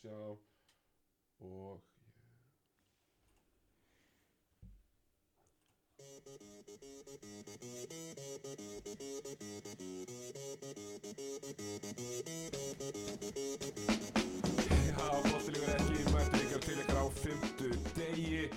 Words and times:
sjá 0.00 0.36
og 1.40 1.80
Já, 14.94 15.10
bóttilíkur 15.22 15.70
ekki 15.74 16.04
mættur 16.12 16.42
ykkur 16.44 16.60
til 16.60 16.78
ykkur 16.80 16.98
á 16.98 17.06
fymtu 17.22 17.68
degi 17.96 18.50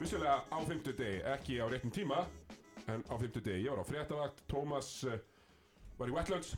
Vissulega 0.00 0.36
á 0.50 0.58
fymtu 0.68 0.92
degi, 0.98 1.22
ekki 1.34 1.60
á 1.60 1.66
réttum 1.68 1.90
tíma 1.90 2.26
En 2.86 3.04
á 3.08 3.14
fymtu 3.18 3.40
degi, 3.40 3.66
ég 3.66 3.70
var 3.70 3.82
á 3.82 3.86
fréttavakt. 3.86 4.42
Tómas 4.50 5.04
uh, 5.06 5.18
var 5.98 6.10
í 6.10 6.14
Wetlands 6.16 6.56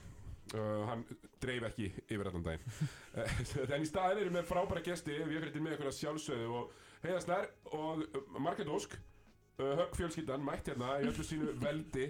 uh, 0.55 0.85
Hann 0.89 1.05
dreif 1.43 1.67
ekki 1.71 1.91
yfir 2.07 2.31
allan 2.31 2.47
daginn. 2.47 2.77
Uh, 3.15 3.35
En 3.75 3.85
í 3.85 3.89
staðin 3.89 4.23
erum 4.25 4.39
við 4.39 4.49
frábæra 4.51 4.85
gesti 4.87 5.19
Við 5.21 5.37
erum 5.41 5.67
með 5.69 5.85
að 5.89 5.97
sjálfsögðu 5.99 6.53
Og 6.61 6.73
Heiða 7.05 7.25
Snær 7.25 7.51
og 7.77 8.05
uh, 8.07 8.23
Margrét 8.41 8.71
Ósk 8.73 8.97
uh, 8.97 9.75
Högg 9.81 9.99
fjölskyldan 9.99 10.45
mætt 10.45 10.71
hérna 10.73 10.97
í 11.03 11.09
öllu 11.11 11.27
sínu 11.27 11.53
veldi. 11.65 12.09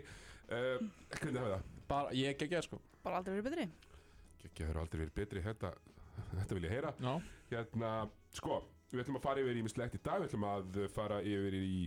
Uh, 0.49 0.85
Hvernig 1.19 1.41
hafa 1.41 1.57
það? 1.57 1.73
Bara, 1.91 2.15
ég 2.17 2.31
ekki 2.37 2.57
að 2.57 2.69
sko. 2.69 2.81
Bara 3.05 3.21
aldrei 3.21 3.37
verið 3.37 3.51
betri. 3.51 3.67
Ekki 4.45 4.65
hefur 4.65 4.81
aldrei 4.85 5.03
verið 5.03 5.17
betri. 5.19 5.43
Þetta, 5.45 5.73
þetta 6.39 6.57
vil 6.59 6.67
ég 6.69 6.75
heyra. 6.77 6.93
Já, 7.01 7.15
Hérna, 7.51 7.91
sko, 8.35 8.61
við 8.93 9.05
ætlum 9.05 9.19
að 9.21 9.27
fara 9.27 9.43
yfir 9.45 9.59
í 9.61 9.65
mislegt 9.67 9.99
í 9.99 10.01
dag, 10.05 10.23
við 10.23 10.31
ætlum 10.31 10.47
að 10.49 10.79
fara 10.95 11.21
yfir 11.23 11.57
í, 11.59 11.83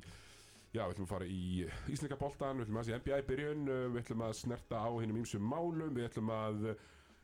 já, 0.74 0.84
við 0.84 0.94
ætlum 0.94 1.08
að 1.08 1.14
fara 1.14 1.30
í 1.32 1.66
Ísleika 1.94 2.20
boltan, 2.20 2.60
við 2.60 2.68
ætlum 2.68 2.82
að 2.82 2.88
sé 2.90 3.00
NBA 3.00 3.24
byrjun, 3.32 3.66
uh, 3.72 3.82
við 3.94 4.04
ætlum 4.04 4.24
að 4.28 4.38
snerta 4.42 4.84
á 4.84 4.90
hinnum 4.98 5.20
ímsum 5.24 5.50
málum, 5.56 5.96
við 5.96 6.10
ætlum 6.10 6.32
að, 6.36 6.70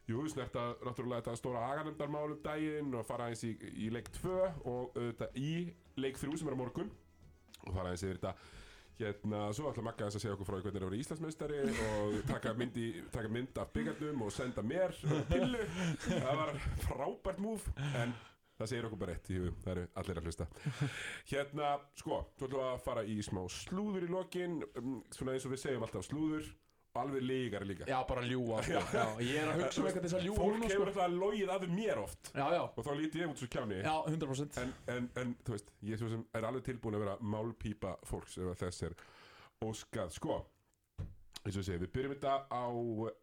jú, 0.09 0.25
snerta 0.31 0.65
náttúrulega 0.83 1.21
þetta 1.21 1.37
stóra 1.39 1.67
aganemdarmálum 1.73 2.41
daginn 2.43 2.97
og 2.97 3.07
fara 3.07 3.29
eins 3.31 3.45
í, 3.47 3.53
í 3.85 3.91
leik 3.93 4.11
2 4.19 4.33
og 4.63 4.97
auðvitað 4.97 5.39
í 5.39 5.53
leik 5.99 6.19
3 6.21 6.41
sem 6.41 6.51
er 6.51 6.57
á 6.57 6.61
morgun 6.63 6.91
og 7.63 7.71
fara 7.71 7.93
eins 7.93 8.03
yfir 8.03 8.19
þetta 8.19 8.35
Hérna, 8.93 9.47
svo 9.57 9.71
ætla 9.71 9.83
Magga 9.87 10.05
þess 10.05 10.19
að 10.19 10.21
segja 10.21 10.33
okkur 10.35 10.47
frá 10.47 10.57
hvernig 10.59 10.77
það 10.77 10.85
voru 10.85 10.97
Íslandsmeistari 11.01 11.61
og 11.65 12.17
taka 12.29 12.51
mynd, 12.57 12.75
í, 12.77 12.89
taka 13.13 13.31
mynd 13.33 13.57
af 13.57 13.71
byggarnum 13.73 14.21
og 14.21 14.29
senda 14.35 14.61
mér 14.63 14.93
pillu. 15.31 15.63
Það 16.05 16.37
var 16.39 16.51
frábært 16.83 17.41
múf, 17.41 17.65
en 17.97 18.13
það 18.63 18.71
segir 18.73 18.87
okkur 18.89 19.01
bara 19.03 19.13
eitt 19.17 19.29
í 19.29 19.37
hugum, 19.39 19.55
það 19.63 19.71
eru 19.75 19.85
allir 20.01 20.19
að 20.23 20.27
hlusta. 20.31 20.47
Hérna, 21.31 21.71
sko, 21.99 22.19
þú 22.39 22.49
ætlum 22.49 22.65
að 22.71 22.83
fara 22.87 23.05
í 23.05 23.19
smá 23.27 23.41
slúður 23.61 24.07
í 24.07 24.11
lokin, 24.11 24.59
um, 24.81 24.99
svona 25.13 25.35
eins 25.37 25.47
og 25.47 25.53
við 25.55 25.63
segjum 25.67 25.85
alltaf 25.87 26.07
slúður, 26.09 26.51
alveg 26.93 27.23
lígar 27.25 27.63
líka. 27.65 27.87
já 27.89 27.95
bara 28.05 28.21
ljúa 28.21 28.59
sko. 28.61 28.81
já, 28.93 29.05
Ég 29.25 29.37
er 29.41 29.47
að 29.49 29.61
hugsa 29.63 29.81
um 29.81 29.87
eitthvað 29.89 30.03
þess 30.05 30.17
að 30.19 30.25
ljúa 30.27 30.35
Fólk 30.37 30.51
núna 30.59 30.67
hefur 30.69 30.91
sko. 30.91 31.01
alltaf 31.01 31.15
logið 31.23 31.53
að 31.55 31.63
mér 31.73 32.01
oft 32.03 32.29
Já, 32.37 32.43
já, 32.53 32.59
og 32.69 32.85
þá 32.85 32.91
líti 32.99 33.21
ég 33.23 33.31
út 33.31 33.41
svo 33.41 33.47
kjáni. 33.55 33.79
já, 33.81 33.95
100% 34.11 34.59
En, 34.61 34.73
en, 34.93 35.07
en, 35.23 35.31
þú 35.41 35.55
veist, 35.55 35.71
ég 35.89 36.03
er 36.37 36.45
alveg 36.51 36.67
tilbúin 36.67 36.99
að 36.99 37.05
vera 37.07 37.15
málpípa 37.33 37.95
fólks 38.05 38.37
ef 38.37 38.61
þess 38.61 38.85
er 38.85 38.93
óskað. 39.65 40.13
Sko, 40.19 40.37
eins 41.41 41.57
og 41.57 41.65
segi, 41.65 41.81
við 41.81 41.91
byrjum 41.97 42.13
þetta 42.13 42.35
á 42.53 42.63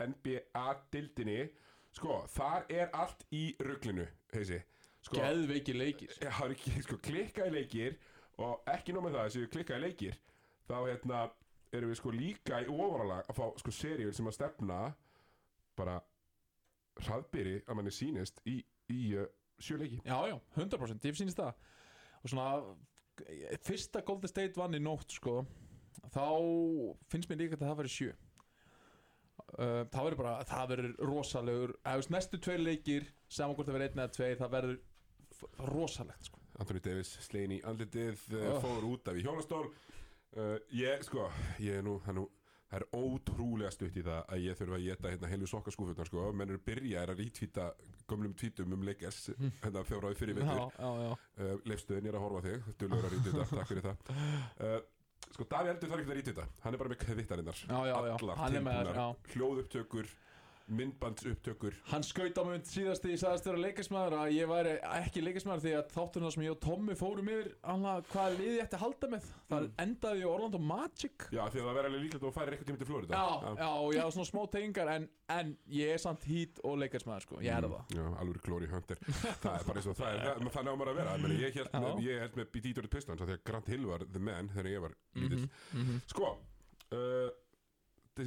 NBA-dildinni. 0.08 1.40
Sko, 1.94 2.20
þar 2.30 2.66
er 2.70 2.90
allt 2.94 3.22
í 3.34 3.52
rugglinu, 3.66 4.04
heisi. 4.34 4.60
Sko, 5.00 5.16
Geðveiki 5.16 5.74
leikir. 5.76 6.12
Já, 6.20 6.32
sko, 6.84 6.98
klikkaði 7.04 7.54
leikir 7.56 7.96
og 8.40 8.66
ekki 8.68 8.92
nóg 8.92 9.06
með 9.06 9.16
það, 9.16 9.28
þessi 9.28 9.52
klikkaði 9.54 9.84
leikir 9.86 10.18
þá, 10.68 10.74
hérna, 10.86 11.22
erum 11.76 11.92
við 11.92 12.00
sko 12.00 12.12
líka 12.14 12.60
í 12.64 12.68
ofalega 12.70 13.24
að 13.30 13.38
fá, 13.38 13.44
sko, 13.62 13.74
seríur 13.74 14.16
sem 14.16 14.28
að 14.28 14.36
stefna 14.36 14.80
bara 15.78 15.98
hraðbyri 17.06 17.60
að 17.64 17.78
manni 17.78 17.92
sýnist 17.94 18.40
í, 18.50 18.58
í 18.92 19.00
uh, 19.16 19.28
sjö 19.62 19.78
leiki. 19.80 20.00
Já, 20.04 20.18
já, 20.28 20.36
100% 20.58 21.08
Ég 21.08 21.16
finnst 21.16 21.40
það. 21.40 21.54
Og 22.20 22.32
svona 22.32 22.48
Fyrsta 23.64 24.00
Golden 24.04 24.30
State 24.30 24.56
vann 24.56 24.76
í 24.76 24.80
nótt 24.80 25.12
sko 25.12 25.42
Þá 26.14 26.24
finnst 27.12 27.28
mér 27.28 27.42
líka 27.42 27.58
að 27.58 27.66
það 27.66 27.80
verið 27.82 27.94
sjö. 27.94 28.12
Uh, 29.56 29.82
Það 29.90 30.04
verður 30.06 30.20
bara 30.20 30.34
Það 30.48 30.70
verður 30.72 30.92
rosalegur. 31.10 31.74
Eða, 31.84 32.06
Næstu 32.14 32.40
tveir 32.40 32.62
leikir 32.64 33.08
Saman 33.30 33.56
hvort 33.56 33.68
það 33.68 33.78
verður 33.78 33.90
einn 33.90 34.02
eða 34.04 34.14
tveir 34.16 34.40
Það 34.40 34.54
verður 34.56 34.78
rosalegt 35.70 36.30
sko. 36.30 36.40
Anthony 36.60 36.80
Davis 36.84 37.14
slegin 37.24 37.56
í 37.56 37.62
andlitið 37.64 38.26
uh, 38.36 38.42
Oh. 38.50 38.60
fór 38.64 38.84
út 38.90 39.08
af 39.08 39.16
í 39.16 39.24
hjólastól. 39.24 39.70
Uh, 40.36 40.58
ég 40.76 41.02
sko, 41.06 41.30
ég 41.58 41.80
er 41.80 41.86
nú, 41.86 41.96
er 42.06 42.14
nú 42.20 42.26
það 42.70 42.76
er 42.78 42.84
ótrúlega 42.94 43.70
stutt 43.74 43.96
í 43.98 44.02
það 44.06 44.20
að 44.30 44.42
ég 44.44 44.58
þurfa 44.60 44.76
að 44.76 44.84
geta 44.84 45.10
hérna 45.10 45.30
heilu 45.32 45.48
sokkaskúfurnar 45.50 46.06
sko 46.06 46.28
menn 46.38 46.52
eru 46.52 46.60
byrjaðir 46.68 47.10
að 47.10 47.22
rítvíta 47.24 47.64
gömlum 48.06 48.36
tvítum 48.38 48.76
um 48.76 48.84
leikes 48.86 49.18
hérna 49.64 49.82
fjóraði 49.88 50.18
fyrir 50.20 50.38
já 50.38 51.10
uh, 51.10 51.56
leifstöðin 51.66 52.06
ég 52.06 52.12
er 52.12 52.18
að 52.20 52.24
horfa 52.28 52.44
þig, 52.46 52.68
dulur 52.78 53.08
að 53.08 53.16
rítvíta 53.16 53.48
takk 53.50 53.72
fyrir 53.72 53.88
það. 53.88 54.14
Uh, 54.60 54.78
sko 55.34 55.48
Daví 55.50 55.72
Eldur 55.72 55.90
þarf 55.90 56.04
ekki 56.04 56.14
að 56.14 56.20
rítvíta, 56.20 56.46
hann 56.62 56.76
er 56.76 56.82
bara 56.84 56.92
með 56.94 57.02
kvittarinnar 57.02 57.58
allar 58.20 58.40
tilbúnar, 58.54 59.02
hljóðupptökur 59.34 60.14
myndbandsupptökur. 60.78 61.74
Hann 61.90 62.04
skaut 62.06 62.38
á 62.38 62.42
mig 62.46 62.62
síðast 62.70 63.02
því 63.04 63.12
ég 63.14 63.20
sagðist 63.22 63.46
vera 63.48 63.60
leikismæður 63.64 64.16
að 64.20 64.32
ég 64.36 64.50
væri 64.50 64.74
ekki 65.00 65.22
leikismæður 65.24 65.62
því 65.64 65.72
að 65.80 65.90
þátturinn 65.94 66.32
sem 66.34 66.44
ég 66.46 66.54
og 66.54 66.60
Tommi 66.64 66.96
fórum 66.98 67.30
yfir 67.32 67.50
annað 67.74 68.04
hvað 68.12 68.36
liði 68.38 68.54
ég 68.58 68.64
ætti 68.66 68.78
að 68.78 68.84
halda 68.86 69.10
með 69.14 69.28
það 69.50 69.60
Mm. 69.60 69.72
endaði 69.82 70.20
í 70.22 70.28
Orlando 70.30 70.58
Magic. 70.62 71.24
Já 71.34 71.42
því 71.50 71.58
að 71.60 71.66
það 71.66 71.74
verður 71.76 71.88
alveg 71.90 72.02
líklegt 72.04 72.20
að 72.22 72.26
þú 72.28 72.32
færir 72.36 72.54
eitthvað 72.54 72.68
tíma 72.70 72.78
til 72.80 72.86
Florida. 72.90 73.10
Já, 73.10 73.24
já, 73.60 73.68
og 73.80 73.88
ég 73.94 74.00
hafa 74.00 74.14
svona 74.14 74.30
smá 74.30 74.42
tengingar 74.54 74.88
en, 74.94 75.08
en 75.28 75.50
ég 75.74 75.90
er 75.94 75.98
samt 75.98 76.24
hít 76.30 76.60
og 76.64 76.78
leikismæður 76.80 77.26
sko, 77.26 77.40
ég 77.42 77.50
er 77.56 77.66
það. 77.66 77.94
Já, 77.98 78.04
alveg 78.22 78.40
Glory 78.46 78.68
Hunter. 78.70 78.96
Það 79.42 79.58
er 79.58 79.66
bara 79.66 79.80
eins 79.82 79.90
og 79.90 79.98
það 79.98 80.14
er, 80.14 80.22
það, 80.22 80.64
náum 80.70 80.78
maður 80.80 80.92
að 80.94 81.00
vera. 81.00 81.16
Ég, 81.16 81.22
meni, 81.26 81.40
ég, 81.42 81.58
held, 81.58 81.70
Já. 81.74 81.80
með, 81.82 82.00
ég 82.06 82.22
held 82.24 82.38
með 82.40 82.50
Detroit 82.60 82.90
Pistons 82.94 83.20
af 83.20 83.28
Því 88.20 88.24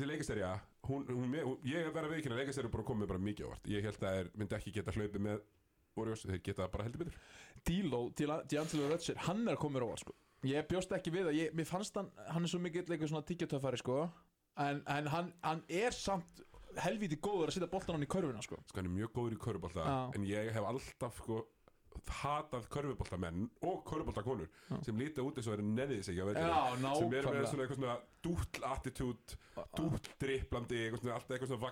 að 0.48 0.62
Hún, 0.88 1.06
hún, 1.08 1.36
hún, 1.38 1.60
Ég 1.68 1.90
verð 1.96 2.10
að 2.10 2.16
veikina 2.18 2.40
leikasterja 2.40 2.72
bara 2.74 2.84
komið 2.88 3.12
bara 3.14 3.24
mikið 3.24 3.48
ávart 3.48 3.70
Ég 3.72 3.86
held 3.88 4.04
að 4.04 4.18
er, 4.20 4.32
myndi 4.36 4.58
ekki 4.58 4.74
geta 4.76 4.96
hlaupið 4.96 5.24
með 5.30 5.44
Warriors, 5.96 6.26
þeir 6.28 6.42
geta 6.44 6.68
bara 6.74 6.88
heldur 6.88 7.06
betur 7.06 7.18
Dílo, 7.68 8.02
D'Angelo 8.18 8.90
Rutscher, 8.92 9.20
hann 9.28 9.46
er 9.48 9.60
mér 9.62 9.86
óvart 9.86 10.04
sko. 10.04 10.16
Ég 10.44 10.66
bjóst 10.68 10.92
ekki 10.92 11.14
við 11.14 11.30
að, 11.30 11.38
ég, 11.40 11.54
mér 11.56 11.68
fannst 11.70 11.96
hann 11.96 12.10
hann 12.28 12.44
er 12.44 12.52
svo 12.52 12.60
mikill 12.60 12.84
eitthvað 12.84 13.14
svona 13.14 13.28
tyggjatöfari 13.30 13.80
sko. 13.80 14.00
en, 14.60 14.82
en 14.92 15.08
hann, 15.14 15.32
hann 15.46 15.64
er 15.70 15.96
samt 15.96 16.44
helvíti 16.84 17.20
góður 17.22 17.52
að 17.52 17.58
setja 17.58 17.70
boltan 17.72 17.96
hann 17.96 18.06
í 18.06 18.10
körfuna 18.10 18.44
sko. 18.44 18.60
Sko 18.68 18.82
hann 18.82 18.90
er 18.90 18.96
mjög 18.98 19.14
góður 19.16 19.38
í 19.38 19.42
körfubolta 19.46 19.86
Já. 19.88 19.98
En 20.18 20.28
ég 20.28 20.52
hef 20.56 20.68
alltaf 20.68 21.22
sko 21.22 21.44
hatað 22.22 22.66
körfuboltamenn 22.74 23.46
og 23.68 23.84
körfuboltakonur 23.90 24.50
sem 24.86 24.98
líta 25.00 25.24
út 25.26 25.38
eins 25.38 25.48
og 25.50 25.56
verið 25.58 25.70
neðið 25.78 26.02
sig 26.08 26.18
vellinum. 26.30 26.50
Já, 26.54 26.98
sem 27.00 27.16
eru 27.20 27.34
með 27.36 27.48
svona 27.52 27.68
eitthvað 27.68 27.80
svona 27.80 27.98
dúll 28.24 28.68
attitút 28.72 29.38
dúll 29.78 30.02
eitthvað 30.88 31.04
svona, 31.04 31.16
alltaf 31.20 31.38
eitthvað 31.38 31.54
svona 31.54 31.64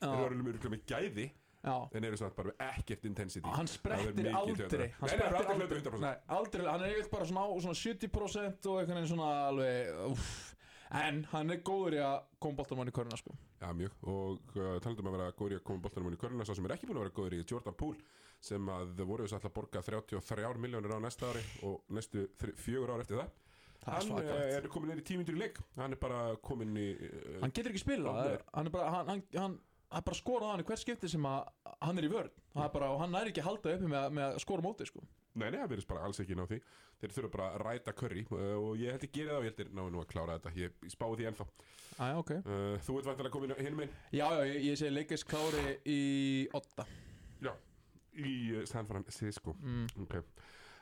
þeir 0.00 0.26
eru 0.28 0.44
alveg 0.44 0.74
með 0.76 0.86
gæði 0.94 1.30
Já. 1.64 1.76
en 1.96 2.04
eru 2.04 2.16
svona 2.20 2.36
bara 2.36 2.52
ekkert 2.66 3.06
intensity 3.08 3.48
Hann 3.48 3.68
sprettir 3.70 4.26
aldrei. 4.36 4.90
Hann 4.98 5.08
sprettir 5.08 5.38
aldrei 5.38 5.54
aldrei, 5.54 5.78
hlaupa 5.80 5.94
100% 5.96 6.02
Nei, 6.04 6.16
aldrei 6.36 6.66
Hann 6.68 6.84
er 6.84 6.98
yfir 6.98 7.08
bara 7.14 7.28
svona 7.30 7.46
á 7.48 7.52
svona 7.64 7.78
70% 7.80 8.68
og 8.68 8.82
veginn 9.00 9.08
svona 9.14 9.30
alveg 9.48 10.02
uff. 10.10 10.53
En 10.94 11.22
hann 11.32 11.50
er 11.50 11.58
góður 11.66 11.96
í 11.96 12.00
að 12.04 12.16
koma 12.42 12.58
boltan 12.60 12.78
hann 12.80 12.90
í 12.90 12.94
körfuna 12.94 13.18
sko. 13.18 13.32
Já, 13.60 13.68
mjög, 13.74 13.94
og 14.06 14.52
uh, 14.58 14.76
talandum 14.84 15.08
að 15.10 15.16
vera 15.16 15.32
góður 15.38 15.54
í 15.56 15.58
að 15.58 15.64
koma 15.70 15.82
boltanum 15.86 16.10
inn 16.10 16.16
í 16.18 16.20
körluna, 16.20 16.46
sá 16.46 16.54
sem 16.54 16.68
er 16.68 16.74
ekki 16.76 16.86
búin 16.90 17.00
að 17.00 17.06
vera 17.06 17.14
góður 17.18 17.36
í 17.38 17.40
Jordan 17.50 17.76
Poole, 17.80 18.04
sem 18.44 18.68
að 18.70 19.02
voru 19.08 19.26
þess 19.26 19.48
að 19.48 19.54
borga 19.56 19.82
33 19.82 20.52
miljónir 20.62 20.94
á 20.94 20.98
næsta 21.02 21.32
ári 21.32 21.42
og 21.66 21.80
næstu 21.98 22.26
fjögur 22.62 22.92
ár 22.94 23.02
eftir 23.02 23.18
það. 23.22 23.32
Hann 23.84 24.14
uh, 24.16 24.28
er 24.56 24.68
komin 24.72 24.94
inn 24.94 25.02
í 25.02 25.06
tímyndur 25.10 25.36
í 25.36 25.42
leik. 25.42 25.58
Hann 25.76 25.92
er 25.96 26.00
bara 26.00 26.20
komin 26.46 26.76
í 26.80 26.86
uh, 26.94 27.40
Hann 27.42 27.52
getur 27.52 27.74
ekki 27.74 27.82
spilað 27.82 28.16
Hann 28.20 28.30
er- 28.36 28.44
Hann 28.54 28.70
bara 28.72 28.92
Hann, 28.94 29.10
hann, 29.10 29.24
hann 29.34 29.58
bara 30.06 30.14
að 30.14 30.20
skora 30.22 30.46
á 30.48 30.50
hann 30.54 30.62
í 30.62 30.68
hvert 30.70 30.80
skipti 30.80 31.10
sem 31.12 31.26
að 31.28 31.50
hann 31.84 32.00
er 32.00 32.06
í 32.06 32.12
vörn. 32.14 32.30
Það 32.54 32.64
er 32.68 32.72
bara, 32.78 32.88
og 32.94 33.02
hann 33.02 33.18
er 33.18 33.28
ekki 33.32 33.42
að 33.44 33.50
halda 33.50 33.74
uppi 33.76 33.90
með, 33.92 34.06
með 34.16 34.26
að 34.30 34.40
skora 34.46 34.64
móti 34.64 34.86
sko. 34.88 35.04
Nei, 35.34 35.48
nei, 35.50 35.58
það 35.58 35.70
verðist 35.72 35.90
bara 35.90 36.04
alls 36.06 36.20
ekki 36.22 36.36
ná 36.38 36.44
því. 36.46 36.58
Þeir 37.00 37.14
þurfa 37.16 37.30
bara 37.34 37.46
að 37.50 37.62
ræta 37.64 37.94
curry 37.98 38.22
uh, 38.30 38.42
og 38.54 38.78
ég 38.78 38.94
held 38.94 39.06
ég 39.06 39.14
gera 39.16 39.32
það 39.32 39.38
og 39.40 39.46
ég 39.46 39.50
held 39.50 39.62
ég 39.64 39.72
náðu 39.78 39.92
nú 39.94 40.02
að 40.02 40.10
klára 40.12 40.36
þetta. 40.38 40.52
Ég, 40.60 40.76
spáði 40.94 41.18
því 41.20 41.28
ennþá. 41.30 41.46
Æ, 41.94 42.04
ok. 42.20 42.30
Uh, 42.46 42.74
Þú 42.86 42.98
ert 43.00 43.08
vantilega 43.10 43.34
komin 43.34 43.54
hinn 43.58 43.78
minn 43.78 43.90
Já, 44.14 44.24
já, 44.34 44.42
ég, 44.50 44.60
ég 44.68 44.78
segi 44.78 44.94
leikis 44.94 45.22
klári 45.30 45.76
í 45.86 45.98
8 46.58 46.86
Já, 47.44 47.52
í 48.18 48.34
uh, 48.54 48.62
San 48.70 48.88
Francisco. 48.90 49.56
Mm. 49.62 49.88
Ok. 50.06 50.16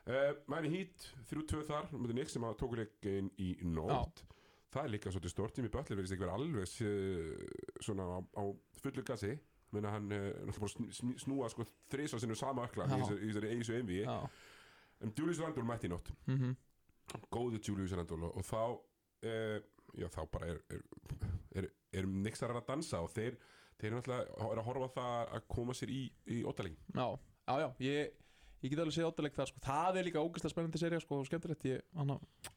Uh, 0.03 0.33
Mæni 0.53 0.73
Heat, 0.73 1.09
3-2 1.31 1.65
þar 1.69 1.89
Mútið 1.95 2.17
Nick 2.19 2.33
sem 2.33 2.45
að 2.49 2.59
tóku 2.61 2.81
leikin 2.81 3.33
í 3.41 3.55
nótt. 3.73 4.25
Það 4.73 4.87
er 4.87 4.93
líka 4.95 5.13
svolítið 5.13 5.35
stort 5.35 5.57
Tími 5.57 5.69
Butler 5.73 5.99
verðist 6.01 6.17
ekki 6.17 6.25
vera 6.25 6.37
alveg 6.37 6.77
uh, 6.89 7.81
svona 7.85 8.09
á, 8.09 8.19
á 8.41 8.43
fullu 8.81 9.05
gasi 9.05 9.35
Menna 9.73 9.91
hann 9.95 10.11
uh, 10.13 10.31
er 10.45 11.17
snúa 11.23 11.49
sko 11.53 11.65
þrísvar 11.93 12.21
sinnum 12.21 12.37
sama 12.37 12.67
ökla 12.69 12.85
í 12.87 12.99
þessari- 13.25 13.53
eisu 13.57 13.77
envi 13.79 14.03
En 15.03 15.13
Julius 15.19 15.41
Randall 15.43 15.65
mætti 15.67 15.89
í 15.89 15.93
nótt. 15.95 16.13
Mm 16.31 16.53
Góðu 17.35 17.59
Julius 17.67 17.93
Randall 17.99 18.23
og, 18.29 18.37
og 18.39 18.45
þá 18.47 18.61
uh, 19.27 19.59
Já 19.99 20.07
þá 20.09 20.21
bara 20.33 20.47
er 20.53 20.61
er, 20.73 20.83
er, 21.61 21.67
er 21.93 22.07
Nixar 22.07 22.55
að 22.55 22.67
dansa 22.69 23.01
og 23.05 23.11
þeir 23.13 23.35
þeir 23.81 23.89
eru 23.91 23.99
náttúrulega 23.99 24.53
er 24.53 24.61
að 24.63 24.67
horfa 24.69 24.89
það 24.95 25.33
að 25.37 25.47
koma 25.57 25.75
sér 25.75 25.91
í, 25.93 26.03
í 26.31 26.43
óttaling 26.49 26.77
Já, 26.95 27.09
já, 27.49 27.55
já 27.65 27.69
Ég 27.83 28.13
ég 28.63 28.71
get 28.73 28.81
alveg 28.83 28.95
séð 28.95 29.09
áttileg 29.11 29.35
það 29.37 29.49
sko. 29.51 29.61
það 29.67 29.97
er 30.01 30.07
líka 30.07 30.23
ógæslega 30.23 30.53
spennandi 30.53 30.81
serið 30.83 31.03
sko, 31.05 31.19
og 31.23 31.27
skemmtilegt 31.29 31.65
ég, 31.67 31.81
hana, 31.99 32.17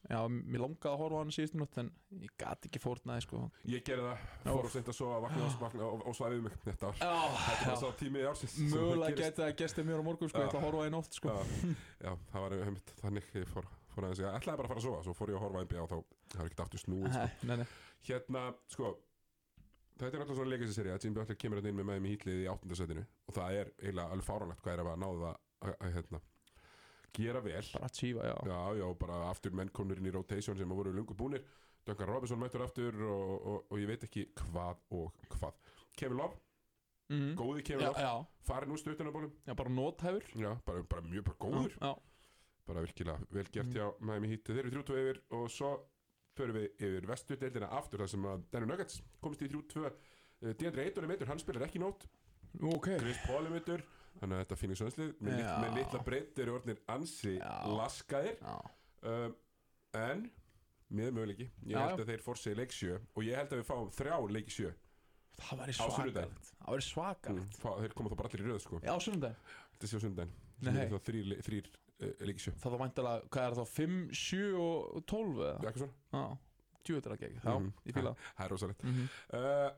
já, 0.10 0.20
mér 0.30 0.62
langaði 0.64 0.92
að 0.92 1.00
horfa 1.02 1.18
á 1.18 1.22
hann 1.24 1.34
síðustu 1.36 1.60
nótt 1.62 1.80
en 1.82 1.90
ég 2.22 2.34
gat 2.42 2.68
ekki 2.70 2.82
fórnaði 2.84 3.26
sko. 3.26 3.42
Ég 3.74 3.86
gerði 3.88 4.06
það, 4.12 4.28
fór 4.46 4.68
og 4.70 4.74
seint 4.76 4.92
að 4.92 4.98
sofa, 5.00 5.22
vakna 5.26 5.48
vakna 5.64 5.88
og, 5.90 6.04
og 6.06 6.18
svæfið 6.20 6.44
mig 6.46 6.60
þetta 6.66 6.92
ár 6.92 7.00
já, 7.02 7.16
Þetta 7.46 7.72
var 7.72 7.74
já. 7.74 7.80
sá 7.82 7.98
tími 8.04 8.26
ársins 8.30 8.60
mögulega 8.76 9.18
geti 9.24 9.42
það 9.42 9.56
gestið 9.64 9.90
mér 9.90 10.04
á 10.04 10.08
morgun 10.10 10.30
sko, 10.32 10.44
ég 10.44 10.52
ætla 10.52 10.62
að 10.62 10.68
horfa 10.70 10.86
einn 10.86 11.00
oft 11.00 11.18
sko. 11.18 11.34
Já, 11.34 11.74
já, 12.06 12.12
það 12.32 12.46
var 12.46 12.58
einmitt 12.60 12.94
þannig 13.02 13.34
ég 13.42 13.50
fór, 13.56 13.72
fór 13.96 14.08
aðeins, 14.10 14.22
ég 14.26 14.38
ætlaði 14.40 14.62
bara 14.62 14.70
að 14.70 14.74
fara 14.76 14.84
að 14.84 14.88
sofa 14.90 15.02
svo 15.10 15.18
fór 15.18 15.34
ég 15.34 15.40
að 15.42 15.46
horfa 15.48 15.66
NBA 15.66 15.82
og 15.82 15.90
þá 15.90 15.98
var 16.38 16.46
ekkert 16.50 16.64
aftur 16.68 16.84
snúið 16.86 17.12
sko. 17.18 17.50
nei, 17.50 17.58
nei. 17.64 17.68
Hérna, 18.06 18.46
sko 18.70 18.94
Þetta 19.96 20.10
er 20.10 20.20
náttúrulega 20.20 20.36
svona 20.36 20.52
leikastiseri 20.52 20.90
að 20.92 21.04
Jimmy 21.06 21.16
Butler 21.16 21.38
kemur 21.40 21.60
hérna 21.62 21.70
inn 21.72 21.78
með 21.80 21.86
með 21.88 22.00
mig 22.04 22.12
hýtlið 22.18 22.40
í 22.42 22.48
áttundasætinu 22.52 23.04
og 23.30 23.36
það 23.38 23.54
er 23.62 23.70
eiginlega 23.80 24.12
alveg 24.12 24.26
fáránlegt 24.28 24.64
hvað 24.66 24.74
er 24.74 24.82
að 24.84 24.98
náða 25.06 25.30
að, 25.62 25.94
hérna, 25.96 26.20
gera 27.16 27.42
vel. 27.42 27.64
Bara 27.74 27.86
að 27.90 27.94
tífa, 28.00 28.26
já, 28.28 28.36
Já, 28.50 28.60
já, 28.82 28.88
bara 29.00 29.20
aftur 29.30 29.52
menn 29.56 29.70
komnir 29.70 29.98
inn 30.02 30.10
í 30.10 30.14
rotation 30.16 30.58
sem 30.58 30.70
voru 30.70 30.92
lungu 30.94 31.16
búnir. 31.16 31.44
Duncan 31.86 32.08
Robinson 32.10 32.40
mættur 32.42 32.64
aftur 32.66 32.96
og, 33.06 33.46
og, 33.46 33.66
og 33.72 33.78
ég 33.80 33.88
veit 33.88 34.04
ekki 34.08 34.26
hvað 34.42 34.80
og 34.98 35.14
hvað. 35.38 35.54
Kevin 35.96 36.18
Love, 36.18 36.36
mm. 37.14 37.36
góði 37.38 37.64
Kevin 37.64 37.86
já, 37.86 37.92
Love. 37.94 38.26
farin 38.44 38.72
úr 38.74 38.82
stuttunabólum 38.82 39.32
já, 39.46 39.54
bara 39.56 39.70
nóthæfur 39.70 40.24
Já, 40.36 40.56
bara, 40.66 40.84
bara 40.84 41.02
mjög 41.06 41.24
bara 41.30 41.38
góður. 41.40 41.78
Bara 42.66 42.82
virkilega 42.82 43.20
vel 43.30 43.46
gert 43.54 43.68
Mhm. 43.68 43.76
hjá 43.78 43.94
Miami 44.02 44.28
Heat. 44.28 44.44
Þeir 44.50 44.66
eru 44.66 44.72
3-2 44.82 44.98
yfir 44.98 45.22
og 45.38 45.50
svo 45.54 45.70
förum 46.36 46.56
við 46.58 46.72
yfir 46.82 47.06
vestudeildina 47.08 47.70
aftur 47.70 48.00
þar 48.02 48.10
sem 48.10 48.24
að 48.26 48.44
Denver 48.52 48.68
Nuggets 48.74 49.02
komist 49.22 49.42
í 49.42 49.48
3-2 49.48 49.92
Uh, 50.44 50.52
Deandre 50.52 50.84
Ayton 50.84 51.06
er 51.06 51.08
meittur, 51.08 51.28
hann 51.30 51.40
spilar 51.40 51.64
ekki 51.64 51.80
nót 51.80 52.04
ok. 52.62 52.90
Chris 53.00 53.18
Paul 53.26 53.46
er 53.48 53.54
meittur 53.54 53.82
þannig 54.20 54.38
að 54.38 54.42
þetta 54.46 54.58
finnir 54.62 54.80
sönslið 54.80 55.12
með, 55.20 55.36
lit, 55.36 55.46
Já. 55.46 55.56
með 55.64 55.76
litla 55.80 56.00
breytt 56.08 56.40
eru 56.40 56.56
orðnir 56.60 56.80
ansi 56.88 57.36
Já. 57.38 57.52
laskaðir. 57.68 58.38
Já, 58.42 58.56
um, 59.12 59.36
en 59.94 60.26
með 60.96 61.12
möguleiki 61.18 61.48
ég 61.66 61.76
Já, 61.76 61.80
held 61.88 62.00
já. 62.00 62.04
að 62.06 62.10
þeir 62.14 62.24
forsi 62.26 62.56
leik 62.56 62.72
7 62.72 63.00
og 63.16 63.24
ég 63.24 63.36
held 63.40 63.52
að 63.56 63.62
við 63.62 63.70
fáum 63.70 63.90
þrjá 63.92 64.18
leik 64.32 64.50
7 64.54 64.74
það 65.36 65.62
Á 65.66 65.74
sunnudaginn. 65.76 65.76
svakalegt. 65.76 66.52
Það 66.62 66.72
væri 66.76 66.86
svakalegt. 66.88 67.56
Mm, 67.56 67.60
fá, 67.60 67.70
þeir 67.82 67.94
koma 67.98 68.10
þá 68.10 68.16
bara 68.22 68.30
allir 68.30 68.44
í 68.46 68.50
röð 68.52 68.62
sko. 68.64 68.80
Já, 68.86 68.94
sunnudaginn. 69.04 69.40
Þetta 69.76 69.88
sé 69.92 69.98
á 69.98 70.72
Nei. 70.72 70.88
þá 70.88 71.00
þrýr, 71.10 71.26
le- 71.28 71.42
þrýr 71.44 71.66
uh, 71.68 72.26
leik 72.30 72.40
7 72.40 72.54
það 72.64 72.72
var 72.72 72.80
væntalega, 72.86 73.28
hvað 73.36 73.48
er 73.50 73.58
það, 73.60 73.68
5, 73.76 73.98
7 74.16 74.54
og 74.56 75.06
12 75.06 75.42
eða? 75.44 75.58
eitthvað 75.60 75.82
svona, 75.84 75.94
Já, 76.16 76.38
djúvitur 76.86 77.12
að 77.16 77.20
gegja, 77.26 77.42
já, 77.44 77.56
Mhm. 77.60 77.74
ég 77.86 77.94
fíla. 77.98 78.16
Það 78.38 78.46
er 78.46 78.50
rosalegt. 78.56 78.84
Mm 78.86 79.10
uh, 79.34 79.70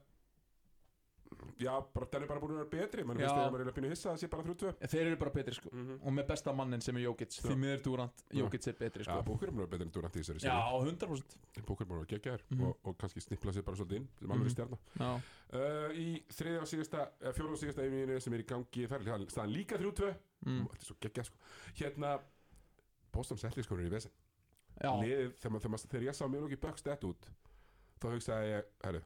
já, 1.59 1.73
bara 1.93 2.05
den 2.11 2.23
er 2.23 2.27
bara 2.27 2.39
búin 2.39 2.51
að 2.53 2.57
vera 2.61 2.69
betri 2.87 3.03
mann 3.03 3.17
Já. 3.17 3.27
finnst 3.27 3.35
þegar 3.37 3.51
maður 3.51 3.61
er 3.65 3.71
að 3.71 3.75
pínu 3.77 3.89
hissa 3.89 4.09
að 4.09 4.13
það 4.13 4.19
sé 4.21 4.27
bara 4.29 4.43
3-2 4.43 4.89
Þeir 4.91 5.07
eru 5.07 5.17
bara 5.17 5.31
betri 5.31 5.53
sko 5.57 5.69
-hmm. 5.73 5.99
Og 6.07 6.13
með 6.13 6.27
besta 6.27 6.53
mannin 6.53 6.81
sem 6.81 6.95
er 6.97 7.01
Jokic 7.01 7.31
Já. 7.37 7.41
Því 7.49 7.55
miður 7.57 7.81
Durant, 7.83 8.23
Já. 8.31 8.37
Jokic 8.39 8.67
er 8.67 8.73
betri 8.79 9.03
Já, 9.03 9.11
sko 9.11 9.23
Búkur 9.27 9.47
er 9.47 9.51
búin 9.51 9.63
að 9.63 9.67
vera 9.67 9.71
betri 9.77 9.85
en 9.87 9.91
Durant 9.91 10.15
í 10.15 10.19
þessari 10.19 10.39
Já, 10.39 10.57
seríu. 10.57 10.85
100% 10.85 11.37
Búkur 11.67 11.81
er 11.81 11.87
búin 11.87 11.97
að 11.97 12.05
vera 12.05 12.11
geggjaður 12.13 12.41
Mhm. 12.49 12.63
og, 12.63 12.77
og 12.83 12.97
kannski 12.97 13.19
snippla 13.21 13.51
sér 13.53 13.63
bara 13.63 13.77
svolítið 13.77 13.95
inn 13.97 14.07
sem 14.19 14.31
alveg 14.31 14.47
Mhm. 14.47 14.53
stjarnar 14.55 14.79
Já, 14.99 15.11
uh, 15.53 15.89
Í 15.97 16.23
þriðja 16.29 16.61
og 16.61 16.67
síðasta, 16.67 16.99
uh, 17.21 17.31
fjóra 17.33 17.51
og 17.51 17.57
síðasta 17.57 17.81
einvíðinu 17.83 18.19
sem 18.21 18.33
er 18.33 18.39
í 18.39 18.45
gangi 18.45 18.87
þar 18.87 19.01
er 19.01 19.25
staðan 19.29 19.53
líka 19.53 19.77
3-2 19.77 20.15
mm. 20.45 20.67
Þetta 20.67 20.81
er 20.81 20.85
svo 20.85 20.95
geggjað 21.01 21.25
sko 21.25 21.37
Hérna, 21.75 22.19
Boston 23.11 23.37
Celtics 23.37 23.67
komur 23.67 23.83
í 23.85 23.89
vesen 23.89 24.11
já, 24.81 24.91
Liðið, 25.01 25.33
þegar, 25.39 25.51
maður- 25.51 25.61
þegar, 25.61 25.71
maður- 25.71 25.89
þegar 25.89 26.03
ég 26.05 26.15
sá 26.15 26.27
mjög 26.27 26.41
lóki 26.45 26.59
Bucks 26.61 26.81
dett 26.83 27.03
út 27.03 27.29
þá 27.99 28.05
hugsaði 28.13 28.45
ég, 28.53 28.63
herru, 28.83 29.01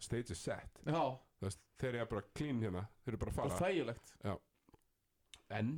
stage 0.00 0.30
is 0.30 0.38
set 0.42 0.80
já 0.84 0.92
Það 0.92 1.33
veist, 1.48 1.64
þeir 1.80 1.98
eru 1.98 2.10
bara 2.14 2.28
clean 2.34 2.62
hérna, 2.62 2.86
þeir 3.04 3.14
eru 3.14 3.22
bara 3.24 3.34
að 3.34 3.40
bara 3.40 3.58
fara. 3.58 3.68
þægilegt. 3.68 4.14
En, 5.54 5.74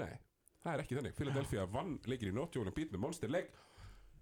nei, 0.00 0.14
það 0.62 0.72
er 0.72 0.84
ekki 0.84 0.98
þannig. 0.98 1.16
Philadelphia 1.18 1.66
vann 1.70 1.98
leikir 2.08 2.32
í 2.32 2.34
nótt 2.34 2.56
Jónan 2.56 2.76
Beat 2.76 2.94
með 2.94 3.04
monster 3.04 3.32
leik 3.32 3.52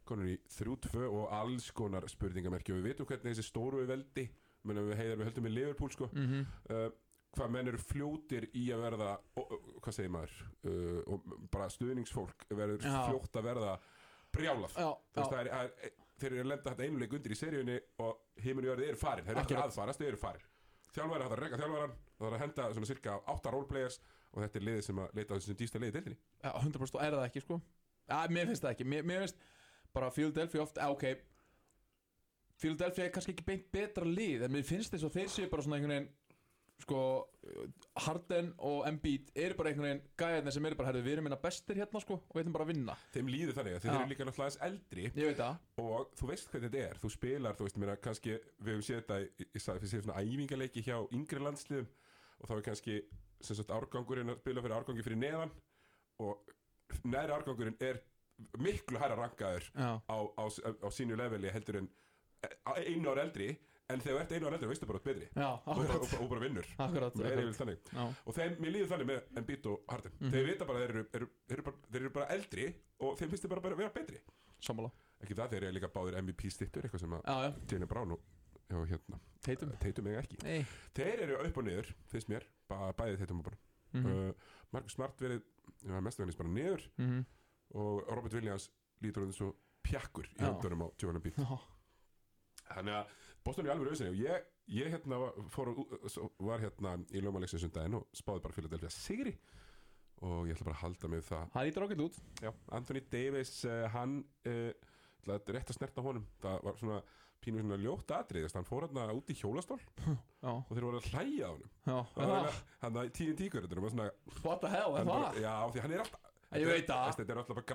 Konur 0.08 0.32
í 0.32 0.36
3-2 0.50 1.04
og 1.06 1.30
alls 1.30 1.68
konar 1.76 2.06
spurningamerki. 2.10 2.74
Og 2.74 2.80
við 2.80 2.90
veitum 2.90 3.06
hvernig 3.08 3.36
þessi 3.36 3.46
stóru 3.46 3.84
veldi 3.86 4.26
menn 4.66 4.82
við 4.88 4.98
heiðar 4.98 5.20
við 5.20 5.28
höldum 5.28 5.48
í 5.48 5.52
Liverpool 5.52 5.94
sko. 5.94 6.08
Mm 6.12 6.28
-hmm. 6.28 6.52
uh, 6.74 6.88
hvað 7.36 7.54
menn 7.54 7.70
eru 7.70 7.80
fljótir 7.80 8.48
í 8.58 8.66
að 8.74 8.84
verða 8.84 9.10
og, 9.40 9.54
hvað 9.80 9.96
segir 9.96 10.12
maður? 10.12 10.36
Uh, 10.66 11.18
bara 11.50 11.70
stuðningsfólk 11.70 12.46
verður 12.50 12.82
Já. 12.82 12.98
fljótt 13.08 13.36
að 13.36 13.48
verða 13.50 13.78
Já, 14.32 14.88
já, 15.16 15.24
er, 15.38 15.48
er, 15.52 15.90
þeir 16.16 16.30
eru 16.32 16.40
að 16.40 16.46
lenda 16.48 16.70
þetta 16.70 16.84
einuleik 16.84 17.12
undir 17.12 17.32
í 17.32 17.36
seríunni 17.36 17.80
og 18.00 18.22
heiminu 18.40 18.70
jörði 18.70 18.86
eru 18.88 18.96
farin. 18.96 19.26
Þeir 19.26 19.34
eru 19.34 19.42
ekki 19.42 19.58
aðfarast, 19.60 20.00
þeir 20.00 20.08
eru 20.08 20.20
farin 20.22 20.51
þjálfæri 20.96 21.24
hægt 21.26 21.34
að 21.36 21.42
reyka 21.42 21.60
þjálfæran 21.60 21.94
það 22.18 22.28
er 22.28 22.36
að 22.36 22.42
henda 22.44 22.68
svona 22.76 22.88
cirka 22.90 23.18
8 23.32 23.52
roleplayers 23.54 23.98
og 24.32 24.42
þetta 24.44 24.58
er 24.58 24.66
liðið 24.68 24.86
sem 24.86 25.02
að 25.02 25.18
leita 25.18 25.34
á 25.34 25.36
þessum 25.36 25.58
dýsta 25.58 25.82
liðið 25.82 25.98
deildinni. 25.98 26.18
Já, 26.42 26.50
100% 26.52 26.98
og 26.98 27.04
er 27.04 27.16
það 27.16 27.26
ekki 27.28 27.42
sko? 27.44 27.58
Já, 28.08 28.16
mér 28.32 28.48
finnst 28.50 28.64
það 28.64 28.74
ekki. 28.74 28.88
Mér, 28.92 29.06
mér 29.08 29.24
finnst 29.24 29.44
bara 29.92 30.10
Philadelphia 30.14 30.64
oft, 30.64 30.80
já, 30.80 30.88
ok. 30.92 31.04
Philadelphia 32.62 33.06
er 33.06 33.14
kannski 33.14 33.34
ekki 33.34 33.44
beint 33.46 33.64
betra 33.74 34.06
lið 34.06 34.44
En 34.46 34.52
mér 34.54 34.66
finnst 34.66 34.92
þess 34.94 35.08
að 35.08 35.16
þeir 35.16 35.30
séu 35.34 35.48
bara 35.50 35.64
svona 35.64 35.78
einhvern 35.80 35.94
veginn 35.96 36.10
Sko, 36.82 36.98
Harden 38.06 38.48
og 38.58 38.86
Embiid 38.88 39.28
eru 39.38 39.54
bara 39.58 39.70
einhvern 39.70 39.86
veginn 39.86 40.04
gæðarnir 40.18 40.54
sem 40.56 40.66
eru 40.66 40.78
bara, 40.78 40.90
herðu, 40.90 41.02
við 41.06 41.14
erum 41.16 41.26
minna 41.28 41.38
bestir 41.42 41.78
hérna, 41.78 42.00
sko, 42.02 42.16
og 42.18 42.34
við 42.36 42.42
ætlum 42.42 42.56
bara 42.56 42.66
að 42.66 42.72
vinna. 42.72 42.96
þeim 43.14 43.30
líður 43.30 43.58
þannig 43.58 43.76
að 43.76 43.84
þeir 43.84 43.92
eru 43.94 44.10
líka 44.12 44.26
náttúrulega 44.28 44.68
eldri 44.68 45.04
og 45.82 46.14
þú 46.18 46.30
veist 46.32 46.50
hvernig 46.52 46.72
þetta 46.72 46.86
er 46.90 47.02
þú 47.02 47.10
spilar, 47.14 47.58
þú 47.58 47.68
veist, 47.68 47.80
mér 47.82 47.92
kannski 48.02 48.36
við 48.58 48.72
hefum 48.72 48.86
séð 48.88 49.00
þetta, 49.02 49.18
ég 49.46 49.62
sagði, 49.62 49.90
séð 49.92 50.06
svona 50.06 50.22
æfingaleiki 50.22 50.84
hjá 50.86 50.96
yngri 51.14 51.44
landsliðum 51.46 51.90
og 52.42 52.50
þá 52.50 52.54
er 52.56 52.64
kannski 52.70 52.98
sem 53.42 53.58
sagt 53.58 53.74
árgangurinn 53.74 54.32
að 54.32 54.40
spila 54.42 54.62
fyrir 54.64 54.76
árgangi 54.78 55.04
fyrir 55.06 55.20
neðan 55.22 55.52
og 56.22 57.04
næri 57.06 57.34
árgangurinn 57.36 57.78
er 57.82 58.00
miklu 58.58 58.98
hæra 58.98 59.18
rankaður 59.18 59.68
Já, 59.74 59.90
á, 60.02 60.16
á, 60.38 60.44
á 60.82 60.88
sínu 60.90 61.18
leveli 61.18 61.50
heldur 61.54 61.82
en 61.82 61.90
á 62.66 62.72
einu 62.78 63.12
ár 63.12 63.22
eldri 63.22 63.52
en 63.90 64.00
þegar 64.00 64.16
þú 64.16 64.20
ert 64.22 64.32
einu 64.32 64.46
ár 64.48 64.56
eldri 64.56 64.68
veistu 64.70 64.86
bara 64.86 64.98
að 64.98 65.08
betri. 65.08 65.28
Já, 65.34 65.48
og 65.52 65.80
bara, 65.80 65.96
og, 65.98 66.14
og 66.20 66.28
bara 66.30 66.42
vinnur. 66.44 66.68
Akkurat, 66.78 67.16
akkurat. 67.16 67.90
og 68.26 68.36
þeim, 68.36 68.54
mér 68.62 68.74
líður 68.76 68.90
þannig 68.92 69.08
með 69.10 69.40
Embiid 69.42 69.66
og 69.72 69.82
Harden. 69.88 70.12
Mhm. 70.20 70.30
þeir 70.34 70.46
vita 70.50 70.68
bara 70.68 70.78
að 70.78 70.84
þeir 70.84 70.94
eru, 70.94 71.04
eru, 71.18 71.28
eru, 71.48 71.62
bara, 71.62 71.76
þeir 71.90 72.00
eru 72.02 72.12
bara 72.18 72.28
eldri 72.36 72.68
og 73.00 73.18
þeim 73.18 73.32
finnst 73.32 73.46
þeir 73.46 73.54
bara, 73.54 73.72
að 73.72 73.82
vera 73.82 73.96
betri. 73.96 74.22
Sammála. 74.62 74.92
ekki 75.22 75.34
það, 75.38 75.50
þeir 75.50 75.64
eru 75.64 75.76
líka 75.76 75.90
báðir 75.94 76.20
MVP 76.22 76.50
stittur 76.50 76.86
eitthvað 76.86 77.00
sem 77.00 77.12
að 77.18 77.26
Jalen 77.70 77.88
Brown 77.90 78.16
og 78.16 78.88
hérna, 78.88 79.18
teitum. 79.44 79.74
Teitum 79.82 80.06
eiga 80.08 80.22
ekki. 80.22 80.38
Nei. 80.42 80.64
þeir 80.96 81.26
eru 81.26 81.42
upp 81.42 81.58
og 81.60 81.64
niður, 81.66 81.92
finnst 82.08 82.30
mér. 82.32 82.46
Ba 82.70 82.92
bæði 82.96 83.18
Teitum 83.20 83.42
og 83.42 83.50
bara 83.50 83.60
Mm 83.92 84.04
-hmm. 84.04 84.28
uh, 84.28 84.34
Marcus 84.72 84.92
Smart 84.92 85.20
verið, 85.20 85.42
já, 85.84 86.00
mestvæðinist 86.00 86.38
bara 86.38 86.48
niður. 86.48 86.90
Mhm. 86.96 87.24
og 87.74 88.04
Robert 88.08 88.34
Williams 88.34 88.70
lítur 89.00 89.22
hann 89.22 89.32
svo 89.32 89.54
pjakkur 89.82 90.26
í 90.26 90.40
höndunum 90.40 90.82
á 90.82 90.88
Embiid. 91.14 91.34
Já, 91.36 91.58
þannig 92.74 92.94
að 92.94 93.06
Boston 93.42 93.66
er 93.66 93.74
alveg 93.74 93.90
auðvitað 93.90 94.12
og 94.12 94.20
ég, 94.22 94.46
ég 94.76 94.92
hérna 94.94 95.18
var, 95.24 95.40
fór, 95.50 95.72
var 96.46 96.62
hérna 96.62 96.94
í 97.10 97.22
Ljómalexin 97.24 97.62
sundaginn 97.64 97.98
og 97.98 98.06
spáði 98.16 98.44
bara 98.44 98.56
Philadelphia 98.58 98.92
sigri. 98.94 99.34
Og 100.22 100.46
ég 100.46 100.54
ætla 100.54 100.68
bara 100.68 100.76
að 100.78 100.84
halda 100.84 101.10
mig 101.10 101.24
það. 101.26 101.48
Það 101.54 101.66
lítur 101.66 101.86
ágætt 101.86 102.04
út. 102.04 102.20
Já, 102.44 102.50
Anthony 102.78 103.02
Davis, 103.10 103.56
uh, 103.66 103.80
hann 103.90 104.20
uh, 104.46 104.70
rétt 105.56 105.72
að 105.72 105.78
snerta 105.80 106.04
honum. 106.06 106.28
Það 106.44 106.62
var 106.68 106.78
svona 106.78 107.00
pínu 107.42 107.62
svona 107.62 107.78
ljótt 107.82 108.12
atrið 108.14 108.46
hann 108.54 108.66
fór 108.68 108.86
hérna 108.86 109.14
út 109.18 109.30
í 109.32 109.34
hjólastól 109.34 109.78
Já, 110.44 110.52
og 110.52 110.70
þeir 110.70 110.84
voru 110.86 111.00
að 111.00 111.08
hlæja 111.10 111.48
á 111.48 111.52
honum. 111.56 111.72
Var 112.18 112.60
hann 112.84 113.00
að 113.00 113.10
tíðin 113.18 113.38
tíkur 113.40 113.66
What 114.44 114.62
the 114.62 114.70
hell, 114.70 114.94
er 114.94 115.02
hann 115.02 115.10
það? 115.10 115.40
já, 115.42 115.54
því 115.74 115.82
hann 115.84 115.96
er 115.96 116.04
alltaf. 116.04 116.28
Þetta 116.52 117.32
er 117.32 117.40
alltaf 117.40 117.56
bara 117.58 117.66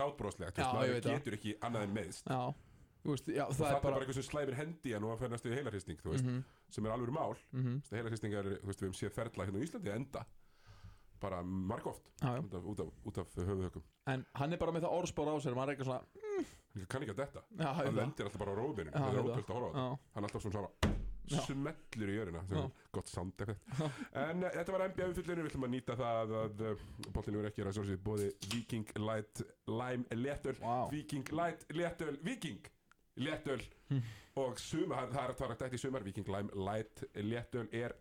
veit 0.93 1.03
það. 1.07 1.17
getur 1.17 1.37
ekki 1.39 1.53
annað 1.65 1.85
en 1.87 1.95
meðst 1.97 2.27
Já, 2.29 2.41
veist, 3.13 3.27
já, 3.31 3.43
það 3.45 3.59
það 3.61 3.67
er 3.67 3.81
bara 3.81 3.81
bara... 3.93 3.99
eitthvað 4.05 4.17
sem 4.19 4.27
slæmir 4.27 4.57
hendi 4.57 4.93
og 5.07 5.13
hann 5.13 5.21
fer 5.21 5.31
næstu 5.33 5.51
í 5.51 5.55
heilarhristing 5.57 6.01
þú 6.03 6.11
veist, 6.13 6.25
Mhm, 6.27 6.43
sem 6.69 6.85
er 6.85 6.91
alveg 6.95 7.13
mál. 7.15 7.35
Mhm. 7.53 7.77
heilarhristing 7.91 8.33
er, 8.33 8.51
þú 8.61 8.67
veist, 8.71 8.81
við 8.81 8.87
hefum 8.89 8.99
séð 9.01 9.15
ferla 9.17 9.45
hérna 9.47 9.59
á 9.59 9.65
Íslandi 9.67 9.95
enda 9.95 10.25
bara 11.19 11.41
margóft 11.43 12.05
út 12.21 12.53
af, 12.53 12.63
af, 13.17 13.37
af 13.37 13.47
höfuðhökum 13.47 13.83
En 14.07 14.25
hann 14.37 14.53
er 14.53 14.57
bara 14.61 14.71
með 14.71 14.85
það 14.85 14.97
orðspár 15.01 15.31
á 15.33 15.35
sér, 15.41 15.55
maður 15.57 15.71
er 15.71 15.75
eitthvað 15.75 15.89
svona... 15.89 16.03
hann 16.77 16.85
kann 16.87 17.01
ekki 17.01 17.15
að 17.15 17.21
detta. 17.23 17.41
Já, 17.57 17.67
hann 17.73 17.87
það. 17.87 17.95
lendir 17.97 18.25
alltaf 18.27 18.39
bara 18.43 18.53
á 18.53 18.57
róðbyrjun 18.59 18.93
það 18.93 19.17
er 19.17 19.23
ótrúld 19.23 19.49
að 19.49 19.57
horfa 19.57 19.71
á 19.73 19.81
Já, 19.81 19.97
hann 20.13 20.23
er 20.23 20.27
alltaf 20.29 20.41
svona 20.45 20.57
Já. 21.27 21.41
svona 21.41 21.47
smellur 21.47 22.11
í 22.13 22.17
er 22.61 22.69
gott 22.95 23.09
sound 23.11 23.41
effekt 23.43 23.71
en 24.15 24.43
uh, 24.45 24.51
þetta 24.53 24.75
var 24.75 24.85
NBA 24.91 25.07
umfyllinu 25.11 25.43
við 25.43 25.49
ætlum 25.51 25.65
að 25.67 25.73
nýta 25.73 25.97
það 25.99 26.33
að 26.37 26.63
uh, 26.69 26.85
bollinu 27.17 27.41
er 27.41 27.49
ekki 27.49 27.65
að 27.65 27.91
bóði 28.05 28.29
Viking 28.53 28.93
Light 29.01 29.41
Lime 29.67 30.05
Léttöl 30.21 30.55
Vá. 30.61 30.77
Viking 30.93 31.33
Light 31.35 31.65
Léttöl 31.75 32.15
Viking 32.23 32.61
Léttöl 33.17 33.61
og 34.37 34.59
sumar, 34.61 35.07
það 35.13 35.23
er 35.23 35.35
það 35.39 35.53
er 35.53 35.59
dætt 35.63 35.75
í 35.77 35.81
sumar 35.81 36.05
Viking 36.05 36.27
Lime 36.29 36.63
Light 36.67 37.03
Léttöl 37.17 37.67
er 37.73 37.95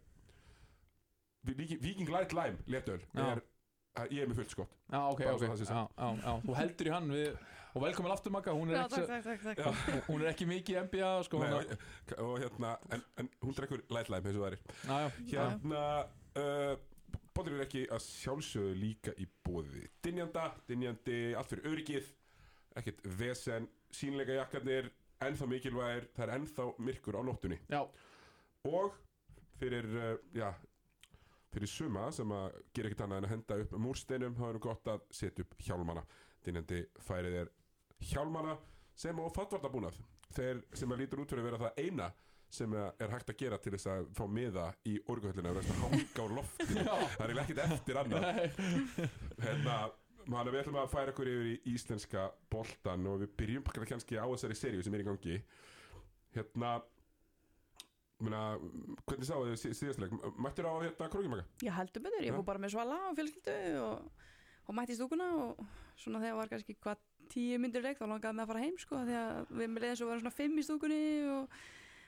Viking, 1.47 2.09
Light 2.11 2.33
Lime 2.37 2.59
Léttöl 2.67 3.01
er 3.15 3.43
að 3.97 4.11
ég 4.13 4.25
er 4.25 4.29
með 4.31 4.41
fullt 4.43 4.53
skott 4.53 4.73
já, 4.93 4.99
ok, 5.09 5.21
Bara 5.23 5.37
ok. 5.37 5.45
svo 5.45 5.53
það 5.53 5.61
sé 5.61 5.69
Já, 5.71 5.85
já, 5.97 6.09
já. 6.27 6.33
Þú 6.47 6.57
heldur 6.59 6.89
í 6.91 6.93
hann 6.93 7.13
við... 7.15 7.39
Og 7.77 7.83
velkomin 7.85 8.13
aftur, 8.13 8.33
Magga, 8.33 8.53
hún 8.57 8.71
er 8.73 8.77
Já, 8.79 8.83
ekki... 8.87 9.01
takk, 9.05 9.25
takk, 9.25 9.41
takk, 9.45 9.59
takk. 9.61 10.05
Hún 10.09 10.23
er 10.25 10.29
ekki 10.31 10.47
mikið 10.49 10.77
í 10.77 10.83
NBA, 10.87 11.09
sko. 11.27 11.41
Nei, 11.43 11.49
hún 11.53 11.73
og, 12.17 12.21
og 12.25 12.37
hérna 12.41 12.71
en, 12.97 13.03
en 13.21 13.31
hún 13.45 13.57
drekkur 13.57 13.83
Light 13.93 14.13
Lime 14.13 14.31
eins 14.31 14.39
og 14.39 14.45
það 14.45 14.53
er 14.53 14.59
Já, 14.61 14.97
já. 14.97 15.09
já. 15.33 15.41
Hérna 15.43 15.83
uh, 16.43 16.77
Bóttir 17.37 17.57
er 17.57 17.65
ekki 17.67 17.83
að 17.93 18.05
sjálfsögðu 18.07 18.77
líka 18.81 19.13
í 19.21 19.27
bóði 19.45 19.85
Dynjanda, 20.05 20.47
dynjandi, 20.69 21.19
allt 21.37 21.53
fyrir 21.53 21.69
öryggið 21.73 22.13
Ekkert 22.81 23.03
vesen, 23.17 23.69
sínleika 23.97 24.37
jakkarnir 24.37 24.89
Ennþá 25.25 25.47
mikilvægir, 25.49 26.09
það 26.17 26.25
er 26.27 26.33
ennþá 26.37 26.67
myrkur 26.85 27.17
á 27.17 27.23
nóttunni. 27.25 27.59
Já, 27.73 27.83
Og 28.67 28.97
fyrir, 29.61 29.87
uh, 29.97 30.17
já 30.35 30.51
Fyrir 31.57 31.71
suma 31.71 32.11
sem 32.13 32.33
að 32.37 32.57
gera 32.75 32.91
ekkert 32.91 33.05
annað 33.07 33.19
en 33.23 33.27
að 33.29 33.33
henda 33.33 33.57
upp 33.63 33.77
múrsteinum 33.81 34.35
þá 34.37 34.43
er 34.49 34.57
nú 34.59 34.61
gott 34.61 34.89
að 34.93 35.05
setja 35.15 35.45
upp 35.47 35.55
hjálmana. 35.65 36.03
Dynjandi 36.45 36.83
færið 37.07 37.37
er 37.41 37.53
hjálmana 38.11 38.59
sem 38.99 39.17
á 39.17 39.25
fatvardabúnað 39.33 39.97
Þeir 40.37 40.61
sem 40.77 40.93
að 40.93 41.01
lítur 41.01 41.23
út 41.23 41.33
fyrir 41.33 41.45
að 41.45 41.49
vera 41.49 41.61
það 41.63 41.81
eina 41.87 42.11
sem 42.57 42.75
er 42.77 43.13
hægt 43.15 43.31
að 43.33 43.39
gera 43.41 43.59
til 43.63 43.73
þess 43.75 43.89
að 43.91 44.09
fá 44.17 44.25
miða 44.31 44.67
í 44.87 44.97
orguhöllina 45.13 45.53
og 45.55 45.61
að 45.63 45.71
hanga 45.81 46.23
á 46.23 46.27
loftinu 46.37 46.85
já. 46.87 46.95
Það 47.17 47.25
er 47.27 47.41
ekkert 47.43 47.63
eftir 47.65 48.01
annað. 48.03 48.27
Hérna, 49.43 49.79
man, 50.33 50.51
við 50.51 50.61
ætlum 50.63 50.81
að 50.83 50.93
færa 50.93 51.15
okkur 51.15 51.31
yfir 51.31 51.49
í 51.53 51.57
íslenska 51.75 52.29
boltan 52.53 53.07
og 53.11 53.23
við 53.25 53.33
byrjum 53.41 53.67
kannski 53.87 54.19
á 54.19 54.27
þessari 54.27 54.59
seríu 54.59 54.85
sem 54.85 54.95
er 54.97 55.05
í 55.05 55.09
gangi. 55.09 55.41
Hérna 56.37 56.77
Muna, 58.17 58.55
hvernig 59.05 59.29
sáðu 59.29 59.57
þið 59.61 59.75
síðastleik 59.77 60.13
mættir 60.41 60.65
á 60.65 60.73
hérna 60.81 61.09
krókimaka 61.13 61.43
Já, 61.61 61.69
heldur 61.77 62.01
betur, 62.07 62.25
ég 62.25 62.33
fór 62.33 62.47
bara 62.47 62.63
með 62.63 62.73
svala 62.73 62.97
og 63.11 63.19
fjölskyldu 63.19 63.57
og, 63.83 64.23
og 64.65 64.77
mætti 64.79 64.95
í 64.95 64.97
stúkuna 64.97 65.27
og 65.43 65.61
svona 66.01 66.23
þegar 66.23 66.39
var 66.39 66.53
kannski 66.55 66.77
hvað 66.81 67.03
tíu 67.35 67.59
myndir 67.61 67.85
leik 67.85 68.01
þá 68.01 68.07
langaði 68.07 68.39
mig 68.39 68.47
að 68.47 68.53
fara 68.53 68.63
heim 68.65 68.79
sko 68.81 69.03
að 69.03 69.13
við 69.51 69.69
með 69.75 69.85
leiðis 69.85 70.01
og 70.01 70.09
verðum 70.09 70.25
svona 70.25 70.39
fimm 70.39 70.57
í 70.57 70.65
stúkunni 70.65 71.03
og 71.35 71.59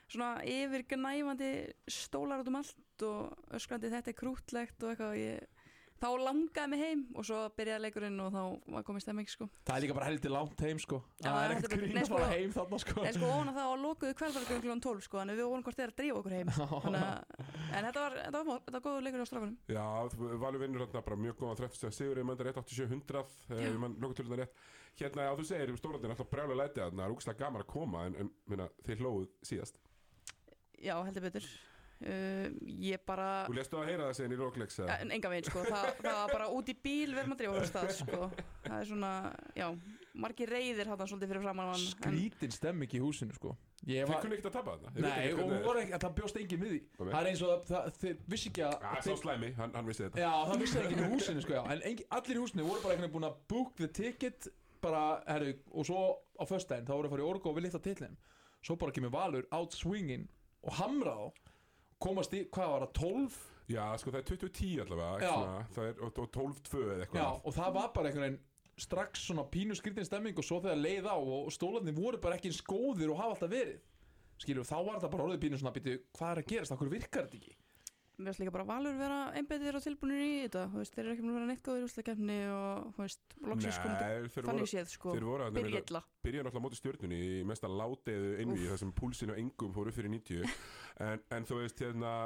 svona 0.08 0.30
yfirgnæfandi 0.48 1.52
stólar 1.92 2.40
út 2.40 2.48
um 2.54 2.58
allt 2.62 3.04
og 3.10 3.54
öskrandi 3.58 3.92
þetta 3.92 4.12
er 4.14 4.18
krútlegt 4.22 4.80
og 4.80 4.94
eitthvað 4.94 5.12
og 5.12 5.20
ég, 5.20 5.57
þá 5.98 6.06
langaði 6.22 6.68
mig 6.72 6.80
heim 6.82 7.00
og 7.18 7.24
svo 7.26 7.38
byrjaði 7.58 7.82
leikurinn 7.84 8.20
og 8.22 8.28
þá 8.34 8.42
var 8.74 8.84
komið 8.86 9.02
stemming 9.04 9.28
sko. 9.32 9.48
Það 9.66 9.76
er 9.76 9.82
líka 9.84 9.96
bara 9.98 10.08
heldur 10.08 10.32
langt 10.34 10.60
heim 10.62 10.78
sko. 10.82 11.00
Já, 11.18 11.26
Það 11.28 11.38
er 11.38 11.48
þetta 11.54 11.58
ekkert 11.58 11.72
er- 11.72 11.82
grín 11.82 11.98
að 11.98 12.08
fara 12.12 12.28
sko- 12.28 12.34
heim 12.38 12.52
þarna 12.58 12.78
sko. 12.84 13.04
en 13.08 13.16
sko 13.18 13.30
óna 13.38 13.54
það 13.58 13.66
á 13.68 13.74
lokuðu 13.82 14.14
hverfarleikurinn 14.20 14.62
kl. 14.62 14.80
12 14.88 15.02
sko 15.08 15.18
að 15.22 15.32
við 15.34 15.44
vorum 15.48 15.64
hvort 15.66 15.78
þeir 15.82 15.92
að 15.92 15.96
drífa 15.98 16.18
okkur 16.22 16.36
heim. 16.38 16.48
Þannig 16.86 17.06
að, 17.08 17.44
en 17.74 17.88
þetta 17.88 18.00
var, 18.06 18.18
þetta 18.24 18.42
var, 18.48 18.60
þetta 18.68 18.78
var 18.78 18.84
góður 18.88 19.06
leikur 19.08 19.22
á 19.22 19.28
strákunum. 19.32 19.56
Já, 19.68 19.86
Valur 20.44 20.60
vinnur 20.62 20.84
hérna 20.86 21.04
bara 21.08 21.16
mjög 21.26 21.36
góðan 21.42 21.60
30 21.64 21.94
sigur, 21.98 22.18
ég 22.22 22.28
mændar 22.28 22.52
18700 22.52 23.24
Já. 23.48 23.62
ég 23.66 23.78
mann 23.78 23.98
nokkuð 23.98 24.20
tölunar 24.22 24.44
rétt. 24.44 24.54
Hérna, 24.98 25.28
já, 25.28 25.32
þú 25.38 25.44
segir, 25.46 25.76
stórandinn 25.78 26.10
er 26.10 26.14
alltaf 26.16 26.30
brjálega 26.32 26.58
lætið 26.58 26.82
þarna, 26.82 27.02
það 27.02 27.06
er 27.06 27.14
úkslega 27.14 27.38
gaman 27.38 27.62
að 27.62 27.68
koma 27.70 28.00
en, 28.08 28.16
en 28.18 28.30
minna, 28.50 28.64
þeir 28.86 28.98
hlóðuð 29.04 29.28
síðast. 29.46 29.76
Já, 30.82 30.94
heldur 31.06 31.22
betur 31.28 31.46
uh, 32.06 32.48
Ég 32.82 33.04
bara 33.06 33.28
Þú 33.48 33.56
lestu 33.58 33.80
að 33.80 33.92
heyra 33.92 34.08
það 34.08 34.18
segin 34.18 34.34
í 34.34 34.90
en 34.98 35.14
enga 35.16 35.32
veginn 35.32 35.48
sko, 35.50 35.64
Þa, 35.68 35.84
það 36.02 36.18
var 36.22 36.34
bara 36.34 36.50
út 36.54 36.68
í 36.68 36.76
bíl 36.82 37.14
verðum 37.14 37.36
að 37.36 37.40
drífa 37.42 37.62
af 37.62 37.70
stað 37.72 37.94
sko. 38.02 38.28
það 38.66 38.76
er 38.80 38.90
svona, 38.92 39.14
já 39.58 39.68
margir 40.18 40.50
reyðir 40.50 40.90
hann 40.90 41.06
svolítið 41.06 41.32
fyrir 41.32 41.44
framann 41.44 41.82
Skrítin 41.82 42.54
stemming 42.54 42.94
í 42.94 43.00
húsinu 43.02 43.34
sko. 43.36 43.54
Ég 43.86 44.02
Þeir 44.02 44.10
var 44.10 44.22
kunni 44.24 44.38
ekkert 44.38 44.48
að 44.50 44.56
tapa 44.56 44.74
þarna? 44.74 44.92
Þeir 44.94 45.04
Nei, 45.04 45.28
vita 45.28 45.44
og 45.44 45.66
voru 45.68 45.82
ekki, 45.82 46.00
það 46.02 46.14
bjóst 46.16 46.38
því. 46.38 46.80
Ok. 46.98 47.10
Það 47.12 47.18
er 47.20 47.28
eins 47.30 47.42
og 47.44 47.50
það, 47.52 47.68
það, 47.68 47.98
þeir 48.02 48.16
vissi 48.34 48.50
ekki 48.50 48.64
að 48.66 48.72
Já, 48.74 48.88
sá 48.88 49.06
þeir, 49.06 49.18
slæmi, 49.22 49.50
hann, 49.58 49.74
hann 49.78 49.90
vissi 49.90 50.04
þetta. 50.04 50.22
Já, 50.24 50.32
það 50.48 50.64
vissi 50.64 50.80
enginn 50.82 51.04
í 51.04 51.10
húsinu 51.12 51.44
sko 51.44 51.54
já. 51.54 51.60
En 51.74 51.84
engin, 51.92 52.08
allir 52.18 52.40
í 52.40 52.42
húsinu 52.42 52.66
voru 52.66 52.82
bara 52.82 52.96
einhvern 52.96 53.06
veginn 53.06 53.14
búin 53.14 53.28
að 53.28 53.38
book 53.52 53.76
the 53.78 53.90
ticket 54.00 54.48
bara, 54.82 55.04
herru, 55.28 55.54
og 55.70 55.86
svo 55.86 56.02
á 56.38 56.44
föstudaginn 56.50 56.88
þá 56.88 56.94
voru 56.96 57.08
að 57.10 57.14
fara 57.14 57.24
í 57.24 57.28
orgu 57.28 57.50
og 57.50 57.58
við 57.58 57.68
litla 57.68 57.82
titlin 57.82 58.18
Svo 58.66 58.74
bara 58.78 58.94
kemur 58.94 59.14
Valur 59.14 59.46
out 59.54 59.74
swinging 59.74 60.26
og 60.66 60.74
hamra 60.80 61.14
á 61.14 61.26
komast 62.02 62.34
í, 62.34 62.44
hvað 62.54 62.72
var 62.74 62.84
það, 62.86 62.92
12? 63.00 63.38
Já, 63.68 63.84
sko 64.00 64.12
það 64.12 64.20
er 64.20 64.28
2010 64.30 64.82
allavega 64.84 65.28
Já. 65.28 65.64
það 65.74 65.88
er, 65.90 65.98
og, 66.00 66.20
og 66.22 66.30
12-2 66.36 66.82
eða 66.84 66.94
Já, 66.94 67.02
eitthvað 67.04 67.48
og 67.50 67.56
það 67.58 67.74
var 67.76 67.90
bara 67.96 68.10
einhvern 68.10 68.26
veginn 68.26 68.44
strax 68.78 69.24
svona 69.26 69.44
pínu 69.52 69.74
skritin 69.76 70.06
stemming 70.06 70.38
og 70.38 70.46
svo 70.46 70.60
þegar 70.62 70.78
leið 70.80 71.08
á 71.10 71.16
og 71.18 71.48
stólarnir 71.52 71.96
voru 71.96 72.20
bara 72.22 72.38
ekki 72.38 72.52
eins 72.52 72.62
góðir 72.64 73.10
og 73.12 73.18
hafa 73.18 73.34
alltaf 73.34 73.50
verið 73.52 73.80
skilju, 74.38 74.64
þá 74.64 74.76
var 74.86 75.00
þetta 75.00 75.10
bara 75.12 75.26
orðið 75.26 75.42
pínu 75.42 75.58
svona 75.58 75.74
býtu, 75.74 75.96
hvað 76.14 76.30
er 76.30 76.40
að 76.42 76.50
gerast, 76.52 76.74
okkur 76.76 76.92
virkar 76.92 77.26
þetta 77.26 77.40
ekki 77.40 77.56
mér 78.18 78.32
finnst 78.32 78.40
líka 78.42 78.52
bara 78.54 78.64
valur 78.66 78.96
vera 78.98 79.18
einbetið 79.38 79.76
og 79.78 79.84
tilbúinir 79.84 80.22
í 80.24 80.30
þetta. 80.44 80.62
Veist, 80.74 80.94
þeir 80.96 81.04
eru 81.04 81.12
ekki 81.14 81.22
búin 81.24 81.30
að 81.32 81.36
vera 81.38 81.48
neitt 81.50 81.62
góður 81.68 81.78
í 81.82 81.86
úrstakefni 81.86 82.38
og 82.54 82.96
veist, 82.98 83.20
loksins 83.46 83.78
komið 83.84 84.38
þannig 84.48 84.70
séð 84.72 84.90
sko, 84.94 85.14
byrja 85.58 85.82
illa. 85.84 86.02
byrja 86.26 86.42
náttúrulega 86.42 86.58
á 86.58 86.64
móti 86.66 86.80
stjórnunni 86.80 87.20
í 87.28 87.44
mesta 87.46 87.70
látiðu 87.70 88.32
einví 88.42 88.66
þar 88.72 88.82
sem 88.82 88.92
púlsinu 88.98 89.34
og 89.36 89.38
engum 89.44 89.72
fóru 89.76 89.94
fyrir 89.94 90.10
90 90.10 90.42
en, 91.08 91.22
en 91.38 91.46
þú 91.48 91.60
veist 91.62 91.84
hérna 91.84 92.16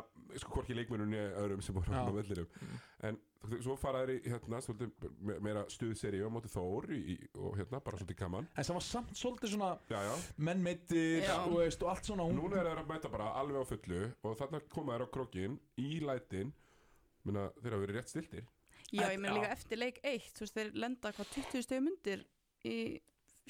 sko 0.41 0.57
hvorki 0.57 0.77
leikmennunni 0.81 1.21
öðrum 1.43 1.61
sem 1.65 1.77
voru 1.77 1.93
á 1.93 2.09
vellinum. 2.09 2.49
En 3.05 3.17
þú- 3.21 3.32
svo 3.63 3.75
fara 3.81 4.05
þeir 4.07 4.13
í 4.21 4.31
hérna 4.33 4.61
svolítið 4.63 5.11
me- 5.21 5.39
meira 5.43 5.65
stuðseri 5.73 6.21
á 6.23 6.29
móti 6.31 6.51
Þór 6.53 6.91
í, 6.95 7.17
og 7.35 7.57
hérna 7.59 7.81
bara 7.83 7.99
svolítið 7.99 8.19
gaman 8.23 8.49
en 8.57 8.65
það 8.69 8.77
var 8.79 8.87
samt 8.89 9.13
svolítið 9.19 9.53
svona 9.55 9.71
já 9.91 9.99
já 10.07 10.15
menn 10.39 10.63
meittir 10.63 11.23
Já. 11.27 11.37
og, 11.47 11.57
veist, 11.59 11.83
og 11.83 11.91
allt 11.93 12.05
svona 12.11 12.27
hún, 12.29 12.39
núna 12.39 12.61
er 12.63 12.69
þeir 12.71 12.83
að 12.85 12.91
mæta 12.93 13.11
bara 13.13 13.31
alveg 13.41 13.63
á 13.63 13.71
fullu 13.73 14.03
og 14.23 14.37
þarna 14.39 14.61
koma 14.73 14.97
þeir 14.99 15.07
á 15.07 15.13
krokkin 15.19 15.61
í 15.79 16.01
lætin 16.05 16.53
Minna, 17.25 17.49
þeir 17.63 17.73
hafa 17.77 17.85
verið 17.87 17.97
rétt 18.01 18.11
stiltir 18.11 18.45
já, 18.93 19.07
ég 19.13 19.19
meina 19.23 19.37
líka 19.39 19.49
já. 19.51 19.57
eftir 19.59 19.79
leik 19.79 20.01
1 20.03 20.33
þú 20.37 20.45
veist, 20.47 20.55
þeir 20.59 20.73
lenda 20.75 21.13
hvað 21.13 21.33
20 21.39 21.63
stegum 21.67 21.89
undir 21.93 22.25
í 22.67 22.77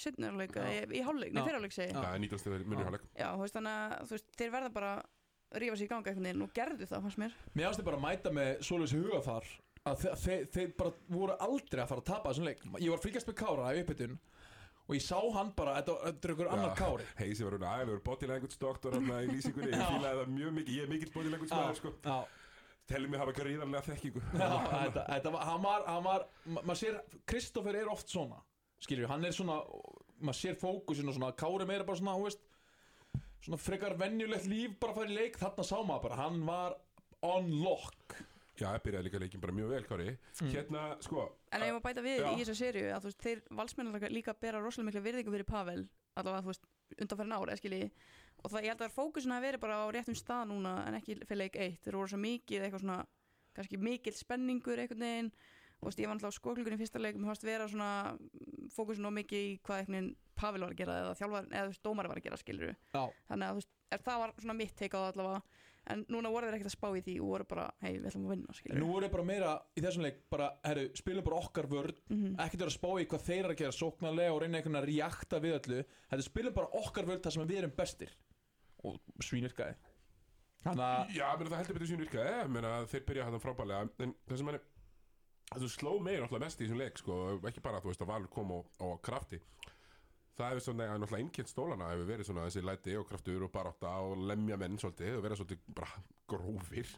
setnarleik, 0.01 0.55
Já. 0.57 0.69
í, 0.73 1.01
í 1.01 1.03
hálfleik, 1.05 1.33
nei 1.35 1.43
Já. 1.43 1.47
fyrirleik 1.51 1.75
segi 1.77 1.93
það 1.97 2.15
er 2.15 2.21
nýtast 2.25 2.47
þeir 2.49 2.63
munir 2.65 2.81
Já. 2.81 2.87
hálfleik 2.89 3.09
já, 3.19 3.27
þú 3.37 3.43
veist, 3.45 3.57
þannig 3.59 3.75
að 3.77 4.07
þú 4.09 4.17
veist, 4.17 4.31
þeir 4.41 4.53
verða 4.55 4.71
bara 4.73 4.93
rífa 5.53 5.77
sér 5.77 5.85
í 5.85 5.89
ganga 5.91 6.09
einhvern 6.13 6.25
veginn 6.31 6.45
og 6.47 6.53
gerðu 6.57 6.87
það, 6.89 7.03
fannst 7.05 7.21
mér 7.21 7.35
mér 7.59 7.69
ástu 7.69 7.85
bara 7.85 7.99
að 8.01 8.05
mæta 8.07 8.31
með 8.33 8.63
svoleiðis 8.65 8.95
hugafar 8.97 9.51
að 9.89 10.05
þeir, 10.23 10.45
þeir, 10.55 10.69
bara 10.79 10.93
voru 11.11 11.37
aldrei 11.43 11.83
að 11.83 11.89
fara 11.91 12.03
að 12.05 12.09
tapa 12.13 12.31
þessum 12.33 12.47
leik. 12.49 12.61
Ég 12.79 12.93
var 12.93 13.01
að 13.01 13.07
fylgjast 13.07 13.31
með 13.31 13.39
Kára 13.41 13.73
í 13.75 13.81
uppbytun 13.83 14.19
og 14.83 14.95
ég 14.97 15.03
sá 15.05 15.19
hann 15.37 15.51
bara, 15.57 15.75
þetta 15.79 15.97
er 16.11 16.33
einhver 16.35 16.53
annar 16.53 16.77
Kári. 16.79 17.09
Heisi 17.23 17.47
var 17.47 17.57
hún 17.57 17.67
aðeinslega 17.71 18.05
body 18.07 18.31
language 18.31 18.59
hérna 18.61 19.19
í 19.25 19.33
lýsingunni, 19.33 19.73
ég 19.73 19.83
Já. 19.83 19.89
fílaði 19.91 20.21
það 20.23 20.33
mjög 20.37 20.55
mikið. 20.59 20.77
Ég 20.77 20.87
er 20.87 20.93
mikill 20.93 21.13
body 21.17 21.35
language 21.35 21.59
maður 21.59 21.81
sko. 21.81 21.93
já, 22.07 22.17
telli 22.93 23.11
mig 23.13 23.23
hafa 23.23 23.35
gríðarlega 23.39 23.85
þekkingu. 23.89 24.23
Þetta 24.37 25.35
var, 25.35 25.45
hann 25.51 25.63
var, 25.67 25.85
hann 25.89 26.07
var 26.07 26.27
ma- 26.47 26.65
maður 26.67 26.81
sér, 26.83 26.99
Kristoffer 27.31 27.79
er 27.83 27.91
oft 27.93 28.11
svona 28.13 28.41
skilju, 28.83 29.07
hann 29.11 29.25
er 29.25 29.35
svona 29.35 29.61
maður 30.23 30.39
sér 30.41 30.59
fókusin 30.59 31.11
og 31.11 31.15
svona, 31.17 31.31
Kári 31.39 31.67
meira 31.69 31.87
bara 31.87 31.99
svona, 32.01 32.17
þú 32.19 32.27
veist 32.27 32.43
svona 33.43 33.59
frekar 33.59 33.95
venjulegt 33.99 34.47
líf 34.51 34.75
bara 34.83 34.95
að 34.95 34.99
fara 35.01 35.11
í 35.11 35.17
leik, 35.17 35.39
þarna 35.39 35.67
sá 35.67 35.77
maður 35.79 36.05
bara 36.09 36.19
hann 36.21 36.43
var 36.47 36.77
on 37.27 37.49
lock 37.63 38.17
Já, 38.61 38.69
ég 38.77 38.83
byrjaði 38.85 39.07
líka 39.07 39.21
leikin 39.23 39.41
bara 39.41 39.55
mjög 39.57 39.71
vel, 39.73 39.85
Kári. 39.89 40.11
Hérna, 40.53 40.83
sko 41.05 41.25
En 41.53 41.65
ég 41.65 41.73
má 41.73 41.81
bæta 41.85 42.05
við 42.05 42.21
Já. 42.21 42.29
í 42.33 42.43
þessa 42.43 42.57
sériu 42.59 42.91
að 42.93 43.01
þú 43.01 43.11
veist, 43.11 43.23
þeir 43.25 43.41
valsmennar 43.59 44.13
líka 44.13 44.35
bera 44.37 44.61
rosalega 44.61 44.91
mikla 44.91 45.05
virðingu 45.07 45.33
fyrir 45.33 45.49
Pavel 45.49 45.87
allavega 46.21 46.45
þú 46.45 46.53
veist, 46.53 46.69
undanfærin 47.01 47.35
ára 47.37 47.57
skilji. 47.57 47.89
Og 48.43 48.53
það, 48.53 48.67
ég 48.67 48.75
held 48.75 48.85
að 48.85 48.95
fókusin 48.97 49.33
hafi 49.33 49.47
verið 49.47 49.63
bara 49.65 49.81
á 49.81 49.87
réttum 49.95 50.19
stað 50.19 50.45
núna 50.51 50.75
en 50.89 50.99
ekki 50.99 51.17
fyrir 51.23 51.41
leik 51.45 51.57
1 51.57 51.81
þeir 51.87 51.99
voru 51.99 52.13
svo 52.13 52.21
mikið 52.21 52.67
eitthvað 52.67 52.85
svona 52.85 52.99
kannski 53.57 53.81
mikill 53.81 54.17
spenningur 54.17 54.83
einhvern 54.83 55.07
veginn. 55.07 55.33
Og 55.81 55.87
þú 55.87 55.91
veist, 55.91 56.03
ég 56.03 56.11
var 56.11 56.19
alltaf 56.19 56.37
á 56.37 56.39
skóklunni 56.39 56.77
í 56.77 56.83
fyrsta 56.83 57.01
leik 57.01 57.17
mér 57.17 57.33
fannst 57.33 57.47
vera 57.47 57.69
svona 57.71 57.91
fókusin 58.77 59.09
á 59.09 59.13
mikið 59.17 59.47
í 59.49 59.55
hvað 59.65 60.13
Pavel 60.43 60.65
var 60.65 60.75
að 60.75 60.81
gera 60.81 60.99
eða 61.03 61.17
þjálfar, 61.19 61.49
eða 61.51 61.65
þú 61.65 61.73
veist, 61.73 61.83
dómari 61.87 62.11
var 62.11 62.19
að 62.19 62.27
gera 62.27 62.39
skilju 62.41 62.71
já, 62.73 63.03
þannig 63.29 63.47
að 63.47 63.53
þú 63.53 63.61
veist, 63.61 63.73
það 64.01 64.19
var 64.23 64.33
svona 64.41 64.55
mitt 64.57 64.75
teika 64.77 64.97
á 64.99 65.03
það 65.05 65.13
allavega. 65.13 65.43
En 65.93 66.05
núna 66.07 66.31
voru 66.31 66.47
þeir 66.47 66.55
ekkert 66.61 66.71
að 66.71 66.77
spá 66.79 66.89
í 66.95 67.01
því 67.03 67.15
og 67.21 67.27
voru 67.33 67.45
bara, 67.51 67.65
hei, 67.83 67.97
við 67.99 68.05
ætlum 68.07 68.27
að 68.29 68.31
vinna 68.37 68.47
en 68.53 68.55
skilju 68.55 68.79
nú 68.79 68.91
er 68.99 69.03
ég 69.09 69.11
bara 69.11 69.25
meira 69.27 69.63
í 69.75 69.81
þessum 69.83 70.03
leik 70.07 70.21
bara, 70.31 70.47
herru, 70.63 70.85
spilum 70.95 71.25
bara 71.27 71.41
okkar 71.43 71.67
vörð 71.67 71.97
Mhm. 72.09 72.37
ekkert 72.39 72.61
vera 72.63 72.71
að 72.71 72.77
spá 72.79 72.91
í 73.03 73.07
hvað 73.11 73.25
þeir 73.27 73.39
eru 73.45 73.53
að 73.53 73.59
gera 73.59 73.73
sóknarlega 73.73 74.33
og 74.33 74.41
reyna 74.43 74.59
einhvern 74.61 74.77
veginn 74.79 74.83
að 74.83 74.91
reakta 74.93 75.41
við 75.43 75.57
öllu. 75.59 75.85
Þetta 76.13 76.23
spilum 76.29 76.55
bara 76.55 76.71
okkar 76.79 77.05
vörð 77.11 77.23
þar 77.27 77.33
sem 77.33 77.49
við 77.49 77.59
erum 77.59 77.75
bestir. 77.77 78.11
Og 78.85 79.01
svínirkaði 79.23 79.75
þannig 80.63 80.87
að 80.87 81.15
Já, 81.17 81.27
menn 81.39 81.49
það 81.51 81.59
heldur 81.59 81.79
betur 81.79 82.15
Ég 82.15 82.49
meina, 82.51 82.87
þeir 82.87 83.05
byrja 83.07 83.25
hann 83.25 83.41
frábælega 83.43 83.91
En 83.99 84.15
það 84.29 84.37
sem 84.39 84.61
Það 85.53 85.59
sem 85.59 85.69
sló 85.69 85.99
mig 86.01 86.19
náttúrulega 86.21 86.41
mest 86.47 86.61
í 86.61 86.65
þessum 86.65 86.79
leik 86.79 86.97
sko, 86.99 87.41
Ekki 87.45 87.61
bara, 87.61 87.81
þú 87.83 87.91
veist, 87.91 88.01
að 88.01 88.07
Valur 88.09 88.29
kom 88.33 88.51
á, 88.55 88.59
á 88.81 88.87
krafti 89.03 89.41
Það 90.43 90.49
hefur 90.51 90.65
svona, 90.67 90.89
að 90.89 91.03
náttúrulega 91.03 91.25
innkjönt 91.27 91.53
stólana 91.53 91.91
Hefur 91.93 92.09
verið 92.09 92.29
svona 92.29 92.47
þessi 92.49 92.65
læti 92.67 92.97
og 92.99 93.07
kraftur 93.11 93.45
og 93.47 93.53
barátta 93.55 93.93
Og 94.07 94.25
lemja 94.31 94.59
menn 94.59 94.81
svolítið 94.83 95.19
Og 95.19 95.23
vera 95.27 95.39
svolítið 95.39 95.63
bara 95.77 96.03
grófir. 96.33 96.91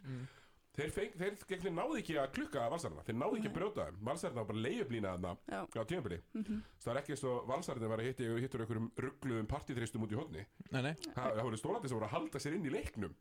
Þeir, 0.75 0.89
feng, 0.91 1.13
þeir, 1.15 1.67
náðu 1.71 1.99
ekki 2.01 2.17
að 2.19 2.33
klukka 2.35 2.65
valsarna 2.73 3.05
Þeir 3.07 3.15
náðu 3.21 3.37
ekki 3.37 3.51
að 3.51 3.53
brjóta 3.55 3.85
þeim. 3.85 3.99
Valsarna 4.09 4.41
var 4.41 4.49
bara 4.49 4.63
leiðublína 4.65 5.13
þarna 5.13 5.35
Já. 5.53 5.61
á 5.71 5.83
tímabili. 5.87 6.17
Það 6.33 6.91
er 6.91 6.99
ekki 6.99 7.15
eins 7.15 7.23
og 7.29 7.45
valsarna 7.47 7.91
var 7.93 8.03
að 8.03 8.09
hitti 8.09 8.27
Hittur 8.43 8.65
einhverjum 8.65 8.89
ruggluðum 9.05 9.47
partiþristum 9.53 10.03
út 10.03 10.11
í 10.11 10.19
hodni 10.19 10.43
nei, 10.73 10.81
nei, 10.89 10.91
Það 11.13 11.39
það 11.39 11.47
voru 11.47 11.61
stólandi 11.61 11.91
sem 11.91 11.99
voru 11.99 12.09
að 12.09 12.17
halda 12.17 12.43
sér 12.43 12.57
inn 12.57 12.67
í 12.67 12.73
leiknum 12.75 13.15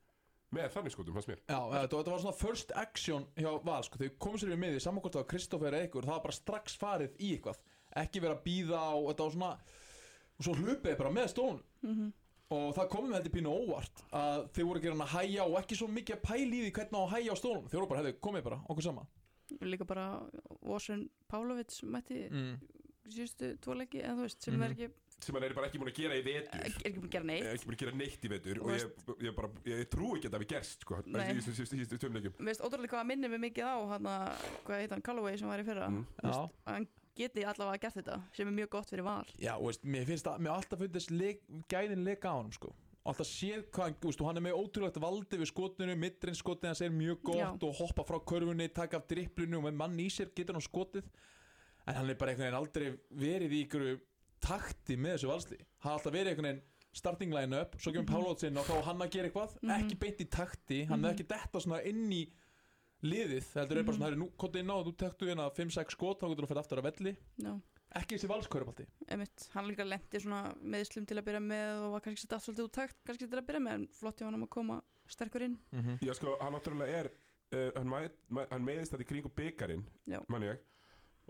Með 0.54 0.75
þannig 0.75 0.95
skotum, 0.95 1.16
fannst 1.16 1.31
mér. 1.31 1.40
Já, 1.49 1.59
þetta, 1.73 1.99
þetta 1.99 2.12
var 2.12 2.21
svona 2.23 2.38
first 2.38 2.75
action 2.78 3.25
hjá 3.38 3.49
Val 3.66 3.81
sko, 3.87 3.99
þegar 4.00 4.19
komum 4.23 4.40
sér 4.40 4.52
við 4.52 4.61
miði, 4.62 4.83
saman 4.83 5.02
hvort 5.02 5.16
það 5.16 5.25
var 5.25 5.31
Kristoffer 5.33 5.76
eða 5.76 5.87
einhver, 5.87 6.07
það 6.07 6.14
var 6.14 6.26
bara 6.26 6.37
strax 6.37 6.76
farið 6.78 7.16
í 7.19 7.31
eitthvað. 7.35 7.62
Ekki 8.04 8.23
vera 8.23 8.37
að 8.37 8.45
býða 8.45 8.83
og 8.99 9.09
þetta 9.11 9.26
var 9.26 9.35
svona 9.35 9.50
og 10.38 10.45
svo 10.47 10.55
hlupið 10.59 10.97
bara 11.00 11.11
með 11.14 11.29
stón 11.35 11.61
og 12.55 12.75
það 12.76 12.88
komum 12.93 13.11
við 13.11 13.17
heldur 13.19 13.35
pínu 13.35 13.50
óvart 13.50 14.03
að 14.12 14.49
þeir 14.55 14.67
voru 14.69 14.79
að 14.79 14.85
gera 14.85 14.95
hann 14.95 15.07
að 15.07 15.14
hæja 15.17 15.45
og 15.49 15.59
ekki 15.62 15.76
svo 15.79 15.88
mikið 15.88 16.17
að 16.17 16.25
pæla 16.29 16.55
í 16.55 16.62
því 16.64 16.73
hvernig 16.79 16.99
á 16.99 17.03
að 17.05 17.12
hæja 17.14 17.33
á 17.35 17.37
stólum 17.41 17.69
þeir 17.71 17.81
voru 17.81 17.91
bara, 17.93 18.03
hefðu, 18.05 18.19
komið 18.21 18.45
bara, 18.45 18.59
okkur 18.69 18.85
sama 18.88 19.07
líka 19.61 19.85
bara 19.85 20.05
Vosen 20.64 21.09
Pálovits 21.31 21.83
mætti 21.85 22.26
mm. 22.31 22.53
síðustu 23.12 23.55
tvo 23.61 23.76
leiki 23.79 24.03
eða 24.03 24.17
þú 24.19 24.29
veist, 24.29 24.43
sem 24.43 24.55
Mhm. 24.55 24.62
er 24.64 24.75
ekki, 24.75 24.88
sem 25.25 25.35
hann 25.35 25.45
er 25.45 25.55
bara 25.55 25.69
ekki 25.69 25.79
múin 25.81 25.93
að 25.93 25.99
gera 25.99 26.14
í 26.17 26.23
er 26.25 26.25
vetur 26.25 26.88
ekki 26.88 26.99
búin 26.99 27.09
að 27.09 27.14
gera 27.14 27.25
er 27.25 27.29
neitt 27.31 27.49
ekki 27.55 27.69
búin 27.69 27.76
að 27.76 27.83
gera 27.85 27.97
neitt 28.00 28.25
í 28.25 28.31
vetur. 28.33 28.59
Þú 28.59 28.64
og 28.64 28.73
ég, 28.75 29.25
ég, 29.26 29.35
bara, 29.37 29.49
ég 29.64 29.88
trú 29.93 30.09
ekki 30.17 30.29
að 30.29 30.35
það 30.35 30.45
við 30.45 30.53
gerst 30.55 30.81
sko, 30.85 31.00
í 31.05 32.45
veist 32.49 32.64
ótrúlega 32.64 32.93
hvað 32.95 33.03
að 33.05 33.09
minni 33.12 33.29
mig 33.29 33.41
mikið 33.45 33.64
á 33.69 33.76
hann 33.93 34.11
hvað 34.64 34.81
heit 34.81 34.91
hann, 34.97 35.05
Callaway 35.05 35.38
sem 35.38 35.49
var 35.49 35.61
í 35.61 35.67
fyrra. 35.69 35.88
Mm. 35.93 36.07
Já, 36.25 36.35
að 36.64 36.73
hann 36.73 36.88
geti 37.16 37.44
allavega 37.44 37.78
gert 37.85 37.94
þetta 38.00 38.23
sem 38.33 38.49
er 38.49 38.56
mjög 38.59 38.71
gott 38.71 38.90
fyrir 38.90 39.04
val 39.06 39.25
já, 39.38 39.54
og 39.56 39.66
veist, 39.68 39.85
mér 39.85 40.04
finnst 40.09 40.25
það, 40.26 40.40
mér 40.40 40.50
alltaf 40.56 40.78
fundist 40.78 41.11
leik, 41.11 41.42
gæðin 41.68 42.04
leika 42.04 42.28
á 42.33 42.35
honum, 42.38 42.52
sko 42.52 42.73
alltaf 43.04 43.26
séð 43.28 43.66
hvað, 43.71 43.85
hann- 43.85 43.97
veist, 44.02 44.21
hann 44.25 44.37
er 44.37 44.42
með 44.47 44.59
ótrúlegt 44.62 45.00
valdi 45.00 45.37
við 45.38 45.50
skotinu, 45.52 45.97
middrin 45.97 46.35
skotið 46.35 46.66
hans 46.73 46.80
er 46.80 46.90
mjög 46.90 47.23
gott 47.23 47.37
Já. 47.37 47.49
og 47.68 47.75
hoppa 47.80 48.02
frá 48.09 48.18
körfunni, 48.25 48.68
taka 48.73 48.97
af 48.97 49.06
dripplinu 49.09 49.59
og 49.59 49.64
með 49.64 49.75
mann 49.75 49.99
í 50.00 50.06
sér 50.11 50.33
getur 50.35 50.54
hann 50.54 50.62
skotið 50.62 51.04
en 51.87 51.94
hann 51.94 52.11
er 52.11 52.14
bara 52.14 52.30
einhvern 52.33 52.49
veginn 52.49 52.61
aldrei 52.61 52.99
verið 53.12 53.52
í 53.52 53.64
ykkur 53.66 54.00
takti 54.40 54.97
með 54.97 55.18
þessu 55.18 55.28
valsli 55.28 55.59
hann 55.59 55.90
har 55.90 55.99
alltaf 55.99 56.12
verið 56.12 56.30
einhvern 56.33 56.49
veginn 56.49 56.62
starting 56.94 57.33
line 57.35 57.61
up 57.61 57.75
svo 57.80 57.90
kemur 57.92 58.04
mm 58.06 58.14
-hmm. 58.14 58.59
og 58.59 58.66
þá 58.66 58.83
hann 58.85 58.99
að 59.02 59.11
gera 59.11 59.28
eitthvað 59.28 59.54
Mhm. 59.62 59.71
ekki 59.71 59.99
beint 59.99 60.21
í 60.21 60.28
takti, 60.30 60.85
hann 60.87 61.04
er 61.04 61.11
Mhm. 61.12 61.14
ekki 61.18 61.28
detta 61.28 61.59
svona 61.61 61.83
inn 61.85 62.11
í 62.12 62.30
liðið, 63.04 63.46
heldur 63.54 63.78
er 63.78 63.82
bara 63.84 63.92
Mhm. 63.92 63.99
svona, 63.99 64.08
herri, 64.08 64.20
nú 64.23 64.28
kotið 64.40 64.61
inn 64.64 64.73
á, 64.73 64.76
þú 64.84 64.92
tektu 64.96 65.26
hérna 65.28 65.46
5-6 65.54 65.90
skot, 65.96 66.20
þá 66.20 66.26
getur 66.30 66.44
þú 66.44 66.46
að 66.46 66.52
fyrir 66.52 66.62
aftur 66.64 66.78
að 66.80 66.88
velli 66.88 67.16
Já, 67.44 67.52
ekki 68.00 68.16
þessi 68.16 68.30
valskörupaldi 68.32 68.87
einmitt, 69.08 69.49
hann 69.54 69.68
líka 69.68 69.84
lendi 69.87 70.20
svona 70.20 70.54
meðslum 70.62 71.06
til 71.06 71.16
að 71.20 71.25
byrja 71.28 71.42
með 71.44 71.84
og 71.84 71.92
var 71.92 72.00
kannski 72.00 72.26
stað 72.26 72.42
svolítið 72.46 72.64
út 72.68 72.73
takt 72.73 72.96
kannski 73.04 73.28
til 73.30 73.38
að 73.38 73.46
byrja 73.46 73.61
með, 73.66 73.75
en 73.75 73.87
flott 73.88 74.16
hjá 74.18 74.25
hann 74.30 74.42
að 74.42 74.49
koma 74.50 74.82
sterkur 75.06 75.42
inn 75.42 75.58
mm 75.73 75.80
-hmm. 75.82 75.99
Já 76.00 76.12
sko, 76.14 76.37
hann 76.40 76.52
náttúrulega 76.52 76.88
er 77.04 77.11
uh, 77.52 77.70
hann, 77.76 77.88
mæ, 77.88 78.11
mæ, 78.30 78.46
hann 78.50 78.64
meðist 78.64 78.92
þetta 78.92 79.04
í 79.04 79.11
kringum 79.12 79.32
byggarinn 79.37 79.84
Já. 80.08 80.20
mann 80.28 80.42
ég 80.42 80.58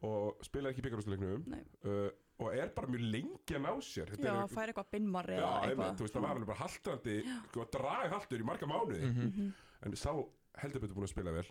og 0.02 0.38
spilaði 0.42 0.70
ekki 0.74 0.80
í 0.82 0.84
byggarústuleiknum 0.88 1.44
Nei. 1.46 1.62
uh, 1.84 2.10
og 2.40 2.52
er 2.54 2.68
bara 2.74 2.86
mjög 2.88 3.04
lengi 3.12 3.54
að 3.54 3.62
ná 3.62 3.72
sér 3.80 4.06
Þetta 4.10 4.24
Já, 4.26 4.42
er, 4.42 4.48
fær 4.48 4.68
eitthvað 4.72 4.90
binnmar 4.90 5.26
Já, 5.26 5.36
eða 5.38 5.62
einmitt, 5.62 5.78
eitthvað 5.78 5.96
þú 5.96 6.02
veist, 6.04 6.14
það 6.14 6.22
var 6.22 6.30
alveg 6.34 6.46
bara 6.46 6.58
haldrandi 6.58 7.16
sko, 7.48 7.64
drag 7.70 8.10
haldur 8.10 8.40
í 8.40 8.44
marga 8.44 8.66
mánuði 8.66 9.02
Mhm. 9.02 9.26
Mhm. 9.28 9.52
en 9.82 9.92
sá 9.92 10.10
heldur 10.62 10.80
betur 10.84 10.96
búin 10.98 11.06
að 11.08 11.12
spila 11.14 11.32
vel. 11.34 11.46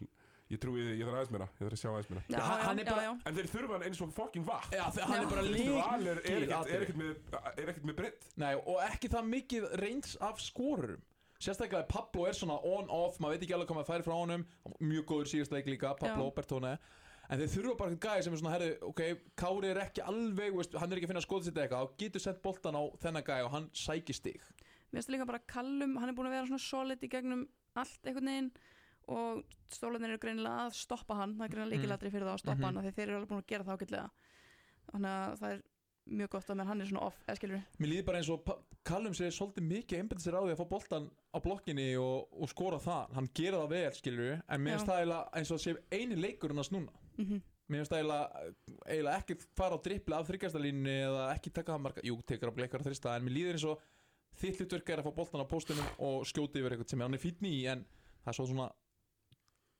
Ég 0.52 0.60
trúi, 0.60 0.82
ég 0.84 1.02
þarf 1.08 1.18
aðeins 1.18 1.32
meira, 1.34 1.48
ég 1.56 1.64
þarf 1.64 1.76
að 1.78 1.82
sjá 1.82 1.90
aðeins 1.94 2.10
meira. 2.12 2.24
Já, 2.28 2.36
Já, 2.38 2.44
hann 2.68 2.80
er 2.80 2.86
já, 2.86 2.92
bara- 2.94 3.14
en 3.30 3.36
þeir 3.38 3.48
þurfa 3.54 3.74
hann 3.78 3.86
eins 3.88 4.02
og 4.04 4.12
fucking 4.14 4.46
vatn. 4.46 4.76
Já, 4.76 4.84
þegar 4.92 5.08
hann 5.08 5.16
Já. 5.16 5.24
er 5.24 5.30
bara 5.32 5.42
Val 5.42 5.54
lík 5.54 5.64
er, 5.64 6.22
er, 6.34 6.44
ekkert, 6.44 6.90
er, 6.90 6.94
með, 7.00 7.16
er 7.64 7.72
ekkert 7.74 7.86
með 7.90 7.96
breytt. 8.02 8.28
Nei, 8.38 8.54
og 8.56 8.78
ekki 8.90 9.10
það 9.10 9.30
mikið 9.34 9.68
reyns 9.82 10.18
af 10.22 10.40
skorurum. 10.44 11.02
Sérstaklega 11.44 11.88
Pablo 11.90 12.26
er 12.30 12.36
svona 12.38 12.56
on-off 12.64 13.18
Maður 13.20 13.34
veit 13.36 13.42
ekki 13.44 13.54
alveg 13.58 13.68
hvað 13.68 13.80
maður 13.80 13.90
færi 13.90 14.04
frá 14.06 14.14
honum. 14.16 14.44
Hann 14.64 14.76
var 14.78 14.86
Mjög 14.88 15.06
góður 15.10 15.32
síðast 15.32 15.52
leik 15.52 15.66
líka, 15.68 15.90
Pablo. 16.00 16.30
Bertone 16.32 16.78
En 17.32 17.40
þeir 17.40 17.50
þurfa 17.52 17.78
bara 17.80 17.92
eitthvað 17.92 18.14
gæði 18.14 18.24
sem 18.24 18.34
er 18.34 18.40
svona 18.40 18.54
herri, 18.54 18.70
Ok, 18.84 19.02
Kári 19.40 19.70
er 19.72 19.80
ekki 19.84 20.04
alveg, 20.06 20.54
veist, 20.56 20.74
hann 20.80 20.92
er 20.92 21.00
ekki 21.02 21.08
að 21.10 21.12
finna 21.14 21.24
skotið 21.26 21.50
sitt 21.50 21.60
eitthvað 21.60 21.84
Þá 21.84 21.98
getur 22.04 22.24
sett 22.24 22.42
boltan 22.44 22.76
á 22.80 22.84
þennan 23.02 23.26
gæði 23.28 23.44
og 23.48 23.52
hann 23.58 23.68
sækir 23.76 24.16
stig. 24.16 24.40
Mér 24.94 25.02
finnst 25.02 25.12
líka 25.12 25.28
bara 25.28 25.40
Callum, 25.48 25.98
hann 26.00 26.12
er 26.12 26.16
búin 26.16 26.30
að 26.30 26.36
vera 26.38 26.48
svona 26.48 26.64
solid 26.64 27.04
í 27.04 27.10
gegnum 27.12 27.44
allt 27.76 28.08
einhvern 28.08 28.30
veginn 28.32 28.52
og 29.08 29.44
stólarnir 29.74 30.14
eru 30.14 30.18
greinilega 30.24 30.68
að 30.68 30.74
stoppa 30.78 31.16
hann 31.16 31.36
það 31.38 31.46
er 31.46 31.54
greinilega 31.56 31.76
líkilatri 31.76 32.12
fyrir 32.14 32.28
það 32.28 32.34
að 32.38 32.44
stoppa 32.44 32.58
Mhm. 32.58 32.66
hann 32.66 32.78
af 32.78 32.84
því 32.86 32.94
þeir 32.98 33.08
eru 33.08 33.18
alveg 33.18 33.30
búin 33.30 33.44
að 33.44 33.48
gera 33.48 33.64
það 33.64 33.78
ágætlega. 33.78 34.10
Þannig 34.92 35.14
að 35.14 35.40
það 35.40 35.52
er 35.54 35.62
mjög 36.04 36.30
gott 36.30 36.50
að 36.50 36.66
hann 36.66 36.82
er 36.82 36.86
svona 36.86 37.02
off, 37.08 37.18
Mér 37.80 37.88
líður 37.88 38.06
bara 38.06 38.18
eins 38.18 38.30
og 38.30 38.44
Callum 38.84 39.14
sér 39.14 39.32
svolítið 39.32 39.64
mikið 39.64 40.00
einbænt 40.00 40.22
sér 40.22 40.36
á 40.36 40.44
því 40.44 40.52
að 40.52 40.60
fá 40.60 40.70
boltan 40.70 41.10
á 41.32 41.38
blokkinni 41.40 41.96
og, 41.96 42.28
og 42.34 42.50
skora 42.50 42.78
það 42.78 43.14
Hann 43.14 43.30
gera 43.34 43.58
það 43.64 43.70
vel, 43.70 43.92
skilur 43.94 44.42
En 44.50 44.62
mér 44.62 44.78
finnst 44.78 44.88
það 44.92 45.14
eins 45.34 45.52
og 45.52 45.60
sé 45.64 45.76
eini 45.92 46.16
leikurinn 46.20 46.60
að 46.60 46.68
snúna 46.68 46.92
mm 47.18 47.26
-hmm. 47.26 47.42
Mér 47.70 47.78
finnst 47.80 47.92
það 47.92 48.00
eiginlega, 48.04 49.18
ekki 49.18 49.38
fara 49.56 49.76
á 49.76 49.84
drippli 49.84 50.14
af 50.16 50.28
þryggjastalínni 50.28 50.96
eða 51.08 51.34
ekki 51.34 51.54
taka 51.54 51.72
það 51.74 51.82
marga, 51.82 52.02
jú, 52.04 52.22
tekur 52.28 52.52
á 52.52 52.56
bleikar 52.58 52.82
að 52.82 52.88
þrista 52.92 53.16
en 53.16 53.24
mér 53.24 53.34
líður 53.38 53.54
eins 53.56 53.64
og 53.64 53.80
þitt 54.36 54.60
hlutverk 54.60 54.90
er 54.90 55.00
að 55.00 55.06
fá 55.08 55.16
boltan 55.16 55.42
á 55.42 55.48
póstunum 55.48 55.88
og 56.00 56.26
skjóti 56.26 56.60
yfir 56.60 56.72
eitthvað 56.76 56.90
sem 56.90 57.00
hann 57.00 57.14
er 57.14 57.24
fínn 57.24 57.48
í 57.48 57.66
en 57.72 57.86
það 58.26 58.28
er 58.28 58.34
svo 58.34 58.46
svona 58.46 58.72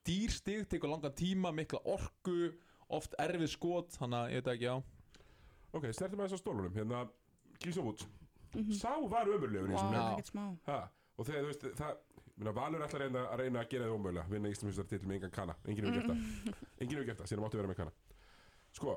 dýr 0.08 0.32
stig, 0.32 0.68
tekur 0.72 0.92
langan 0.92 1.16
tíma, 1.16 1.52
mikla 1.56 1.80
orku 1.86 2.54
oft 2.94 3.16
erfið 3.20 3.50
skot, 3.54 3.96
þannig 3.98 4.20
að 4.20 4.34
ég 4.34 4.44
veit 4.44 4.52
ekki, 4.54 4.68
já. 4.70 4.76
Ok, 5.74 5.88
snertum 5.92 6.20
að 6.20 6.28
þess 6.28 6.38
að 6.38 6.44
stólunum 6.44 6.76
hérna, 6.78 7.08
Gísovút 7.64 8.06
Mm 8.54 8.62
-hmm. 8.62 8.74
sá 8.74 8.94
var 9.10 9.28
ömurlegur 9.28 9.70
í 9.70 9.74
þessum 9.74 10.58
wow, 10.66 10.84
og 11.18 11.26
þegar 11.26 11.42
þú 11.42 11.48
veist, 11.48 11.64
það 11.78 11.96
minna, 12.36 12.52
Valur 12.52 12.84
ætlar 12.86 13.02
að 13.02 13.06
reyna 13.06 13.24
að, 13.24 13.40
reyna 13.40 13.60
að 13.60 13.70
gera 13.70 13.86
þið 13.86 13.96
ómögulega 13.96 14.30
vinna 14.30 14.50
Íslandsmjöstar 14.50 14.88
til 14.90 15.08
með 15.08 15.16
engan 15.16 15.32
kana 15.32 15.56
enginn 15.66 15.86
hefur 15.86 15.98
gert 15.98 16.12
það, 16.12 16.20
enginn 16.82 16.98
hefur 16.98 17.08
gert 17.10 17.20
það, 17.20 17.30
síðan 17.32 17.44
máttu 17.44 17.58
vera 17.58 17.72
með 17.72 17.80
kana 17.82 17.92
sko 18.78 18.94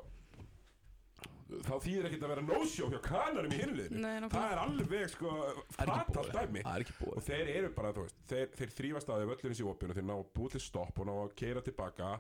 þá 1.67 1.75
þýðir 1.87 2.07
ekkert 2.09 2.25
að 2.27 2.33
vera 2.33 2.45
no-show 2.47 2.89
hjá 2.93 3.01
kanarum 3.07 3.53
í 3.55 3.59
hinliðinu 3.61 4.31
það 4.33 4.53
er 4.53 4.61
alveg 4.63 5.11
sko 5.13 5.33
fatalt 5.77 6.31
dæmi 6.37 6.63
Það 6.67 6.77
er 6.79 6.85
ekki 6.87 7.11
og 7.13 7.25
þeir 7.27 7.51
eru 7.57 7.71
bara, 7.77 7.93
þú 7.97 8.05
veist, 8.07 8.21
þeir, 8.31 8.53
þeir 8.61 8.75
þrýfast 8.81 9.11
að 9.13 9.23
þeim 9.25 9.33
öllurins 9.37 9.63
í 9.63 9.67
opinu, 9.71 9.97
þeir 9.97 10.07
ná 10.09 10.15
að 10.17 10.29
búið 10.39 10.57
til 10.57 10.63
stopp 10.67 11.01
og 11.03 11.09
ná 11.09 11.15
að 11.25 11.35
keira 11.43 11.65
tilbaka, 11.67 12.13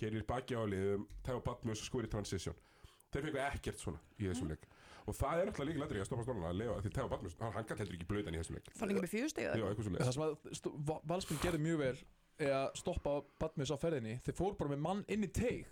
keirir 0.00 0.26
baki 0.28 0.58
á 0.58 0.62
liðum, 0.68 1.06
tæfa 1.26 1.42
batmus 1.48 1.82
og 1.84 1.88
skori 1.90 2.10
transition. 2.12 2.54
Þeir 3.10 3.26
fengu 3.26 3.42
ekkert 3.42 3.80
svona 3.82 4.00
í 4.20 4.28
þessum 4.30 4.52
leik. 4.52 4.68
Og 5.08 5.16
það 5.16 5.40
er 5.40 5.48
alltaf 5.50 5.66
líka 5.66 5.80
ladri 5.82 5.98
að 6.00 6.06
stoppa 6.06 6.22
stólana 6.26 6.50
að 6.52 6.58
lefa 6.60 6.76
því 6.84 6.92
tæfa 6.94 7.10
batmus, 7.10 7.34
hann, 7.40 7.64
gæti 7.66 7.80
heldur 7.82 7.96
ekki 7.98 8.08
blöðan 8.12 8.36
í 8.36 8.40
þessum 8.42 8.58
leik. 8.58 8.68
Það 8.76 8.92
ekki 8.94 9.02
með 9.04 9.12
fjögusteg 9.14 9.48
Já, 9.48 9.64
eitthvað 9.66 9.88
svo 9.88 9.94
Það 10.04 10.12
sem 10.14 10.24
að 10.26 10.34
st- 10.60 10.72
Va- 10.90 11.00
Valsmenn 11.10 11.40
gerði 11.42 11.62
mjög 11.64 11.80
vel 11.80 11.96
er 12.40 12.52
að 12.56 12.68
stoppa 12.78 13.14
Batmus 13.42 13.72
á 13.74 13.76
ferðinni. 13.80 14.14
Þeir 14.24 14.36
fóru 14.38 14.56
bara 14.60 14.70
með 14.74 14.82
mann 14.86 15.02
inn 15.10 15.26
í 15.26 15.30
teig 15.34 15.66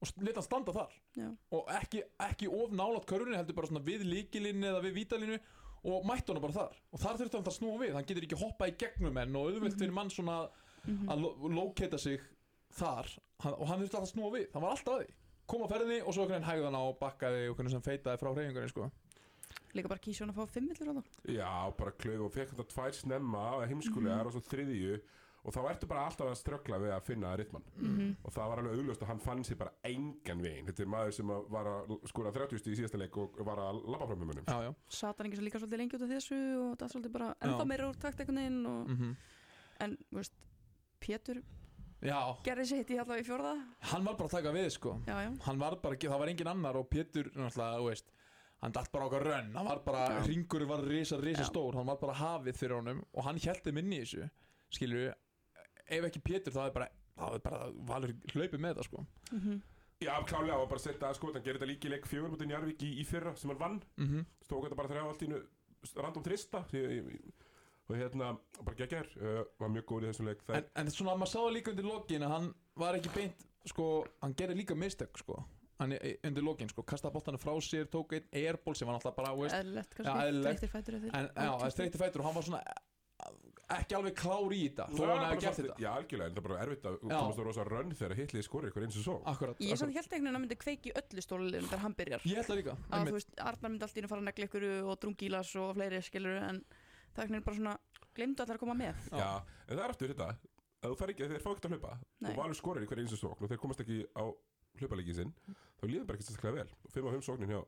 og 0.00 0.08
leta 0.22 0.40
hann 0.40 0.46
standa 0.46 0.72
þar. 0.72 0.92
Já. 1.18 1.28
og 1.52 1.68
ekki, 1.80 2.02
ekki 2.20 2.48
of 2.48 2.70
nálat 2.70 3.06
körunni 3.06 3.36
heldur 3.36 3.54
bara 3.58 3.66
svona 3.70 3.82
við 3.84 4.04
líkilinni 4.06 4.66
eða 4.70 4.82
við 4.84 4.94
vítalinu 5.00 5.38
og 5.84 6.04
mættu 6.06 6.32
hann 6.34 6.42
bara 6.42 6.52
þar. 6.52 6.76
Og 6.92 6.98
þar 7.02 7.18
þurfti 7.20 7.38
hann 7.38 7.50
að 7.50 7.56
snúa 7.58 7.78
við, 7.82 7.92
hann 7.94 8.04
getur 8.08 8.22
ekki 8.28 8.38
hoppa 8.42 8.68
í 8.68 8.76
gegnum 8.78 9.12
menn 9.14 9.36
og 9.36 9.50
auðvelt 9.52 9.78
fyrir 9.78 9.92
mann 9.94 10.10
svona 10.10 10.48
Mhm. 10.86 11.08
að 11.10 11.20
lo- 11.20 11.48
lóketa 11.50 11.98
sig 11.98 12.20
þar. 12.72 13.06
Hann, 13.40 13.54
og 13.54 13.66
hann 13.68 13.80
þurfti 13.80 13.98
að 13.98 14.12
snúa 14.14 14.30
við, 14.32 14.46
hann 14.52 14.62
var 14.62 14.70
alltaf 14.76 14.94
að 14.94 15.04
því. 15.06 15.14
Kom 15.48 15.62
á 15.62 15.68
ferðinni 15.68 16.00
og 16.06 16.12
svo 16.14 16.22
einhvern 16.22 16.40
veginn 16.42 16.48
hægði 16.48 16.64
hann 16.64 16.78
á 16.78 16.82
og 16.88 16.98
bakkaði 17.00 17.42
og 17.48 17.56
einhvern 17.56 17.66
veginn 17.68 17.70
sem 17.70 17.86
feitaði 17.88 18.18
frá 18.20 18.30
hreyfingunni 18.34 18.68
sko. 18.70 18.90
Líka 19.74 19.88
bara 19.88 20.00
kísjón 20.00 20.30
að 20.30 20.36
fá 20.38 20.48
fimm 20.48 20.68
millur 20.68 20.88
á 20.88 20.94
það 20.98 21.34
Já, 21.34 21.70
bara 21.76 21.90
klauf 21.92 22.20
og 22.26 22.32
fekk 22.32 22.50
þetta 22.54 22.66
tvær 22.72 22.92
snemma 22.94 23.66
heimskulegar 23.68 24.26
og 24.26 24.32
svo 24.32 24.40
þriðju 24.44 25.00
og 25.44 25.52
þá 25.54 25.58
ertu 25.70 25.86
bara 25.88 26.06
alltaf 26.08 26.26
að 26.28 26.36
ströggla 26.40 26.78
við 26.82 26.92
að 26.96 27.02
finna 27.06 27.36
ritman 27.38 27.62
Mhm. 27.78 28.16
og 28.24 28.32
það 28.32 28.48
var 28.48 28.58
alveg 28.58 28.78
augljóst 28.78 29.02
að 29.02 29.06
hann 29.12 29.20
fann 29.20 29.44
sér 29.44 29.56
bara 29.58 29.72
engan 29.84 30.42
veginn. 30.42 30.66
Þetta 30.66 30.80
er 30.82 30.86
maður 30.86 31.12
sem 31.14 31.26
að 31.30 31.48
var 31.50 31.64
að 31.66 32.08
skora 32.08 32.32
30 32.32 32.66
í 32.72 32.76
síðasta 32.76 32.98
leik 32.98 33.16
og 33.16 33.38
var 33.46 33.56
að 33.58 33.82
labba 33.86 34.06
fram 34.06 34.18
með 34.20 34.26
munum 34.32 34.44
já, 34.44 34.62
já. 34.66 34.74
Satan 34.88 35.26
ekki 35.26 35.36
svo 35.38 35.44
líka 35.46 35.58
svolítið 35.62 35.78
lengi 35.78 35.96
út 35.96 36.02
af 36.02 36.10
þessu 36.10 36.40
og 36.70 36.76
það 36.78 36.82
er 36.88 36.92
svolítið 36.94 37.12
bara 37.12 37.34
ennþá 37.40 37.66
meira 37.66 37.88
úr 37.88 37.96
takt 37.98 38.18
einhvern 38.20 38.36
veginn 38.42 38.66
og, 38.66 38.88
Mm 38.88 39.16
en, 39.80 39.96
þú 40.10 40.16
veist, 40.18 40.32
Pétur 41.00 41.42
já, 42.02 42.18
gerði 42.42 42.66
sitt 42.66 42.88
í 42.90 42.98
allavega 42.98 43.22
í 43.22 43.26
fjórða. 43.28 43.52
Hann 43.92 44.04
var 44.04 44.14
bara 44.18 44.28
að 44.28 44.30
taka 44.32 44.52
við 44.52 44.70
sko. 44.74 44.96
Já, 45.06 45.16
já, 45.22 45.30
hann 45.46 45.58
var 45.58 45.76
bara, 45.76 45.94
það 45.96 46.18
var 46.18 46.28
engin 46.28 46.46
annar 46.50 46.76
og 46.76 46.90
Pétur, 46.90 47.30
náttúrulega, 47.30 47.78
þú 47.78 47.86
veist 47.88 48.10
hann 48.60 48.72
dætt 48.72 48.90
bara 48.90 49.06
okkar 49.06 49.22
rönn, 49.22 49.52
hann 49.54 49.66
var 49.66 49.78
bara 49.86 50.18
ringurinn 50.26 50.66
var 50.66 50.82
risa, 50.82 51.16
risa 51.22 51.42
Já. 51.44 51.46
stór, 51.52 51.74
hann 51.78 51.86
var 51.86 51.96
bara 51.96 52.12
hafið 52.14 52.56
fyrir 52.58 52.74
honum 52.80 53.04
og 53.14 53.22
hann 53.22 53.38
þeim 53.62 53.78
inn 53.78 53.92
í 53.92 54.00
þessu 54.02 54.28
skilur 54.74 55.14
ef 55.96 56.06
ekki 56.08 56.22
Pétur 56.24 56.54
þá 56.54 56.62
er 56.66 56.74
bara, 56.76 56.88
þá 57.18 57.26
er 57.32 57.42
bara 57.44 57.60
valur 57.90 58.14
hlaupið 58.34 58.64
með 58.64 58.80
það 58.80 58.88
sko. 58.90 59.04
Mm 59.32 59.60
Já, 59.98 60.12
klálega 60.22 60.60
og 60.62 60.68
bara 60.70 60.78
setja 60.78 61.08
að 61.08 61.16
sko 61.18 61.32
hann 61.34 61.42
gerir 61.42 61.56
þetta 61.58 61.66
líki 61.66 61.90
leik 61.90 62.04
fjögur 62.06 62.30
mútið 62.30 62.46
Njarvík 62.52 62.82
í, 62.86 62.90
í 63.02 63.04
fyrra 63.06 63.32
sem 63.34 63.50
hann 63.50 63.58
vann. 63.58 63.80
Mm 63.98 64.20
stók 64.46 64.68
þetta 64.68 64.78
bara 64.78 64.90
þrjá 64.92 65.02
allt 65.08 65.24
í 65.24 65.30
einu 65.32 65.40
random 65.98 66.26
trista 66.26 66.62
og 67.88 67.96
hérna, 67.96 68.34
bara 68.60 68.76
geggjær 68.76 69.06
uh, 69.16 69.42
var 69.58 69.70
mjög 69.72 69.86
góð 69.88 70.04
í 70.04 70.10
þessum 70.10 70.28
leik. 70.28 70.42
Það 70.46 70.58
en, 70.60 70.66
en 70.82 70.90
svona 70.92 71.14
maður 71.16 71.32
sáðu 71.32 71.52
líka 71.56 71.72
undir 71.72 71.88
lokin 71.88 72.26
að 72.26 72.34
hann 72.34 72.48
var 72.78 72.98
ekki 72.98 73.12
beint, 73.14 73.46
sko, 73.72 73.86
hann 74.20 74.34
gerði 74.38 74.58
líka 74.60 74.76
mistök 74.78 75.20
sko, 75.22 75.38
hann 75.80 75.94
er 75.96 76.18
undir 76.28 76.44
lokin 76.44 76.68
sko, 76.68 76.84
kastaði 76.84 77.16
boltanu 77.16 77.40
frá 77.40 77.54
sér, 77.64 77.88
tók 77.88 78.12
einn 78.18 78.28
airball 78.42 78.76
sem 78.76 78.90
var 78.90 78.98
náttúrulega 78.98 79.16
bara, 79.16 79.32
Já, 79.48 79.88
kannski, 79.96 80.42
þreyttir 80.44 80.72
fætur 80.74 80.98
en 81.00 81.30
já, 81.32 81.50
það 81.62 81.74
streyti 81.74 82.02
fætur 82.02 82.24
og 82.24 82.28
hann 82.28 82.38
var 82.38 82.48
svona 82.50 82.62
ekki 83.76 83.96
alveg 83.98 84.14
klár 84.16 84.52
í 84.56 84.60
þetta 84.64 84.84
þó 84.94 85.00
hann 85.04 85.22
hefði 85.26 85.40
gert 85.44 85.58
þetta. 85.58 85.74
Já, 85.82 85.88
algjörlega, 85.92 86.28
en 86.28 86.34
það 86.34 86.40
er 86.40 86.46
bara 86.48 86.60
erfitt 86.64 86.86
að 86.88 86.94
Já. 86.98 87.14
komast 87.18 87.38
á 87.38 87.44
rosa 87.48 87.64
rönn 87.68 87.90
þegar 87.98 88.14
hitlið 88.18 88.44
skorir 88.46 88.70
ykkur 88.72 88.86
eins 88.86 88.96
og 88.96 89.04
svo. 89.04 89.16
Akkurat, 89.28 89.60
Ég 89.60 89.74
er 89.74 89.80
samt 89.82 89.94
held 89.98 90.06
einhvern 90.08 90.24
veginn 90.24 90.38
að 90.38 90.44
myndi 90.44 90.58
kveiki 90.62 90.92
öllu 91.00 91.24
stólulegum 91.24 91.68
þegar 91.68 91.82
hann 91.84 91.96
byrjar. 91.98 92.24
Ég 92.24 92.40
held 92.40 92.48
það 92.48 92.60
líka 92.62 92.76
að 92.88 93.10
þú 93.10 93.16
veist, 93.18 93.34
Arnar 93.44 93.72
myndi 93.74 93.84
allt 93.88 93.98
í 93.98 94.00
einu 94.00 94.10
fara 94.12 94.24
að 94.24 94.28
negla 94.30 94.48
ykkur 94.48 94.66
og 94.88 95.00
drungílas 95.04 95.52
og 95.60 95.74
fleiri 95.76 96.02
skilur 96.08 96.38
en 96.48 96.62
það 97.12 97.18
er 97.18 97.26
einhvern 97.26 97.36
veginn 97.36 97.48
bara 97.48 97.58
svona 97.60 97.76
glemdu 98.16 98.42
allar 98.46 98.56
að 98.56 98.64
koma 98.64 98.78
með. 98.78 99.08
Já. 99.12 99.30
En 99.68 99.76
það 99.76 99.84
er 99.84 99.92
aftur 99.94 100.12
þetta 100.14 100.28
að 100.32 100.88
þú 100.88 100.96
fær 101.02 101.12
ekki, 101.12 101.28
þeir 101.28 101.44
fá 101.44 101.50
ekkert 101.52 101.68
að 101.68 101.74
hlaupa. 101.76 101.92
Nei. 102.24 102.30
og 102.32 102.36
valur 102.40 102.56
skorir 102.58 102.86
hverju 102.88 103.04
eins 103.04 103.16
og 103.16 103.20
sókn 103.20 103.44
og 103.44 103.50
þeir 103.52 103.60
komast 103.60 103.82
ekki 103.84 103.98
á 104.16 104.24
hlaupalegi 104.78 105.14
sinn 105.18 105.32
þá 105.78 105.84
líður 105.90 106.06
bara 106.08 106.18
ekki 106.18 106.28
sérstaklega 106.28 106.62
vel. 106.62 106.70
Og 106.86 106.92
fimm 106.94 107.08
á 107.08 107.10
fimm 107.12 107.24
sóknin 107.26 107.52
hjá 107.52 107.60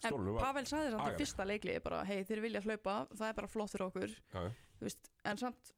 En 0.00 0.14
stólunum 0.14 0.36
var 0.38 0.46
Pavel 0.48 0.64
sagði 0.66 0.90
samt 0.90 0.96
í 0.96 1.02
agalegt. 1.04 1.20
fyrsta 1.20 1.44
leikli 1.48 1.74
bara, 1.84 2.04
hei 2.08 2.22
þeir 2.24 2.40
vilja 2.46 2.62
hlaupa, 2.64 2.94
það 3.12 3.26
er 3.28 3.36
bara 3.40 3.50
flott 3.52 3.72
fyrir 3.74 3.86
okkur. 3.90 4.14
Já, 4.32 4.40
já. 4.46 4.52
þú 4.80 4.88
veist, 4.88 5.10
en 5.24 5.40
samt 5.44 5.72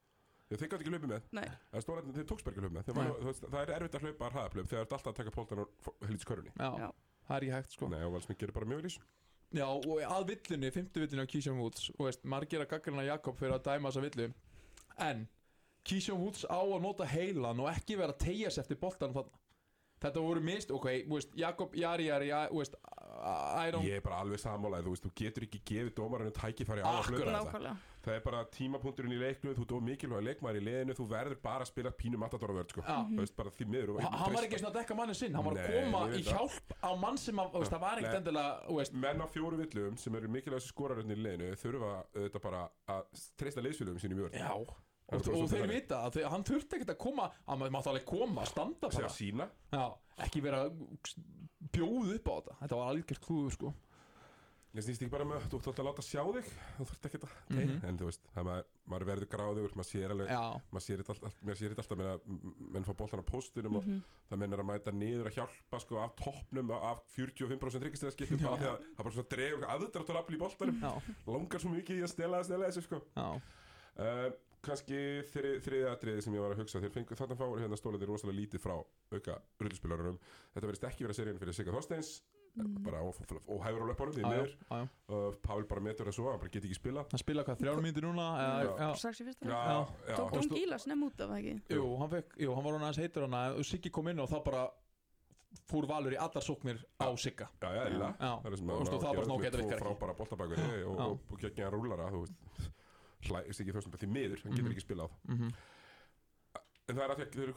Já, 0.53 0.57
þeir 0.61 0.69
gátt 0.69 0.83
ekki 0.85 0.93
hlaupið 0.93 1.11
með? 1.15 1.27
Nei, 1.33 1.47
Það 1.73 1.79
er 1.79 1.85
stóra, 1.87 2.03
þeir 2.13 2.27
tókst 2.29 2.45
bara 2.45 2.53
ekki 2.53 2.63
hlaupið 2.63 2.77
með. 2.77 2.91
Var, 2.99 3.13
veist, 3.25 3.45
Það 3.49 3.63
er 3.63 3.71
erfitt 3.79 3.95
að 3.97 4.03
hlaupa 4.07 4.31
hraðaplöp 4.35 4.67
þegar 4.69 4.83
þú 4.83 4.85
ert 4.85 4.93
alltaf 4.99 5.13
að 5.13 5.19
taka 5.23 5.33
póltan 5.37 5.63
og 5.63 5.93
helits 6.05 6.29
körunni 6.29 6.53
Já, 6.53 6.69
Já. 6.83 6.89
það 7.29 7.37
er 7.37 7.47
ekki 7.47 7.55
hægt 7.57 7.77
sko. 7.77 7.89
Nei, 7.89 8.03
og 8.05 8.13
Valsmik 8.13 8.41
gerir 8.43 8.53
bara 8.59 8.69
mjög 8.69 8.83
vel 8.83 8.85
í 8.85 8.91
þessu. 8.93 9.07
Já, 9.53 9.67
og 9.69 10.03
að 10.09 10.27
villunni, 10.33 10.71
fymtu 10.73 11.01
villunni 11.01 11.25
á 11.25 11.33
Keyshawn 11.33 11.61
Woods 11.61 11.89
og 11.97 12.07
veist, 12.07 12.25
margir 12.25 12.61
að 12.65 12.71
gaggrina 12.73 13.05
Jakob 13.05 13.41
fyrir 13.41 13.57
að 13.57 13.65
dæma 13.71 13.89
þessa 13.93 14.05
villu. 14.05 14.29
En 15.09 15.25
Keyshawn 15.89 16.21
Woods 16.21 16.45
á 16.49 16.61
að 16.61 16.81
nota 16.85 17.09
heilan 17.09 17.61
og 17.61 17.69
ekki 17.73 17.97
vera 18.01 18.13
að 18.13 18.23
tegja 18.27 18.53
sig 18.53 18.63
eftir 18.65 18.81
þarna. 18.81 19.25
Þetta 20.03 20.23
voru 20.25 20.41
mist, 20.43 20.71
ok, 20.75 20.87
veist, 21.09 21.35
Jakob, 21.39 21.77
Jari, 21.79 22.09
Jari, 22.09 22.29
ja, 22.33 22.49
Ég 23.87 23.97
er 23.99 24.03
bara 24.05 24.19
alveg 24.25 24.41
sammálaðið, 24.43 24.87
þú 24.89 24.93
veist, 24.95 25.07
þú 25.07 25.13
getur 25.21 25.47
ekki 25.47 25.61
gefið 25.71 25.95
dómarinu 25.99 26.33
tækifæri 26.37 26.83
á 26.83 26.91
að 26.91 27.11
hlaupa 27.13 27.53
þetta 27.53 27.75
Það 28.03 28.17
er 28.17 28.23
bara 28.25 28.39
tímapunkturinn 28.51 29.13
í 29.15 29.19
leiknum, 29.21 29.55
þú 29.55 29.77
er 29.79 29.85
mikilvæg 29.87 30.25
leikmaður 30.27 30.57
í 30.59 30.63
liðinu, 30.67 30.95
þú 30.99 31.05
verður 31.13 31.37
bara 31.45 31.63
að 31.63 31.69
spila 31.71 31.91
pínu 31.95 32.19
matadóra 32.19 32.57
vörð, 32.57 32.73
sko. 32.75 32.83
Þú 32.83 33.19
veist, 33.21 33.37
bara 33.39 33.51
því 33.55 33.67
miður 33.71 33.93
og- 33.93 34.01
hann 34.03 34.35
var 34.35 34.43
ekki 34.49 34.59
svona 34.59 34.73
að 34.73 34.79
dekka 34.81 34.97
manni 34.99 35.15
sinn, 35.15 35.35
hann 35.39 35.45
var 35.45 35.55
að 35.55 35.71
koma 35.71 36.01
í 36.11 36.23
hjálp 36.27 36.75
á 36.83 36.91
mann 36.99 37.17
sem 37.17 37.37
að, 37.39 37.53
þú 37.53 37.59
veist, 37.63 37.73
það 37.77 37.81
var 37.87 37.99
ekkert 38.03 38.19
endilega, 38.19 38.53
Menn 38.93 39.23
á 39.23 39.27
fjóru 39.31 39.57
villum 39.63 39.97
sem 39.97 40.15
eru 40.19 40.29
mikilvægast 40.29 40.67
skorarinn 40.75 41.15
í 41.15 41.19
liðinu 41.23 41.55
þurfa 41.63 41.93
auðvitað 42.17 42.43
bara 42.43 42.69
að 42.89 43.03
treysta 43.39 43.63
Já, 44.35 44.51
og, 44.51 45.49
þeir 45.53 45.69
vita 45.69 45.97
að 46.07 46.13
þeir, 46.17 46.29
hann 46.33 46.45
þurfti 46.45 46.79
ekkert 46.79 46.91
að 46.95 46.99
koma 46.99 47.31
hann 47.47 47.59
mátti 47.71 47.91
alveg 47.93 48.05
koma, 48.09 48.45
standa 48.49 48.91
Segja 48.91 49.07
bara. 49.07 49.15
sína 49.15 49.93
ekki 50.27 50.43
vera 50.45 50.65
bjóð 51.73 52.15
upp 52.19 52.29
á 52.29 52.35
þetta. 52.39 52.59
Þetta 52.65 52.77
var 52.83 52.93
algjört 52.93 53.25
klúður 53.25 53.57
sko. 53.57 53.73
Ég 54.73 54.81
snýst 54.87 55.03
ekki 55.05 55.13
bara 55.13 55.25
með, 55.29 55.43
þú 55.53 55.59
ætti 55.61 55.83
að 55.83 55.85
láta 55.85 56.03
sjá 56.03 56.23
þig 56.33 56.47
Þú 56.79 56.85
þurft 56.89 57.07
ekki 57.11 57.19
að 57.19 57.33
Mhm. 57.53 57.73
En 57.85 57.99
þú 58.01 58.07
veist, 58.09 58.23
það 58.33 58.45
maður, 58.47 58.65
maður 58.89 59.05
verður 59.11 59.29
gráður 59.35 59.75
Maður 59.77 59.89
sér 59.91 60.11
alveg, 60.15 60.31
maður 60.73 60.85
sér 60.87 61.03
þetta 61.03 61.13
alltaf 61.13 61.35
Mér 61.45 61.57
sér 61.61 61.69
þetta 61.75 61.83
alltaf 61.85 61.99
með 62.01 62.09
að 62.09 62.21
m- 62.25 62.55
menn 62.73 62.85
fá 62.89 62.93
boltan 62.97 63.21
á 63.21 63.25
póstunum 63.29 63.73
Mhm. 63.77 63.99
Og 64.01 64.33
það 64.33 64.39
menn 64.41 64.53
er 64.57 64.63
að 64.63 64.69
mæta 64.71 64.93
niður 64.97 65.29
að 65.29 65.37
hjálpa 65.37 65.81
Sko 65.85 65.99
af 66.01 66.17
toppnum 66.17 66.71
af 66.73 67.03
45% 67.13 67.85
ríkistæðaskiptum 67.85 68.41
Já. 68.41 68.49
Bara 68.49 68.57
því 68.57 68.65
að 68.65 68.79
það 68.81 68.97
er 68.97 69.05
bara 69.05 69.13
svona 69.13 69.29
dregur 69.29 69.69
aðdráttur 69.69 70.17
afl 70.23 70.33
í 70.33 70.39
boltanum. 70.41 70.81
Já, 70.81 71.03
Langar 71.29 71.61
svo 71.61 71.69
mikið 71.77 72.01
í 72.01 72.03
að 72.03 72.09
stela 72.17 72.41
það, 72.41 72.45
stela 72.49 72.65
þessu 72.73 72.83
sko. 72.89 73.03
Já. 73.13 73.43
Uh, 74.01 74.31
Kanski 74.63 74.99
þri, 75.33 75.57
þriði 75.65 75.89
atriði 75.91 76.23
sem 76.23 76.35
ég 76.37 76.45
var 76.45 76.53
að 76.55 76.61
hugsa 76.63 76.81
Þeir 76.85 76.93
fengu 76.95 77.17
þarna 77.19 77.37
fá 77.41 77.47
hérna 77.59 77.79
stólaði 77.81 78.07
rosalega 78.07 78.39
lítið 78.39 78.63
frá 78.63 78.77
auka 78.79 79.35
rulluspilarunum 79.59 80.19
Þetta 80.55 80.67
verðist 80.71 80.87
ekki 80.91 81.07
vera 81.09 81.17
seríun 81.19 81.41
fyrir 81.43 81.57
Sigga 81.59 81.75
Þorsteins 81.75 82.21
Mhm. 82.53 82.83
bara 82.85 82.99
og, 83.01 83.17
og 83.49 83.63
hægur 83.65 83.81
á 83.81 83.87
löpunum 83.89 84.13
því 84.13 84.21
já. 84.29 84.45
uh, 85.09 85.33
Pavel 85.41 85.65
bara 85.65 85.81
metur 85.81 86.05
það 86.05 86.13
svo, 86.19 86.27
hann 86.29 86.39
bara 86.43 86.51
get 86.53 86.67
ekki 86.69 86.77
spila 86.77 87.01
Hann 87.09 87.19
spila 87.23 87.45
hvað, 87.47 87.57
þrjár 87.63 87.81
mínútur 87.81 88.05
núna? 88.05 88.27
Strax 89.01 89.23
í 89.23 89.25
fyrsta 89.25 89.49
Tók 90.19 90.35
Dón 90.37 90.51
Gílas 90.53 90.85
nefn 90.85 91.07
út 91.07 91.17
af 91.25 91.31
það 91.33 91.39
ekki? 91.39 91.55
Jú, 91.73 91.87
hann, 91.97 92.11
fekk, 92.13 92.37
jú, 92.45 92.53
hann 92.53 92.65
var 92.67 92.73
hann 92.77 92.85
aðeins 92.91 93.01
heitur 93.01 93.25
hann 93.25 93.57
og 93.57 93.65
Siggi 93.65 93.89
kom 93.89 94.09
inn 94.13 94.21
og 94.21 94.29
þá 94.29 94.37
bara 94.45 94.67
fór 95.73 95.89
Valur 95.89 96.13
í 96.13 96.21
allar 96.21 96.45
sóknir 96.45 96.85
á 97.01 97.09
Sigga. 97.17 97.49
Já, 97.65 97.73
já. 97.73 97.89
Já, 97.89 98.37
það 98.45 98.45
er 98.45 98.53
að 98.53 98.61
það 102.13 102.82
hlæst 103.29 103.61
ekki 103.63 103.73
þessum 103.77 103.93
því 103.99 104.09
miður, 104.13 104.43
hann 104.43 104.53
getur 104.57 104.69
Mhm. 104.69 104.73
ekki 104.77 104.87
spilað 104.87 105.11
Mhm. 105.29 105.53
en 106.89 106.97
það 106.97 107.05
er 107.05 107.11
að 107.11 107.17
því 107.17 107.23
að 107.27 107.33
þau 107.33 107.43
eru 107.43 107.53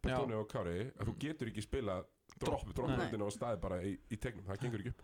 Já. 0.00 0.16
Bertóni 0.16 0.34
og 0.34 0.48
Kári, 0.48 0.92
að 0.96 1.06
þú 1.08 1.14
getur 1.18 1.48
ekki 1.50 1.62
spilað 1.66 2.04
dropp, 2.40 2.62
Dropp, 2.62 2.74
droppmyndinu 2.76 3.24
og 3.26 3.32
staði 3.32 3.60
bara 3.60 3.80
í, 3.82 3.98
í 4.10 4.16
tegnum, 4.16 4.44
það 4.46 4.60
gengur 4.62 4.80
ekki 4.80 4.92
upp 4.94 5.02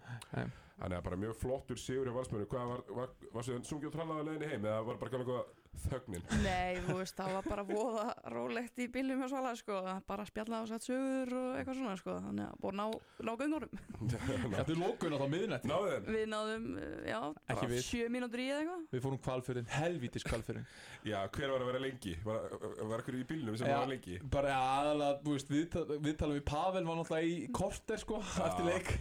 þannig 0.81 0.97
að 0.99 1.03
bara 1.05 1.17
mjög 1.17 1.35
flottur 1.37 1.77
sigur 1.81 2.07
hjá 2.07 2.15
valsmönu, 2.17 2.47
hvað 2.47 2.67
var, 2.71 2.83
var, 2.97 3.09
var 3.33 3.43
svo 3.43 3.59
sungið 3.65 3.87
og 3.87 3.93
trallaði 3.93 4.21
að 4.21 4.27
leiðinni 4.31 4.49
heim 4.53 4.63
eða 4.65 4.85
var 4.87 4.97
bara 4.97 5.11
gæla 5.11 5.25
góða 5.25 5.45
þögnin. 5.85 6.25
Nei, 6.43 6.79
þú 6.87 6.97
veist, 7.01 7.17
það 7.19 7.33
var 7.37 7.49
bara 7.51 7.65
voða 7.69 8.05
rólegt 8.33 8.81
í 8.83 8.87
bílum 8.93 9.21
hjá 9.23 9.29
Svala, 9.33 9.53
sko, 9.59 9.81
bara 10.09 10.27
spjalla 10.29 10.61
og 10.65 10.71
satt 10.71 10.87
sögur 10.87 11.35
og 11.41 11.59
eitthvað 11.61 11.81
svona, 11.81 11.97
sko, 12.01 12.17
þannig 12.27 12.47
að 12.47 12.61
búið 12.65 12.79
ná, 12.81 13.33
göngurum. 13.43 13.83
Þetta 14.57 14.67
er 14.67 14.81
lókun 14.81 15.17
á 15.17 15.19
þá 15.21 15.27
miðnætti. 15.35 15.71
Náðu 15.71 15.93
þeim. 15.93 16.09
Við 16.17 16.27
náðum, 16.33 16.67
já, 17.11 17.19
Ekki 17.47 17.67
bara 17.67 17.83
sjö 17.91 18.09
mínútur 18.17 18.43
í 18.43 18.49
eða 18.51 18.63
eitthvað. 18.65 18.87
Við 18.97 19.05
fórum 19.07 19.23
kvalfyrin, 19.27 19.71
helvítis 19.77 20.27
kvalfyrin 20.27 20.67
já, 21.11 21.19
hver 21.37 21.55
var 21.55 21.65
að 21.65 21.71
vera 21.73 21.85
lengi, 21.87 22.17
var, 22.27 22.59
var 22.91 23.05
ekkur 23.05 23.21
í 23.21 23.25
bílnum 23.29 23.57
sem 23.59 23.71
Já. 23.71 23.79
var 23.81 23.91
lengi? 23.93 24.19
Bara 24.33 24.53
ja, 24.55 24.61
aðalega, 24.81 25.21
þú 25.23 25.37
veist, 25.37 25.53
viðtal- 25.53 25.87
viðtalið 26.03 26.41
við 26.41 26.45
Pavel 26.51 26.85
var 26.89 27.01
náttúrulega 27.01 27.31
í 27.31 27.39
korter 27.55 28.03
sko, 28.03 28.21
eftir 28.25 28.69
leik. 28.71 28.93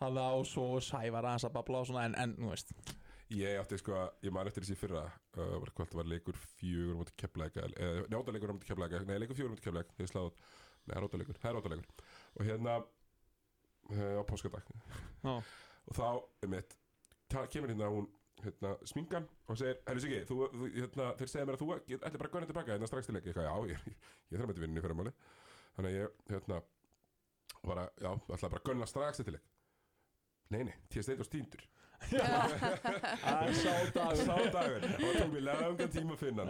Þannig 0.00 0.20
að 0.24 0.40
og 0.40 0.46
svo 0.50 0.66
Sævar 0.82 1.28
aðeins 1.28 1.46
að 1.46 1.54
babla 1.54 1.80
og 1.84 1.88
svona 1.88 2.08
en, 2.08 2.16
en, 2.18 2.32
þú 2.40 2.50
veist 2.50 2.72
Ég 3.32 3.56
átti 3.56 3.78
sko, 3.80 3.96
ég 4.22 4.32
man 4.34 4.46
eftir 4.50 4.62
þessi 4.66 4.76
fyrra 4.76 5.04
uh, 5.08 5.54
var 5.62 5.70
hvort 5.72 5.88
það 5.90 6.00
var 6.02 6.08
leikur 6.12 6.36
fjögur 6.58 6.98
mútið 7.00 7.14
keflæk 7.22 7.56
eða 7.56 8.02
njáttaleikur 8.12 8.52
mútið 8.52 8.68
keflæk 8.68 8.96
nei, 9.08 9.16
leikur 9.22 9.38
fjögur 9.38 9.54
mútið 9.54 9.64
keflæk, 9.70 9.94
ég 10.02 10.10
sláði 10.10 10.34
nei, 10.84 10.92
það 10.92 10.98
er 10.98 11.06
er 11.48 11.58
óttaleikur 11.60 11.88
og 12.34 12.44
hérna 12.44 12.74
uh, 12.84 14.20
á 14.20 14.22
páskadag. 14.28 14.68
Og 15.84 15.96
þá, 15.96 16.06
einmitt, 16.44 16.76
ta- 17.28 17.46
kemur 17.52 17.68
hérna 17.72 17.88
hún 17.92 18.06
hérna, 18.44 18.70
smingan 18.88 19.26
og 19.48 19.58
segir, 19.60 19.80
herru 19.88 20.00
Siggi, 20.04 20.20
þú, 20.28 20.38
hérna, 20.76 21.10
þeir 21.18 21.30
segja 21.32 21.44
mér 21.48 21.56
að 21.58 21.62
þú 21.64 21.68
get- 21.88 22.06
ætli 22.08 22.20
bara 22.20 22.28
að 22.30 22.34
gunna 22.36 22.48
tilbaka 22.48 22.72
hérna 22.76 22.88
strax 22.88 23.08
til 23.08 23.16
leik, 23.16 23.26
ég 23.28 23.36
eitthvað, 23.36 23.48
já, 23.48 23.74
ég, 23.74 23.98
ég 24.30 24.36
þarf 24.38 24.44
að 24.46 24.50
mæta 24.52 24.64
vinninni 24.64 24.84
fyrir 24.84 24.98
máli 25.00 25.12
þannig 25.76 25.90
að 25.90 25.98
ég, 25.98 26.16
hérna 26.32 26.60
bara, 27.64 27.84
já, 28.00 28.10
ætla 28.36 28.50
bara 28.54 28.62
að 28.62 28.68
gunna 28.70 28.88
strax 28.88 29.20
til 29.20 29.36
leik. 29.36 29.44
Nei, 30.54 30.62
nei, 30.68 30.74
tíða 30.92 31.06
steint 31.08 31.24
og 31.24 31.28
stíndur 31.28 31.64
það 32.04 33.42
er 33.48 33.54
sá 33.58 33.74
dagur. 33.94 34.20
Sá 34.20 34.36
dagur. 34.54 34.84
Og 34.84 34.90
það 35.00 35.14
tók 35.18 35.30
mér 35.34 35.44
langan 35.48 35.92
tíma 35.94 36.14
að 36.14 36.20
finna 36.22 36.42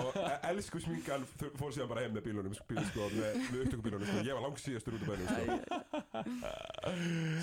og 0.00 0.18
e- 0.22 0.40
elsku 0.50 0.80
sminkan 0.84 1.24
fór 1.58 1.74
síðan 1.74 1.90
bara 1.90 2.04
heim 2.04 2.14
með 2.16 2.26
bílunum 2.28 2.54
bíl, 2.70 2.82
sko, 2.90 3.08
með, 3.16 3.40
með 3.50 3.64
upptökubílunum 3.64 4.06
sko. 4.10 4.18
ég 4.28 4.34
var 4.38 4.44
langt 4.46 4.62
síðastur 4.64 4.96
út 4.96 5.02
af 5.02 5.08
bænum 5.10 5.28
sko, 5.30 5.42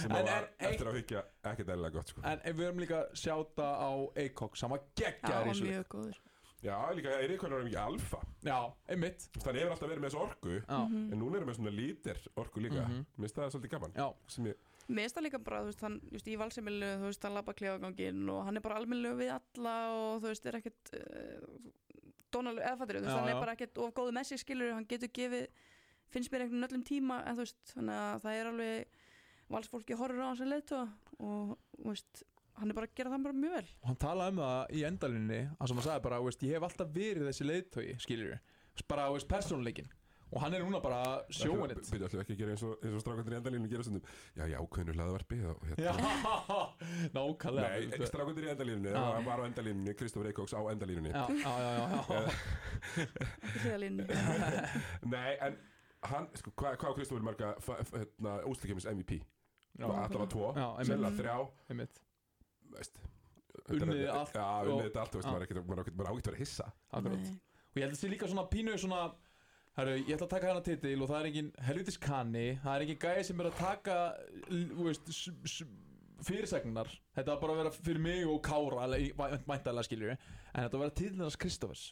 sem 0.02 0.12
En- 0.12 0.16
var 0.16 0.32
en- 0.38 0.50
eftir 0.72 0.88
að 0.92 0.98
hyggja 1.02 1.24
ekkert 1.52 1.70
eðlilega 1.76 1.94
gott 1.98 2.14
sko. 2.14 2.22
En 2.24 2.40
við 2.48 2.64
höfum 2.68 2.82
líka 2.86 3.02
sjáta 3.14 3.68
á 3.78 3.92
Eikok 4.24 4.58
sem 4.58 4.70
var 4.74 4.80
Já, 4.80 4.84
geggjaður 5.04 5.62
í 5.68 5.84
góður. 5.92 6.18
Já 6.68 6.78
líka 6.98 7.14
Eirík 7.22 7.42
hann 7.46 7.54
er 7.58 7.64
mikið 7.68 7.82
alfa? 7.82 8.20
Já, 8.44 8.58
einmitt. 8.92 9.28
Þannig 9.42 9.62
hefur 9.64 9.74
alltaf 9.76 9.90
verið 9.92 10.02
með 10.04 10.10
þessu 10.12 10.22
orku. 10.28 10.56
Já, 10.62 10.80
Mhm. 10.88 11.12
en 11.14 11.20
núna 11.22 11.38
erum 11.40 11.50
við 11.50 11.58
svona 11.60 11.74
lítir 11.76 12.18
orku 12.38 12.60
líka. 12.64 12.84
Mhm. 12.88 13.06
mér 13.18 13.24
finnst 13.28 13.36
það 13.40 13.52
svolítið 13.56 13.70
gaman. 13.78 13.94
Já, 13.96 14.14
sem 14.28 14.46
ég, 14.46 14.56
Mér 14.88 15.04
finnst 15.04 15.16
það 15.18 15.24
líka 15.28 15.44
bara, 15.44 15.62
þú 15.62 15.66
veist, 15.68 15.82
hann, 15.82 16.00
just 16.14 16.28
í 16.28 16.38
valsemilu, 16.40 16.92
þú 17.02 17.08
veist, 17.10 17.24
hann 17.24 17.34
labba 17.36 17.54
klefaganginn 17.54 18.30
og 18.30 18.46
hann 18.46 18.56
er 18.56 18.62
bara 18.62 18.76
almennilegu 18.80 19.18
við 19.20 19.32
alla 19.36 19.74
og 19.92 20.22
þú 20.22 20.28
veist, 20.32 20.46
er 20.46 20.54
ekkert 20.62 20.94
uh, 20.94 21.72
dónalega, 22.32 22.70
eða 22.70 22.78
fattur, 22.78 22.96
þú 22.96 23.02
veist, 23.04 23.12
Já, 23.12 23.20
hann 23.20 23.28
já. 23.28 23.36
er 23.36 23.42
bara 23.42 23.56
ekkert 23.58 23.78
of 23.84 23.94
góðu 23.94 24.14
messi 24.16 24.38
skilur, 24.40 24.72
hann 24.74 24.86
getur 24.88 25.10
gefið, 25.12 25.48
finnst 26.10 26.32
mér 26.32 26.42
einhvern 26.46 26.64
öllum 26.70 26.84
tíma, 26.88 27.20
en 27.28 27.36
þú 27.36 27.44
veist, 27.44 27.74
þannig 27.76 28.00
að 28.00 28.22
það 28.24 28.40
er 28.40 28.46
alveg, 28.54 28.86
valsfólki 29.50 29.98
horfur 30.00 30.24
á 30.24 30.28
hans 30.32 30.42
að 32.58 32.64
þú 32.64 32.64
hann 32.64 32.74
er 32.74 32.78
bara 32.80 32.90
að 32.90 32.96
gera 32.98 33.14
það 33.14 33.28
bara 33.28 33.40
mjög 33.44 33.56
vel. 33.58 33.70
og 33.82 33.88
hann 33.92 34.02
talaði 34.02 34.34
um 34.34 34.42
það 34.44 34.74
í 34.74 34.84
endalinni 34.90 35.40
hann 35.48 35.68
sem 35.70 35.78
hann 35.78 35.88
sagði 35.88 36.06
bara, 36.08 36.20
þú 36.22 36.30
veist, 36.32 36.44
ég 36.48 36.58
hef 36.58 36.68
alltaf 36.68 36.92
verið 36.98 37.30
þessi 37.30 37.48
leiðtói, 37.48 37.88
skiljur 38.02 38.38
bara, 38.88 39.08
þú 39.14 39.28
persónuleikin 39.32 39.94
og 40.28 40.42
hann 40.44 40.54
er 40.58 40.64
núna 40.66 40.80
bara 40.84 41.22
it 41.30 41.38
byrja 41.40 42.08
alltaf 42.08 42.22
ekki 42.24 42.34
að 42.36 42.40
gera 42.42 42.52
eins 42.56 42.64
og, 42.68 42.74
eins 42.84 42.96
og 42.98 43.04
strákandir 43.04 43.36
í 43.36 43.38
endalínu 43.38 43.70
gera 43.72 43.86
stundum 43.86 44.10
já, 44.36 44.44
já, 44.52 44.58
hvernig 44.60 44.98
hlaðvarpi 44.98 45.38
og 45.48 45.62
Já, 45.80 45.92
hérna 45.94 46.58
nákvæmlega 47.16 47.70
Nei, 47.70 47.86
ekki 47.96 48.10
strákundir 48.12 48.48
í 48.48 48.52
endalínunni, 48.52 48.92
Já. 48.92 49.00
það 49.00 49.30
var 49.30 49.40
á 49.40 49.44
endalínunni, 49.48 49.96
Kristofur 50.02 50.28
Eikóks 50.28 50.56
á 50.58 50.62
endalínunni 50.74 51.14
Já, 51.14 51.24
já, 51.32 51.54
já. 51.80 52.20
Ekki 53.48 53.64
hliðalínu. 53.64 54.08
Nei, 55.16 55.32
en 55.48 55.58
hann, 56.12 56.28
sko, 56.42 56.52
hvað 56.60 56.76
hvað 56.84 56.92
á 56.92 56.98
Kristofur 57.00 57.24
marga 57.30 57.54
hérna, 57.64 58.36
úslikefnis 58.52 58.90
MVP? 58.92 59.22
já. 59.78 59.86
Allavega 59.88 60.28
tvo, 60.34 60.52
Já, 60.58 60.68
einmitt. 60.74 60.92
sennilega 60.92 61.18
þrjá 61.22 61.38
einmitt 61.72 62.04
veist 62.76 63.00
Unnið 63.68 64.10
allt 64.14 64.34
Já, 64.34 64.44
og- 64.62 64.68
unnið 64.72 64.86
þetta 64.88 65.00
allt, 65.02 65.12
þú 65.12 65.18
veist, 65.20 65.28
maður 65.28 65.42
er 65.42 65.48
ekkert- 65.48 65.68
maður 65.68 65.78
er 65.80 65.84
ekkert- 65.84 65.98
maður 65.98 66.08
á 66.08 66.14
ekkert 66.14 66.28
að 66.28 66.32
vera 66.32 66.38
hissa 66.44 66.68
Akkurat. 66.94 67.20
Nei. 67.20 67.40
Og 67.68 67.76
ég 67.76 67.82
held 67.84 67.92
að 67.92 67.98
það 67.98 68.04
sé 68.04 68.10
líka 68.14 68.28
svona 68.28 68.50
pínu 68.50 68.78
svona 68.80 69.16
Herru, 69.78 69.92
ég 69.98 70.16
ætla 70.16 70.26
að 70.26 70.30
taka 70.30 70.48
hana 70.48 70.62
titil 70.62 71.02
og 71.04 71.10
það 71.10 71.20
er 71.20 71.26
engin 71.30 71.52
helvitis 71.62 71.98
kanni, 72.02 72.46
það 72.64 72.76
er 72.76 72.82
engin 72.82 72.98
gæði 72.98 73.26
sem 73.26 73.40
er 73.40 73.46
að 73.52 73.58
taka, 73.60 73.98
þú 74.50 74.84
veist, 74.88 75.12
fyrirsagnar. 76.26 76.90
Þetta 77.16 77.28
var 77.36 77.42
bara 77.44 77.54
að 77.54 77.60
vera 77.62 77.74
fyrir 77.76 78.00
mig 78.02 78.24
og 78.26 78.40
Kára, 78.42 78.88
væntanlega 79.46 79.86
skiljur 79.86 80.16
en 80.16 80.64
þetta 80.64 80.72
var 80.72 80.80
að 80.80 80.86
vera 80.88 80.96
titilin 80.98 81.22
hans 81.28 81.36
Kristofers 81.38 81.84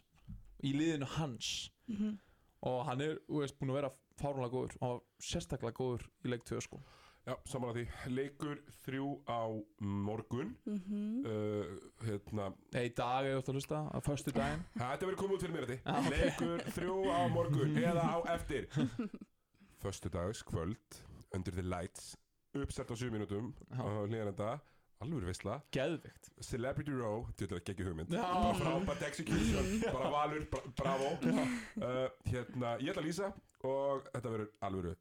í 0.66 0.74
liðinu 0.74 1.06
hans 1.20 1.70
Mhm. 1.88 2.18
og 2.64 2.86
hann 2.88 3.02
er, 3.02 3.20
þú 3.30 3.42
veist, 3.44 3.58
búin 3.60 3.70
að 3.70 3.80
vera 3.82 3.92
fárunlega 4.18 4.52
góður 4.52 4.76
og 4.76 4.82
hann 4.82 4.90
var 4.90 5.02
sérstaklega 5.22 5.74
góður 5.74 6.08
í 6.26 6.30
leik 6.34 6.44
2 6.44 6.62
sko. 6.62 6.82
Já, 7.26 7.34
saman 7.50 7.72
að 7.72 7.78
því, 7.80 7.84
leikur 8.14 8.60
þrjú 8.86 9.06
á 9.26 9.42
morgun. 9.82 10.52
Mhm. 10.70 11.24
uh, 11.26 11.72
Hérna, 12.06 12.52
Nei, 12.76 12.84
í 12.86 12.92
dag 12.94 13.26
er 13.26 13.40
þú 13.40 13.50
að 13.50 13.58
hlusta, 13.58 13.80
á 13.90 13.98
föstu 14.06 14.34
daginn. 14.36 14.62
þetta 14.78 15.08
verður 15.10 15.18
komið 15.24 15.38
út 15.40 15.46
fyrir 15.46 15.56
mér 15.56 15.66
þetta 15.72 15.96
ok. 15.96 16.12
Leikur 16.14 16.64
þrjú 16.78 16.98
á 17.10 17.20
morgun 17.34 17.80
eða 17.90 18.04
á 18.06 18.18
eftir. 18.36 18.70
Föstudags 19.82 20.44
kvöld 20.46 21.02
Under 21.36 21.52
the 21.52 21.62
lights 21.66 22.16
Uppsett 22.56 22.90
á 22.90 22.96
7 22.96 23.10
mínútum 23.12 23.52
Já. 23.74 23.82
á 23.84 24.06
hlýðanenda 24.08 24.52
alvöru 25.04 25.28
veistla 25.28 25.58
Geðvikt 25.76 26.30
Celebrity 26.46 26.94
Row, 26.96 27.26
þetta 27.36 27.58
er 27.58 27.74
ekki 27.74 27.84
hugmynd. 27.90 28.14
Já. 28.16 28.22
bara 28.22 28.54
frábært 28.62 29.04
execution, 29.10 29.68
bara 29.96 30.10
valur 30.14 30.46
bra 30.54 30.62
bravo. 30.78 31.10
Uh, 31.26 32.08
hérna, 32.30 32.78
ég 32.80 32.94
ætla 32.94 33.02
að 33.04 33.10
lýsa 33.10 33.34
og 33.66 34.08
þetta 34.14 34.32
verður 34.32 34.50
alvöru 34.70 34.94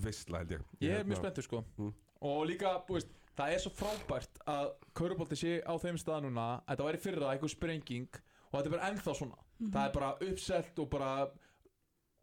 veistla 0.00 0.42
held 0.42 0.54
ég. 0.56 0.64
Ég 0.80 0.90
er 0.90 0.96
Hérna, 1.00 1.10
mjög 1.10 1.22
spenntur 1.22 1.46
sko. 1.46 1.62
Mm. 1.78 1.92
Og 2.32 2.42
líka, 2.46 2.74
þú 2.86 2.98
veist, 2.98 3.14
það 3.38 3.54
er 3.54 3.62
svo 3.62 3.72
frábært 3.76 4.42
að 4.46 4.68
Körubolti 4.98 5.38
sé 5.38 5.54
á 5.64 5.74
þeim 5.82 5.98
stað 6.00 6.26
núna 6.26 6.44
að 6.52 6.68
Þetta 6.72 6.88
væri 6.88 7.02
fyrra 7.06 7.32
eitthvað 7.32 7.54
sprenging 7.56 8.20
Og 8.52 8.58
þetta 8.58 8.68
er 8.68 8.74
bara 8.76 8.90
ennþá 8.90 9.14
svona. 9.16 9.38
Það 9.62 9.84
er 9.86 9.92
bara 9.96 10.10
uppselt 10.28 10.80
og 10.82 10.88
bara 10.92 11.10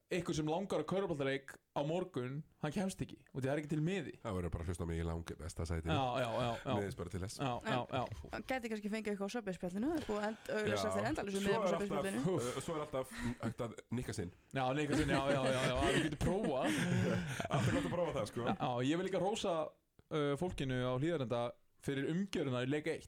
Eitthvað 0.09 0.37
sem 0.39 0.47
langar 0.49 0.81
að 0.81 0.87
Köruboltileik 0.89 1.51
á 1.77 1.81
morgun 1.85 2.39
Hann 2.63 2.71
kemst 2.73 3.01
ekki. 3.05 3.17
Og 3.29 3.43
það 3.43 3.51
er 3.51 3.59
ekki 3.61 3.69
til 3.75 3.81
miði. 3.85 4.13
Það 4.23 4.37
verður 4.39 4.51
bara 4.55 4.63
að 4.65 4.71
hlusta 4.71 4.85
á 4.85 4.89
mig 4.89 4.97
í 4.97 5.03
langi 5.05 5.35
besta 5.37 5.67
sæti 5.69 5.85
Já, 5.85 5.99
já, 6.17 6.29
já, 6.33 6.47
já. 6.65 6.73
Neðist 6.79 6.97
bara 6.97 7.13
til 7.13 7.21
þess. 7.21 7.37
Já, 7.37 7.51
já, 7.69 7.77
já. 7.93 8.39
Gæti 8.49 8.71
kannski 8.73 8.91
fengið 8.95 9.11
eitthvað 9.13 9.29
á 9.29 9.35
söpbeispjallinu 9.35 9.91
Það 9.91 9.99
er 10.01 10.07
búið 10.09 10.19
að 10.19 10.27
end- 10.31 10.49
auglýsa 10.55 10.81
Já. 10.81 10.89
eftir 10.89 11.09
endalísu 11.11 11.43
Svo 11.43 11.53
er 11.53 11.59
alltaf, 11.59 11.75
söpbeispjallinu 11.75 12.33
uh, 12.33 12.59
svo 12.65 12.73
er 12.75 12.81
alltaf 12.87 13.13
hægt 13.45 13.63
að 13.67 13.77
nikka 13.99 14.17
sinn. 14.17 14.33
Já, 14.57 14.63
neika 14.79 14.97
sinni, 14.97 15.13
já, 15.13 15.23
já, 15.29 15.41
já, 15.45 15.61
já, 15.69 15.75
það 15.77 16.01
getur 16.01 16.21
prófa 16.25 16.65
alltaf 17.53 17.71
gott 17.77 17.85
að 17.85 17.93
prófa 17.93 18.17
það 18.17 18.29
sko. 18.33 18.49
Já, 18.49 18.69
ég 18.89 18.99
vil 19.03 19.07
líka 19.11 19.21
rósa 19.23 19.55
uh, 19.69 20.33
fólkinu 20.41 20.81
á 20.89 20.93
hlýðarenda 20.97 21.43
fyrir 21.85 22.09
umgjöruna 22.15 22.65
í 22.65 22.71
leik 22.73 22.89
1 22.97 23.07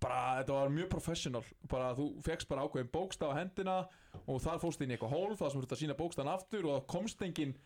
bara 0.00 0.42
þetta 0.42 0.52
var 0.58 0.68
mjög 0.74 0.88
professional. 0.92 1.42
Bara 1.68 1.94
þú 1.98 2.06
fegst 2.22 2.48
bara 2.48 2.62
ákveðin 2.66 2.90
bókstaf 2.92 3.32
á 3.34 3.38
hendina 3.40 3.76
og 4.26 4.40
þar 4.44 4.60
fórst 4.62 4.80
inn 4.84 4.90
í 4.90 4.96
eitthvað 4.96 5.14
hólf 5.16 5.38
þar 5.42 5.50
sem 5.50 5.60
þú 5.60 5.64
ert 5.66 5.74
að 5.76 5.82
sína 5.82 5.96
bókstafan 5.98 6.32
aftur 6.34 6.66
og 6.70 6.86
komst 6.86 7.22
engin 7.22 7.56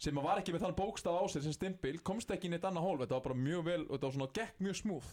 sem 0.00 0.14
var 0.16 0.38
ekki 0.40 0.52
með 0.54 0.64
þann 0.64 0.76
bókstaf 0.78 1.12
á 1.16 1.22
sér 1.28 1.42
sem 1.44 1.52
stimpil 1.56 1.98
komst 2.00 2.30
ekki 2.32 2.48
inn 2.48 2.54
í 2.56 2.60
eitt 2.60 2.64
annað 2.68 2.86
hólf. 2.88 3.00
Þetta 3.04 3.18
var 3.18 3.26
bara 3.28 3.34
mjög 3.40 3.64
vel 3.64 3.82
þetta 3.88 4.06
var 4.08 4.16
svona 4.16 4.32
gekk 4.40 4.62
mjög 4.64 4.80
smúð 4.84 5.10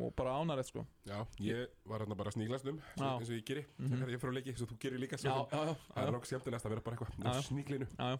og 0.00 0.14
bara 0.16 0.38
ánærætt 0.40 0.70
sko. 0.70 0.86
Já, 1.04 1.18
ég 1.44 1.68
var 1.84 2.00
hérna 2.00 2.16
bara 2.16 2.30
um 2.34 2.40
Já. 2.40 3.18
eins 3.20 3.28
og 3.28 3.36
ég 3.36 3.44
geri, 3.44 3.64
Mhm. 3.78 3.88
þegar 3.92 4.08
ég 4.14 4.20
fyrir 4.20 4.32
að 4.32 4.34
leiki 4.38 4.48
eins 4.50 4.62
og 4.62 4.68
þú 4.70 4.78
gerir 4.80 4.98
líka 4.98 5.16
já, 5.16 5.18
svo 5.20 5.48
já, 5.52 5.66
já, 5.66 5.74
Það 5.94 6.06
er 6.06 6.12
nokkuð 6.12 6.26
skemmtilegast 6.30 6.64
að 6.64 6.70
vera 6.70 6.80
bara 6.80 6.96
eitthvað 6.96 7.42
sníglinu. 7.44 7.86
Já, 7.98 8.10
já. 8.10 8.18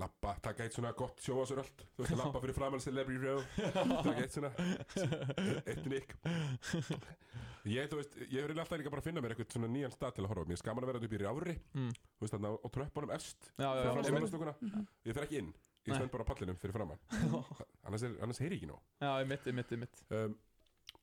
Lappa, 0.00 0.32
taka 0.42 0.64
eitt 0.64 0.74
svona 0.74 0.90
gott 0.98 1.20
sjóasöröld 1.22 1.82
Þú 1.94 2.02
veist 2.02 2.14
að 2.16 2.20
lappa 2.24 2.40
fyrir 2.42 2.56
framann 2.56 2.82
celebrity 2.82 3.20
row 3.22 3.42
Taka 4.08 4.24
eitt 4.24 4.34
svona. 4.34 4.50
Eitt 5.70 5.84
nikk. 5.86 6.16
Ég, 7.64 7.86
þú 7.88 8.00
veist, 8.00 8.16
ég 8.26 8.40
hefur 8.40 8.58
alltaf 8.58 8.80
líka 8.80 8.90
bara 8.92 9.04
að 9.04 9.06
finna 9.06 9.22
mér 9.22 9.34
eitthvað 9.36 9.54
svona 9.54 9.70
nýjan 9.70 9.94
stað 9.94 10.16
til 10.16 10.24
að 10.24 10.32
horfa. 10.32 10.48
Mér 10.50 10.58
er 10.58 10.60
skaman 10.60 10.84
að 10.84 10.90
vera 10.90 11.00
upp 11.00 11.14
í 11.14 11.20
rjáfri. 11.22 11.54
Mm. 11.78 11.92
Þú 11.94 12.26
veist 12.26 12.34
þarna 12.34 12.50
á 12.58 12.68
tröppunum 12.74 13.14
efst 13.14 13.46
Já, 13.54 13.68
já, 13.68 13.84
já, 13.86 13.92
stofnastúkuna 14.08 14.56
Ég 15.06 15.16
fer 15.16 15.28
ekki 15.28 15.38
inn. 15.44 15.54
Ég 15.84 15.92
Nei. 15.92 16.00
stend 16.00 16.12
bara 16.16 16.26
á 16.26 16.30
pallinum 16.32 16.58
fyrir 16.58 16.74
framann 16.74 17.00
Annars, 17.86 18.04
annars 18.08 18.42
heyri 18.42 18.58
ég 18.58 18.62
ekki 18.62 18.70
nóg. 18.72 18.82
Já, 18.98 19.10
ég 19.20 19.30
mitt, 19.30 19.46
ég 19.46 19.56
mitt, 19.60 19.72
ég 19.76 19.82
mitt 19.84 20.02
um, 20.16 20.36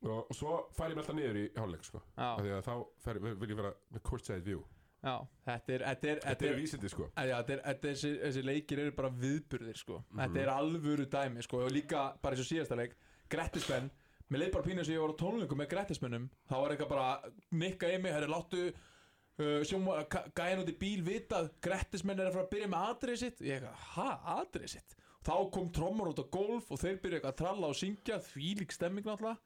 og, 0.02 0.20
og 0.20 0.36
svo 0.36 0.60
fær 0.76 0.92
ég 0.92 0.98
mig 0.98 1.04
alltaf 1.06 1.18
niður 1.18 1.38
í 1.38 1.48
hálfleik 1.56 1.86
sko. 1.86 2.02
Þá 2.18 3.12
vil 3.40 3.52
ég 3.54 3.60
vera 3.62 3.74
með 3.94 4.06
courtside 4.10 4.44
view 4.46 4.64
já, 5.02 5.16
þetta 5.48 5.74
er, 5.76 5.84
þetta 5.88 6.12
er, 6.12 6.22
Þetta 6.26 6.48
er 6.48 6.60
vísindi 6.60 6.92
sko. 6.92 7.08
Já, 7.16 7.34
þetta 7.40 7.54
er, 7.56 7.64
þetta 7.66 7.88
er, 7.90 7.96
þessi, 7.96 8.12
þessi 8.22 8.44
leikir 8.46 8.84
eru 8.84 8.94
bara 9.00 9.10
viðburðir 9.24 9.80
sko. 9.82 10.04
Mhm. 10.12 10.22
Þetta 10.22 10.44
er 10.44 10.54
alvöru 10.54 11.08
dæmi 11.16 11.44
sko. 11.48 11.64
og 11.66 11.72
líka 11.74 12.06
bara 12.22 12.36
eins 12.36 12.46
og 12.46 12.50
síðasta 12.52 12.78
leik 12.80 12.96
Grettismenn, 13.32 13.92
mér 14.30 14.44
leið 14.44 14.54
bara 14.54 14.68
pínu 14.68 14.86
sem 14.86 14.96
ég 14.96 15.02
var 15.04 15.14
á 15.16 15.22
tónleikum 15.22 15.62
með 15.62 15.70
Grettismennum 15.74 16.30
þá 16.50 16.56
var 16.56 16.74
eitthvað 16.74 16.90
bara 16.90 17.34
nikka 17.52 17.92
í 17.92 18.00
mig, 18.02 18.12
herri 18.14 18.28
láttu 18.32 18.64
uh, 18.72 19.62
sjóma, 19.68 20.02
gæðin 20.36 20.64
út 20.64 20.72
í 20.74 20.78
bíl 20.82 21.04
vitað, 21.08 21.52
Grettismenn 21.64 22.20
er 22.20 22.30
að 22.30 22.36
fara 22.38 22.48
að 22.48 22.52
byrja 22.56 22.72
með 22.74 22.90
atrið 22.92 23.22
sitt. 23.24 23.42
Ég 23.42 23.62
eitthvað, 23.62 23.86
ha, 23.96 24.10
atrið 24.42 24.74
sitt? 24.76 24.98
Þá 25.22 25.36
kom 25.54 25.70
trommar 25.72 26.10
út 26.12 26.20
á 26.22 26.26
golf 26.34 26.72
og 26.74 26.80
þeir 26.82 27.00
byrja 27.02 27.20
eitthvað 27.20 27.34
að 27.36 27.42
tralla 27.44 27.68
og 27.70 27.78
syngja, 27.78 28.20
því 28.32 28.54
lík 28.62 28.74
stemming 28.74 29.06
náttúrulega 29.06 29.38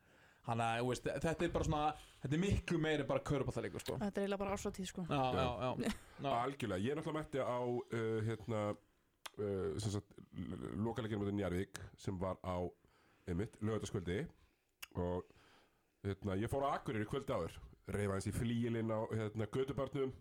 Þú 0.46 0.88
veist, 0.92 1.08
þetta 1.24 1.46
er 1.48 1.52
bara 1.56 1.66
svona 1.66 1.84
þetta 2.22 2.36
er 2.38 2.42
miklu 2.46 2.78
meiri 2.82 3.04
bara 3.10 3.24
köruballaleikur 3.26 3.82
sko. 3.82 3.98
Þetta 4.02 4.22
er 4.22 4.26
eiginlega 4.28 4.42
bara 4.44 4.58
ásvatíð 4.58 4.90
sko. 4.92 5.06
Já, 5.10 5.22
já, 5.34 5.46
já, 5.66 5.94
já. 6.22 6.34
Algjörlega, 6.44 6.84
ég 6.86 6.92
er 6.92 7.00
náttúrulega 7.00 7.22
mætti 7.24 7.40
á 7.42 7.58
uh, 7.66 8.20
hérna 8.28 8.60
uh, 8.76 9.80
sem 9.82 9.92
sagt, 9.96 10.14
lokaleginu 10.86 11.24
mútið 11.24 11.38
Njarvík 11.40 11.82
sem 11.98 12.20
var 12.22 12.38
á 12.46 12.58
einmitt, 13.28 13.58
lögataskvöldi 13.66 14.20
og 15.02 15.26
hérna, 16.06 16.38
ég 16.38 16.52
fór 16.52 16.68
á 16.70 16.78
Akureyri 16.78 17.08
kvöldi 17.10 17.34
áður. 17.34 17.58
Reyfa 17.90 18.16
eins 18.20 18.30
í 18.30 18.34
flíilinn 18.34 18.90
á 18.94 19.02
hérna, 19.14 19.46
gödubarnum 19.54 20.14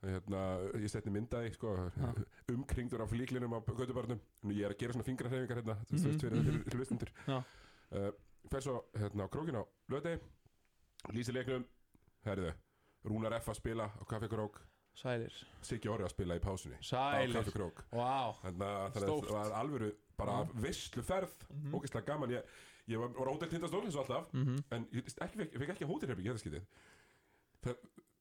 hérna, 0.00 0.40
ég 0.80 0.88
setni 0.90 1.12
myndaði 1.12 1.50
sko, 1.54 1.74
umkringdur 2.54 3.02
á 3.04 3.06
flíklinum 3.10 3.52
á 3.52 3.60
gödubarnum 3.68 4.18
ég 4.48 4.64
er 4.64 4.72
að 4.72 4.78
gera 4.80 4.94
svona 4.96 5.06
fingrarhefingar 5.10 5.60
hérna 5.60 5.76
þú 5.90 5.98
Mhm, 5.98 6.06
veist, 6.06 6.22
fyrir, 6.24 6.38
mhm. 6.40 6.62
fyrir 6.64 6.80
hlustundur 6.80 7.10
Já. 7.26 7.36
uh, 7.92 8.10
fer 8.48 8.60
svo 8.64 8.84
hérna, 8.96 9.26
á 9.26 9.28
krókin 9.28 9.56
á 9.60 9.62
lögdegi 9.90 10.20
lýsi 11.14 11.32
leiknum 11.34 11.64
herriðu, 12.26 12.52
Rúnar 13.04 13.32
F 13.40 13.48
að 13.48 13.56
spila 13.56 13.86
á 13.88 14.02
Kaffi 14.04 14.28
Krók. 14.28 14.60
Sælir. 15.00 15.32
Siggi 15.62 15.88
Orri 15.88 16.04
að 16.04 16.10
spila 16.12 16.36
í 16.36 16.40
pásunni 16.44 16.76
á 16.76 16.82
Sælir. 16.84 17.32
Kaffi 17.38 17.52
Krók. 17.54 17.84
Þannig 17.90 18.64
að 18.66 18.92
þannig 18.92 19.08
að 19.08 19.22
það 19.24 19.30
var 19.32 19.52
alvöru 19.60 19.92
bara 20.18 20.32
Já. 20.44 20.52
veistlu 20.60 21.02
ferð 21.02 21.46
Mhm. 21.48 21.72
ógeðslega 21.74 22.04
gaman. 22.06 22.30
Ég, 22.30 22.42
ég 22.88 22.98
var, 22.98 23.08
var 23.08 23.28
á 23.28 23.32
hótel 23.32 23.48
Tindastól 23.48 23.84
eins 23.84 23.96
og 23.96 24.04
alltaf 24.04 24.32
Mhm. 24.34 24.56
en 24.70 24.84
ég, 24.92 25.04
ekki, 25.04 25.36
fekk, 25.38 25.58
fekk 25.58 25.70
ekki 25.70 25.86
hótelherbyggja 25.88 26.34
þetta 26.34 26.44
skitið 26.44 26.66
það, 27.62 27.76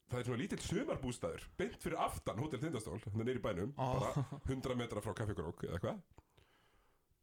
það 0.10 0.20
er 0.20 0.24
svona 0.24 0.38
lítill 0.38 0.62
sumarbústaður 0.64 1.44
beint 1.58 1.82
fyrir 1.84 1.98
aftan 2.00 2.38
hótel 2.40 2.60
Tindastól 2.60 3.00
þannig 3.00 3.26
neyri 3.26 3.40
bænum 3.42 3.74
Ó. 3.78 4.00
bara 4.00 4.40
100 4.48 4.76
metra 4.78 5.02
frá 5.02 5.14
Kaffi 5.16 5.34
Krók 5.36 5.64
eða 5.68 5.80
hvað 5.80 6.02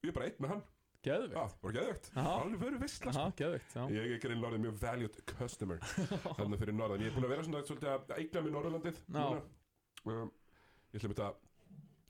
ég 0.04 0.08
er 0.08 0.12
bara 0.12 0.26
einn 0.26 0.38
með 0.40 0.48
hann 0.48 0.62
Geðvikt 1.04 1.36
já, 1.36 1.42
bara 1.62 1.74
geðvegt 1.76 2.06
Já. 2.16 2.22
alveg 2.26 2.78
veistla 2.80 3.12
sko. 3.12 3.24
Já, 3.26 3.34
geðvikt, 3.40 3.74
já. 3.76 3.82
Ég 3.94 4.14
er 4.16 4.20
grein 4.22 4.46
orðið 4.48 4.62
mjög 4.64 4.78
valued 4.82 5.18
customer 5.30 5.82
Þannig 6.38 6.62
fyrir 6.62 6.76
norðan. 6.76 7.04
Ég 7.04 7.10
er 7.10 7.16
búin 7.16 7.26
að 7.28 7.32
vera 7.34 7.44
svona 7.46 7.62
svolítið 7.68 7.90
að 7.92 8.14
eigna 8.16 8.42
mér 8.46 8.54
Norðurlandið 8.56 9.00
um, 9.12 10.32
Ég 10.90 10.98
ætla 10.98 11.06
að 11.06 11.12
mynda 11.12 11.28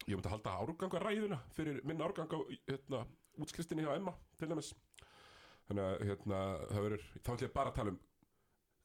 Ég 0.07 0.15
myndi 0.15 0.29
að 0.31 0.35
halda 0.37 0.57
árganga 0.63 1.03
ræðuna 1.03 1.39
Fyrir 1.57 1.81
minn 1.89 2.05
árgang 2.07 2.31
á 2.31 2.39
hérna, 2.71 3.03
útsklistinni 3.43 3.85
hjá 3.85 3.93
Emma 3.99 4.15
Til 4.39 4.49
dæmis. 4.53 4.73
Þannig 5.67 5.87
að 5.91 6.05
hérna, 6.11 6.43
það 6.71 6.85
verður 6.87 7.07
Þá 7.19 7.31
ætla 7.35 7.49
ég 7.49 7.57
bara 7.57 7.73
að 7.73 7.79
tala 7.81 7.95
um 7.97 8.01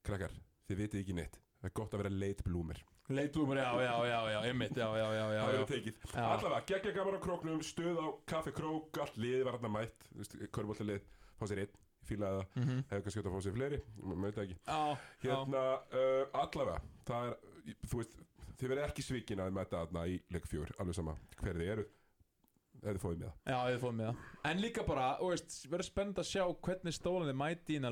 Krakkar, 0.01 0.31
þið 0.65 0.79
vitið 0.81 1.01
ekki 1.03 1.13
neitt. 1.13 1.35
Það 1.61 1.67
er 1.69 1.73
gott 1.77 1.91
að 1.93 2.01
vera 2.01 2.09
late 2.15 2.41
bloomer 2.47 2.79
Leitbúmur, 3.15 3.57
já, 3.57 3.69
já, 3.83 3.93
já, 4.07 4.19
já, 4.31 4.39
einmitt, 4.47 4.75
já, 4.77 4.87
já, 4.97 5.07
já, 5.17 5.25
já, 5.35 5.41
Það 5.41 5.51
verður 5.51 5.69
tekið. 5.71 6.01
Allavega, 6.23 6.59
geggja 6.71 6.91
gaman 6.95 7.17
á 7.17 7.21
króknum 7.25 7.61
Stöð 7.65 7.99
á 8.01 8.07
kaffi 8.31 8.51
krók 8.55 8.99
Allt 9.03 9.17
liðið 9.21 9.43
var 9.47 9.57
hérna 9.57 9.71
mætt. 9.75 10.09
Körbólta 10.55 10.87
lið 10.87 11.01
Fá 11.39 11.45
sér 11.49 11.63
einn 11.65 11.79
fílaði 12.07 12.41
það. 12.41 12.47
Mhm. 12.61 12.79
Hefur 12.89 13.03
kannski 13.05 13.21
átt 13.21 13.29
að 13.29 13.35
fá 13.35 13.41
sér 13.45 13.55
fleiri 13.57 13.79
Maður 14.01 14.21
veit 14.25 14.35
það 14.35 14.45
ekki. 14.45 14.57
Já, 14.65 14.97
Hérna, 15.25 15.63
uh, 16.01 16.25
allavega 16.41 16.81
Það 17.05 17.27
er, 17.31 17.35
þú 17.87 18.01
veist 18.01 18.15
Þið 18.61 18.69
verið 18.75 18.85
ekki 18.89 19.05
svikin 19.05 19.41
að 19.41 19.53
mæta 19.57 19.81
þarna 19.85 20.05
í 20.07 20.19
leik 20.31 20.45
fjör 20.49 20.71
Alveg 20.79 20.95
sama 20.97 21.15
hver 21.41 21.57
þið 21.57 21.71
eru. 21.75 21.85
Eða 22.81 22.93
þið 22.95 23.01
fóðið 23.03 23.17
með 23.21 23.27
það. 23.27 23.37
Já, 23.51 23.57
ég 23.71 23.79
fóð 23.81 23.91
með 23.97 24.05
það. 24.07 24.15
En 24.51 24.61
líka 24.61 24.83
bara, 24.85 25.07
þú 25.19 25.27
veist, 25.31 25.55
verður 25.69 25.85
spennt 25.85 26.21
að 26.21 26.27
sjá 26.31 26.43
hvernig 26.65 26.95
stólanði 26.97 27.33
mæti 27.37 27.75
inn 27.77 27.85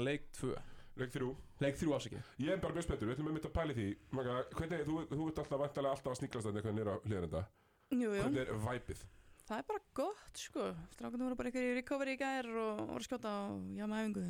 að 0.96 1.04
leik 1.04 1.14
2 1.14 1.14
Leik 1.14 1.14
þrjú 1.16 1.30
Leik 1.64 1.78
3 1.80 1.94
afsaki 2.00 2.20
Ég 2.44 2.52
er 2.56 2.62
bara 2.64 2.76
mjög 2.76 2.86
spenntur, 2.88 3.08
við 3.10 3.16
ætlum 3.18 3.30
að 3.30 3.36
mynda 3.38 3.50
að 3.50 3.56
pæli 3.60 3.76
því. 3.78 3.88
Maka, 4.18 4.36
hvernig, 4.58 4.84
þú, 4.90 4.98
þú 5.14 5.28
ert 5.30 5.42
alltaf 5.44 5.62
vantarlega 5.64 5.94
alltaf 5.96 6.12
að 6.14 6.20
sníklast 6.22 6.50
þetta 6.50 6.60
eitthvað 6.62 6.78
nýra 6.80 6.96
hlýðarenda 7.06 7.44
Jú, 7.90 8.10
jú, 8.10 8.10
Hvernig 8.24 8.42
er 8.44 8.60
væpið? 8.68 9.06
það 9.50 9.58
er 9.64 9.66
bara 9.66 9.80
gott 9.98 10.38
sko. 10.38 10.66
Strákandi 10.94 11.26
voru 11.26 11.38
bara 11.40 11.50
ykkur 11.50 11.64
í 11.66 11.72
recovery 11.80 12.14
í 12.14 12.20
gær 12.22 12.50
og 12.54 12.82
voru 12.92 13.00
að 13.02 13.08
skjóta 13.08 13.32
á 13.34 13.42
jamæfingu 13.80 14.26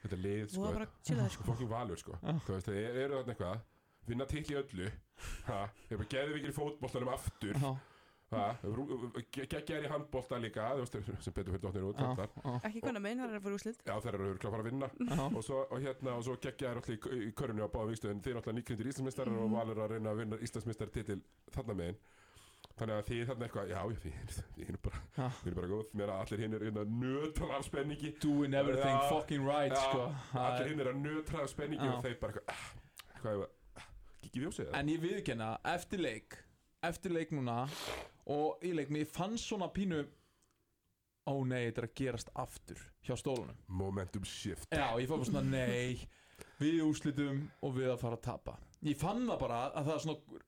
Þetta 0.00 0.16
er 0.16 0.22
lið, 0.24 0.44
og 0.46 0.54
sko. 0.54 0.62
það 0.64 0.78
bara 0.78 0.88
chilla 1.04 1.26
þér 1.26 1.34
sko 1.36 1.48
Fokking 1.50 1.70
valur, 1.74 2.00
sko. 2.00 2.16
Þú 2.46 2.54
veist, 2.54 2.70
það 2.70 2.78
eru 3.04 3.18
þarna 3.18 3.34
eitthvað? 3.34 3.66
Vinna 4.08 4.26
til 4.30 4.40
í 4.48 4.56
öllu? 4.62 4.86
Ha, 5.44 5.58
ég 5.90 5.92
er 5.92 6.00
bara 6.00 6.10
geðið 6.14 6.36
vikir 6.38 6.50
í 6.54 6.56
fótboltanum 6.56 7.10
aftur. 7.12 7.58
Já, 7.60 7.74
Ha, 8.30 8.54
geggjaðir 9.34 9.86
í 9.86 9.90
handbolta 9.90 10.36
líka 10.38 10.68
Þú 10.78 10.84
veist, 10.84 11.24
sem 11.26 11.34
betur 11.34 11.50
fyrir 11.56 11.62
dotnir 11.64 11.86
út 11.88 11.98
já, 11.98 12.10
þar. 12.14 12.28
já, 12.44 12.52
Ekki 12.68 12.82
konar 12.84 13.02
megin, 13.02 13.22
það 13.24 13.32
er 13.32 13.38
að 13.40 13.42
fara 13.46 13.56
úrslit 13.58 13.80
Já, 13.88 13.94
þeir 14.04 14.14
eru 14.18 14.28
örugglega 14.28 14.50
að 14.50 14.54
fara 14.54 14.62
að 14.62 14.68
vinna 14.70 14.88
já, 15.10 15.24
og 15.40 15.42
svo, 15.46 15.58
og 15.66 15.80
hérna, 15.82 16.14
og 16.14 16.22
svo 16.28 16.36
geggjaðir 16.44 16.78
allir 16.80 16.94
í, 16.94 17.18
í 17.26 17.32
körunni 17.40 17.64
á 17.66 17.68
báða 17.74 17.90
vikstöðin 17.90 18.20
Þið 18.22 18.30
er 18.30 18.38
alltaf 18.40 18.54
nýkrindir 18.60 18.90
Íslandsmeistarar 18.92 19.34
og 19.34 19.48
Mhm. 19.50 19.56
valur 19.58 19.80
að 19.82 19.90
reyna 19.96 20.10
að 20.14 20.20
vinna 20.22 20.38
Íslandsmeistar 20.46 20.92
titil 20.94 21.18
þarna 21.56 21.74
megin 21.80 21.98
Þannig 22.78 22.94
að 23.00 23.08
þið 23.10 23.26
þarna 23.32 23.46
eitthvað, 23.48 23.68
já, 23.68 23.80
þið 24.04 24.14
þið 24.54 24.68
erum 24.68 24.82
bara, 24.86 25.00
Já. 25.18 25.26
þið 25.40 25.46
erum 25.50 25.58
bara 25.60 25.70
góð 25.74 25.90
Mér 25.98 26.12
að 26.14 26.20
allir 26.22 26.40
hinn 26.44 26.54
er 26.54 26.64
hérna 26.68 26.84
nötra 27.02 27.48
af 27.58 27.64
spenningi 27.66 28.12
Doing 28.22 28.54
everything 28.54 28.94
Já. 28.94 29.08
fucking 29.10 29.44
right, 29.48 29.72
Já, 29.74 29.82
sko 29.90 30.04
Það 30.30 30.46
Allir 30.46 30.62
er- 30.62 30.68
hinn 30.70 30.80
er 30.86 30.92
að 30.92 31.02
nötra 31.02 31.42
af 31.42 31.50
spenningi 31.50 31.82
Já. 31.90 31.96
og 31.98 32.04
þeir 32.04 32.20
bara 32.20 32.32
eitthvað, 32.32 32.54
ah, 32.54 32.62
hvað 33.20 33.32
er 33.32 33.42
það, 33.42 33.90
kikið 34.22 34.42
ljósið 34.46 34.70
það? 34.70 34.78
En 34.80 34.86
ég 34.94 35.00
viðkenna, 35.08 35.50
eftir 35.74 35.98
leik 36.06 36.38
Eftir 36.82 37.12
leik 37.12 37.28
núna 37.36 37.68
Og 38.30 38.64
í 38.66 38.72
leik, 38.76 38.90
mér 38.94 39.08
fann 39.10 39.36
svona 39.40 39.70
pínu 39.74 40.04
Ó 41.30 41.34
nei, 41.46 41.66
þetta 41.68 41.82
er 41.82 41.86
að 41.88 41.96
gerast 42.00 42.30
aftur 42.38 42.80
Hjá 43.04 43.16
stólunum. 43.20 43.56
Momentum 43.66 44.24
shift. 44.28 44.68
Já, 44.72 44.86
ég 45.00 45.08
fann 45.10 45.24
svona, 45.26 45.42
nei 45.46 45.98
Við 46.60 46.80
úslitum 46.86 47.42
og 47.64 47.74
við 47.76 47.90
að 47.92 47.98
fara 48.00 48.16
að 48.16 48.22
tapa. 48.24 48.54
Ég 48.84 48.96
fann 49.00 49.26
það 49.28 49.42
bara 49.42 49.58
að 49.68 49.90
það 49.90 49.94
er 49.94 50.02
svona 50.04 50.40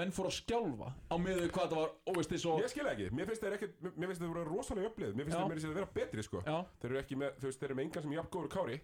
menn 0.00 0.12
fór 0.14 0.28
að 0.30 0.36
skjálfa 0.36 0.88
á 1.10 1.14
miður 1.18 1.52
hvað 1.54 1.72
það 1.72 1.80
var 1.80 1.92
óveist 2.10 2.30
þess 2.30 2.46
og 2.50 2.60
Ég 2.62 2.70
skil 2.70 2.84
það 2.84 2.92
ekki, 2.92 3.06
mér 3.18 3.30
finnst 3.30 3.44
þeir 3.44 3.56
ekki 3.56 3.68
Mér 3.88 4.10
finnst 4.10 4.22
þeir 4.22 4.30
voru 4.30 4.44
rosalega 4.46 4.90
upplið 4.90 5.16
Mér 5.18 5.26
finnst 5.26 5.40
meira 5.50 5.62
sér 5.64 5.72
að 5.72 5.78
vera 5.80 5.90
betri 5.96 6.24
sko. 6.26 6.42
Já, 6.46 6.58
Þeir 6.82 6.90
eru 6.92 7.00
ekki 7.02 7.18
með, 7.18 7.38
þú 7.40 7.48
veist, 7.50 7.60
þeir 7.62 7.68
eru 7.70 7.78
með 7.78 7.86
engan 7.88 8.06
sem 8.06 8.14
jafn 8.16 8.30
góður 8.36 8.52
kári. 8.54 8.76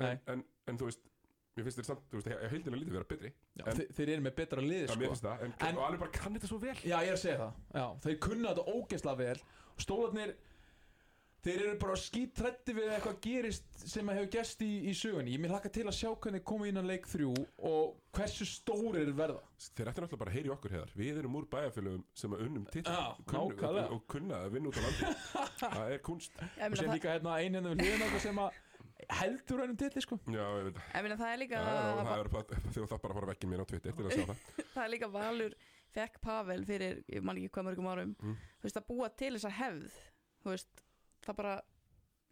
En, 0.00 0.20
en, 0.34 0.44
en 0.70 0.78
þú 0.80 0.90
veist 0.90 1.09
Mér 1.60 1.68
finnst 1.68 1.80
þeir 1.82 1.88
samt, 1.90 2.04
þú 2.10 2.18
veist, 2.20 2.30
ég 2.32 2.50
heildina 2.56 2.80
lítið 2.80 2.96
vera 2.98 3.08
betri. 3.14 3.32
Já. 3.60 3.64
En- 3.66 3.76
þe 3.80 3.88
þeir 4.00 4.14
eru 4.16 4.26
með 4.26 4.36
betra 4.40 4.64
lið 4.64 4.84
Það 4.88 4.96
mér 4.96 5.06
sko. 5.06 5.14
finnst 5.14 5.26
það, 5.28 5.42
en, 5.44 5.54
En- 5.68 5.76
og 5.76 5.86
alveg 5.90 6.04
bara 6.06 6.16
kann 6.16 6.34
þetta 6.38 6.48
svo 6.54 6.58
vel. 6.64 6.76
Já, 6.80 6.96
ég 7.04 7.08
er 7.12 7.18
að 7.18 7.24
segja 7.26 7.38
það. 7.44 7.52
Já, 7.76 7.86
þeir 8.06 8.18
kunna 8.28 8.54
þetta 8.54 8.70
ógeðslega 8.74 9.16
vel. 9.24 9.42
Stólarnir 9.80 10.34
Þeir 11.40 11.62
eru 11.64 11.76
bara 11.80 11.94
skítrætti 11.96 12.72
við 12.76 12.90
eitthvað 12.92 13.14
gerist 13.24 13.78
sem 13.88 14.04
að 14.12 14.18
hefur 14.18 14.26
gerst 14.34 14.60
í, 14.60 14.66
í 14.84 14.92
sögunni. 14.92 15.32
Ég 15.32 15.40
mér 15.40 15.54
hlakka 15.54 15.70
til 15.72 15.86
að 15.88 15.94
sjá 15.96 16.10
hvernig 16.20 16.42
koma 16.44 16.66
innan 16.68 16.84
leik 16.84 17.06
þrjú 17.08 17.30
og 17.64 17.94
hversu 18.12 18.44
stórir 18.44 19.08
verða. 19.16 19.40
Þeir 19.56 19.88
ættu 19.88 20.02
náttúrulega 20.04 20.18
bara 20.20 20.34
að 20.34 20.36
heyri 20.36 20.52
okkur 20.52 20.74
heiðar. 20.76 20.92
Við 21.00 21.20
erum 21.22 21.38
úr 21.40 21.46
bæjarfélögum 21.48 22.04
sem 22.12 22.36
að 22.36 22.42
unnum 22.44 22.66
til 22.68 22.82
Já, 22.84 23.16
nákvæmlega. 23.24 23.86
og, 23.96 24.04
kunna 24.12 24.42
að 24.44 24.52
vinna 24.58 24.68
út 24.68 24.76
á 24.76 24.82
landi 24.84 25.14
Það 25.64 25.94
er 25.96 26.04
kunst. 26.10 26.36
Ég 26.36 26.60
meina, 26.60 26.76
sem 26.76 26.90
það, 26.90 26.98
líka 27.00 27.14
hérna 27.16 27.38
ein 27.40 27.56
hérna 27.56 27.72
við 27.72 27.86
hliðina 27.86 28.10
okkur 28.10 28.20
sem 28.26 28.42
að 28.44 28.60
heldur 29.20 29.62
hennum 29.64 29.78
titli 29.80 30.02
sko. 30.04 30.18
Já, 30.26 30.44
ég 30.58 30.68
veit. 30.68 30.78
Ég 30.94 31.04
meina, 31.06 31.18
það 31.20 31.32
er 31.32 31.42
líka 31.42 31.64
það 31.64 32.14
er 32.16 32.30
bara, 32.34 32.60
þú 32.66 32.86
þarf 32.86 33.02
bara 33.02 33.14
að 33.14 33.18
fara 33.20 33.32
vekkin 33.32 33.52
mér 33.52 33.64
á 33.64 33.70
Twitter 33.70 33.96
til 33.96 34.06
að 34.06 34.14
sjá 34.16 34.24
það. 34.30 34.46
Það 34.74 34.84
er 34.84 34.92
líka 34.94 35.10
Valur 35.14 35.58
fekk 35.90 36.20
Pavel 36.22 36.64
fyrir, 36.68 37.02
ég 37.10 37.26
man 37.26 37.40
ekki 37.40 37.50
hvað 37.56 37.68
mörgum 37.70 37.90
árum. 37.90 38.14
Mm. 38.20 38.38
þú 38.60 38.68
veist, 38.68 38.78
að 38.78 38.88
búa 38.92 39.10
til 39.18 39.34
þessa 39.34 39.52
hefð 39.58 40.00
þú 40.44 40.54
veist, 40.54 40.82
það 41.26 41.38
bara 41.42 41.54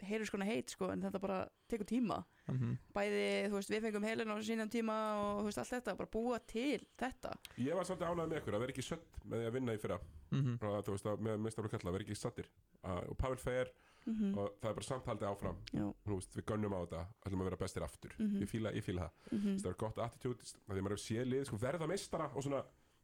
heyrur 0.09 0.29
skona 0.29 0.47
heit, 0.47 0.71
sko, 0.71 0.93
en 0.95 1.03
þetta 1.03 1.21
bara 1.23 1.39
tekur 1.71 1.89
tíma. 1.89 2.21
Mm 2.49 2.59
-hmm. 2.59 2.77
bæði, 2.95 3.25
þú 3.51 3.57
veist, 3.59 3.71
við 3.71 3.83
fengum 3.83 4.05
heilin 4.05 4.31
á 4.31 4.37
sínum 4.41 4.71
tíma 4.71 4.95
og 5.21 5.41
þú 5.41 5.45
veist, 5.49 5.59
allt 5.59 5.73
þetta, 5.75 5.97
bara 5.97 6.09
búa 6.13 6.39
til 6.39 6.87
þetta. 6.97 7.33
Ég 7.59 7.75
var 7.75 7.85
svolítið 7.85 8.09
ánægð 8.09 8.29
með 8.29 8.39
ykkur 8.39 8.55
að 8.55 8.61
vera 8.61 8.73
ekki 8.73 8.83
sött 8.83 9.25
með 9.25 9.39
því 9.39 9.47
að 9.47 9.53
vinna 9.53 9.75
í 9.75 9.79
fyrra. 9.79 9.99
Mhm. 10.31 10.59
og 10.61 10.85
þú 10.85 10.93
veist 10.93 11.07
að 11.07 11.21
með 11.25 11.37
mistar 11.41 11.65
og 11.65 11.71
kalla 11.71 11.93
vera 11.93 12.05
ekki 12.05 12.17
sattir 12.17 12.49
og 12.83 13.17
Pavel 13.17 13.39
fer 13.41 13.71
mm 14.07 14.39
og 14.39 14.55
það 14.61 14.71
er 14.71 14.75
bara 14.79 14.87
samtaldið 14.89 15.29
áfram. 15.29 15.59
Já, 15.73 15.85
Þú 16.07 16.15
veist, 16.19 16.37
við 16.37 16.45
gönnum 16.49 16.75
á 16.75 16.79
þetta, 16.85 17.03
ætlum 17.27 17.43
að 17.43 17.49
vera 17.51 17.61
bestir 17.63 17.83
aftur. 17.83 18.15
Ég, 18.19 18.49
fíla, 18.49 18.73
ég 18.73 18.85
fíla 18.85 19.09
það, 19.09 19.37
mm 19.37 19.59
það 19.59 19.71
er 19.71 19.79
gott 19.83 19.99
attitude 19.99 20.41
af 20.43 20.73
því 20.73 20.79
að 20.79 20.83
maður 20.87 20.97
hefur 20.97 21.05
séð 21.05 21.27
lið, 21.33 21.45
sko, 21.49 21.57
verða 21.67 21.89
meistara 21.91 22.31
og 22.35 22.43
svona, 22.47 22.63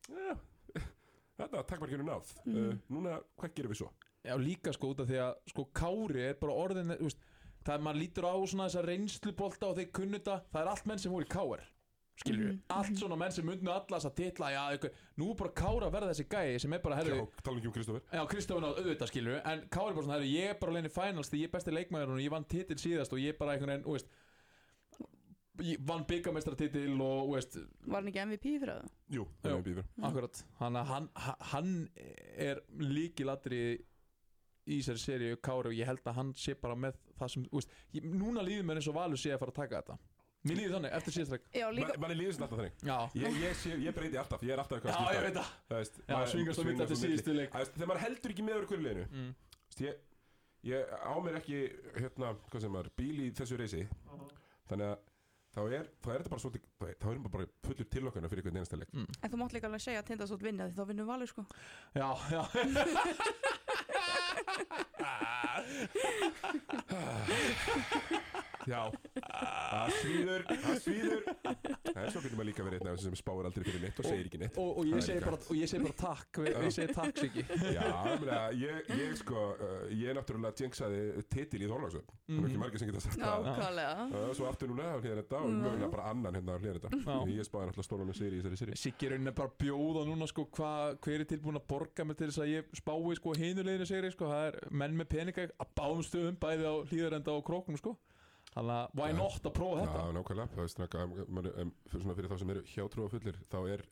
ja, 0.08 0.36
þetta 1.38 1.64
takk 1.68 1.80
bara 1.80 1.90
ekki 1.92 2.08
náð. 2.08 2.34
Mhm. 2.46 2.56
uh, 2.56 2.74
núna, 2.88 3.20
hvað 3.36 3.54
gerum 3.54 3.74
við 3.74 3.82
svo? 3.82 3.92
Já, 4.24 4.34
líka 4.40 4.72
sko 4.72 4.94
út 4.94 5.00
af 5.04 5.08
því 5.10 5.18
að 5.20 5.34
sko 5.52 5.66
Kári 5.76 6.22
er 6.30 6.36
bara 6.40 6.52
orðin 6.56 6.94
þú 6.96 7.10
veist, 7.10 7.24
það 7.64 7.74
er 7.74 7.82
maður 7.84 8.00
lítur 8.00 8.24
á 8.24 8.34
svona 8.48 8.68
þessa 8.70 8.84
reynslubolta 8.86 9.68
og 9.68 9.76
þeir 9.76 9.90
kunnuta, 9.92 10.38
það 10.52 10.62
er 10.62 10.70
allt 10.72 10.86
menn 10.88 10.98
sem 11.02 11.12
voru 11.12 11.26
í 11.26 11.32
Káir 11.34 11.64
skilur 12.22 12.44
Mhm, 12.52 12.60
allt 12.70 12.98
svona 13.00 13.16
menn 13.18 13.32
sem 13.34 13.48
unnu 13.48 13.70
alla 13.74 13.98
þess 13.98 14.06
að 14.10 14.14
titla 14.20 14.50
já, 14.54 14.60
eitthvað, 14.70 14.98
nú 15.18 15.30
er 15.32 15.38
bara 15.40 15.50
Kára 15.58 15.88
verða 15.90 16.10
þessi 16.12 16.26
gæi 16.30 16.60
sem 16.62 16.72
er 16.72 16.82
bara, 16.84 16.96
herru, 17.00 17.16
Já, 17.16 17.42
tala 17.42 17.58
ekki 17.58 17.66
um 17.70 17.72
Kristoffer 17.74 18.02
Já, 18.14 18.22
Kristofun 18.30 18.64
á 18.64 18.70
auðvitað 18.70 19.10
skilur 19.10 19.40
En 19.44 19.64
Kári 19.68 19.90
er 19.90 19.96
bara 19.98 20.04
svona, 20.06 20.18
herru, 20.20 20.30
ég 20.30 20.50
er 20.52 20.58
bara 20.60 20.72
alveg 20.76 20.90
í 20.90 20.94
finals 20.94 21.30
Því 21.32 21.40
ég 21.42 21.48
er 21.50 21.54
besti 21.56 21.74
leikmæður 21.74 22.14
og 22.14 22.22
ég 22.22 22.30
vann 22.36 22.44
titil 22.54 22.76
síðast 22.78 23.12
Og 23.12 23.18
ég 23.18 23.34
er 23.34 23.38
bara 23.40 23.56
einhvern 23.56 23.74
veginn, 23.74 23.84
þú 23.88 23.96
veist 23.98 24.14
vann 25.86 26.02
byggamestartitil 26.10 26.94
og, 26.98 27.28
þú 27.28 27.34
veist 27.36 27.58
Var 27.86 27.98
hann 28.00 28.08
ekki 28.10 28.22
MVP 28.26 28.46
fyrir 28.58 28.72
það? 28.74 28.88
Jú, 29.14 29.26
það 29.42 29.50
Já. 29.52 29.56
er 29.58 29.66
býður 29.68 29.84
Akkurat. 30.08 30.40
Hann, 30.58 30.78
hann, 30.88 31.08
hann 31.52 31.74
er 32.38 32.62
líkilatri 32.82 33.60
í 34.64 34.78
þessari 34.80 35.02
seríu 35.04 35.36
Kári 35.44 35.70
og 35.70 35.76
ég 35.76 35.86
held 35.86 36.02
að 36.08 36.16
hann 36.18 36.32
sé 36.40 36.54
bara 36.58 36.74
með 36.74 36.96
það 37.20 37.30
sem, 37.34 37.44
þú 37.52 37.60
veist 37.60 37.74
ég, 37.94 38.06
Núna 38.08 38.42
líður 38.46 38.66
mér 38.70 38.80
eins 38.80 38.88
og 38.90 38.96
Valur 38.98 39.20
sé 39.20 39.30
að 39.34 39.42
fara 39.44 39.54
að 39.54 39.60
taka 39.60 39.82
þetta 39.82 39.98
Mér 40.44 40.58
líður 40.58 40.74
þannig, 40.76 40.92
eftir 40.98 41.14
síðastræk 41.14 41.44
Já, 41.56 41.64
líka, 41.72 41.94
manni 42.02 42.14
líður 42.18 42.34
þetta 42.34 42.44
alltaf 42.44 42.58
þannig. 42.60 42.74
Já, 42.84 42.96
ég, 43.16 43.36
ég, 43.40 43.54
sé, 43.56 43.70
ég 43.80 43.94
breyti 43.96 44.18
alltaf, 44.20 44.42
ég 44.44 44.52
er 44.52 44.60
alltaf 44.60 44.76
eitthvað 44.76 44.92
já, 44.92 45.00
ég 45.16 45.24
veit 45.24 45.36
það. 45.38 45.48
Það 45.70 45.78
veist, 45.80 45.96
Já, 46.04 46.16
svingast 46.32 46.60
á 46.60 46.64
milli 46.68 46.84
eftir 46.84 46.98
síðustu 47.00 47.32
leik. 47.38 47.48
Það 47.54 47.60
veist, 47.62 47.72
Þegar 47.78 47.88
maður 47.90 48.04
heldur 48.04 48.30
ekki 48.34 48.44
með 48.44 48.54
öðru 48.58 48.68
hverju 48.68 48.84
liðinu 48.84 49.04
mm. 49.08 49.30
veist, 49.64 49.80
ég, 49.86 49.94
ég 50.68 50.80
á 51.00 51.16
mér 51.24 51.34
ekki 51.40 51.58
hérna, 51.96 52.28
hvað 52.50 52.60
sem 52.66 52.72
maður, 52.76 52.92
bíl 53.00 53.16
í 53.24 53.26
þessu 53.40 53.56
reysi. 53.62 53.82
Þannig 54.68 54.86
að 54.90 54.96
þá 55.54 55.62
er, 55.64 55.84
þá 56.04 56.08
er 56.12 56.18
þetta 56.18 56.32
bara 56.34 56.42
svolítið 56.44 56.62
þá 56.76 56.84
er- 56.90 56.98
erum 57.08 57.24
við 57.24 57.32
bara 57.38 57.48
fullur 57.64 57.88
tilokkunar 57.94 58.28
fyrir 58.32 58.42
einhvern 58.44 58.60
einasta 58.60 58.80
leik. 58.82 58.92
Mm. 58.92 59.08
en 59.22 59.30
þú 59.32 59.36
mátt 59.40 59.54
líka 59.56 59.66
alveg 59.70 59.82
segja 59.86 60.00
að 60.02 60.08
Tindastótt 60.10 60.44
vinna 60.44 60.68
því 60.68 60.74
þá 60.76 60.84
vinnur 60.90 61.08
Valur, 61.08 61.28
sko. 61.30 61.42
Já, 61.96 62.08
já 62.34 62.42
Já, 68.64 68.80
það 69.14 69.90
svíður, 70.00 70.44
það 70.64 70.78
svíður. 70.84 71.24
En 71.94 72.06
svo 72.10 72.20
getur 72.24 72.36
maður 72.38 72.48
líka 72.48 72.64
verið 72.66 72.80
einn 72.80 72.90
af 72.90 72.96
þessum 72.98 73.12
sem 73.12 73.18
spáir 73.20 73.48
aldrei 73.48 73.64
fyrir 73.68 73.82
neitt 73.84 73.98
og 74.00 74.06
segir 74.08 74.28
ekki 74.30 74.40
neitt. 74.40 74.56
Og, 74.60 74.70
og, 74.80 74.88
ég 74.88 74.96
er 74.98 75.04
segi 75.04 75.22
bara, 75.24 75.38
og 75.50 75.58
ég 75.58 75.70
segi 75.70 75.82
bara 75.84 75.96
takk 76.00 76.40
við- 76.40 76.56
Ég 76.64 76.74
segi 76.74 76.94
takk, 76.96 77.20
Siggi. 77.24 77.44
Já, 77.74 77.84
ég, 77.84 78.22
meina, 78.24 78.38
ég, 78.58 78.88
ég 78.98 79.12
sko, 79.20 79.42
uh, 79.54 79.74
ég 79.92 80.16
náttúrulega 80.16 80.64
jinxaði 80.64 81.00
titil 81.30 81.62
í 81.64 81.68
Þorlagsvöld 81.70 82.08
Það 82.24 82.40
er 82.40 82.48
ekki 82.48 82.60
margir 82.62 82.80
sem 82.82 82.88
geta 82.90 83.02
sagt 83.04 83.18
það. 83.20 83.44
Nákvæmlega. 83.50 84.06
Uh, 84.14 84.32
Svo 84.34 84.48
aftur 84.48 84.70
núna 84.72 84.88
hlýðan 84.98 85.20
þetta 85.22 85.40
og 85.42 85.50
Mm. 85.54 85.60
mögulega 85.64 85.90
bara 85.92 86.08
annan 86.10 86.34
hérna 86.38 86.56
hlýðan 86.58 86.80
þetta. 86.80 87.18
Ég 87.34 87.46
spáði 87.48 87.68
náttúrulega 87.68 87.88
stólunum 87.88 88.16
sér 88.16 88.32
í 88.32 88.40
þessari 88.42 88.58
séri 88.62 88.78
Siggi 88.80 89.06
er 89.06 89.12
rauninni 89.14 89.34
bara 89.34 89.52
bjóða 89.60 90.06
núna 90.08 90.26
sko 90.30 90.46
hva, 90.56 90.70
hver 91.04 91.20
er 91.20 91.28
tilbúin 91.30 91.58
að 91.60 91.66
borga 91.68 92.04
mig 92.08 92.16
til 92.16 92.28
þess 92.30 92.42
að 92.42 92.52
ég 92.54 92.64
spái 92.80 93.14
sko 93.20 93.34
hinuleginu 93.38 93.86
segri 93.86 94.10
sko. 94.14 94.24
Það 94.32 94.46
er 94.48 94.58
menn 94.70 94.96
með 94.98 95.08
peninga 95.14 95.46
að 95.60 95.72
báðum 95.78 96.02
stöðum 96.08 96.38
bæði 96.40 96.64
á 96.64 96.74
hlýðarenda 96.88 97.28
og 97.36 97.44
króknum 97.46 97.78
sko 97.78 97.96
þannig 98.54 98.74
að 98.78 98.96
why 99.00 99.10
not 99.16 99.50
að 99.50 99.54
prófa 99.58 99.82
þetta? 99.82 100.00
Já, 100.00 100.14
nákvæmlega, 100.16 100.48
það 100.54 100.62
veist 100.64 100.80
náttúrulega 100.80 101.52
um, 101.64 101.74
fyrir, 102.14 102.30
þá 102.30 102.36
sem 102.40 102.54
eru 102.54 102.64
hjátrúa 102.72 103.12
fullir 103.12 103.38
þá 103.52 103.58
er 103.74 103.84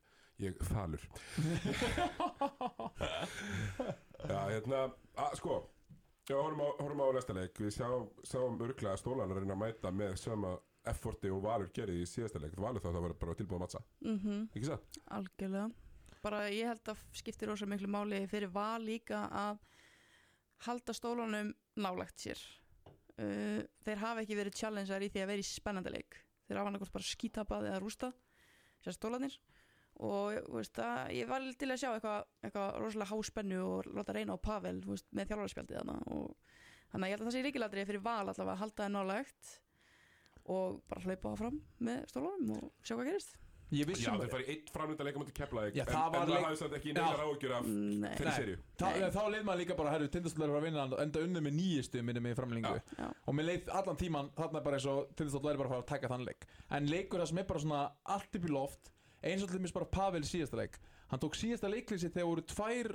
ég 0.42 0.64
falur. 0.70 1.02
Já, 4.32 4.38
hérna, 4.48 4.82
að, 5.18 5.38
sko 5.38 5.60
Já, 6.30 6.36
horfum 6.38 6.60
á, 6.62 6.68
horfum 6.78 7.00
á 7.02 7.06
næsta 7.16 7.34
leik. 7.34 7.58
Við 7.58 7.72
sáum 7.74 8.60
örglega 8.62 8.92
að 8.94 9.00
stólan 9.02 9.32
að 9.34 9.40
reyna 9.42 9.56
að 9.56 9.62
mæta 9.64 9.90
með 9.90 10.14
sama 10.22 10.52
efforti 10.86 11.30
og 11.34 11.42
Valur 11.42 11.70
gerði 11.74 12.02
í 12.02 12.06
síðasta 12.06 12.38
leik. 12.42 12.54
Valur 12.62 12.82
þá 12.82 12.92
það 12.92 13.04
var 13.06 13.14
bara 13.18 13.34
tilbúið 13.38 13.58
að 13.58 13.64
mattsa 13.64 13.82
mm 14.06 14.44
Ekki 14.54 14.68
satt? 14.70 15.00
Algjörlega. 15.18 15.66
Bara 16.22 16.44
ég 16.54 16.70
held 16.70 16.92
að 16.92 17.02
skiptir 17.18 17.50
rosa 17.50 17.66
miklu 17.66 17.90
máli 17.90 18.22
fyrir 18.30 18.52
val 18.54 18.78
líka 18.86 19.24
að 19.26 19.58
halda 20.62 20.94
stólunum 20.94 21.50
nálægt 21.74 22.22
sér 22.22 22.38
uh, 23.20 23.62
Þeir 23.84 24.04
hafa 24.04 24.22
ekki 24.24 24.38
verið 24.38 24.58
challengear 24.60 25.04
í 25.04 25.10
því 25.12 25.24
að 25.24 25.32
vera 25.32 25.44
í 25.44 25.48
spennandi 25.48 25.92
leik. 25.94 26.20
Þeir 26.46 26.60
hafa 26.60 26.72
annarkvæmt 26.72 26.96
bara 26.96 27.10
skítapað 27.10 27.68
eða 27.70 27.82
rústa 27.82 28.12
sér 28.82 28.96
stólanir 28.96 29.36
og 30.02 30.38
veist, 30.50 30.78
að, 30.80 31.12
ég 31.14 31.28
var 31.30 31.44
til 31.58 31.68
að 31.70 31.80
sjá 31.82 31.90
eitthvað 31.92 32.24
eitthva 32.46 32.64
rosalega 32.80 33.10
háspennu 33.12 33.58
og 33.66 33.90
láta 33.92 34.14
reyna 34.16 34.36
á 34.38 34.44
Pavel 34.44 34.80
veist, 34.86 35.06
með 35.12 35.30
þjálfarspjaldið 35.30 35.82
þannig 35.82 37.04
að 37.04 37.10
ég 37.10 37.14
held 37.14 37.20
að 37.20 37.28
það 37.28 37.36
sé 37.36 37.42
ríkilatri 37.46 37.84
fyrir 37.88 38.04
val 38.04 38.24
allavega 38.24 38.54
að 38.56 38.62
halda 38.62 38.86
þeim 38.86 38.96
nálægt 38.96 39.52
og 40.52 40.80
bara 40.90 41.04
hlaupa 41.06 41.34
áfram 41.36 41.60
með 41.78 42.06
stólunum 42.10 42.56
og 42.56 42.72
sjá 42.82 42.96
hvað 42.96 43.10
gerist 43.12 43.36
Ég 43.72 43.86
Já, 43.86 43.88
vissum 43.88 44.18
þeir 44.20 44.28
farið 44.32 44.48
eitt 44.52 44.70
framlunda 44.74 45.04
leikum 45.06 45.22
til 45.24 45.32
Keflavík 45.38 45.76
Já, 45.78 45.82
en, 45.86 45.92
það 45.94 46.12
það 46.12 46.42
hafði 46.44 46.58
samt 46.60 46.74
ekki 46.76 46.90
Já. 46.90 46.94
neinar 46.98 47.22
áhugjur 47.24 47.52
af 47.56 47.64
þeirri 47.64 48.00
Nei. 48.02 48.34
serju 48.36 48.56
Þá, 48.82 49.22
leið 49.32 49.44
maður 49.48 49.60
líka 49.62 49.76
bara, 49.78 49.90
herru, 49.94 50.08
tindastóll 50.12 50.44
er 50.44 50.52
að 50.58 50.66
vinna 50.66 50.84
og 50.92 51.00
enda 51.00 51.22
unnið 51.24 51.44
með 51.46 51.54
nýjistu 51.56 52.02
minni 52.04 52.20
með. 52.20 52.36
Já. 52.98 53.06
og 53.26 53.34
mér 53.38 53.46
leið 53.48 53.70
allan 53.80 53.96
tíman 54.02 54.28
þarna 54.36 54.60
er 54.60 54.66
bara 54.66 54.76
eins 54.76 54.88
og 54.92 55.14
tindastóll 55.16 55.42
væri 55.48 55.56
bara 55.62 55.68
að 55.70 55.72
fara 55.72 55.82
að 55.82 55.90
taka 55.94 56.08
þann 56.12 56.26
leik 56.28 56.46
en 56.78 56.86
leikur 56.92 57.20
það 57.24 57.28
sem 57.32 57.38
er 57.38 57.48
bara 57.48 57.60
svona 57.64 57.80
allt 58.16 58.36
upp 58.36 58.44
í 58.44 58.52
loft 58.52 58.92
eins 59.22 59.42
og 59.42 59.48
til 59.48 59.58
dæmis 59.58 59.72
bara 59.72 59.88
Pavel 59.96 60.22
síðasta 60.28 60.56
leik 60.60 60.76
hann 61.08 61.20
tók 61.24 61.34
síðasta 61.40 61.70
leiklið 61.72 62.00
sitt 62.04 62.12
þegar 62.14 62.28
voru 62.28 62.42
tvær 62.52 62.92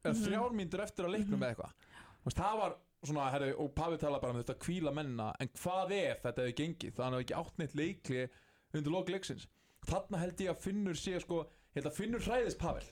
eða 0.00 0.14
Mhm. 0.16 0.24
þrjár 0.24 0.52
mínútur 0.56 0.80
eftir 0.80 1.04
að 1.04 1.12
leiknum 1.12 1.36
Mhm. 1.36 1.44
með 1.44 1.50
eitthvað 1.52 2.34
það 2.40 2.56
var 2.60 2.76
svona, 3.04 3.30
herru, 3.32 3.54
og 3.58 3.74
Pavel 3.74 3.98
tala 3.98 4.18
bara 4.20 4.32
um 4.32 4.42
þetta 4.42 4.54
kvíla 4.60 4.92
mennina, 4.92 5.34
en 5.40 5.48
hvað 5.48 5.92
ef 5.92 6.22
þetta 6.22 6.40
hefði 6.44 6.54
gengið, 6.56 6.92
þannig 6.92 7.00
að 7.00 7.04
hann 7.04 7.12
hefði 7.12 7.24
ekki 7.24 7.38
átt 7.40 7.58
neitt 7.58 7.74
leikli 7.74 8.28
undir 8.74 8.92
lok 8.92 9.08
leiksins 9.08 9.46
þarna 9.88 10.18
held 10.24 10.40
ég 10.44 10.50
að 10.52 10.60
Finnur 10.64 10.94
sé 10.98 11.20
sko 11.22 11.44
ég 11.76 11.86
að 11.86 11.96
Finnur 11.96 12.20
hræðist 12.26 12.58
Pavel 12.60 12.84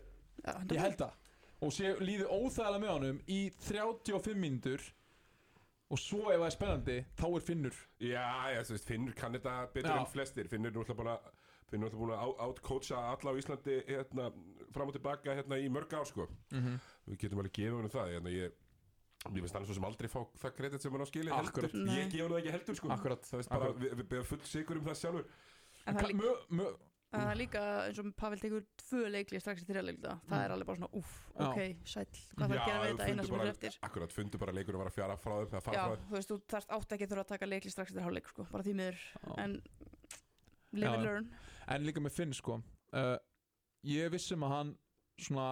Já, 0.45 0.55
Ég 0.73 0.79
held 0.81 1.01
það 1.03 1.17
Og 1.67 1.73
sé 1.75 1.91
líði 1.99 2.27
óþægilega 2.31 2.79
með 2.85 2.93
honum 2.95 3.17
í 3.27 3.39
35 3.67 4.37
mínútur 4.39 4.85
Og 5.89 5.99
svo 5.99 6.29
ef 6.31 6.39
það 6.39 6.47
er 6.47 6.55
spennandi 6.55 6.97
Þá 7.19 7.27
er 7.35 7.45
Finnur 7.49 7.77
Já, 8.05 8.27
já, 8.55 8.61
þú 8.69 8.77
veist, 8.77 8.87
Finnur 8.93 9.17
kann 9.19 9.35
þetta 9.35 9.55
betur 9.75 9.91
Já. 9.91 9.99
en 10.05 10.11
flestir 10.13 10.49
Finnur 10.53 10.71
er 10.71 10.77
náttúrulega 10.79 11.01
búin 11.03 11.13
að 11.17 11.35
Finnur 11.69 11.91
er 11.93 11.99
búin 12.01 12.15
að 12.15 12.31
outcoacha 12.47 13.01
alla 13.13 13.33
á 13.35 13.39
Íslandi 13.41 13.75
hérna, 13.89 14.31
fram 14.73 14.89
og 14.89 14.95
tilbaka 14.97 15.35
hérna 15.37 15.59
í 15.61 15.67
mörg 15.69 15.91
ár 15.99 16.07
sko. 16.09 16.25
mm 16.55 16.79
Við 17.11 17.19
getum 17.25 17.43
alveg 17.43 17.53
gefið 17.59 17.75
honum 17.77 17.93
það 17.93 18.15
hérna, 18.15 18.33
ég, 18.33 18.55
ég 19.29 19.37
finnst 19.43 19.57
hann 19.59 19.67
svo 19.69 19.77
sem 19.77 19.85
aldrei 19.89 20.09
fá 20.13 20.21
það 20.41 20.55
kredit 20.57 20.85
sem 20.87 20.93
hann 20.97 21.05
á 21.05 21.09
skili 21.11 21.35
Akkurat. 21.35 21.73
heldur 21.75 21.93
Ég 21.93 22.07
Nei. 22.07 22.09
gef 22.15 22.23
hann 22.23 22.33
það 22.33 22.41
ekki 22.41 22.55
heldur 22.57 22.79
sko. 22.81 22.89
Akkurat, 22.95 23.29
Það 23.29 23.41
veist 23.43 23.53
bara, 23.53 23.69
akkurat. 23.69 23.83
við, 23.85 23.95
við 24.01 24.09
beðum 24.15 24.29
full 24.31 24.41
sigur 24.49 24.81
um 24.81 24.89
það 24.89 24.99
sjálfur 25.03 25.29
En 25.89 25.97
það 25.97 26.05
er 26.05 26.13
líka, 26.13 26.35
mö, 26.59 26.67
það 27.15 27.31
er 27.33 27.39
líka 27.41 27.63
eins 27.87 28.01
og 28.03 28.09
Pavel 28.19 28.41
tekur 28.43 28.65
tvö 28.83 29.03
leikli 29.15 29.41
strax 29.43 29.65
í 29.65 29.69
þrjáleikta 29.69 30.17
Það 30.29 30.45
er 30.45 30.55
alveg 30.55 30.71
bara 30.71 30.81
svona, 30.81 31.03
Já. 31.03 31.47
ok, 31.47 31.61
sæll 31.93 32.23
Hvað 32.35 32.43
þarf 32.43 32.59
að 32.59 32.69
gera 32.69 32.81
við 32.83 32.91
þetta 32.91 33.09
eina 33.13 33.29
sem 33.29 33.45
er 33.45 33.53
eftir 33.53 33.79
Akkurat, 33.89 34.17
fundu 34.19 34.43
bara 34.43 34.57
leikur 34.59 34.77
að 34.77 34.83
vara 34.83 34.93
að 34.93 34.99
fjara 34.99 35.17
frá 35.23 35.35
þeim 35.39 35.61
að 35.61 35.65
fara 35.69 35.79
Já, 35.79 35.85
frá 35.85 35.95
þeim 35.95 36.11
þú 36.11 36.19
veist, 36.19 36.33
þú 36.35 36.53
þarft 36.55 36.75
átt 36.77 36.97
ekki 36.97 37.09
að 37.09 37.15
þurfa 37.15 37.25
að 37.25 37.33
taka 37.33 37.49
leikli 37.49 37.73
strax 37.73 37.95
eftir 37.95 38.07
hálfleik 38.07 38.29
sko, 38.35 38.47
bara 38.53 38.67
því 38.67 38.77
miður 38.83 39.01
Já. 39.01 39.33
En 39.45 39.57
live 40.77 40.93
and 40.93 41.01
Já. 41.01 41.09
learn 41.09 41.33
En 41.69 41.89
líka 41.89 42.05
með 42.05 42.19
Finn 42.19 42.37
sko 42.37 42.61
uh, 42.61 43.17
ég 43.89 44.13
vissum 44.13 44.45
að 44.45 44.55
hann 44.57 44.77
svona 45.19 45.49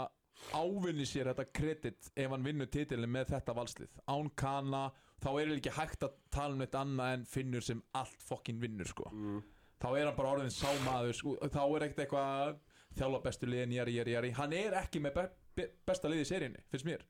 ávinni 0.53 1.07
sér 1.09 1.30
þetta 1.30 1.49
kredit 1.57 2.12
ef 2.12 2.30
hann 2.30 2.45
vinnur 2.45 2.68
titilin 2.68 3.11
með 3.11 3.32
þetta 3.32 3.55
valslið 3.57 4.01
án 4.12 4.28
kana, 4.39 4.82
þá 5.22 5.30
er 5.41 5.53
ekki 5.57 5.72
hægt 5.78 6.05
að 6.07 6.18
tala 6.34 6.57
um 6.57 6.64
eitt 6.64 6.76
annað 6.76 7.14
en 7.16 7.28
finnur 7.30 7.64
sem 7.64 7.80
allt 7.97 8.24
fokkin 8.24 8.61
vinnur 8.61 8.89
sko 8.91 9.09
mm. 9.12 9.41
Þá 9.83 9.89
er 9.93 10.09
hann 10.09 10.16
bara 10.18 10.33
orðin 10.37 10.55
sámaður 10.55 11.18
sko, 11.18 11.35
þá 11.43 11.62
er 11.64 11.87
ekkert 11.87 12.05
eitthvað 12.05 12.31
að 12.37 12.55
þjálfa 12.97 13.22
bestu 13.27 13.51
liðin 13.51 13.74
jari, 13.77 13.97
jari, 13.99 14.14
jari. 14.16 14.33
Hann 14.39 14.57
er 14.57 14.79
ekki 14.83 15.03
með 15.05 15.18
be 15.18 15.27
be 15.57 15.68
besta 15.89 16.11
liði 16.12 16.27
í 16.27 16.29
seríunni 16.29 16.64
finnst 16.72 16.89
mér. 16.89 17.05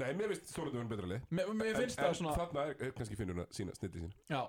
Nei, 0.00 0.10
mér 0.16 0.30
finnst 0.30 0.52
Þórundur 0.54 0.80
verið 0.80 0.92
betra 0.94 1.10
lið. 1.10 1.26
Mér, 1.34 1.52
mér 1.56 1.76
finnst 1.80 1.98
en, 1.98 2.04
það 2.04 2.16
svona 2.20 2.32
En 2.32 2.40
þarna 2.40 2.64
er, 2.70 2.76
er 2.86 2.96
kannski 2.96 3.18
finnur 3.18 3.42
að 3.42 3.54
sína 3.56 3.74
snitti 3.76 4.04
sín 4.04 4.12
já, 4.30 4.42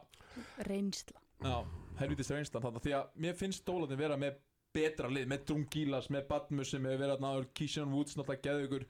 Reynsla. 0.67 1.21
Já, 1.41 1.55
helvítist 1.97 2.31
reynslan 2.35 2.63
þannig 2.63 2.83
því 2.85 2.91
að 2.99 3.21
mér 3.25 3.37
finnst 3.39 3.63
stólatin 3.63 3.99
vera 3.99 4.17
með 4.21 4.37
betra 4.75 5.09
lið, 5.11 5.25
með 5.31 5.47
Drungilas, 5.49 6.09
með 6.13 6.27
Badmus 6.29 6.71
sem 6.71 6.85
hefur 6.85 7.01
verið 7.01 7.15
að 7.15 7.23
náður, 7.25 7.47
Kísjan 7.57 7.95
Woods 7.95 8.15
náttúrulega 8.15 8.45
geðugur, 8.45 8.85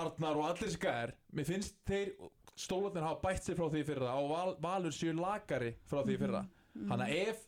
Arnar 0.00 0.38
og 0.38 0.46
allir 0.46 0.76
gæðir 0.84 1.14
mér 1.34 1.48
finnst 1.48 1.80
þeir 1.88 2.12
stólatin 2.60 3.04
hafa 3.04 3.20
bætt 3.24 3.46
sér 3.46 3.58
frá 3.58 3.68
því 3.72 3.82
í 3.82 3.86
fyrra 3.88 4.16
og 4.20 4.28
val, 4.32 4.52
Valur 4.62 4.94
séu 4.94 5.14
lagari 5.16 5.72
frá 5.88 6.02
því 6.02 6.16
í 6.16 6.20
fyrra. 6.20 6.42
Þannig 6.76 7.06
að 7.06 7.30
ef 7.30 7.46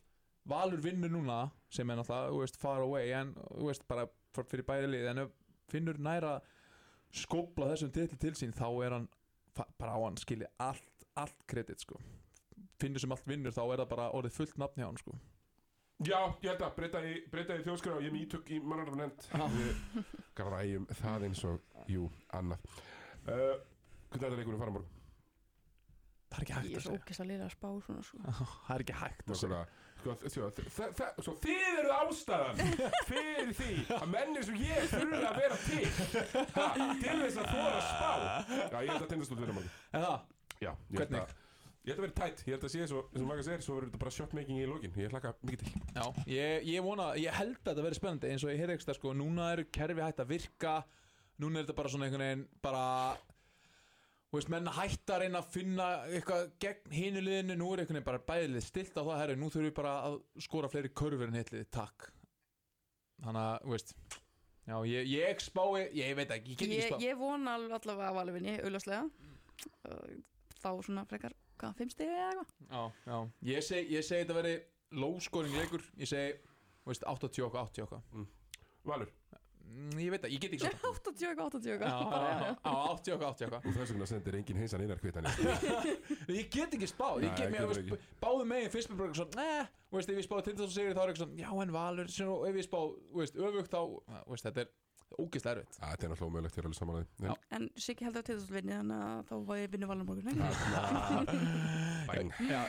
Valur 0.49 0.81
vinnur 0.83 1.11
núna 1.13 1.37
sem 1.71 1.89
er 1.89 1.99
náttúrulega, 1.99 2.31
þú 2.33 2.39
veist, 2.41 2.57
far 2.59 2.83
away 2.83 3.13
en, 3.15 3.31
þú 3.53 3.69
veist, 3.69 3.85
bara 3.87 4.07
fyrir 4.35 4.65
bæði 4.67 4.89
lið 4.91 5.09
en 5.11 5.23
ef 5.23 5.35
finnur 5.71 5.99
næra 6.03 6.33
skópla 7.13 7.69
þessum 7.71 7.93
titli 7.93 8.19
til 8.19 8.33
sín 8.37 8.55
þá 8.55 8.67
er 8.83 8.97
hann 8.97 9.07
bara 9.79 9.95
á 9.95 9.99
hann 10.03 10.17
skilji 10.19 10.49
allt, 10.61 11.05
allt 11.19 11.45
kredit 11.47 11.85
sko. 11.85 11.99
Finnur 12.81 12.99
sem 13.03 13.13
allt 13.13 13.29
vinnur 13.29 13.53
þá 13.55 13.63
er 13.67 13.83
það 13.83 13.91
bara 13.93 14.09
orðið 14.17 14.37
fullt 14.39 14.59
nafn 14.59 14.81
hjá 14.81 14.89
hann 14.89 14.99
sko. 14.99 15.15
Já, 16.03 16.17
ég 16.41 16.49
held 16.49 16.63
að 16.65 16.73
breyta 16.75 16.99
í, 17.05 17.13
í 17.21 17.63
þjóðskrá 17.63 17.99
Ég 18.01 18.09
er 18.09 18.15
með 18.15 18.23
ítök 18.25 18.49
í. 18.51 18.57
Við 19.53 20.09
græjum 20.35 20.87
það 20.99 21.27
eins 21.29 21.43
og, 21.47 21.61
jú, 21.87 22.09
annað. 22.33 22.65
Uh, 23.23 23.61
Hvernig 24.13 24.27
er 24.27 24.33
þetta 24.33 24.41
leikunum 24.41 24.59
fara 24.61 24.73
morgun? 24.73 25.02
Það 26.33 26.39
er 26.39 26.43
ekki 26.43 26.53
Ég 26.53 26.59
hægt 26.59 26.73
er 26.73 26.79
að 26.79 26.83
svo 26.83 26.91
segja. 26.91 27.03
ógæst 27.03 27.23
að 27.23 27.29
lýra 27.31 27.45
að 27.47 27.53
spá 27.55 27.69
svona 27.85 28.03
sko. 28.03 28.17
það 28.67 28.75
er 28.75 28.83
ekki 28.85 28.97
hægt 29.03 29.27
að 29.33 29.39
segja. 29.43 29.61
sko, 30.03 30.11
sko, 30.33 30.49
Svo 31.23 31.33
þið 31.43 31.61
eru 31.79 31.91
ástæðan 31.99 32.55
fyrir 33.07 33.53
því 33.59 33.69
að 33.99 34.07
menn 34.11 34.35
eins 34.41 34.49
og 34.51 34.57
ég 34.63 34.89
þurfa 34.91 35.21
að 35.29 35.37
vera 35.43 35.57
til 35.63 35.85
til 37.03 37.15
þess 37.21 37.39
að 37.39 37.47
þóra 37.53 37.77
að 37.77 37.85
spá. 37.87 38.11
Já, 38.73 38.77
ég 38.83 38.91
held 38.91 39.05
að 39.05 39.39
morgun 39.39 39.63
en 39.63 40.03
það, 40.03 40.19
Já, 40.63 40.69
ég 40.71 40.99
held 40.99 40.99
Hvernig? 40.99 41.23
að 41.23 41.39
Ég 41.83 41.91
held 41.91 41.99
að 41.99 42.05
vera 42.07 42.15
tætt, 42.15 42.41
ég 42.47 42.53
held 42.55 42.63
að 42.63 42.71
sé 42.71 42.85
svo, 42.87 42.99
eins 43.11 43.19
og 43.19 43.27
maður 43.27 43.43
segir, 43.43 43.63
svo 43.65 43.73
verður 43.75 43.89
þetta 43.89 43.99
bara 43.99 44.11
shotmaking 44.15 44.59
í 44.63 44.67
lokin. 44.69 44.93
Ég 45.01 45.09
hlaka 45.11 45.33
mikið 45.43 45.63
til. 45.65 45.81
Já, 45.97 46.05
ég, 46.31 46.67
ég 46.71 46.85
vona 46.85 47.07
ég 47.19 47.35
held 47.35 47.57
að 47.59 47.65
þetta 47.73 47.83
verði 47.83 47.97
spennandi. 47.97 48.29
Eins 48.31 48.45
og 48.47 48.51
ég 48.53 48.61
heyrði 48.61 48.77
ekki 48.77 48.95
sko, 48.95 49.11
núna 49.19 49.49
eru 49.57 49.65
kerfi 49.67 49.99
hægt 50.05 50.21
að 50.23 50.29
virka. 50.31 50.75
Núna 51.43 51.59
er 51.59 51.65
þetta 51.67 51.75
bara 51.81 51.91
svona 51.91 52.07
einhvern 52.07 52.23
veginn 52.23 52.45
bara 52.63 52.85
Þú 54.33 54.39
veist, 54.39 54.49
menn 54.49 54.65
hætta 54.73 55.13
að 55.13 55.19
reyna 55.21 55.39
að 55.43 55.49
finna 55.53 55.87
eitthvað 56.09 56.47
gegn 56.63 56.93
hinu 56.97 57.21
liðinu, 57.21 57.55
nú 57.59 57.67
er 57.69 57.83
einhvern 57.83 57.99
veginn 57.99 58.07
bara 58.07 58.21
bæðilið 58.31 58.63
stilt 58.65 58.95
á 58.97 59.01
það, 59.05 59.19
herri, 59.21 59.35
nú 59.37 59.49
þurfum 59.53 59.67
við 59.67 59.75
bara 59.77 59.91
að 60.07 60.15
skora 60.41 60.69
fleiri 60.73 60.89
körfur 60.89 61.27
en 61.29 61.37
hitlið, 61.37 61.67
takk. 61.75 62.07
Þannig 63.21 63.43
að, 63.43 63.59
þú 63.67 63.75
veist, 63.75 63.93
já, 64.71 64.75
ég, 64.89 65.11
ég 65.13 65.43
spái, 65.45 65.83
ég 65.99 66.17
veit 66.17 66.33
ekki, 66.33 66.55
ég 66.55 66.57
get 66.57 66.65
ekki 66.65 66.79
ég, 66.79 66.89
spáð. 66.89 67.05
ég 67.05 67.21
vona 67.21 67.53
alveg 67.59 67.77
allavega 67.77 68.09
að 68.09 68.17
valvinni, 68.17 68.55
auðvarslega 68.63 69.03
Þá 70.63 70.69
svona 70.87 71.03
frekar, 71.07 71.33
hvað, 71.61 71.75
fimm 71.77 71.91
stegi 71.93 72.13
eða 72.17 72.29
eitthvað? 72.33 72.53
Já, 72.73 72.83
já, 73.13 73.17
ég 73.53 73.65
segi, 73.69 73.87
ég 73.99 74.05
segi 74.07 74.23
þetta 74.25 74.37
verði 74.39 74.55
low 75.03 75.17
scoring 75.21 75.57
leikur, 75.59 75.85
ég 76.01 76.09
segi, 76.09 76.33
þú 76.81 76.91
veist, 76.93 77.05
80 77.13 77.45
okkar, 77.51 77.69
80 77.69 77.85
okkar. 77.85 78.01
Valur, 78.89 79.13
Mm, 79.13 79.22
Ég 79.97 80.09
veit 80.13 80.21
það, 80.23 80.33
ég 80.33 80.41
get 80.43 80.53
ekki 80.55 80.69
spáð. 80.73 80.99
80 81.09 81.27
eitthvað, 81.29 81.47
80 81.53 81.67
Já, 81.67 81.73
eitthvað 81.73 81.93
á 82.63 82.73
80 82.93 83.15
okkar, 83.15 83.27
80 83.33 83.47
okkar. 83.47 83.61
og 83.63 83.77
þess 83.77 83.93
vegna 83.93 84.07
sendir 84.09 84.37
enginn 84.39 84.59
heimsan 84.61 84.83
einar 84.85 85.01
kvitan 85.01 85.27
Ég 86.39 86.49
get 86.53 86.77
ekki 86.77 86.87
spáð, 86.91 87.25
ég 87.27 87.33
get 87.39 87.51
mér, 87.53 87.65
báðu 88.21 88.43
megin 88.49 88.71
fyrst 88.73 88.89
með 88.93 88.97
eitthvað 89.07 89.19
svona, 89.23 89.33
neð, 89.41 89.73
þú 89.89 89.99
veist, 89.99 90.13
ef 90.13 90.21
ég 90.21 90.27
spáði 90.27 90.47
Tindastóð 90.49 90.75
sigri 90.77 90.93
þá 90.93 91.01
er 91.03 91.13
eitthvað 91.13 91.23
svona, 91.25 91.41
já 91.43 91.51
en 91.65 91.75
Valur, 91.77 92.07
og 92.33 92.47
ef 92.49 92.55
ég 92.61 92.67
spáð, 92.69 92.87
þú 93.11 93.23
veist, 93.23 93.35
öfugt 93.49 93.71
þá, 93.73 93.81
þú 94.23 94.33
veist, 94.35 94.47
þetta 94.49 94.65
er 94.65 94.69
ógeðslega 95.13 95.53
erfitt. 95.59 95.75
Þetta 95.77 95.93
er 95.93 96.09
náttúrulega 96.09 96.29
ómögulegt, 96.31 96.55
ég 96.57 96.61
er 96.63 96.65
alveg 96.65 96.77
samanlega. 96.79 97.33
En 97.53 97.63
Siggi 97.77 98.01
heldur 98.07 98.23
að 98.23 98.27
tegðast 98.31 98.49
vinni 98.55 98.73
Þannig 98.73 98.97
að 99.05 99.19
þá 99.29 99.35
var 99.51 99.59
ég 99.61 99.69
vinni 99.75 99.89
valin 99.91 100.07
morgun 100.07 100.39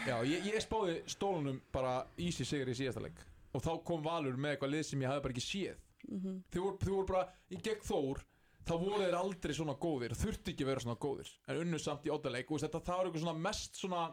Já, 0.05 0.17
ég, 0.29 0.45
ég 0.51 0.59
spáði 0.65 0.99
stólunum 1.11 1.61
bara 1.73 1.95
easy 2.21 2.45
sigri 2.45 2.75
í 2.75 2.79
síðasta 2.79 3.03
leik 3.05 3.23
og 3.55 3.63
þá 3.63 3.71
kom 3.87 4.03
Valur 4.05 4.37
með 4.37 4.57
eitthvað 4.57 4.73
lið 4.75 4.85
sem 4.89 5.03
ég 5.05 5.09
hafði 5.13 5.23
bara 5.25 5.35
ekki 5.37 5.45
séð. 5.47 5.77
Mhm. 6.09 6.43
Þau 6.53 6.61
voru, 6.63 6.79
voru 6.91 7.07
bara, 7.09 7.25
í 7.51 7.59
gegn 7.65 7.85
Þór, 7.85 8.21
þá 8.65 8.75
voru 8.81 9.01
þeir 9.01 9.17
aldrei 9.19 9.55
svona 9.57 9.77
góðir, 9.81 10.15
þurfti 10.19 10.53
ekki 10.53 10.65
að 10.65 10.71
vera 10.73 10.85
svona 10.85 11.01
góðir, 11.01 11.33
en 11.49 11.61
unnu 11.63 11.81
samt 11.81 12.07
í 12.07 12.13
óttaleik, 12.13 12.51
og 12.51 12.61
þetta 12.61 12.81
það 12.85 13.01
var 13.01 13.09
eitthvað 13.09 13.25
svona 13.25 13.45
mest 13.47 13.81
svona, 13.81 14.05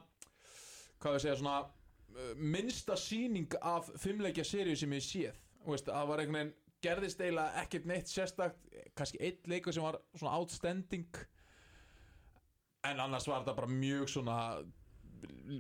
hvað 1.02 1.16
við 1.18 1.26
segja, 1.26 1.38
svona 1.42 1.58
uh, 1.62 2.34
minnsta 2.38 2.98
sýning 3.00 3.56
af 3.62 3.92
fimmleikja 4.04 4.48
seríu 4.48 4.76
sem 4.80 4.98
ég 4.98 5.06
séð, 5.06 5.40
veist, 5.68 5.88
það 5.92 6.12
var 6.12 6.24
einhvern 6.24 6.40
veginn, 6.40 6.58
gerðist 6.82 7.22
eiginlega 7.22 7.62
ekkert 7.62 7.86
neitt 7.86 8.10
sérstakt, 8.10 8.72
kannski 8.98 9.20
eitt 9.22 9.48
leikur 9.48 9.76
sem 9.76 9.86
var 9.86 10.00
svona 10.16 10.38
outstanding, 10.40 11.22
en 12.90 13.00
annars 13.04 13.28
var 13.30 13.44
þetta 13.44 13.58
bara 13.60 13.70
mjög 13.70 14.08
svona 14.10 14.38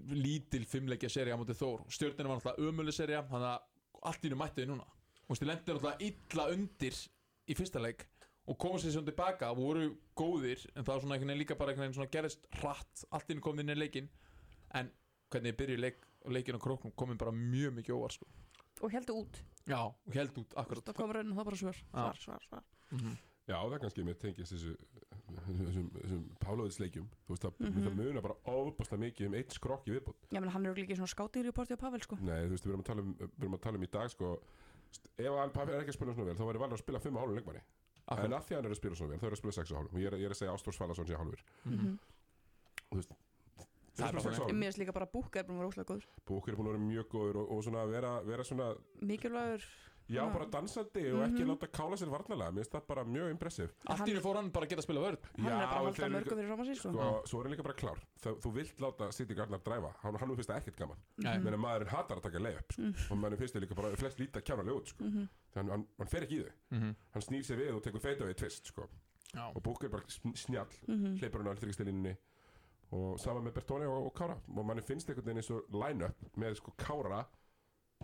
lítil 0.09 0.65
fimmleikja 0.65 1.11
seríu 1.11 1.35
á 1.35 1.39
móti 1.39 1.53
Þór, 1.53 1.85
stjórnina 1.93 2.31
var 2.31 2.39
náttúrulega 2.39 2.71
ömuleg 2.71 2.95
seríu, 2.97 3.21
þannig 3.29 3.51
að 3.51 4.09
allt 4.09 4.25
í 4.25 4.31
nú 4.31 4.39
mættu 4.39 4.63
þið 4.63 4.71
núna. 4.71 4.87
Þú 5.31 5.35
veist, 5.35 5.43
þið 5.45 5.47
lendir 5.47 5.77
náttúrulega 5.77 6.07
illa 6.09 6.45
undir 6.51 6.97
í 7.47 7.55
fyrsta 7.55 7.79
leik 7.79 8.01
og 8.51 8.57
komast 8.59 8.83
sér 8.83 8.91
svona 8.97 9.07
tilbaka 9.07 9.51
voru 9.55 9.85
góðir 10.17 10.65
en 10.75 10.83
það 10.83 10.89
var 10.91 11.01
svona 11.05 11.15
einhvern 11.15 11.31
veginn 11.31 11.39
líka 11.39 11.55
bara 11.55 11.71
einhvern 11.71 11.87
veginn 11.87 11.95
svona 12.01 12.11
gerist 12.11 12.47
hratt 12.59 13.05
allt 13.15 13.29
inn 13.31 13.39
komið 13.45 13.63
inn 13.63 13.71
í 13.71 13.79
leikin 13.79 14.09
en 14.75 14.91
hvernig 15.31 15.53
þið 15.53 15.59
byrjuði 15.61 15.81
leik, 15.85 16.01
leikin 16.35 16.57
á 16.59 16.65
króknum 16.65 16.91
komið 16.99 17.21
bara 17.21 17.31
mjög 17.31 17.77
mikið 17.77 17.95
óvar 17.95 18.11
sko. 18.11 18.27
Og 18.81 18.91
heldur 18.91 19.21
út. 19.23 19.39
Já, 19.69 19.79
og 19.87 20.13
held 20.17 20.37
út 20.41 20.53
akkurat. 20.57 20.83
Það 20.89 20.97
kom 20.99 21.11
raun 21.15 21.31
og 21.31 21.37
það 21.37 21.47
bara 21.51 21.59
svör. 21.61 21.79
Svar, 21.91 22.17
svar, 22.25 22.47
svar. 22.49 22.63
Mm 22.91 23.15
Já, 23.49 23.55
það 23.57 23.73
er 23.73 23.79
kannski 23.81 24.03
mér 24.05 24.17
tengist 24.21 24.53
þessu 24.53 24.75
þessum, 25.35 25.87
þessum 25.95 26.19
Pálaðisleikjum 26.43 27.07
Þú 27.25 27.33
veist, 27.33 27.45
það, 27.45 27.53
Mhm. 27.65 27.81
það 27.87 27.95
munar 27.97 28.21
bara 28.21 28.35
ofbáslega 28.45 29.01
mikið 29.01 29.27
um 29.27 29.33
eitt 29.39 29.55
skrokk 29.55 29.87
í 29.89 29.95
viðbót. 29.95 30.19
Já, 30.31 30.39
menn 30.39 30.49
hann 30.53 30.65
er 30.65 30.75
líka 30.75 30.93
í 30.93 30.97
svona 30.99 31.09
skáting 31.09 31.43
reporti 31.47 31.73
á 31.73 31.77
Pavel 31.81 31.99
sko. 32.01 32.17
Nei, 32.21 32.45
þú 32.45 32.49
veist, 32.53 32.65
við 32.65 32.71
erum 32.71 32.83
að 32.83 32.89
tala 32.91 33.01
um, 33.01 33.13
við 33.17 33.41
erum 33.41 33.55
að 33.57 33.61
tala 33.61 33.77
um 33.77 33.83
í 33.83 33.91
dag 33.91 34.09
sko, 34.13 34.29
ef 35.21 35.31
að 35.31 35.53
Papi 35.55 35.75
er 35.75 35.83
ekki 35.83 35.93
að 35.93 35.97
spila 35.99 36.15
svona 36.15 36.31
vel 36.31 36.37
þá 36.39 36.45
væri 36.49 36.61
valur 36.63 36.77
að 36.77 36.83
spila 36.83 37.01
5 37.03 37.15
og 37.15 37.23
hálfum 37.23 37.39
leikmanni. 37.39 37.63
En 38.11 38.17
akkurat 38.17 38.37
að 38.37 38.47
því 38.47 38.55
að 38.55 38.59
hann 38.59 38.69
er 38.69 38.75
að 38.75 38.79
spila 38.81 38.99
svona 38.99 39.13
vel, 39.13 39.19
þá 39.21 39.27
er 39.27 39.35
að 39.35 39.41
spila 39.41 39.57
6 39.57 39.71
og 39.71 39.77
hálfum. 39.79 39.95
Og 39.95 40.01
ég 40.01 40.09
er, 40.11 40.17
ég 40.19 40.29
er 40.29 40.35
að 40.35 40.39
segja 40.41 40.55
Ástórs 40.55 40.79
Fallason 40.81 41.07
sé 41.07 41.19
hálfur. 41.19 41.43
Þú 42.91 42.97
veist, 42.99 43.13
bara 44.01 44.11
6 44.11 44.25
og 44.25 44.39
hálfum. 44.41 44.57
Mér 44.57 44.71
finnst 44.71 44.81
líka 44.81 44.95
bara 44.97 45.07
búka 45.13 45.39
er 45.39 45.47
búin 45.47 45.59
að 45.59 45.63
vera 45.63 45.71
óslega 45.71 45.89
góður. 45.93 46.09
Búkur 46.27 46.51
er 46.51 46.59
búin 46.59 46.71
að 46.71 46.75
vera 46.75 46.89
mjög 46.89 47.07
góður 47.13 47.39
og, 47.43 47.53
og 47.55 47.63
svona 47.67 47.85
vera, 47.91 48.11
vera 48.27 48.47
svona, 48.47 48.67
Mikilvægur 48.99 49.67
já, 50.11 50.23
bara 50.33 50.45
dansandi 50.45 51.03
og 51.13 51.21
ekki 51.27 51.41
Mhm. 51.43 51.49
láta 51.51 51.67
kála 51.71 51.95
sér 51.97 52.09
varnalega 52.11 52.51
mér 52.51 52.61
finnst 52.63 52.71
það 52.75 52.87
bara 52.87 53.03
mjög 53.05 53.31
impressiv 53.31 53.69
allt 53.87 54.07
í 54.07 54.13
nú 54.13 54.21
fór 54.21 54.35
hann 54.35 54.49
bara 54.51 54.65
að 54.65 54.69
geta 54.69 54.81
að 54.81 54.87
spila 54.87 55.01
vörð 55.01 55.19
Hann 55.37 55.45
er 55.47 55.51
bara 55.51 55.79
að 55.79 55.85
halda 55.85 56.09
mörgum 56.09 56.37
fyrir 56.37 56.47
fram 56.51 56.59
að 56.59 56.67
sín 56.71 56.75
sko 56.75 56.91
sko, 56.91 57.21
svo 57.25 57.39
er 57.39 57.43
hann 57.43 57.53
líka 57.55 57.63
bara 57.63 57.73
klár 57.81 57.99
Þau, 58.21 58.35
þú 58.41 58.51
vilt 58.53 58.77
láta 58.79 59.11
City 59.13 59.33
Gardner 59.33 59.59
dræfa 59.59 59.93
hann, 60.03 60.15
hann 60.15 60.35
finnst 60.35 60.49
það 60.49 60.57
ekkert 60.61 60.77
gaman 60.77 60.97
Nei. 61.17 61.37
Mhm. 61.37 61.43
menn 61.43 61.59
maðurinn 61.59 61.87
hatar 61.89 62.17
að 62.17 62.21
taka 62.23 62.39
leið 62.39 62.59
sko. 62.71 63.13
og 63.13 63.17
mannum 63.17 63.37
finnst 63.39 63.53
það 63.55 63.61
líka 63.65 63.75
bara 63.75 63.95
flest 63.95 64.17
lítið 64.19 64.37
að 64.41 64.43
kjána 64.43 64.63
leið 64.65 64.77
út 64.81 64.87
sko. 64.87 65.03
Mhm. 65.03 65.29
þannig 65.53 65.55
hann, 65.55 65.69
hann, 65.69 65.87
hann 65.97 66.07
fer 66.07 66.21
ekki 66.21 66.37
í 66.39 66.43
þau 66.43 66.51
Mhm. 66.77 66.95
hann 67.13 67.21
snýr 67.21 67.43
sér 67.45 67.57
við 67.57 67.75
og 67.75 67.83
tekur 67.83 67.99
feita 68.01 68.23
við 68.25 68.35
tvist 68.35 68.65
sko. 68.67 68.87
já, 69.33 69.47
og 69.55 69.63
Búkur 69.63 69.85
er 69.85 69.89
bara 69.89 70.03
sn- 70.07 70.35
snjall 70.35 70.67
Mhm. 70.87 71.17
hleypur 71.19 71.43
hann 71.43 71.55
á 71.55 71.59
þryggstilinni 71.59 72.17
og 72.91 73.17
saman 73.19 73.43
með 73.45 73.53
Bertone 73.53 73.87
og, 73.87 74.05
og 74.07 74.13
Kára 74.13 74.35
og 74.57 74.65
manni 74.65 74.81
finnst 74.81 75.07
einhvern 75.09 75.23
veginn 75.25 75.37
eins 75.37 75.49
og 75.51 75.63
line-up 75.71 76.15
með 76.37 76.55
sko 76.57 76.73
Kára 76.77 77.25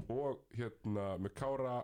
og 0.10 0.39
hérna 0.55 1.18
með 1.20 1.34
Kára 1.34 1.84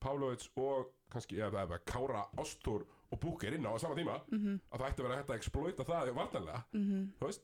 Pavlovic 0.00 0.48
og 0.56 0.92
kannski 1.10 1.36
eða, 1.40 1.64
eða 1.66 1.78
Kára, 1.84 2.24
Ástór 2.36 2.84
og 3.10 3.20
Búker 3.20 3.54
inn 3.54 3.64
á 3.66 3.72
á 3.74 3.80
sama 3.80 3.94
tíma 3.94 4.20
Mhm. 4.30 4.60
að 4.72 4.78
það 4.80 4.88
ætti 4.90 5.00
að 5.02 5.08
vera 5.08 5.16
hægt 5.16 5.30
að 5.30 5.38
exploita 5.38 5.84
það 5.84 6.12
vartanlega, 6.14 6.64
Mhm. 6.72 7.12
þú 7.20 7.26
veist 7.26 7.42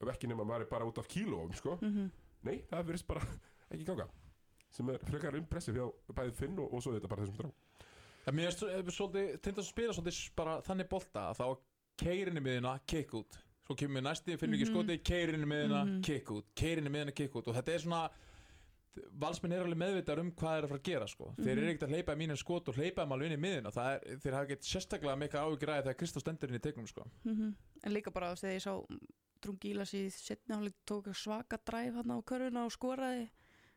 ekki 0.00 0.28
nema 0.28 0.44
maður 0.44 0.60
er 0.62 0.70
bara 0.70 0.84
út 0.86 0.98
af 0.98 1.08
kílóum 1.08 1.54
sko. 1.54 1.76
Mhm. 1.82 2.10
nei, 2.44 2.62
það 2.70 2.84
verðist 2.86 3.06
bara 3.06 3.20
ekki 3.72 3.84
ganga 3.86 4.08
sem 4.70 4.88
er 4.88 4.98
frekar 4.98 5.34
impressiv 5.36 5.74
hjá 5.74 5.92
bæði 6.14 6.32
Finn 6.32 6.58
og, 6.58 6.72
og 6.72 6.80
svo 6.82 6.92
þetta 6.98 7.08
bara 7.08 7.22
þessum 7.22 7.34
strá 7.36 7.50
En 8.26 8.34
mér 8.36 8.50
finnst 8.52 8.62
eh, 8.62 8.82
svolítið, 8.82 9.40
tindast 9.40 9.68
að 9.68 9.72
spila 9.72 9.92
svolítið 9.92 10.30
bara 10.36 10.60
þannig 10.62 10.88
bolta 10.88 11.30
að 11.30 11.36
þá 11.36 11.58
keirinni 11.96 12.40
miðina, 12.40 12.78
kick 12.86 13.10
út 13.14 13.38
svo 13.66 13.74
kemur 13.76 14.02
næsti, 14.02 14.36
finnur 14.38 14.56
ekki 14.58 14.68
Mhm. 14.68 14.74
skoti 14.74 14.98
keirinni 15.02 15.46
miðina, 15.46 16.02
kick 16.02 16.26
út 16.30 16.44
keirinni 16.54 16.88
miðina, 16.90 17.14
kick 17.14 17.32
út 17.34 17.48
og 17.48 17.54
þetta 17.56 17.74
er 17.74 17.78
svona 17.78 18.10
valsmenn 19.22 19.52
er 19.54 19.62
alveg 19.64 19.78
meðvitað 19.78 20.18
um 20.24 20.30
hvað 20.32 20.56
er 20.58 20.64
að 20.64 20.68
fara 20.72 20.80
að 20.80 20.88
gera 20.90 21.06
sko. 21.06 21.34
þeir 21.38 21.50
eru 21.52 21.60
Mhm. 21.60 21.70
ekkert 21.70 21.88
að 21.88 21.94
hleypa 21.94 22.14
í 22.14 22.18
mínum 22.18 22.36
skot 22.40 22.68
og 22.68 22.74
hleypa 22.74 23.02
þeim 23.04 23.12
alveg 23.12 23.30
inn 23.30 23.38
í 23.38 23.42
miðina 23.44 23.70
það 23.72 23.88
er, 23.94 24.16
þeir 24.18 24.32
hafa 24.34 24.46
ekkert 24.48 24.64
sérstaklega 24.70 25.16
mikið 25.22 25.40
áhugræði 25.44 25.82
þegar 25.84 25.98
Kristó 26.00 26.20
stendur 26.20 26.48
inn 26.50 26.58
í 26.58 26.62
tegnum 26.64 26.86
sko. 26.88 27.04
Mhm. 27.24 27.54
En 27.84 27.92
líka 27.92 28.10
bara 28.12 28.34
þegar 28.34 28.56
ég 28.58 28.62
sá 28.62 28.86
Drungilas 29.40 29.94
í 29.94 30.10
setni 30.12 30.54
áleik 30.54 30.74
tók 30.86 31.06
svaka 31.16 31.56
dræf 31.64 31.94
hann 31.94 32.10
á 32.12 32.18
körfuna 32.22 32.64
og 32.66 32.72
skoraði 32.72 33.30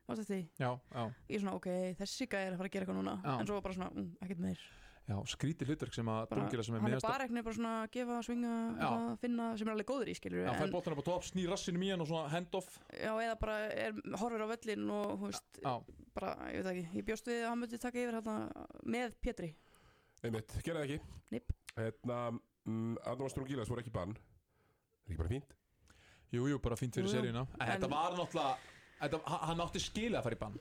varst 0.07 0.23
þetta 0.27 0.33
því 0.33 0.49
Já, 0.59 0.79
já, 0.91 1.13
ég 1.29 1.35
er 1.35 1.39
svona 1.39 1.53
ok, 1.55 1.67
þessi 1.95 2.27
gæði 2.27 2.47
er 2.47 2.51
að 2.53 2.57
fara 2.57 2.67
að 2.67 2.71
gera 2.73 2.85
eitthvað 2.85 2.99
núna 2.99 3.23
Já. 3.23 3.39
en 3.39 3.47
svo 3.47 3.61
bara 3.61 3.73
svona, 3.73 3.91
mm, 3.95 4.17
ekkert 4.21 4.39
meir 4.39 4.59
já, 5.03 5.15
skrítið 5.33 5.71
hlutverk 5.71 5.95
sem 5.95 6.09
að 6.13 6.21
Drungila 6.31 6.63
sem 6.63 6.75
er 6.75 6.79
hann 6.79 6.87
er 6.87 6.93
meðast 6.93 7.07
bara 7.09 7.25
ekkert 7.27 7.47
bara 7.47 7.55
svona 7.57 7.73
að 7.81 7.89
gefa, 7.95 8.19
svinga 8.27 8.53
að 8.87 9.07
finna, 9.23 9.47
sem 9.59 9.67
er 9.67 9.73
alveg 9.73 9.89
góður 9.89 10.11
í 10.11 10.15
skilur 10.15 10.45
Já, 10.45 10.51
fær 10.59 10.71
bóttan 10.71 10.95
upp 10.95 11.03
á 11.03 11.05
topp, 11.09 11.25
snýr 11.27 11.51
rassinum 11.51 11.83
í 11.83 11.89
hann 11.91 12.03
og 12.05 12.09
svona 12.09 12.31
hand-off 12.31 12.77
já, 12.95 13.11
eða 13.11 13.35
bara 13.41 13.57
er, 13.67 13.99
horfir 14.21 14.45
á 14.45 14.47
völlin 14.53 14.93
og 14.95 15.11
þú 15.17 15.29
veist, 15.31 15.59
Já, 15.59 15.73
bara, 16.15 16.33
ég 16.53 16.63
veit 16.63 16.71
ekki 16.71 17.01
ég 17.01 17.07
bjóst 17.09 17.27
við 17.27 17.41
að 17.41 17.49
hann 17.51 17.61
myndi 17.63 17.81
taka 17.83 18.03
yfir 18.03 18.17
hérna 18.19 18.67
með 18.95 19.17
Pétri. 19.23 19.49
Einmitt, 20.23 20.53
gera 20.63 20.79
það 20.79 20.85
ekki. 20.87 21.17
Nipp. 21.35 21.51
Hérna, 21.75 22.19
mm, 22.63 22.93
Adam 23.11 23.31
Strungilas 23.31 23.71
voru 23.71 23.83
ekki 23.83 23.91
bann. 23.91 24.13
Það 24.15 25.09
er 25.09 25.11
ekki 25.11 25.19
bara 25.19 25.31
fínt? 25.33 25.55
Jú, 26.33 26.45
jú, 26.47 26.59
bara 26.63 26.77
fínt 26.79 26.95
fyrir 26.95 27.09
Jú, 27.09 27.15
seríuna. 27.17 27.43
En, 27.57 27.65
En- 27.65 27.73
þetta 27.73 27.89
var 27.91 28.15
náttúrulega 28.15 28.53
þetta, 29.01 29.19
hann- 29.43 29.65
átti 29.65 29.81
skilið 29.83 30.19
að 30.19 30.23
fara 30.29 30.37
í 30.37 30.41
bann. 30.45 30.55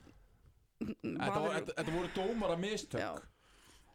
Þetta, 0.83 1.93
voru 1.95 2.11
dómara 2.17 2.57
mistök 2.59 3.29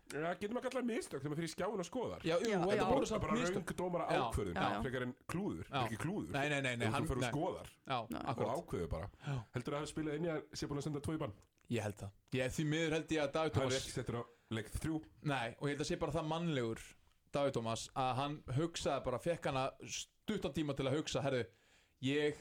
Já. 0.08 0.20
Já, 0.24 0.30
getur 0.40 0.56
maður 0.56 0.66
kallar 0.70 0.86
mistök 0.88 1.20
þegar 1.22 1.32
maður 1.34 1.42
fyrir 1.42 1.52
skjáin 1.54 1.82
og 1.84 1.88
skoðar? 1.88 2.22
Já, 2.24 2.36
jú, 2.40 2.48
Já, 2.52 2.60
þetta 2.64 2.78
já. 2.78 2.86
voru 2.88 2.98
bara, 3.02 3.10
samt 3.12 3.22
bara 3.26 3.38
mistök. 3.38 3.56
raung 3.58 3.78
dómara 3.82 4.06
Já, 4.08 4.22
ákvörðun 4.28 4.86
frekar 4.86 5.06
en 5.08 5.14
klúður, 5.34 5.66
Já. 5.68 5.82
ekki 5.84 5.98
klúður. 6.04 6.32
Nei, 6.38 6.50
nei, 6.54 6.62
nei, 6.68 6.76
nei, 6.78 6.88
hann, 6.94 7.08
fyrir 7.08 7.28
skoðar. 7.28 7.72
Og 7.98 8.46
ákveður 8.58 8.90
bara. 8.94 9.10
Já. 9.28 9.36
heldur 9.58 9.74
að 9.78 9.84
það 9.84 9.92
spila 9.92 10.16
inn 10.16 10.28
í 10.28 10.32
að 10.32 10.42
sé 10.54 10.68
búin 10.72 10.80
að 10.82 10.88
senda 10.88 11.02
tvo 11.04 11.18
í 11.18 11.22
bann? 11.26 11.34
Ég 11.68 11.84
held 11.84 11.98
það. 12.00 12.12
Ég, 12.38 12.52
Því 12.56 12.66
miður 12.72 12.96
held 12.96 13.12
ég 13.12 13.24
að 13.26 13.32
David 13.36 13.54
hann 13.58 13.64
er 13.64 13.68
Thomas 13.68 13.82
ekki 13.82 13.96
settur 13.98 14.20
á 14.20 14.24
leik 14.56 14.70
þrjú. 14.78 15.02
Nei, 15.28 15.48
og 15.60 15.68
ég 15.68 15.74
held 15.76 15.84
að 15.84 15.90
sé 15.92 16.00
bara 16.00 16.16
það 16.16 16.30
mannlegur 16.32 16.84
David 17.36 17.54
Thomas 17.58 17.90
að 18.00 18.12
hann 18.22 18.38
hugsaði 18.56 19.04
bara 19.04 19.20
fekk 19.20 19.50
hana 19.52 19.66
stuttan 19.84 20.54
tíma 20.56 20.76
til 20.78 20.88
að 20.88 20.96
hugsa 21.02 21.22
herðu, 21.26 21.44
ég 22.08 22.40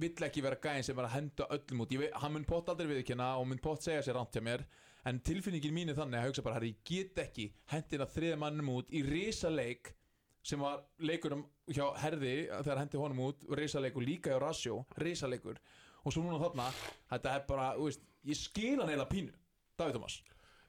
vill 0.00 0.26
ekki 0.26 0.42
vera 0.42 0.58
gæðin 0.58 0.84
sem 0.86 0.98
er 0.98 1.06
að 1.06 1.14
henda 1.14 1.46
öllum 1.54 1.84
út. 1.84 1.94
Ég 1.94 2.02
veit, 2.02 2.14
hann 2.18 2.32
mun 2.34 2.44
pott 2.48 2.68
aldrei 2.72 2.90
viðkynna 2.90 3.36
og 3.38 3.46
mun 3.50 3.62
pott 3.62 3.82
segja 3.86 4.02
sér 4.02 4.18
ránt 4.18 4.34
hjá 4.34 4.42
mér 4.42 4.66
en 5.08 5.20
tilfinningin 5.24 5.74
mín 5.74 5.92
er 5.92 5.98
þannig 5.98 6.20
að 6.20 6.28
hugsa 6.30 6.44
bara 6.46 6.64
ég 6.66 6.82
get 6.84 7.18
ekki 7.24 7.50
hendina 7.72 8.08
þriða 8.08 8.40
mannum 8.42 8.72
út 8.76 8.92
í 8.92 9.02
risaleik 9.06 9.94
sem 10.42 10.60
var 10.60 10.82
leikurum 11.04 11.44
hjá 11.68 11.84
herði 12.00 12.34
þegar 12.48 12.82
hendi 12.82 13.00
honum 13.00 13.24
út 13.28 13.44
risaleikur 13.58 14.04
líka 14.04 14.32
hjá 14.32 14.40
Rasjó 14.40 14.80
risaleikur 15.00 15.60
og 16.04 16.14
svo 16.14 16.24
núna 16.24 16.40
þarna 16.40 16.68
þetta 17.12 17.34
er 17.36 17.46
bara, 17.48 17.70
veist, 17.76 18.04
ég 18.24 18.38
skil 18.38 18.78
hann 18.80 18.92
eila 18.92 19.08
pínu. 19.08 19.34
David 19.76 19.96
Thomas. 19.96 20.20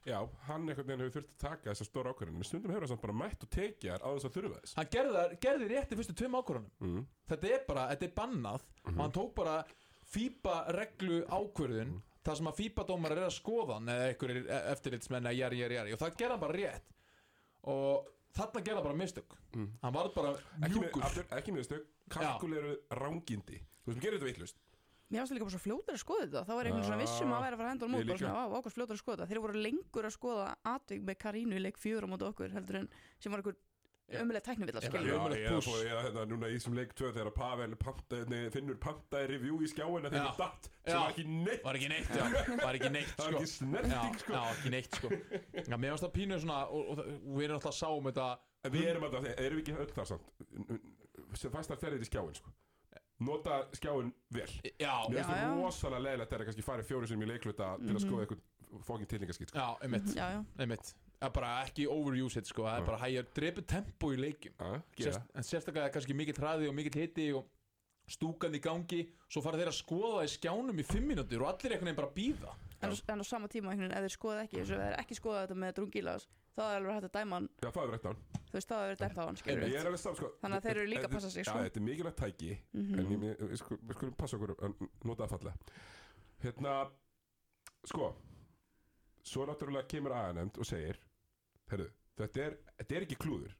Já, 0.07 0.17
hann 0.47 0.65
einhvern 0.65 0.87
veginn 0.87 1.03
hefur 1.03 1.19
þurft 1.19 1.33
að 1.35 1.41
taka 1.43 1.69
þessa 1.69 1.85
stóra 1.85 2.11
ákvörðun 2.11 2.39
en 2.41 2.47
stundum 2.47 2.73
hefur 2.73 2.89
hann 2.89 3.01
bara 3.03 3.17
mætt 3.19 3.43
og 3.45 3.51
tekið 3.53 3.91
þær 3.91 4.01
á 4.01 4.09
þess 4.09 4.27
að 4.27 4.37
þurfa 4.37 4.61
þess. 4.61 4.75
Hann 4.79 4.91
gerði, 4.95 5.25
gerði 5.45 5.67
rétt 5.69 5.91
í 5.93 5.97
fyrstu 5.99 6.15
tveim 6.17 6.37
ákvörðunum. 6.39 6.71
Mm. 6.81 7.03
þetta 7.31 7.51
er 7.51 7.65
bara, 7.67 7.83
þetta 7.91 8.07
er 8.07 8.15
bannað 8.17 8.65
og 8.81 8.97
hann 8.97 9.13
tók 9.17 9.35
bara 9.37 9.57
FIBA 10.11 10.55
reglu 10.79 11.19
ákvörðun 11.29 11.93
það 12.25 12.39
sem 12.39 12.49
að 12.51 12.57
FIBA 12.61 12.87
dómar 12.89 13.15
er 13.15 13.23
að 13.25 13.35
skoða 13.35 13.77
hann 13.77 13.93
eða 13.93 14.09
einhverjir 14.11 14.49
eftirlitsmenn 14.61 15.29
eða 15.29 15.37
jari, 15.39 15.61
jari, 15.63 15.79
jari 15.79 15.95
og 15.95 16.01
það 16.01 16.17
gerði 16.19 16.35
hann 16.35 16.43
bara 16.45 16.57
rétt. 16.57 16.97
Og 17.71 18.11
þarna 18.37 18.65
gerði 18.65 18.79
hann 18.79 18.89
bara 18.89 18.99
mistök. 19.03 19.37
Mm. 19.55 19.69
hann 19.81 19.95
var 19.95 20.11
bara 20.15 20.33
ekki, 20.35 20.73
mjúkur 20.75 21.23
ekki 21.39 21.55
með 21.55 21.69
stök 21.69 21.87
kalkuleru 22.11 22.75
rángindi. 23.01 23.61
Þú 23.81 23.93
veist, 23.93 24.03
gerir 24.03 24.19
þetta 24.19 24.29
veitlust 24.29 24.61
Mér 25.11 25.25
finnst 25.25 25.33
það 25.33 25.35
líka 25.35 25.45
bara 25.49 25.51
svo 25.57 25.59
fljótar 25.65 25.95
að 25.97 26.01
skoða 26.01 26.21
þetta. 26.23 26.41
Þá 26.47 26.51
var 26.55 26.67
einhvern 26.67 26.85
svona 26.87 27.01
vissum 27.01 27.31
að 27.35 27.41
vera 27.43 27.55
að 27.55 27.59
fara 27.59 27.67
að 27.67 27.73
henda 27.73 27.85
út 27.85 27.91
bara 27.91 28.05
líka. 28.07 28.19
svona, 28.21 28.35
á, 28.39 28.53
ákvæmst 28.55 28.77
fljótar 28.77 28.95
að 28.95 29.01
skoða 29.01 29.17
þetta. 29.17 29.27
Þeir 29.31 29.41
voru 29.43 29.63
lengur 29.65 30.07
að 30.07 30.13
skoða 30.15 30.45
atvik 30.71 31.01
með 31.09 31.17
Karínu 31.23 31.57
í 31.57 31.63
leik 31.65 31.79
á 31.83 32.07
móti 32.07 32.27
okkur 32.29 32.53
heldur 32.55 32.77
en 32.79 32.87
sem 33.19 33.33
var 33.33 33.41
einhver 33.41 33.57
ömuleg 34.21 34.43
tæknivill 34.43 34.75
að 34.77 34.83
Já, 34.83 34.89
skilja 34.91 35.11
Já, 35.11 35.17
ömurlegt 35.19 35.45
eða, 35.45 35.55
púss. 35.55 35.67
fór, 35.67 35.85
eða 35.87 36.01
hérna, 36.05 36.25
núna 36.31 36.49
í 36.51 36.55
þessum 36.57 36.75
leik 36.79 36.91
2 36.99 37.11
þegar 37.15 37.31
Pavel 37.37 37.75
panta, 37.75 38.19
nei, 38.31 38.49
finnur 38.53 38.75
pantaði 38.83 39.27
review 39.31 39.55
í 39.61 39.69
skjáin 39.71 40.05
að 40.05 40.11
þeim 40.11 40.21
Já. 40.21 40.29
er 40.31 40.37
datt 40.41 40.69
sem 40.71 40.93
Já. 40.93 40.99
var 41.01 41.11
ekki 41.13 41.25
neitt 41.31 41.63
var 41.63 41.75
ekki 41.79 41.89
neitt, 41.93 42.09
já, 42.15 42.25
var 42.65 42.75
ekki 42.81 42.91
neitt 42.97 43.13
það 43.17 43.25
var 43.25 43.31
sko. 43.31 43.41
ekki 43.41 43.51
snerting 43.55 43.93
já, 43.95 44.19
sko 44.23 44.33
já, 44.33 44.43
ekki 44.55 44.69
neitt 44.75 44.95
sko 44.99 45.09
já, 45.11 45.77
mér 45.77 45.89
finnst 45.93 46.05
það 46.07 46.13
pínu 46.19 46.39
svona 46.43 46.59
og, 46.67 46.81
og, 46.91 46.99
og 47.05 47.37
við 47.37 47.45
erum 47.47 47.55
alltaf 47.59 47.71
að 47.71 47.79
sá 47.79 47.87
um 47.95 48.09
þetta 48.11 48.27
En 48.61 48.71
við 48.75 48.89
erum 48.91 49.03
alltaf, 49.07 49.29
erum 49.37 49.57
við 49.57 49.63
ekki 49.63 49.77
öll 49.81 49.93
þar 49.95 50.09
samt 50.11 51.39
sem 51.39 51.51
fæstar 51.53 51.79
ferðið 51.81 52.03
í 52.05 52.09
skjáin 52.11 52.35
sko 52.41 52.51
nota 53.21 53.61
skjáin 53.77 54.11
vel 54.33 54.49
já, 54.81 54.95
Mér 55.09 55.21
Já, 55.21 55.21
finnst 55.21 55.29
það 55.29 55.41
já. 55.41 55.49
rosalega 55.61 56.03
leiðilegt 56.07 56.31
þegar 56.33 56.47
kannski 56.49 56.65
farið 56.65 56.87
fjóru 56.89 57.07
sem 57.11 57.21
í 57.21 57.27
leikluta 57.29 57.67
til 57.77 57.91
að 57.91 57.99
Mhm. 57.99 58.03
skoða 58.07 58.25
eitthvað 58.25 58.83
fókin 58.87 59.09
tilningaskýt 59.11 59.49
sko. 59.51 59.57
já, 59.59 59.67
einmitt, 59.85 60.13
Já, 60.15 60.25
já, 60.31 60.39
einmitt 60.63 60.93
Það 61.21 61.27
er 61.29 61.33
bara 61.37 61.49
ekki 61.67 61.83
overuse 61.85 62.41
it 62.41 62.49
sko, 62.49 62.63
það 62.65 62.79
er 62.79 62.85
bara 62.87 62.97
hægja 63.03 63.23
drepu 63.37 63.61
tempo 63.69 64.09
í 64.09 64.17
gera. 64.17 64.81
Sérst, 64.97 65.27
en 65.37 65.45
sérstaklega 65.45 65.85
er 65.85 65.93
kannski 65.93 66.15
mikill 66.17 66.39
hraði 66.41 66.69
og 66.71 66.73
mikill 66.73 66.97
hiti 66.97 67.27
og 67.37 67.45
stúkan 68.09 68.57
í 68.57 68.61
gangi. 68.63 69.03
Svo 69.29 69.43
fara 69.45 69.59
þeir 69.61 69.69
að 69.69 69.77
skoða 69.77 70.15
það 70.17 70.25
í 70.25 70.31
skjánum 70.33 70.81
í 70.81 70.85
fimm 70.89 71.05
mínútur 71.11 71.45
og 71.45 71.51
allir 71.51 71.75
einhvern 71.75 71.91
veginn 71.91 71.99
bara 72.01 72.13
býða 72.15 72.55
en, 72.81 72.95
en 73.13 73.21
á 73.21 73.25
sama 73.29 73.47
tíma 73.51 73.69
einhvern 73.71 73.91
veginn 73.91 73.97
ef 73.99 74.07
þeir 74.07 74.15
skoða 74.15 74.45
ekki, 74.47 74.61
að 74.63 74.71
þeir 74.81 74.95
ekki 74.97 75.17
skoða 75.19 75.43
þetta 75.43 75.57
með 75.61 75.75
drungilas 75.77 76.25
þá 76.51 76.61
er 76.65 76.79
alveg 76.79 76.95
hægt 76.97 77.05
að 77.07 77.13
dæma 77.19 77.37
hann. 77.37 77.47
Já, 77.61 77.69
það 77.69 77.83
er 77.83 77.93
rétt 77.93 78.01
á 78.01 78.09
hann. 78.09 78.23
Þú 78.41 78.57
veist, 78.57 78.71
þá 78.71 78.75
er 78.79 78.89
þetta 78.91 79.05
dæmt 79.05 79.21
á 79.21 79.23
hann, 79.27 79.37
skilur 79.39 79.67
Ég 79.69 79.77
er 79.77 79.89
alveg 79.91 80.01
saman 80.01 80.17
sko. 80.19 80.31
Þannig 80.41 80.57
að 80.57 80.65
þeir 80.65 80.79
eru 80.81 80.89
líka 80.91 81.05
að 81.05 81.13
passa 81.15 81.29
sig, 81.31 81.45
sko. 81.45 81.53
Já, 81.61 81.67
þetta 81.69 81.79
er 81.79 81.85
mikilvægt 81.85 82.19
tæki 82.21 82.51
Mhm. 82.73 82.99
En 82.99 83.05
við 83.51 83.61
skulum, 83.61 83.85
við 83.87 84.17
passa 84.17 84.37
okkur 84.37 84.55
að 84.57 84.89
nota 85.05 85.23
það 85.23 85.31
fallega. 85.35 85.55
Hérna 86.41 86.73
Sko 87.85 88.09
Svo 89.23 89.45
náttúrulega 89.45 89.87
kemur 89.87 90.11
aðenemnd 90.17 90.57
og 90.57 90.65
segir 90.65 90.97
Herru, 91.71 91.87
þetta 92.17 92.45
er, 92.45 92.57
þetta 92.79 92.95
er 92.99 93.05
ekki 93.07 93.17
klúður. 93.23 93.55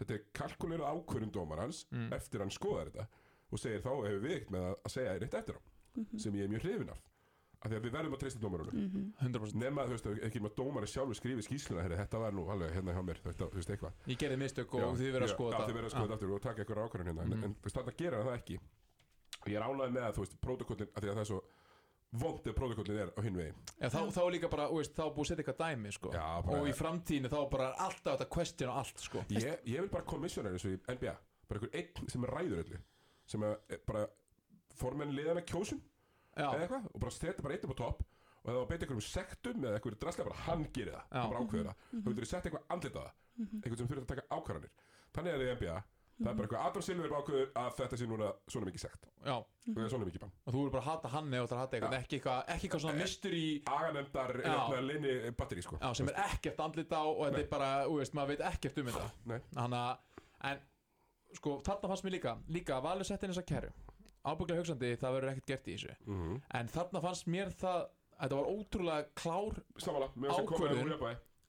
Þetta 0.00 0.14
er 0.16 0.22
kalkuleru 0.34 0.84
ákvörðum 0.88 1.30
dómarans 1.34 1.84
Mm. 1.92 2.12
Eftir 2.16 2.40
hann 2.40 2.50
skoðar 2.50 2.90
þetta 2.90 3.06
Og 3.52 3.58
segir 3.60 3.82
þá 3.84 3.90
hefur 4.06 4.20
við 4.24 4.36
ekkert 4.38 4.50
með 4.50 4.62
að- 4.72 4.90
segja 4.90 5.18
neitt 5.20 5.34
eftir 5.34 5.54
á 5.54 5.60
Mhm. 5.94 6.18
Sem 6.18 6.32
ég 6.32 6.44
er 6.44 6.48
mjög 6.48 6.62
hrifin 6.64 6.88
af 6.90 7.00
Af 7.64 7.70
því 7.70 7.76
að 7.78 7.82
við 7.84 7.92
verðum 7.92 8.14
að 8.16 8.18
treysta 8.18 8.40
dómarunum. 8.40 8.74
Mhm. 8.74 9.12
100% 9.22 9.54
Nema, 9.54 9.84
þú 9.86 9.90
veist, 9.94 10.06
ekki 10.26 10.40
með 10.42 10.54
dómari 10.56 10.86
sjálfur 10.90 11.14
skrifi 11.14 11.42
skýsluna 11.46 11.82
herri, 11.82 11.94
Þetta 11.96 12.18
var 12.18 12.32
nú 12.32 12.46
alveg 12.50 12.72
hérna 12.72 12.92
hjá 12.96 13.02
mér 13.06 13.20
Þetta, 13.22 13.46
þú 13.50 13.54
veist, 13.54 13.68
eitthvað. 13.70 13.92
Ég 14.08 14.18
gerði 14.18 14.38
mistök 14.38 14.74
og 14.74 14.96
þið 14.98 15.12
verða 15.12 15.28
að 15.28 15.34
skoða 15.36 15.52
Já, 15.52 15.66
þið 15.68 15.74
verða 15.76 15.86
að 15.86 15.94
skoða 15.94 16.08
þetta 16.08 16.14
aftur 16.16 16.34
og 16.34 16.40
taka 16.42 16.64
eitthvað 16.64 16.82
ákvörðun 16.88 17.06
hérna 17.12 17.22
Mhm. 17.26 17.32
en, 17.32 17.44
en 17.44 17.54
þú 17.54 17.62
veist, 17.62 17.76
þetta 17.76 17.96
gera 17.96 18.24
það 18.24 18.38
ekki. 18.40 18.56
Og 19.42 19.46
ég 19.46 19.56
er 19.56 19.62
ánægði 19.68 19.92
með 19.92 20.02
að, 20.02 20.14
þú 20.16 20.20
veist, 20.24 20.36
prótokollin 20.40 20.88
að 20.96 21.00
því 21.02 21.08
að 21.10 21.14
það 21.14 21.20
er 21.20 21.30
svo 21.30 21.40
vond 22.12 22.46
ef 22.46 22.54
prótokollin 22.56 22.98
er 23.06 23.10
á 23.16 23.20
hinn 23.24 23.36
veginn. 23.38 23.60
Já, 23.80 23.88
þá, 23.88 24.00
þá 24.12 24.20
er 24.26 24.32
líka 24.34 24.48
bara, 24.52 24.66
veist, 24.68 24.92
þá 24.96 25.02
er 25.06 25.12
búið 25.16 25.24
að 25.24 25.30
setja 25.30 25.44
eitthvað 25.44 25.60
dæmi 25.62 25.92
sko. 25.96 26.10
Já, 26.12 26.26
bara- 26.44 26.58
og 26.60 26.68
í 26.68 26.74
framtíðinu 26.76 27.30
þá 27.32 27.38
bara 27.54 27.68
alltaf 27.86 28.16
þetta 28.18 28.28
question 28.36 28.68
og 28.72 28.80
allt 28.82 28.98
sko. 29.06 29.24
ég, 29.32 29.62
ég 29.72 29.80
vil 29.80 29.88
bara 29.94 30.04
kommissioner 30.04 30.52
eins 30.52 30.66
og 30.68 30.74
í 30.74 30.80
NBA 30.92 31.14
bara 31.48 31.60
einhver 31.60 31.78
einn 31.80 32.08
sem 32.12 32.24
ræður 32.28 32.62
öllu. 32.64 32.80
Sem 33.26 33.40
að 33.48 33.54
eh, 33.70 33.80
bara 33.86 34.06
formenn 34.76 35.14
liðana 35.16 35.42
kjósun 35.46 35.80
eða 36.36 36.60
eitthvað 36.66 36.86
og 36.92 37.00
bara 37.00 37.12
setja 37.16 37.42
bara 37.44 37.54
einn 37.56 37.64
upp 37.68 37.74
á 37.76 37.80
topp. 37.82 38.04
Og 38.42 38.48
það 38.50 38.56
var 38.58 38.66
beint 38.72 38.82
einhverjum 38.82 39.06
sektum 39.06 39.64
eða 39.64 39.76
einhverjum 39.78 40.00
draslega 40.02 40.28
bara 40.28 40.44
hann 40.48 40.64
gerir 40.74 40.96
það, 40.96 41.04
bara 41.12 41.42
ákveður 41.44 41.68
það. 41.68 41.82
Þú 42.02 42.14
getur 42.16 42.26
sett 42.32 42.46
eitthvað 42.48 42.64
andlit 42.74 42.96
á 42.98 43.02
það. 43.02 43.12
Einhvern 43.62 43.78
sem 43.78 43.88
þurfir 43.92 44.02
að 44.02 44.08
taka 44.12 44.24
ákvarðanir. 44.36 44.72
Þannig 45.12 45.32
er 45.32 45.38
það 45.38 45.46
í 45.46 45.54
NBA 45.56 45.76
það 46.22 46.30
er 46.30 46.36
bara 46.38 46.46
eitthvað 46.46 46.66
Adam 46.68 46.84
Silver 46.86 47.14
ákveður 47.18 47.48
að 47.62 47.70
þetta 47.78 47.98
sé 48.00 48.08
núna 48.10 48.30
svona 48.54 48.68
mikið 48.68 48.82
sekt. 48.84 49.06
Já, 49.22 49.34
og 49.36 49.78
er 49.84 49.92
svona 49.92 50.08
mikið 50.08 50.24
bann. 50.24 50.34
Þú 50.46 50.56
verður 50.56 50.74
bara 50.74 50.82
að 50.82 50.88
hata 50.88 51.12
hann 51.12 51.36
eða 51.38 51.60
hata 51.60 51.78
eitthvað, 51.78 51.96
ekki 51.98 52.18
eitthvað, 52.18 52.42
ekki 52.54 52.68
eitthvað 52.68 52.84
svona 52.84 52.98
mystery 53.02 53.44
aganemdar 53.76 54.34
hérna, 54.42 54.82
linni 54.88 55.14
batteri 55.38 55.64
sko. 55.66 55.78
Já, 55.82 55.88
sem 55.98 56.12
er 56.12 56.20
ekkert 56.26 56.62
andlit 56.66 56.92
á 56.94 57.02
og 57.02 57.22
þetta 57.26 57.42
er 57.44 57.48
bara, 57.52 57.70
þú 57.86 57.96
veist, 58.00 58.18
maður 58.18 58.34
veit 58.34 58.44
ekkert 58.52 58.82
um 58.82 58.92
þetta. 58.92 59.40
Að, 59.62 60.20
en 60.50 60.62
sko, 61.38 61.56
þarna 61.66 61.92
fannst 61.92 62.06
mér 62.06 62.16
líka, 62.18 62.36
líka 62.52 62.82
valið 62.84 63.10
sett 63.10 63.26
inn 63.26 63.34
þessa 63.34 63.48
kæru. 63.48 63.72
Ábygglega 64.22 64.62
hugsandi, 64.62 64.92
það 65.00 65.16
verður 65.16 65.32
ekkert 65.32 65.50
gert 65.50 65.66
í 65.66 65.74
þessu. 65.74 65.96
Mm 66.06 66.38
en 66.58 66.68
þarna 66.70 67.00
fannst 67.02 67.26
mér 67.26 67.50
það 67.58 67.80
þetta 68.22 68.38
var 68.38 68.50
ótrúlega 68.52 69.06
klár 69.18 69.56
þess 69.76 69.88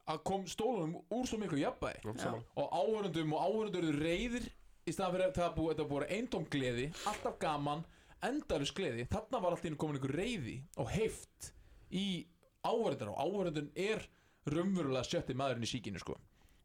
að 0.04 0.20
kom 0.28 0.44
stólunum 0.52 0.98
úr 1.16 1.28
svo 1.30 1.38
miklu 1.40 1.62
jafnbæði 1.62 2.14
og 2.60 2.74
áhörundum 2.76 3.36
og 3.38 3.46
áhörundur 3.46 3.86
reyðir 4.02 4.50
í 4.88 4.92
staðan 4.94 5.14
fyrir 5.16 5.28
að 5.30 5.38
það 5.40 5.56
búið, 5.58 5.72
þetta 5.74 5.90
búið 5.92 6.14
eindóm 6.18 6.46
gleði 6.52 6.86
alltaf 7.10 7.38
gaman, 7.42 7.84
endarus 8.24 8.74
gleði 8.76 9.06
þarna 9.12 9.42
var 9.44 9.56
alltaf 9.56 9.78
komin 9.80 10.00
einhver 10.00 10.16
reyði 10.20 10.58
og 10.80 10.92
heift 10.94 11.52
í 11.94 12.06
áhörundar 12.64 13.12
og 13.14 13.20
áhörundun 13.24 13.72
er 13.76 14.04
raunverulega 14.48 15.04
sjötti 15.08 15.36
maðurinn 15.40 15.64
í 15.64 15.70
síkinu 15.72 16.00
sko. 16.02 16.18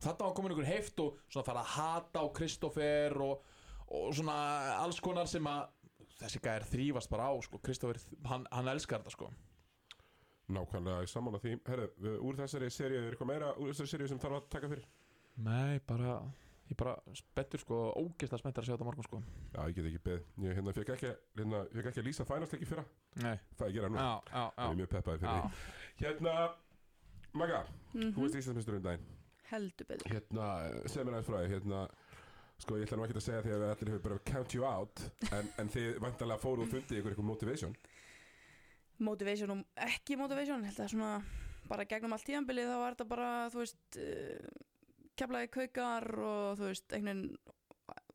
Þarna 0.02 0.28
var 0.28 0.34
komin 0.38 0.54
einhver 0.54 0.68
heift 0.70 1.00
og 1.02 1.18
svona 1.30 1.46
fara 1.46 1.62
að 1.62 1.72
hata 1.76 2.22
á 2.22 2.26
Kristoffer 2.34 3.14
og, 3.22 3.42
og 3.94 4.14
svona 4.14 4.36
alls 4.82 4.98
konar 5.02 5.26
sem 5.30 5.46
að 5.50 5.68
þessi 6.18 6.40
gæðir 6.42 6.66
þrýfast 6.72 7.10
bara 7.10 7.28
á 7.30 7.34
sko. 7.42 7.58
Kristoffer, 7.62 7.98
hann, 8.30 8.46
hann 8.50 8.70
elskar 8.74 9.02
þetta 9.02 9.14
sko. 9.14 9.30
Nákvæmlega 10.48 11.06
samanlega 11.10 11.42
því. 11.44 11.54
Herðu, 11.68 11.88
við- 12.06 12.20
úr 12.24 12.38
þessari 12.38 12.70
seríu 12.72 13.00
er 13.02 13.10
eitthvað 13.12 13.28
meira 13.34 13.50
úr 13.60 13.68
þessari 13.72 13.90
seríu 13.92 14.08
sem 14.08 14.20
þarf 14.22 14.38
að 14.38 14.46
taka 14.54 14.70
fyrir? 14.72 14.86
Nei, 15.44 15.78
bara 15.86 16.14
ég 16.68 16.76
bara 16.76 16.94
spettur 17.16 17.60
sko, 17.62 17.76
ógeðslega 17.96 18.38
spenntur 18.42 18.62
að 18.62 18.66
sjá 18.68 18.74
þetta 18.76 18.84
morgun 18.88 19.06
sko. 19.06 19.20
Já, 19.54 19.60
ég 19.68 19.74
get 19.78 19.86
ekki 19.90 20.00
beð 20.04 20.22
Ég 20.44 20.56
hérna, 20.58 20.72
fekk 20.76 20.90
ekki, 20.94 21.12
hérna, 21.38 21.60
fekk 21.72 21.86
ekki 21.92 22.02
að 22.02 22.08
lýsa 22.10 22.26
fænastleiki 22.28 22.68
fyrra. 22.68 22.84
Nei, 23.22 23.36
Það 23.56 23.64
er 23.64 23.68
að 23.70 23.76
gera 23.78 23.88
nú 23.88 23.96
já, 23.98 24.08
já, 24.32 24.42
Ég 24.42 24.58
er 24.58 24.68
já, 24.68 24.76
mjög 24.82 24.90
peppaði 24.96 25.22
fyrir 25.22 25.38
já. 25.38 25.48
því. 25.48 26.04
Hérna, 26.04 26.34
Magga, 27.38 27.62
þú 27.94 28.04
Mhm. 28.04 28.20
veist 28.22 28.34
Íslandsmyndsturinn 28.40 28.82
daginn. 28.82 29.06
Heldur 29.48 29.86
betur. 29.88 30.12
Hérna, 30.12 30.46
segð 30.88 31.04
mér 31.08 31.14
aðeins 31.18 31.28
frá 31.28 31.38
því 31.40 31.48
Hérna, 31.54 31.80
sko, 32.58 32.74
ég 32.76 32.86
ætla 32.88 32.96
nú 32.98 33.04
ekki 33.06 33.16
að 33.16 33.26
segja 33.28 33.42
því 33.42 33.52
að 33.54 33.60
við 33.62 33.70
allir 33.72 33.90
hefur 33.92 34.02
bara 34.08 34.18
count 34.32 34.54
you 34.54 34.64
out 34.64 35.00
En, 35.32 35.48
en 35.58 35.68
þið 35.68 35.98
vantarlega 36.00 36.40
fóru 36.42 36.62
og 36.62 36.68
fundið 36.72 36.98
ykkur 37.00 37.12
eitthvað 37.14 37.24
motivation. 37.32 37.76
Motivation 38.98 39.50
og 39.54 39.64
ekki 39.76 40.16
motivation 40.18 40.60
ég 40.64 40.72
held 40.72 40.80
að 40.84 40.90
svona 40.92 41.10
bara 41.68 41.84
gegnum 41.84 42.12
allt 42.16 42.24
tíðanbilið 42.26 42.66
þá 42.72 42.78
var 42.80 42.94
þetta 42.96 43.08
bara 43.08 43.28
þú 43.52 43.60
veist 43.62 43.98
uh, 44.00 44.48
keflaði 45.18 45.50
kaukar 45.54 46.06
og 46.22 46.58
þú 46.58 46.68
veist 46.70 46.94
einhvern 46.96 47.24
veginn 47.24 47.56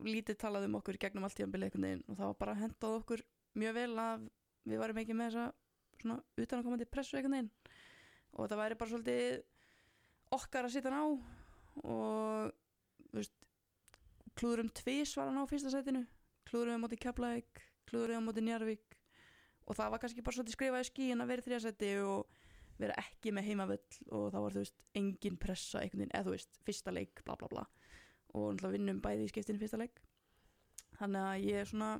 lítið 0.04 0.38
talað 0.38 0.68
um 0.68 0.78
okkur 0.78 0.98
gegnum 1.02 1.26
allt 1.26 1.36
tíðanbilið 1.38 1.68
einhvern 1.68 1.86
veginn 1.88 2.04
og 2.08 2.18
það 2.18 2.30
var 2.30 2.38
bara 2.40 2.56
hendað 2.60 2.96
okkur 3.00 3.22
mjög 3.58 3.76
vel 3.78 3.92
að 4.04 4.26
við 4.64 4.82
varum 4.82 5.00
ekki 5.02 5.16
með 5.18 5.30
þessa 5.30 5.46
svona 6.00 6.18
utanakomandi 6.44 6.88
pressu 6.90 7.18
einhvern 7.18 7.36
veginn. 7.36 7.50
Og 8.34 8.50
það 8.50 8.60
væri 8.62 8.78
bara 8.80 8.92
svolítið 8.92 10.34
okkar 10.34 10.68
að 10.68 10.74
sitja 10.74 10.90
hann 10.90 10.98
á 10.98 11.06
og 11.84 12.52
þú 13.10 13.20
veist 13.20 13.36
klúðurum 14.34 14.72
tvís 14.74 15.14
var 15.18 15.30
hann 15.30 15.42
á 15.42 15.50
fyrsta 15.50 15.72
sætinu. 15.74 16.04
Klúðurum 16.48 16.82
á 16.82 16.84
móti 16.84 16.98
Keflæk 17.00 17.62
klúðurum 17.88 18.24
á 18.24 18.26
móti 18.26 18.44
Njarvík 18.44 18.98
og 19.64 19.76
það 19.78 19.92
var 19.94 20.02
kannski 20.02 20.24
bara 20.24 20.36
svolítið 20.36 20.56
skrifað 20.56 20.84
í 20.84 20.88
skíin 20.90 21.22
að 21.24 21.30
vera 21.30 21.42
í 21.42 21.46
þriðasæti 21.46 21.92
og 22.04 22.42
vera 22.78 22.96
ekki 22.98 23.32
með 23.32 23.44
heimavöll 23.50 24.00
og 24.10 24.30
það 24.34 24.42
var 24.46 24.54
þú 24.56 24.62
veist 24.64 24.80
engin 24.98 25.36
pressa 25.40 25.80
einhvern 25.80 26.02
veginn 26.04 26.14
eða 26.18 26.26
þú 26.28 26.34
veist 26.36 26.58
fyrsta 26.66 26.94
leik 26.94 27.22
bla 27.24 27.36
bla 27.40 27.48
bla. 27.52 27.66
Og 28.34 28.48
náttúrulega 28.54 28.74
vinnum 28.78 29.00
bæði 29.04 29.24
í 29.28 29.30
skiptinu 29.30 29.60
fyrsta 29.62 29.78
leik. 29.78 30.00
Þannig 30.98 31.22
að 31.28 31.44
ég 31.48 31.60
er 31.62 31.70
svona 31.70 31.90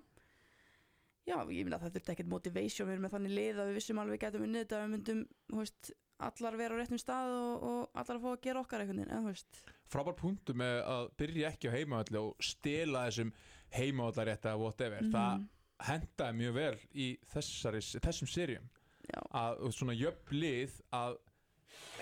já 1.24 1.36
ég 1.48 1.64
minna 1.64 1.78
það 1.80 1.94
þurfti 1.96 2.12
ekkert 2.14 2.28
motivation 2.32 2.88
við 2.88 2.96
erum 2.98 3.06
með 3.06 3.14
þannig 3.16 3.32
lið 3.38 3.60
að 3.62 3.68
við 3.70 3.78
vissum 3.78 4.00
alveg 4.02 4.20
getum 4.26 4.42
unnið 4.44 4.64
þetta 4.66 4.80
við 4.82 4.90
myndum 4.94 5.22
þú 5.52 5.60
veist 5.62 5.92
allar 6.24 6.56
vera 6.60 6.76
á 6.76 6.78
réttum 6.78 7.00
stað 7.00 7.32
og, 7.34 7.64
og 7.64 7.96
allar 8.02 8.18
að 8.18 8.22
fá 8.26 8.28
að 8.34 8.42
gera 8.44 8.60
okkar 8.60 8.84
einhvern 8.84 9.00
veginn 9.00 9.14
eða 9.14 9.24
þú 9.24 9.32
veist. 9.32 9.62
Frábær 9.94 10.16
punktu 10.20 10.54
með 10.60 10.76
að 10.94 11.08
byrja 11.22 11.48
ekki 11.54 11.70
á 11.72 11.76
heimavalli 11.78 12.20
og 12.20 12.44
stela 12.44 13.06
þessum 13.08 13.32
heimavallarétta 13.74 14.52
eða 14.52 14.60
whatever, 14.62 15.02
Mhm. 15.02 15.12
það 15.16 15.48
hendaði 15.88 16.38
mjög 16.38 16.54
vel 16.54 16.78
í 16.94 17.08
þessari, 17.32 17.80
þessum 18.04 18.30
serjum 18.30 18.68
já. 19.12 19.20
að 19.34 19.70
svona 19.76 19.94
jöfn 19.98 20.38
lið 20.40 20.80
að 20.92 21.16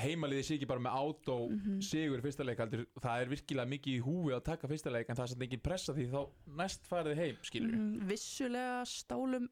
heimaliði 0.03 0.45
sé 0.45 0.57
ekki 0.59 0.69
bara 0.69 0.81
með 0.85 0.97
átó 1.01 1.37
Mhm. 1.51 1.81
sigur 1.83 2.19
í 2.21 2.23
fyrsta 2.25 2.45
leik 2.45 2.59
heldur, 2.59 2.87
það 3.01 3.23
er 3.23 3.29
virkilega 3.33 3.69
mikið 3.69 3.95
í 3.99 4.03
húi 4.05 4.33
að 4.37 4.45
taka 4.45 4.69
fyrsta 4.69 4.91
leik 4.93 5.09
en 5.09 5.17
það 5.17 5.23
er 5.23 5.33
samt 5.33 5.43
engin 5.47 5.61
pressa 5.65 5.93
því 5.95 6.11
þá 6.13 6.29
næst 6.59 6.85
farið 6.89 7.17
heim 7.17 7.37
skilur 7.43 7.73
Mhm, 7.73 8.07
vissulega 8.09 8.85
stálum 8.87 9.49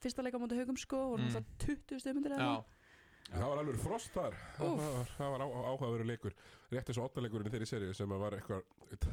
fyrsta 0.00 0.22
leika 0.22 0.36
á 0.38 0.42
móti 0.42 0.56
haugum 0.60 0.76
sko 0.76 1.12
og 1.14 1.20
Mm. 1.20 1.28
mm. 1.28 1.44
20 1.58 1.98
stömyndir 2.00 2.36
já, 2.38 2.64
Það 3.30 3.46
var 3.46 3.58
alveg 3.62 3.76
frost 3.78 4.10
þar. 4.12 4.34
Það 4.58 4.76
var, 4.76 5.04
það 5.16 5.28
var 5.30 5.40
á, 5.40 5.46
áhugaveru 5.70 6.04
leikur. 6.04 6.32
Rétt 6.72 6.88
eins 6.90 6.98
og 6.98 7.04
ottaleikurinn 7.14 7.46
í 7.46 7.50
þeirri 7.52 7.68
serið 7.68 7.94
sem 7.94 8.08
var 8.08 8.32
eitthvað 8.34 8.62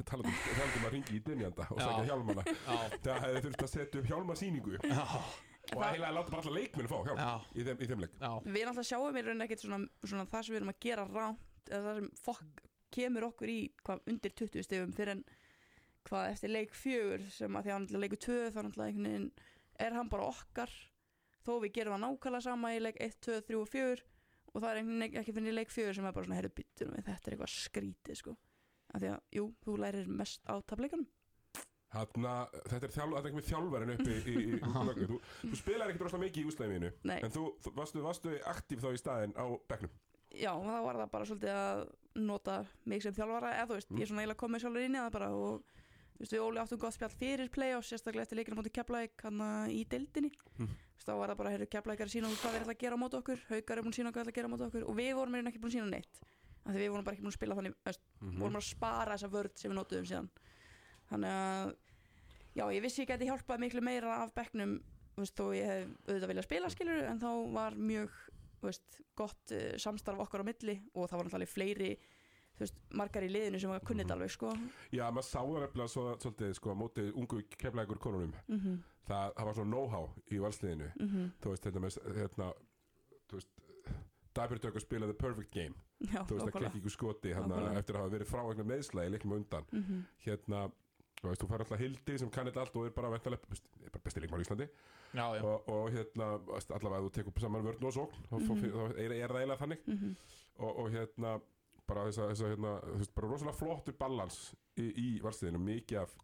talandi 0.09 0.29
um, 0.31 0.85
að 0.87 0.91
ringi 0.91 1.19
í 1.19 1.23
dynjanda 1.23 1.67
og 1.69 1.77
sækja 1.77 2.05
hjálmana. 2.07 2.43
Já, 2.47 2.97
Það 3.03 3.19
hefði 3.21 3.41
þurft 3.45 3.61
að 3.61 3.69
setja 3.69 3.99
upp 3.99 4.07
hjálmasýningu 4.09 4.79
já, 4.81 5.05
og 5.75 5.83
eiginlega 5.83 6.13
láta 6.15 6.33
bara 6.33 6.43
alla 6.43 6.55
leikmenn 6.59 6.89
fá 6.91 6.97
hjálm 7.07 7.19
já, 7.21 7.31
í 7.53 7.65
þeim, 7.67 7.81
í 7.81 7.89
þeim 7.89 8.03
leik. 8.03 8.15
Já. 8.21 8.31
við 8.45 8.63
náttúrulega 8.67 8.89
sjáum 8.91 9.19
í 9.19 9.23
rauninni 9.25 9.47
ekkert 9.47 9.65
svona, 9.65 9.79
svona 10.03 10.25
það 10.31 10.45
sem 10.47 10.53
við 10.53 10.61
erum 10.61 10.73
að 10.73 10.81
gera 10.85 11.05
ránt 11.11 11.71
eða 11.71 11.83
það 11.87 11.99
sem 11.99 12.09
fokk 12.23 12.63
kemur 12.97 13.27
okkur 13.27 13.51
í 13.51 13.59
hvað 13.83 14.11
undir 14.13 14.35
20 14.41 14.67
stegum 14.67 14.93
fyrir 14.95 15.13
en 15.17 15.23
hvað 16.07 16.29
eftir 16.31 16.53
leik 16.53 16.75
fjögur 16.77 17.25
sem 17.35 17.57
að 17.57 17.67
því 17.67 17.73
að 17.73 17.81
náttúrulega 17.83 18.05
leiku 18.05 18.19
2 18.27 18.37
þá 18.55 18.61
veginn 18.77 19.31
er 19.77 19.97
hann 19.97 20.11
bara 20.11 20.29
okkar. 20.31 20.71
Þó 21.43 21.51
við 21.63 21.73
gerum 21.75 21.97
það 21.97 22.03
nákvæmlega 22.05 22.45
sama 22.47 22.71
í 22.75 22.79
leik 22.81 23.01
1, 23.03 23.19
2, 23.27 23.41
3 23.51 23.59
og 23.59 23.67
4 23.73 24.05
og 24.53 24.63
það 24.63 24.69
er 24.69 24.79
einhvern 24.79 25.03
veginn 25.03 25.21
ekki 25.21 25.35
fyrir 25.35 25.57
leik 25.57 25.73
fjögur 25.73 25.97
sem 25.97 26.07
er 26.07 26.15
bara 26.15 26.27
svona 26.27 26.39
herru 26.39 26.53
byttur 26.55 26.93
við 26.93 27.05
þetta 27.09 27.29
er 27.29 27.35
eitthvað 27.35 27.53
skrítið 27.53 28.19
sko. 28.21 28.37
Af 28.95 29.03
því 29.03 29.11
að 29.11 29.37
jú, 29.37 29.45
þú 29.65 29.77
lærir 29.83 30.07
mest 30.07 30.47
á 30.47 30.55
tableikanum 30.63 31.07
Hanna, 31.93 32.33
þetta 32.67 32.83
er 32.89 32.91
þjálf, 32.91 33.13
þetta 33.15 33.21
er 33.21 33.29
ekki 33.31 33.37
með 33.39 33.47
þjálfærin 33.47 33.93
uppi 33.93 34.11
í, 34.11 34.33
í, 34.33 34.41
í, 34.57 35.07
þú, 35.11 35.19
þú 35.47 35.59
spilar 35.61 35.87
ekkert 35.93 36.03
rosalega 36.07 36.25
mikið 36.27 36.43
í 36.43 36.49
úslæðinu 36.51 36.89
en 37.15 37.31
þú, 37.31 37.43
þú 37.63 37.71
varstu, 37.77 38.01
varstu 38.03 38.33
aktív 38.51 38.81
þá 38.83 38.89
í 38.91 38.99
staðinn 39.01 39.35
á 39.39 39.45
bekknum 39.71 39.93
já, 40.35 40.51
og 40.51 40.65
þá 40.67 40.79
var 40.83 40.99
það 41.01 41.11
bara 41.15 41.27
svolítið 41.29 41.53
að 41.55 41.83
nota 42.27 42.57
mig 42.91 43.03
sem 43.05 43.15
þjálfara 43.15 43.53
eða 43.55 43.69
þú 43.71 43.77
veist, 43.79 43.91
Mm. 43.91 43.97
ég 43.97 44.03
er 44.03 44.11
svona 44.11 44.21
eiginlega 44.25 44.41
komið 44.43 44.63
sjálfur 44.65 44.83
inn 44.87 44.97
í 44.97 45.01
það 45.05 45.11
bara 45.15 45.29
og 45.31 45.63
þú 46.17 46.19
veist, 46.25 46.33
við 46.35 46.43
Óli 46.43 46.59
áttum 46.65 46.81
gott 46.83 46.95
spjall 46.97 47.13
fyrir 47.15 47.49
play-offs, 47.55 47.91
sérstaklega 47.93 48.25
eftir 48.27 48.39
leikina 48.41 48.57
móti 48.59 48.73
Keflæk 48.75 49.23
hann 49.23 49.41
í 49.71 49.83
deildinni 49.87 50.31
Mm. 50.57 50.73
þá 51.07 51.13
var 51.21 51.29
það 51.31 51.37
bara, 51.39 51.51
heyrðu, 51.55 51.69
Keflækar 51.71 52.09
að 52.09 52.15
sína 52.17 52.27
okkur 52.27 52.41
hvað 52.43 52.51
við 52.51 52.59
erum 52.59 52.73
að 52.73 52.81
gera 52.83 52.97
á 52.97 52.99
móti 52.99 53.17
okkur, 53.21 53.39
Haukar 53.47 53.77
er 53.77 53.83
búin 53.85 53.93
að 53.93 53.99
sína 54.01 54.09
okkur 54.11 54.23
hvað 54.23 54.27
að 54.27 54.35
og 54.89 54.95
við 54.97 55.13
búin 55.63 55.71
að 55.71 55.75
af 56.67 56.73
því 56.75 56.81
við 56.83 56.91
vorum 56.91 57.05
bara 57.07 57.15
ekki 57.15 57.23
búin 57.23 57.31
að 57.31 57.37
spila 57.39 57.55
þannig 57.55 57.75
veist, 57.87 58.01
Mhm. 58.19 58.39
vorum 58.41 58.53
bara 58.57 58.63
að 58.65 58.67
spara 58.67 59.13
þessa 59.15 59.29
vörð 59.31 59.53
sem 59.55 59.71
við 59.71 59.77
notuðum 59.77 60.07
síðan 60.09 60.29
þannig 61.09 61.29
að 61.29 61.75
já, 62.57 62.65
ég 62.73 62.81
vissi 62.81 63.01
ég 63.03 63.07
geti 63.11 63.29
hjálpað 63.29 63.63
miklu 63.63 63.81
meira 63.85 64.23
af 64.23 64.33
bekknum 64.37 64.77
þú 65.15 65.23
veist, 65.23 65.37
þó 65.37 65.45
ég 65.55 65.65
hef 65.71 65.87
auðvitað 66.07 66.31
viljað 66.33 66.47
spila 66.49 66.69
skilur 66.73 67.03
en 67.07 67.19
þá 67.21 67.29
var 67.53 67.75
mjög 67.75 68.11
veist, 68.61 69.01
gott 69.15 69.51
uh, 69.55 69.77
samstarf 69.77 70.19
okkar 70.19 70.43
á 70.45 70.49
milli 70.49 70.77
og 70.93 71.09
það 71.09 71.17
var 71.17 71.27
náttúrulega 71.29 71.53
fleiri 71.53 71.91
þú 72.57 72.65
veist, 72.65 72.77
margar 72.97 73.25
í 73.25 73.29
liðinu 73.31 73.59
sem 73.61 73.69
var 73.69 73.83
kunnit 73.85 74.07
Mhm. 74.07 74.13
alveg 74.15 74.31
sko. 74.33 74.51
Já, 74.91 75.05
maður 75.11 75.27
sá 75.29 75.39
það 75.41 75.61
nefnilega 75.61 75.93
svo, 75.93 76.05
svolítið 76.17 76.53
sko, 76.57 76.73
á 76.73 76.75
móti 76.81 77.11
ungu 77.13 77.41
keflækur 77.57 77.99
konunum 77.99 78.33
mm 78.47 78.59
-hmm, 78.59 78.77
það, 79.07 79.33
það 79.35 79.45
var 79.45 79.53
svona 79.53 79.71
know-how 79.71 80.09
í 80.31 80.39
valsliðinu. 80.41 80.91
Mm 80.99 81.31
þú 81.41 81.49
veist, 81.49 81.63
þetta 81.63 81.79
með 81.79 82.15
hérna, 82.17 82.53
þú 83.29 83.33
veist 83.33 83.49
Dabirtök 84.37 84.75
að 84.75 84.81
spila 84.81 85.05
the 85.05 85.13
perfect 85.13 85.51
game. 85.51 85.73
Já, 85.99 86.21
þú 86.25 86.35
veist, 86.35 86.47
að 86.47 86.51
klikka 86.51 86.77
ykkur 86.77 86.93
skoti 86.93 87.33
Nákvæmlega. 87.33 87.77
eftir 87.79 87.95
að 87.95 88.01
hafa 88.01 88.15
verið 88.17 88.27
frá 88.27 88.41
í 89.05 89.09
leiknum 89.09 89.33
á 89.33 89.37
undan. 89.37 89.65
Mm 89.71 89.83
-hmm. 89.83 90.03
hérna, 90.25 90.71
þú 91.17 91.31
veist, 91.31 91.41
þú 91.41 91.49
fær 91.49 91.63
alltaf 91.63 91.81
Hildi 91.81 92.17
sem 92.21 92.31
kann 92.33 92.49
þetta 92.49 92.63
allt 92.63 92.77
og 92.77 92.87
er 92.87 92.95
bara 92.95 93.11
er 93.17 94.01
besti 94.03 94.21
leikmar 94.21 94.41
í 94.41 94.45
Íslandi 94.45 94.67
já, 94.67 95.25
já. 95.37 95.41
og, 95.41 95.69
og 95.73 95.91
hérna, 95.95 96.29
allavega 96.77 97.03
þú 97.05 97.11
tekur 97.15 97.43
saman 97.43 97.65
vörn 97.65 97.87
og 97.89 97.95
sókn 97.95 98.27
þá 98.29 98.35
mm 98.37 98.47
-hmm. 98.47 98.97
er, 98.97 99.11
er 99.11 99.29
það 99.31 99.41
eiginlega 99.41 99.61
þannig 99.63 99.81
mhm. 99.87 100.15
og, 100.57 100.79
og 100.79 100.91
hérna, 100.91 101.41
bara 101.87 102.05
þess 102.05 102.17
að, 102.17 102.29
þess 102.29 102.41
að 102.41 102.49
hérna, 102.53 102.79
þú 102.83 102.97
veist, 102.97 103.15
bara 103.15 103.27
rosalega 103.27 103.57
flottur 103.57 103.93
balans 103.99 104.55
í, 104.77 104.87
í 105.05 105.21
valsliðinu, 105.23 105.59
mikið 105.59 105.97
af 105.99 106.17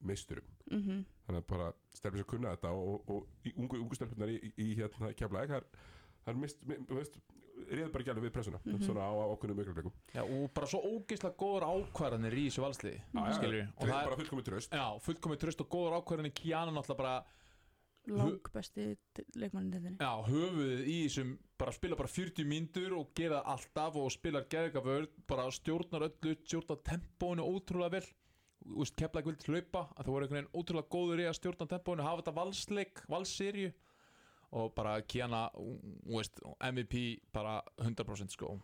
meisturum 0.00 0.44
mhm. 0.70 1.04
þannig 1.26 1.42
að 1.42 1.46
bara 1.46 1.72
stelpur 1.94 2.18
sem 2.18 2.26
kunna 2.26 2.54
þetta 2.54 2.70
og, 2.70 3.10
og, 3.10 3.26
ungu, 3.56 3.76
ungu 3.76 3.94
stelpunar 3.94 4.28
í, 4.28 4.38
í, 4.42 4.52
í 4.56 4.74
hérna 4.74 5.12
keflaðið 5.12 5.48
það 5.48 5.56
er, 5.56 5.66
það 6.24 6.34
er 6.34 6.40
mist, 6.40 6.62
mi- 6.66 6.80
þú 6.86 6.94
veist 6.94 7.20
reyður 7.68 7.90
bara 7.94 8.04
ekki 8.04 8.12
alveg 8.12 8.26
við 8.28 8.34
pressuna. 8.36 8.60
Mhm. 8.64 8.84
svona 8.86 9.06
á 9.08 9.12
ákveðnum 9.32 9.62
augnableikum 9.62 9.92
já 10.14 10.22
og 10.22 10.52
bara 10.54 10.66
svo 10.66 10.80
ógeðslega 10.84 11.36
góður 11.42 11.66
ákvarðanir 11.68 12.38
í 12.38 12.44
þessu 12.48 12.64
valsliði. 12.64 13.00
Skilur 13.38 13.66
og 13.76 13.82
það 13.82 13.98
er 13.98 14.08
bara 14.08 14.20
fullkomið 14.22 14.48
tröst 14.48 14.78
Já, 14.78 14.86
fullkomið 15.06 15.42
tröst 15.42 15.60
og 15.64 15.68
góður 15.68 15.98
ákvarðanir. 15.98 16.34
Kiana 16.38 16.72
náttúrulega 16.72 17.02
bara 17.02 17.24
lang 18.08 18.48
besti 18.52 18.96
leikmannin 19.36 19.72
þetta 19.74 20.04
Já, 20.04 20.12
höfuðið 20.28 20.86
í 20.88 20.96
þessum 21.06 21.34
bara 21.58 21.74
spila 21.76 21.98
bara 21.98 22.08
40 22.08 22.48
mínútur 22.48 22.94
og 22.96 23.10
gera 23.18 23.42
það 23.42 23.52
alltaf 23.54 23.98
og 24.00 24.12
spilar 24.14 24.46
geðgaförð 24.48 25.10
bara 25.28 25.50
stjórnar 25.50 26.06
öllu, 26.08 26.36
stjórnar 26.44 26.80
tempóinu 26.86 27.44
ótrúlega 27.44 27.98
vel. 27.98 28.06
Ekki 28.68 29.08
vildi 29.24 29.52
hlaupa 29.52 29.84
að 29.96 30.04
það 30.04 30.12
voru 30.12 30.26
einhvern 30.26 30.38
veginn 30.38 30.56
ótrúlega 30.60 30.92
góður 30.92 31.22
í 31.22 31.28
að 31.28 31.36
stjórna 31.38 31.68
tempóinu 31.70 32.06
hafa 32.06 32.22
þetta 32.22 32.36
valsleik, 32.38 33.04
valsserju 33.08 33.72
og 34.56 34.72
bara 34.76 34.96
Kiana 35.04 35.48
veist, 36.08 36.40
MVP 36.64 37.02
bara 37.32 37.60
100% 37.82 38.32
sko. 38.32 38.56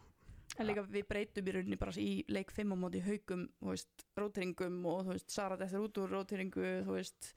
En 0.58 0.68
líka 0.68 0.84
við 0.86 1.06
breytum 1.08 1.48
í 1.50 1.54
rauninni 1.56 1.78
bara 1.80 1.94
í 1.98 2.22
leik 2.30 2.52
5 2.54 2.70
á 2.70 2.76
móti 2.78 3.02
haugum, 3.02 3.48
rótiringum 4.18 4.78
og 4.86 5.02
þú 5.06 5.16
veist, 5.16 5.34
Sara 5.34 5.58
eftir 5.58 5.82
út 5.82 5.98
úr 5.98 6.12
rótiringu, 6.14 6.66
þú 6.86 6.94
veist, 6.94 7.32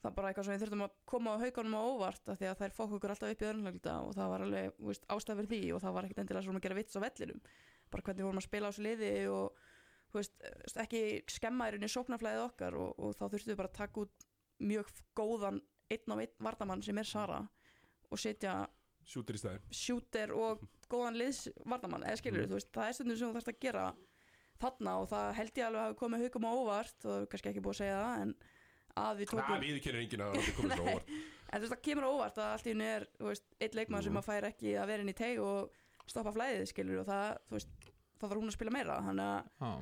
það 0.00 0.10
er 0.10 0.16
bara 0.18 0.30
eitthvað 0.30 0.46
sem 0.46 0.54
við 0.54 0.64
þurftum 0.64 0.84
að 0.86 0.94
koma 1.10 1.34
á 1.34 1.42
haugunum 1.42 1.76
á 1.76 1.82
óvart 1.82 2.30
af 2.30 2.38
því 2.38 2.50
að 2.50 2.60
þær 2.60 2.76
fók 2.76 2.96
okkur 2.98 3.14
alltaf 3.14 3.34
upp 3.34 3.42
í 3.42 3.48
öðrunleglita 3.48 3.94
og 4.04 4.14
það 4.14 4.32
var 4.34 4.46
alveg, 4.46 4.76
þú 4.78 4.90
veist, 4.92 5.08
ástæð 5.16 5.40
fyrir 5.40 5.50
því 5.50 5.60
og 5.74 5.82
það 5.82 5.96
var 5.96 6.08
ekkert 6.08 6.22
endilega 6.22 6.46
svona 6.46 6.60
að 6.62 6.66
gera 6.68 6.78
vits 6.78 6.98
á 7.00 7.04
vellinum, 7.04 7.42
bara 7.90 8.06
hvernig 8.06 8.28
vorum 8.28 8.42
að 8.42 8.46
spila 8.46 8.70
á 8.70 8.70
þessu 8.70 8.86
liði 8.86 9.12
og, 9.32 9.64
veist, 10.14 10.48
ekki 10.84 11.02
skemma 11.34 11.66
í 11.66 11.74
rauninni 11.74 11.90
sóknarflæðið 11.90 12.44
okkar 12.44 12.78
og, 12.78 12.94
og 13.00 13.18
þá 13.18 13.24
þurftum 13.24 13.50
við 13.50 13.60
bara 13.64 13.72
að 13.72 13.78
taka 13.80 14.04
út 14.04 14.28
mjög 14.62 14.94
góðan 15.18 15.62
einn 15.90 16.14
á 16.14 16.16
einn 16.22 16.46
vardamann 16.46 16.84
sem 16.86 17.02
er 17.02 17.08
Sara 17.08 17.42
og 18.14 18.22
setja 18.22 18.54
stæðin 19.04 19.60
shooter 19.74 20.32
og 20.32 20.62
góðan 20.92 21.18
liðs 21.20 21.42
vardamann, 21.68 22.04
eða 22.08 22.20
skilur 22.22 22.44
Mm. 22.44 22.50
þú 22.52 22.58
veist, 22.58 22.72
það 22.72 22.88
er 22.88 22.96
stundum 22.98 23.16
sem 23.20 23.28
þú 23.28 23.34
þarfst 23.38 23.52
að 23.52 23.60
gera 23.66 23.84
þarna 24.64 24.92
og 25.02 25.08
það 25.10 25.30
held 25.38 25.58
ég 25.58 25.66
alveg 25.66 25.80
að 25.80 25.86
hafa 25.88 25.98
komið 26.00 26.22
haugum 26.24 26.46
á 26.48 26.52
óvart 26.54 27.04
og 27.04 27.14
það 27.18 27.24
kannski 27.34 27.50
ekki 27.50 27.62
búið 27.64 27.74
að 27.74 27.80
segja 27.82 28.02
það 28.04 28.22
en 28.24 28.34
að 29.04 29.16
við 29.18 29.26
það 29.28 29.40
tókum 29.42 29.64
við 29.64 29.80
kynir 29.84 30.00
enginn 30.04 30.22
að 30.24 30.36
það 30.38 30.52
komið 30.58 30.76
svo 30.78 30.84
Nei. 30.84 30.94
óvart 30.94 31.08
en 31.54 31.58
þú 31.58 31.64
veist, 31.64 31.74
það 31.74 31.82
kemur 31.88 32.06
á 32.06 32.10
óvart 32.14 32.38
að 32.38 32.52
allt 32.54 32.66
í 32.68 32.72
henni 32.74 32.86
er 32.94 33.06
eitt 33.66 33.74
leikmann 33.80 34.04
sem 34.06 34.14
Mhm. 34.14 34.20
að 34.22 34.28
fær 34.30 34.46
ekki 34.48 34.70
að 34.78 34.86
vera 34.92 35.02
inn 35.04 35.12
í 35.12 35.16
teig 35.18 35.42
og 35.42 35.74
stoppa 36.06 36.32
flæðið 36.36 36.66
skilur 36.70 37.02
og 37.02 37.06
það, 37.10 37.28
veist, 37.50 37.68
þá 38.20 38.24
þarf 38.28 38.40
hún 38.40 38.48
að 38.52 38.56
spila 38.56 38.70
meira 38.78 38.96
þannig 39.04 39.28
að 39.28 39.42
Já, 39.60 39.72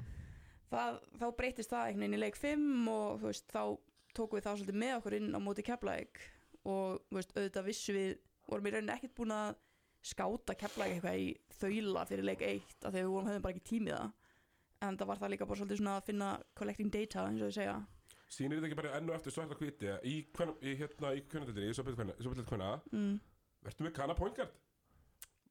það, 0.72 0.98
þá 1.20 1.26
breytist 1.36 1.70
það 1.72 1.86
einhvern 1.86 2.02
veginn 2.06 2.18
í 2.18 2.22
leik 2.24 2.36
5 2.40 2.88
og 2.96 3.20
veist, 3.26 3.46
þá 3.52 3.62
tókum 4.16 4.38
við 4.40 4.46
það 4.48 4.58
svolítið 4.62 4.80
með 4.82 4.94
okkur 4.98 5.16
inn 5.20 5.30
á 5.36 5.40
móti 5.44 5.64
Keflæk 5.68 6.20
og 6.68 7.02
þú 7.08 7.18
veist, 7.18 7.34
auðvitað 7.36 7.68
vissu 7.68 7.94
við 7.96 8.10
vorum 8.48 8.68
í 8.68 8.72
rauninni 8.74 8.94
ekkert 8.96 9.14
búin 9.18 9.34
að 9.36 9.54
skáta 10.02 10.56
Keflæk 10.58 10.96
eitthvað 10.96 11.20
í 11.22 11.28
þaula 11.60 12.04
fyrir 12.10 12.26
leik 12.26 12.42
1 12.42 12.62
af 12.82 12.90
því 12.90 12.92
að 12.92 12.98
við 12.98 13.10
vorum 13.12 13.30
höfum 13.30 13.44
bara 13.44 13.56
ekki 13.56 13.68
tímið 13.70 13.96
það. 13.96 14.12
En 14.82 14.96
það 14.98 15.10
var 15.12 15.20
það 15.20 15.32
líka 15.32 15.46
bara 15.46 15.60
svolítið 15.60 15.78
svona 15.78 15.96
að 15.98 16.08
finna 16.08 16.30
collecting 16.58 16.90
data 16.90 17.26
eins 17.28 17.42
og 17.42 17.52
þau 17.52 17.58
segja. 17.58 17.76
Sýnir 18.32 18.58
þetta 18.58 18.68
ekki 18.70 18.80
bara 18.80 18.96
enn 18.98 19.10
og 19.10 19.14
eftir 19.18 19.34
svart 19.34 19.54
og 19.54 19.60
hviti 19.62 19.92
í, 20.08 20.16
hvern, 20.34 20.54
í 20.64 20.74
hérna 20.80 21.12
í 21.14 21.22
kvennadildinni 21.28 21.70
í 21.70 21.86
byrðið 21.86 22.48
hvenna 22.48 22.70
mm, 22.90 23.14
verður 23.62 23.86
með 23.86 23.94
kanna 23.98 24.16
point 24.18 24.38
guard? 24.38 24.54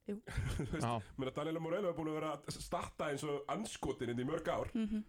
Jú. 0.10 0.18
Mér 1.22 1.32
að 1.32 1.36
Daniela 1.38 1.62
Moreno 1.64 1.92
er 1.92 1.98
búin 1.98 2.10
að 2.12 2.18
vera 2.18 2.32
að 2.36 2.58
starta 2.58 3.12
eins 3.12 3.24
og 3.28 3.46
anskotin 3.54 4.12
inn 4.12 4.24
í 4.24 4.28
mörg 4.28 4.50
ár. 4.52 4.72
Mm 4.76 5.04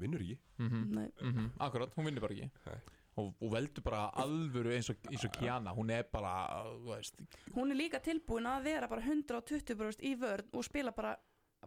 Vinnur 0.00 0.22
ekki? 0.22 0.36
Mhm. 0.62 0.82
Nei, 0.94 1.08
mm 1.18 1.48
akkurat, 1.58 1.94
hún 1.96 2.06
vinnur 2.06 2.22
bara 2.22 2.36
ekki. 2.36 2.50
Nei. 2.66 2.99
Og, 3.20 3.34
og 3.40 3.52
veldur 3.54 3.84
bara 3.86 4.02
alvöru 4.24 4.72
eins 4.76 4.88
og, 4.92 4.96
eins 5.10 5.24
og 5.28 5.32
Kiana 5.36 5.74
hún 5.76 5.90
er 5.94 6.06
bara, 6.12 6.32
þú 6.80 6.94
veist 6.94 7.20
hún 7.56 7.70
er 7.74 7.78
líka 7.80 8.00
tilbúin 8.04 8.48
að 8.50 8.64
vera 8.70 8.88
bara 8.88 9.02
120% 9.06 10.02
í 10.08 10.14
vörn 10.20 10.48
og 10.56 10.64
spila 10.66 10.92
bara, 10.96 11.14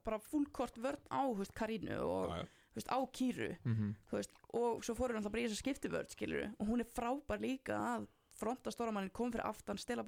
bara 0.04 0.20
fullkort 0.20 0.78
vörn 0.82 1.06
á 1.14 1.22
veist, 1.38 1.54
Karínu 1.58 2.00
og 2.02 2.34
Já, 2.34 2.42
já. 2.42 2.48
veist, 2.76 2.90
á 2.90 2.98
Kýru 3.14 3.52
mm 3.64 3.94
veist, 4.12 4.34
og 4.54 4.84
svo 4.84 4.96
fórum 4.98 5.16
við 5.18 5.22
alltaf 5.24 5.32
bara 5.38 5.44
í 5.44 5.48
þess 5.48 5.60
að 5.60 5.64
skipti 5.64 5.94
vörn 5.94 6.12
skilur 6.12 6.50
og 6.60 6.68
hún 6.68 6.82
er 6.82 6.90
frábær 6.98 7.42
líka 7.42 7.78
að 7.96 8.08
fronta 8.34 8.72
stóramannin, 8.74 9.12
kom 9.14 9.30
fyrir 9.32 9.46
aftan, 9.46 9.78
stela 9.78 10.02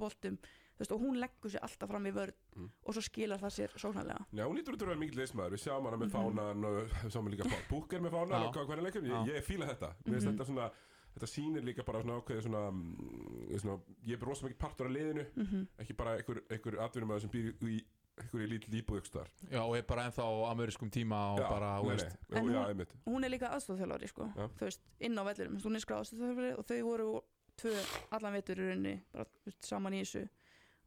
veist, 0.79 0.91
og 0.91 0.99
hún 0.99 1.19
leggur 1.21 1.51
sér 1.53 1.61
alltaf 1.63 1.87
fram 1.91 2.05
í 2.09 2.11
vörn 2.11 2.33
Mm. 2.55 2.69
og 2.87 2.93
svo 2.95 3.01
skilar 3.03 3.37
það 3.37 3.51
sér 3.51 3.71
sóknarlega 3.75 4.25
Já, 4.31 4.45
hún 4.47 4.55
lítur 4.55 4.73
út 4.77 4.81
að 4.81 4.87
vera 4.87 4.99
mikill 4.99 5.19
leismæður, 5.19 5.51
við 5.51 5.61
sjáum 5.65 5.83
hana 5.89 5.97
með 5.99 6.07
Mhm. 6.07 6.15
fánan 6.15 6.65
og 6.65 6.75
við 6.77 7.11
sjáum 7.11 7.27
líka 7.29 7.49
búker 7.69 7.99
með 7.99 8.11
fánan 8.15 8.45
og 8.47 8.53
hvernig 8.55 8.83
leikum, 8.85 9.03
ég, 9.03 9.27
ég 9.35 9.43
fíla 9.43 9.67
þetta 9.75 9.89
finnst 10.05 10.25
Mhm. 10.25 10.37
þetta 10.37 10.45
svona, 10.47 10.71
þetta 11.16 11.28
sýnir 11.32 11.63
líka 11.66 11.84
bara 11.88 12.01
svona 12.03 12.20
ákveðið 12.22 12.43
svona, 12.47 12.63
mm, 12.72 13.57
svona 13.61 13.80
ég 14.05 14.18
er 14.22 14.26
rosa 14.28 14.45
mikið 14.47 14.57
partur 14.59 14.88
af 14.89 14.91
liðinu, 14.95 15.26
mm 15.36 15.68
ekki 15.80 15.93
bara 15.97 16.18
einhver, 16.20 16.41
einhver 16.51 16.80
atvinnumæður 16.86 17.22
sem 17.26 17.30
býr 17.30 17.53
í 17.72 17.84
einhverju 18.16 18.47
lítið 18.47 18.76
líbúðugstar 18.78 19.28
Já, 19.51 19.59
og 19.63 19.76
er 19.78 19.84
bara 19.84 20.05
ennþá 20.07 20.24
á 20.24 20.34
amerískum 20.51 20.89
tíma 20.91 21.34
og 21.36 21.39
bara, 21.49 21.74
þú 21.82 21.89
veist. 21.89 22.13
nei, 22.30 22.38
En 22.39 22.45
nei, 22.45 22.53
já, 22.53 22.59
hún- 22.61 22.70
einmitt. 22.70 22.93
hún 23.05 23.26
er 23.26 23.30
líka 23.30 23.49
aðstofþjálfari 23.51 24.07
sko, 24.07 24.30
Já. 24.36 24.47
þú 24.47 24.59
veist, 24.70 24.82
inn 24.99 25.18
á 25.20 25.24
vellinum 25.28 25.59
hún 25.61 25.76
er 25.76 25.80
skráð 25.84 25.99
aðstofþjálfari 26.05 26.57
og 26.57 26.66
þau 26.66 26.82
voru 26.84 27.22
tvö 27.57 27.74
allan 28.11 28.34
vetur 28.34 28.55
í 28.59 28.68
rauninni 28.70 29.01
bara, 29.11 29.26
þú 29.26 29.45
veist, 29.51 29.66
saman 29.66 29.93
í 29.93 30.01
þessu. 30.03 30.28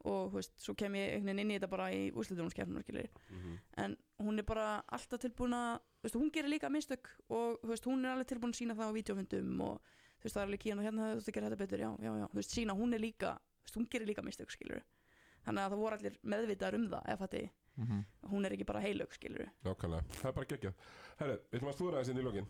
Og 0.05 0.31
þú 0.31 0.35
veist, 0.39 0.53
svo 0.63 0.75
kem 0.79 0.93
ég 0.95 1.11
einhvern 1.17 1.25
veginn 1.27 1.39
inn 1.41 1.51
í 1.51 1.59
þetta 1.59 1.69
bara 1.71 1.87
í 1.91 2.13
úrslitunumskeppnum 2.13 2.83
skilur 2.85 3.09
Mhm. 3.31 3.59
en 3.79 3.97
hún 4.23 4.39
er 4.39 4.43
bara 4.45 4.83
alltaf 4.93 5.19
tilbúin 5.21 5.53
að 5.53 5.81
hún 6.15 6.31
gerir 6.31 6.49
líka 6.49 6.71
mistök 6.71 7.09
og 7.29 7.59
þú 7.63 7.69
veist, 7.69 7.85
hún 7.85 8.05
er 8.07 8.15
alveg 8.15 8.27
tilbúin 8.29 8.53
að 8.55 8.61
sína 8.61 8.77
það 8.77 8.89
á 8.89 8.93
videofundum 8.95 9.61
og 9.61 9.81
þú 10.19 10.27
veist, 10.27 10.35
það 10.35 10.43
er 10.43 10.49
alveg 10.49 10.63
kíðan 10.65 10.79
og 10.83 10.87
hérna 10.89 11.09
þú 11.09 11.19
veist, 11.19 11.29
að 11.29 11.35
gera 11.39 11.49
þetta 11.49 11.63
betur, 11.65 11.83
já, 11.85 11.91
já, 12.03 12.13
já, 12.19 12.27
þú 12.33 12.39
veist, 12.41 12.55
sína 12.59 12.75
hún 12.79 12.95
er 12.95 13.03
líka 13.05 13.33
þú 13.39 13.65
veist, 13.69 13.77
hún 13.79 13.89
gerir 13.93 14.09
líka 14.11 14.25
mistök, 14.27 14.51
skilur 14.55 14.83
þannig 15.47 15.63
að 15.65 15.71
það 15.73 15.83
voru 15.83 15.99
allir 15.99 16.17
meðvitaðar 16.35 16.79
um 16.79 16.87
það 16.93 17.11
ef 17.15 17.21
þetta, 17.25 17.43
mm 17.79 18.01
hún 18.29 18.45
er 18.45 18.53
ekki 18.53 18.67
bara 18.69 18.81
heilög, 18.85 19.13
skilur 19.15 19.47
Nákvæmlega, 19.65 20.03
það 20.19 20.27
er 20.29 20.35
bara 20.37 20.49
geggjað. 20.51 20.75
Herre, 21.21 21.37
við 21.49 21.59
ætlum 21.61 21.71
að 21.71 21.77
slúra 21.79 22.01
þessi 22.03 22.13
inn 22.13 22.19
í 22.21 22.25
lokin. 22.27 22.49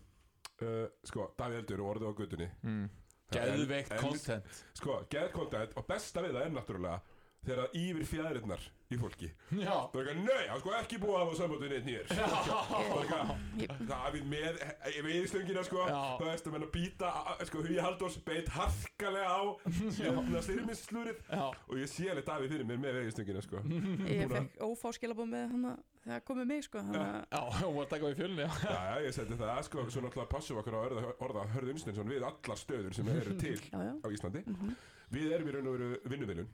Uh, 0.59 0.87
Sko, 1.07 1.27
Davíð 1.39 1.59
Eldur 1.61 1.83
og 1.85 1.91
orðið 1.93 2.09
á 2.11 2.13
guttunni 2.19 2.49
mm. 2.65 2.89
Það 3.29 3.39
er 3.45 3.53
Geðveikt 3.53 3.93
en- 3.93 4.01
content. 4.03 4.59
Sko, 4.81 4.97
geðt 5.13 5.33
content 5.37 5.77
og 5.79 5.87
besta 5.87 6.23
við 6.25 6.33
það 6.35 6.47
er 6.49 6.55
náttúrulega 6.57 7.18
þegar 7.47 7.61
það 7.63 7.77
yfir 7.83 8.07
fjæðirinnar 8.13 8.65
í 8.89 8.97
fólki. 8.99 9.29
Já, 9.53 9.75
Það 9.93 9.99
er 10.01 10.07
eitthvað, 10.09 10.21
nei, 10.25 10.45
hann 10.49 10.61
sko 10.63 10.71
ekki 10.79 10.99
búið 11.03 11.15
að 11.19 11.23
hafa 11.23 11.37
samband 11.39 11.61
við 11.65 11.73
neitt 11.75 11.87
nýr 11.89 12.05
Það 12.69 13.19
er 13.59 13.83
það 13.89 14.07
er 14.09 14.15
við 14.15 14.25
með 14.33 14.59
við 15.07 15.27
stöngina 15.31 15.63
sko, 15.67 15.83
Já. 15.89 15.99
það 16.19 16.31
veist 16.31 16.49
að 16.49 16.55
menna 16.57 16.69
býta 16.73 17.11
sko, 17.49 17.63
Hugi 17.67 17.79
Halldórs 17.85 18.17
beit 18.27 18.49
harkalega 18.55 19.29
á 19.29 19.43
hérna 19.99 20.43
styrmislúrið 20.47 21.21
já. 21.29 21.45
Og 21.69 21.75
ég 21.83 21.93
sé 21.93 22.09
alveg 22.13 22.27
Davíð 22.29 22.55
fyrir 22.55 22.69
mér 22.69 22.81
með 22.85 22.99
vegistöngina 23.03 23.45
sko. 23.45 23.63
Ég 24.09 24.33
fekk 24.33 24.61
ófá 24.69 24.93
skilabóð 24.97 25.31
með 25.35 25.45
hann 25.55 25.67
þegar 26.09 26.23
komið 26.31 26.49
mig, 26.53 26.65
sko 26.69 26.81
að 26.81 26.97
Já, 26.99 27.41
hún 27.61 27.75
var 27.77 27.85
að 27.85 27.91
taka 27.93 28.09
við 28.13 28.21
fjölunni, 28.23 28.47
já. 28.47 28.53
Já, 28.65 28.79
já, 28.89 28.95
ég 29.09 29.17
seti 29.19 29.41
það 29.43 29.59
sko, 29.69 29.85
svo 29.93 30.05
náttúrulega 30.07 30.33
passum 30.33 30.61
okkur 30.63 30.79
á 30.79 30.81
orða, 30.87 31.03
orða 31.29 31.45
Hörð 31.53 31.75
Unstensson 31.75 32.09
við 32.09 32.25
allar 32.29 32.61
stöður 32.63 32.97
sem 32.97 33.11
eru 33.13 33.37
til 33.41 33.59
já, 33.59 33.77
já, 33.91 33.93
á 34.01 34.07
Íslandi. 34.17 34.45
Mhm, 34.49 34.73
Við 35.09 35.31
erum 35.33 35.49
í 35.49 35.53
raun 35.55 35.69
og 35.71 35.77
veru 35.79 35.87
vinnuviljun 36.13 36.49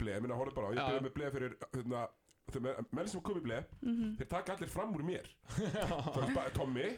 Bleið, 0.00 0.24
minna 0.24 0.38
horfðu 0.38 0.56
bara 0.56 0.70
á, 0.70 0.74
ég 0.74 0.82
byrði 0.86 1.04
með 1.04 1.14
bleið 1.16 1.34
fyrir 1.36 1.54
hérna, 1.74 2.02
þau 2.50 2.60
menn, 2.64 3.08
sem 3.10 3.22
kom 3.24 3.38
í 3.38 3.42
bleið 3.44 3.68
mhm. 3.84 4.14
þeir 4.18 4.28
taka 4.30 4.54
allir 4.56 4.70
fram 4.72 4.94
úr 4.96 5.04
mér. 5.06 5.28
Það 6.14 6.24
er 6.24 6.32
bara 6.34 6.54
Tommy, 6.56 6.88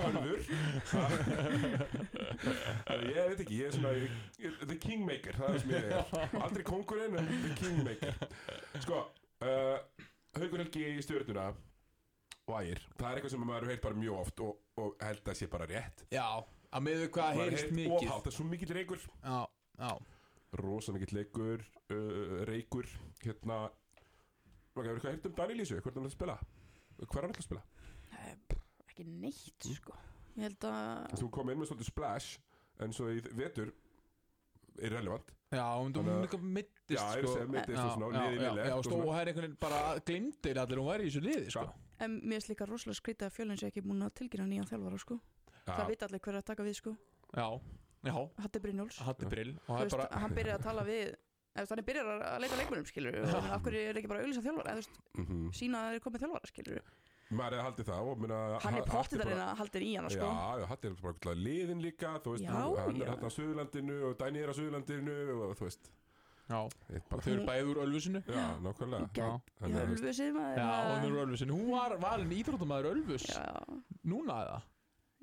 Hörður 0.00 0.40
ég 3.12 3.30
veit 3.30 3.44
ekki, 3.44 3.60
ég 3.60 3.68
er 3.68 3.76
svona 3.76 3.92
ég, 3.96 4.16
ég, 4.42 4.58
The 4.64 4.78
Kingmaker, 4.82 5.38
það 5.38 5.54
er 5.54 5.62
sem 5.62 5.76
ég 5.76 5.86
er. 5.90 5.94
Aldrei 6.42 6.66
kongurinn, 6.66 7.16
en 7.20 7.30
The 7.44 7.54
Kingmaker. 7.60 8.20
Sko, 8.84 9.04
uh, 9.46 9.78
Haukur 10.36 10.64
Helgi 10.64 10.84
í 10.90 11.04
stjórnuna 11.04 11.46
og 12.46 12.58
ægir, 12.60 12.82
það 12.94 13.08
er 13.08 13.16
eitthvað 13.18 13.32
sem 13.32 13.46
maður 13.46 13.72
heyrt 13.72 13.82
bara 13.82 13.98
mjög 13.98 14.20
oft 14.20 14.44
og, 14.46 14.58
og 14.78 15.00
held 15.02 15.32
að 15.32 15.38
sé 15.38 15.48
bara 15.50 15.66
rétt. 15.70 16.04
Já, 16.14 16.26
að 16.70 16.84
með 16.86 17.08
hvað 17.14 17.40
heyrt 17.40 17.72
mikið. 17.74 17.96
ofhátt, 17.96 18.20
það 18.20 18.30
er 18.30 18.36
svo 18.36 18.46
mikill 18.50 18.76
reykur. 18.76 19.08
Já, 19.22 19.38
já 19.80 19.90
rosa 20.52 20.94
mikill 20.94 21.16
leikur 21.18 21.64
uh, 21.90 22.44
reykur 22.48 22.88
hérna 23.24 23.66
maður 24.76 24.90
hefur 24.90 24.98
eitthvað 24.98 25.14
heyrt 25.14 25.28
um 25.28 25.36
Daniel 25.38 25.60
Lísu 25.62 25.80
hvort 25.80 25.96
hann 25.96 26.04
er 26.06 26.12
að 26.12 26.16
spila? 26.16 26.36
Hvað 27.00 27.18
er 27.18 27.26
hann 27.26 27.34
að 27.36 27.46
spila? 27.46 27.62
Eh, 28.16 28.34
pff, 28.48 28.84
ekki 28.86 29.06
neitt, 29.08 29.68
sko. 29.68 29.96
Ég 30.36 30.44
held 30.46 30.68
að 30.68 31.16
þú 31.22 31.30
kom 31.32 31.50
inn 31.52 31.60
með 31.60 31.70
svolítið 31.70 31.90
splash 31.90 32.36
en 32.84 32.92
svo 32.92 33.08
í 33.12 33.22
vetur 33.36 33.72
irrelevant. 34.76 35.32
Já, 35.54 35.64
hún 35.78 35.94
líka 35.94 36.38
mittist 36.42 36.98
já, 36.98 37.04
ég 37.16 37.24
sko. 37.24 37.34
segi 37.36 37.50
mittist 37.54 37.78
og 37.80 37.92
svona 37.94 38.18
já, 38.18 38.30
liði 38.34 38.44
já, 38.44 38.66
já, 38.66 38.74
og 38.76 38.86
það 38.90 39.20
er 39.20 39.30
einhvern 39.30 39.46
veginn 39.46 39.60
bara 39.62 39.80
glimtir 40.08 40.60
allir 40.60 40.80
hún 40.82 40.88
væri 40.90 41.06
í 41.06 41.10
þessu 41.12 41.22
liði 41.22 41.52
sko. 41.54 41.64
en 42.02 42.16
mér 42.18 42.36
finnst 42.36 42.50
líka 42.50 42.66
rosalega 42.68 42.98
skrítið 42.98 43.28
að 43.28 43.36
fjölinn 43.36 43.60
sé 43.60 43.70
ekki 43.70 43.84
búin 43.86 44.04
að 44.04 44.14
tilkynna 44.20 44.48
nýjan 44.50 44.68
þjálfara, 44.68 45.00
sko. 45.00 45.18
Það 45.66 45.92
veit 45.92 46.02
allir 46.06 46.22
hver 46.26 46.34
er 46.34 46.40
að 46.42 46.48
taka 46.50 46.66
við, 46.66 46.76
sko. 46.82 46.96
Já, 47.30 47.46
Hatti 48.14 48.62
Brynjóls 48.62 49.00
hatti 49.06 49.26
það 49.26 49.38
er 49.40 49.54
veist, 49.56 49.96
bara 49.96 50.22
hann 50.22 50.36
byrjar 50.36 50.60
að 50.60 50.68
tala 50.68 50.86
við 50.86 51.16
þannig 51.56 51.88
byrjar 51.88 52.12
að 52.14 52.38
leita 52.44 52.60
leikmennum 52.60 52.88
skilur 52.90 53.18
og 53.24 53.50
af 53.56 53.64
hverju 53.64 53.82
er 53.82 53.98
ekki 54.00 54.10
bara 54.12 54.20
að 54.20 54.26
auðlýsa 54.26 54.44
þjálfara 54.44 54.72
eða 54.72 54.76
þú 54.76 54.82
veist, 54.82 55.02
-hmm. 55.16 55.52
sína 55.56 55.78
að 55.78 55.86
það 55.86 55.98
er 55.98 56.06
komið 56.06 56.24
þjálfara 56.24 56.52
skilur 56.52 56.82
maður 57.34 57.56
hefði 57.56 57.66
haldið 57.66 57.88
það 57.90 58.08
og 58.10 58.20
minna, 58.22 58.40
hann 58.62 58.76
er 58.78 58.84
pottið 58.86 59.22
að 59.22 59.30
reyna 59.30 59.46
að 59.50 59.60
halda 59.60 59.80
í 59.82 59.92
hana 59.96 60.10
sko. 60.14 60.26
Já, 60.30 60.66
Hatti 60.70 60.88
er 60.88 60.96
bara 61.00 61.14
eitthvað 61.16 61.40
liðin 61.42 61.82
líka 61.82 62.12
þú 62.22 62.34
veist, 62.36 62.46
Já, 62.46 62.52
hann, 62.54 62.76
hann 62.78 63.00
er 63.00 63.10
hérna 63.10 63.30
á 63.30 63.36
Suðurlandinu 63.36 63.96
og 64.06 64.18
Dæni 64.20 64.42
er 64.42 64.52
á 64.52 64.54
Suðurlandinu 64.54 65.16
og 65.34 65.56
þú 65.58 65.66
veist. 65.66 65.90
Já, 66.46 66.60
og 66.62 66.76
bara, 67.10 67.24
þau 67.24 67.32
eru 67.32 67.48
bæði 67.48 67.66
úr 67.72 67.82
Ölfusinu. 67.82 68.22
Já, 68.30 68.44
nákvæmlega. 68.62 69.26
Að, 69.26 69.78
Ölfusið 69.82 70.32
maður. 70.36 70.60
Já 70.62 70.70
hún 70.86 71.08
er 71.08 71.16
úr 71.16 71.22
Ölfusinu. 71.24 71.58
Hún 71.58 71.72
var 71.74 71.96
valin 72.04 72.34
íþróttamæður 72.38 72.90
Ölfus. 72.92 73.26
Já, 73.32 73.46
Núna 74.06 74.38
eða? 74.44 74.60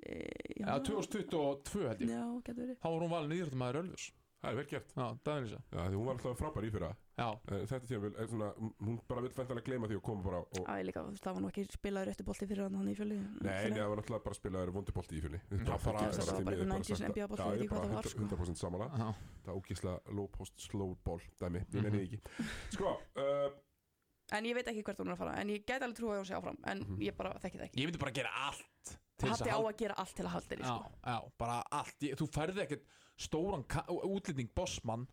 E, 0.04 0.60
Já, 0.60 0.80
2022 0.84 1.88
held 1.88 2.01
ég. 2.04 2.10
Já, 2.10 2.26
getur 2.43 2.62
verið. 2.64 2.78
Þá 2.84 2.89
var 2.93 3.01
hún 3.08 3.10
valin 3.16 3.38
íþróttamæður 3.39 3.82
Ölfus. 3.84 4.12
Það 4.43 4.51
er 4.51 4.56
vel 4.60 4.66
gert. 4.68 4.89
Já, 4.97 5.06
Danielisa 5.24 5.60
Já, 5.72 5.82
því 5.88 5.95
hún 5.95 6.06
var 6.10 6.18
alltaf 6.18 6.39
frábær 6.41 6.66
í 6.68 6.72
fyrra. 6.74 6.88
Já, 7.16 7.28
En 7.47 7.68
þetta 7.70 7.88
tíma 7.88 8.10
er 8.20 8.28
svona, 8.28 8.47
hún 8.84 8.95
bara 9.08 9.22
vil 9.24 9.30
fæntalega 9.32 9.64
gleyma 9.70 9.88
því 9.88 9.95
og 9.99 10.04
koma 10.04 10.24
bara 10.26 10.39
og, 10.43 10.66
Æ, 10.68 10.82
líka, 10.84 10.99
þú 11.06 11.12
veist, 11.14 11.24
það 11.24 11.36
var 11.38 11.43
nú 11.45 11.49
ekki 11.54 11.64
spilaður 11.72 12.10
eftir 12.12 12.26
bolti 12.28 12.47
fyrir 12.49 12.64
hann 12.66 12.76
hann 12.76 12.89
í 12.89 12.95
fjöli 12.97 13.18
Nei, 13.22 13.70
nei, 13.70 13.78
það 13.78 13.91
var 13.93 14.01
náttúrulega 14.01 14.24
bara 14.26 14.34
að 14.34 14.39
spila 14.41 14.64
þér 14.64 14.72
vondibolti 14.74 15.16
í 15.16 15.22
Já, 15.22 15.30
bara- 15.30 16.01
þetta 16.10 16.26
var 16.34 16.43
bara 16.43 16.58
einhver 16.58 16.72
90s 16.74 17.04
NBA 17.08 17.28
bolti, 17.30 17.45
Já, 17.45 17.54
ég 17.54 17.62
ég 17.64 17.70
hvað 17.70 17.78
bara 17.78 17.88
það 17.88 17.93
var, 17.93 18.04
100%, 18.04 18.10
sko. 18.10 18.28
100% 18.34 18.64
samanlega 18.64 18.97
já, 18.97 19.08
Það 19.45 19.54
er 19.54 19.62
ógísla 19.62 19.93
low 20.18 20.28
post 20.28 20.60
slow 20.68 20.97
ball 21.06 21.22
dæmi, 21.39 21.60
ég 21.62 21.70
Mhm. 21.70 21.84
nenni 21.84 22.01
því 22.01 22.08
ekki. 22.10 22.20
Sko, 22.74 22.97
uh, 23.16 23.49
en 24.34 24.43
ég 24.49 24.56
veit 24.58 24.68
ekki 24.74 24.84
hvert 24.84 24.97
hún 24.99 25.08
er 25.08 25.14
að 25.14 25.18
fara 25.24 25.38
en 25.39 25.47
ég 25.54 25.64
gæti 25.64 25.84
alveg 25.86 25.97
trúið 26.01 26.18
að 26.18 26.22
hún 26.24 26.28
sé 26.28 26.36
áfram 26.41 26.58
en 26.66 26.80
Mhm. 26.84 26.97
ég 26.99 27.16
bara 27.16 27.38
þekki 27.39 27.58
það 27.62 27.68
ekki. 27.70 27.78
Ég 27.80 27.86
myndi 27.88 27.99
bara 28.01 28.12
gera 28.12 28.30
allt 28.49 28.97
Patti 29.24 29.49
á 29.49 29.59
að 29.59 29.76
gera 29.82 29.97
allt 30.03 30.15
til 30.17 30.26
að 30.26 30.34
halda 30.36 30.55
þér 30.55 30.65
sko. 30.67 30.91
Já, 31.03 31.17
bara 31.43 31.59
allt, 31.80 31.97
ég, 32.07 32.17
þú 32.19 32.30
færði 32.34 32.65
ekkert 32.65 32.88
stóran 33.24 33.65
útlýtning 33.88 34.49
bossmann 34.55 35.07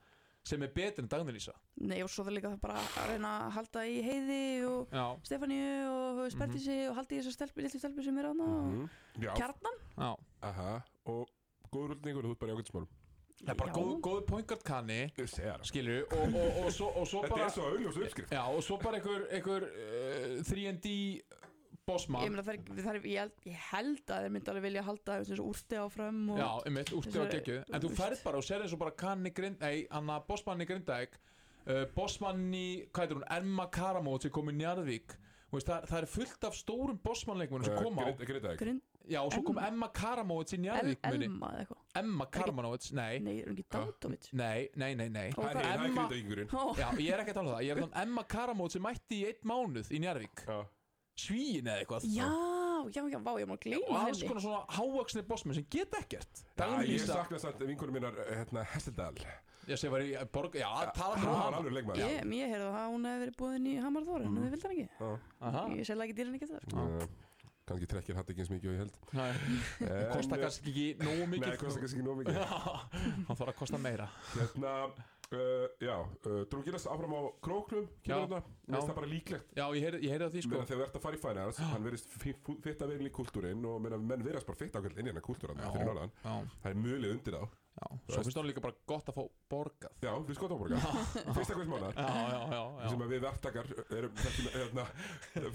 sem 0.46 0.62
er 0.64 0.70
betur 0.72 1.04
en 1.04 1.10
Dagnilísa 1.10 1.52
Nei 1.84 1.98
og 2.04 2.10
svo 2.12 2.24
það 2.24 2.36
líka 2.38 2.52
það 2.54 2.62
bara 2.62 2.78
að 2.80 3.10
reyna 3.10 3.32
að 3.44 3.50
halda 3.58 3.82
í 3.86 3.98
Heiði 4.06 4.44
og 4.68 4.94
Já. 4.96 5.04
Stefáníu 5.28 5.74
og 5.90 6.22
Spertísi 6.32 6.70
mhm. 6.70 6.78
mm 6.78 6.80
-hmm. 6.80 6.90
og 6.90 6.96
halda 6.96 7.14
í 7.14 7.18
þessar 7.20 7.52
lillu 7.56 7.78
stelpur 7.78 8.04
sem 8.04 8.18
er 8.18 8.30
aðna 8.30 8.46
mm 8.46 8.70
-hmm. 8.78 9.36
Kjarnan 9.36 9.76
Já. 9.98 10.16
Aha, 10.42 10.80
og 11.04 11.28
góður 11.70 11.94
útlýtningur 11.94 12.24
þú 12.24 12.30
er 12.30 12.40
bara 12.40 12.52
í 12.52 12.56
ágættismálum 12.56 12.88
Það 13.40 13.50
er 13.50 13.56
bara 13.56 13.72
góð, 13.72 14.00
góð 14.00 14.24
pointkart 14.26 14.64
kanni 14.64 15.12
Skilju 15.62 16.04
og, 16.12 16.18
og, 16.18 16.80
og, 16.80 16.96
og 16.96 17.06
svo 17.06 17.20
bara 17.22 17.28
Þetta 17.28 17.44
er 17.44 17.50
svo 17.50 17.62
auðvitað 17.62 18.02
uppskrift 18.04 18.32
Já 18.32 18.42
og 18.44 18.62
svo 18.62 18.76
bara 18.76 18.96
einhver 18.96 19.62
3&D 20.44 21.20
bósmann 21.90 22.26
ég, 22.26 22.36
þar, 22.46 22.60
þar, 22.86 23.00
ég, 23.10 23.32
ég 23.50 23.64
held 23.70 24.14
að 24.14 24.26
þeir 24.26 24.34
myndi 24.36 24.52
alveg 24.52 24.66
vilja 24.68 24.86
halda 24.86 25.18
úrsteg 25.44 25.82
áfram 25.82 26.20
og, 26.34 26.38
já, 26.40 26.48
einmitt, 26.70 26.94
úrsteg 26.96 27.20
á 27.20 27.26
gegju 27.34 27.58
en 27.66 27.84
þú 27.84 27.90
ferð 27.98 28.22
bara 28.28 28.40
og 28.40 28.46
sér 28.46 28.64
eins 28.64 28.76
og 28.76 28.82
bara 28.84 28.94
kanni 29.04 29.34
grind 29.34 29.66
ei, 29.66 29.82
hann 29.90 30.14
að 30.14 30.28
bósmann 30.30 30.64
í 30.64 30.68
grindæk 30.70 31.18
uh, 31.66 31.82
bósmann 31.96 32.46
í, 32.54 32.68
hvað 32.90 33.06
heitir 33.06 33.20
hún, 33.20 33.26
Emma 33.40 33.66
Karamóð 33.72 34.24
sem 34.26 34.34
kom 34.34 34.52
í 34.52 34.56
Njarðvík. 34.60 35.18
Veist, 35.50 35.66
það, 35.66 35.86
það 35.90 35.98
er 35.98 36.06
fullt 36.06 36.44
af 36.46 36.54
stórum 36.54 36.98
bósmannleikunum 37.02 37.66
sem 37.66 37.74
uh, 37.74 37.82
kom 37.82 37.98
á 37.98 38.06
uh, 38.06 38.22
grindæk 38.22 38.60
grind, 38.60 38.82
já, 39.10 39.18
og 39.24 39.32
svo 39.34 39.42
kom 39.48 39.58
Emma, 39.58 39.70
Emma 39.72 39.88
Karamóðs 39.98 40.54
í 40.54 40.60
Njarðvík 40.62 41.08
El, 41.10 41.24
Emma 41.26 41.50
eða 41.50 41.64
eitthvað? 41.64 41.80
Emma 42.00 42.26
Karamanovic, 42.30 42.84
nei. 42.94 43.14
Nei, 43.24 43.32
er 43.40 43.48
hún 43.50 43.56
ekki 43.58 43.66
uh, 43.66 43.72
Dautovic? 43.74 44.28
Nei, 44.38 44.68
nei, 44.78 44.92
nei, 44.94 45.08
nei. 45.10 45.24
Það 45.34 45.58
er 45.58 45.86
Emma 45.88 46.04
Já, 46.78 46.86
ég 47.02 47.16
er 47.16 47.24
ekki 47.24 47.34
að 47.34 47.40
tala 47.40 47.48
um 47.48 47.54
það. 47.56 47.64
Ég 47.66 47.72
er 47.72 47.80
þannig 47.80 47.88
um 47.88 47.96
Emma 48.04 48.24
Karamovic 48.30 48.76
sem 48.76 48.84
mætti 48.86 49.18
í 49.18 49.24
eitt 49.32 49.48
mánuð 49.50 49.90
í 49.90 50.02
Njarvík 50.04 50.44
Já. 50.46 50.60
Svíin 51.20 51.68
eða 51.68 51.82
eitthvað 51.84 52.08
Já, 52.14 52.28
já, 52.96 53.02
já, 53.12 53.18
vá, 53.20 53.32
ég 53.42 53.46
má 53.50 53.54
og 53.56 53.60
gleyma 53.64 54.00
alls 54.06 54.18
henni. 54.20 54.28
konar 54.30 54.42
svona 54.46 54.64
hávaksni 54.78 55.22
bossmenn 55.28 55.54
sem 55.60 55.66
geta 55.70 56.00
ekkert. 56.00 56.42
Já, 56.56 56.68
ég 56.88 57.06
sakna 57.06 57.38
samt 57.42 57.60
vinkunum 57.68 57.92
minnar 57.98 58.14
hérna, 58.30 58.64
Hesseldal 58.74 59.14
Ég 59.68 59.76
sé 59.78 59.90
var 59.92 60.00
í 60.02 60.14
borg, 60.32 60.54
já, 60.56 60.66
tala 60.96 61.14
um 61.14 61.26
hann. 61.28 61.54
alveg 61.60 61.72
leikmaður. 61.76 62.00
Ég, 62.00 62.24
ég 62.40 62.48
heyrði 62.50 62.70
að 62.74 62.86
hún 62.90 63.04
hefði 63.06 63.20
verið 63.26 63.34
búin 63.38 63.66
í 63.70 63.74
Hamar 63.84 64.02
Þór 64.08 64.22
en 64.24 64.30
Mhm. 64.32 64.40
þið 64.40 64.50
vildi 64.54 64.62
hann 64.66 64.72
ekki. 64.72 64.88
Já. 64.98 65.10
Aha, 65.40 65.62
Ég 65.76 65.86
selði 65.86 66.02
ekki 66.06 66.16
dýrin 66.16 66.34
ekki 66.38 66.48
það 66.50 66.62
sko. 66.64 66.76
Já. 66.80 67.02
Eh, 67.02 67.08
kannski 67.70 67.86
trekkir 67.92 68.16
hatt 68.18 68.30
ekki 68.32 68.40
eins 68.40 68.50
mikið 68.50 68.70
og 68.70 68.74
ég 68.74 68.80
held. 68.80 68.96
Nei, 69.12 69.30
En, 69.30 70.10
kosta 70.16 70.34
eh, 70.34 70.40
kannski 70.42 70.70
ekki 70.72 70.86
nógu 71.04 71.26
mikið. 71.30 71.46
Nei, 71.46 71.56
kostar 71.60 71.80
kannski 71.84 72.00
ekki 72.00 72.06
nóg 72.08 72.16
mikið. 72.18 72.34
Hann 73.28 73.36
þarf 73.36 73.52
að 73.52 73.58
kosta 73.60 73.78
meira. 73.78 74.08
Hérna, 74.34 74.72
uh, 75.36 75.66
já, 75.80 75.94
uh, 76.26 76.42
Drungilas 76.50 76.86
áfram 76.90 77.14
á 77.14 77.20
króknum 77.44 77.86
Já. 78.04 78.18
finnst 78.26 78.88
það 78.88 78.98
bara 78.98 79.10
líklegt. 79.10 79.54
Já, 79.56 79.64
ég 79.76 79.86
heyrði 79.86 80.02
ég 80.04 80.14
heyrði 80.14 80.26
af 80.26 80.34
því 80.34 80.42
sko. 80.44 80.52
Meina, 80.54 80.68
þegar 80.68 80.82
þú 80.82 80.86
ert 80.86 80.98
að 80.98 81.06
fara 81.06 81.18
í 81.18 81.22
finals, 81.24 81.62
hann 81.72 81.86
verðist 81.86 82.14
fitta 82.66 82.90
vel 82.90 83.00
í 83.06 83.14
kúltúrin 83.14 83.64
og 83.70 83.80
meina, 83.84 83.98
menn 84.10 84.26
verðast 84.26 84.50
bara 84.50 84.60
fitta 84.60 84.82
ákveð 84.82 85.00
inn 85.02 85.10
í 85.10 85.16
fyrir 85.16 85.88
norðan, 85.88 86.14
Já, 86.24 86.34
það 86.62 86.70
er 86.72 86.80
mjög 86.84 87.10
undir 87.14 87.38
þá. 87.38 87.58
Já, 87.80 87.86
svo 88.12 88.22
finnst 88.26 88.36
hann 88.36 88.48
líka 88.50 88.60
bara 88.60 88.76
gott 88.90 89.08
að 89.08 89.16
fá 89.16 89.22
borgað. 89.48 89.92
Já, 90.04 90.10
við 90.26 90.36
skoðum 90.36 90.58
áborga, 90.58 90.80
fyrsta 91.36 91.54
hvers 91.56 91.70
mánar 91.70 91.94
Já, 91.94 92.08
já, 92.10 92.40
já, 92.50 92.62
já. 92.82 92.88
sem 92.90 93.04
að 93.04 93.12
við 93.14 93.26
þekkjum 94.20 94.48
hérna, 94.56 94.86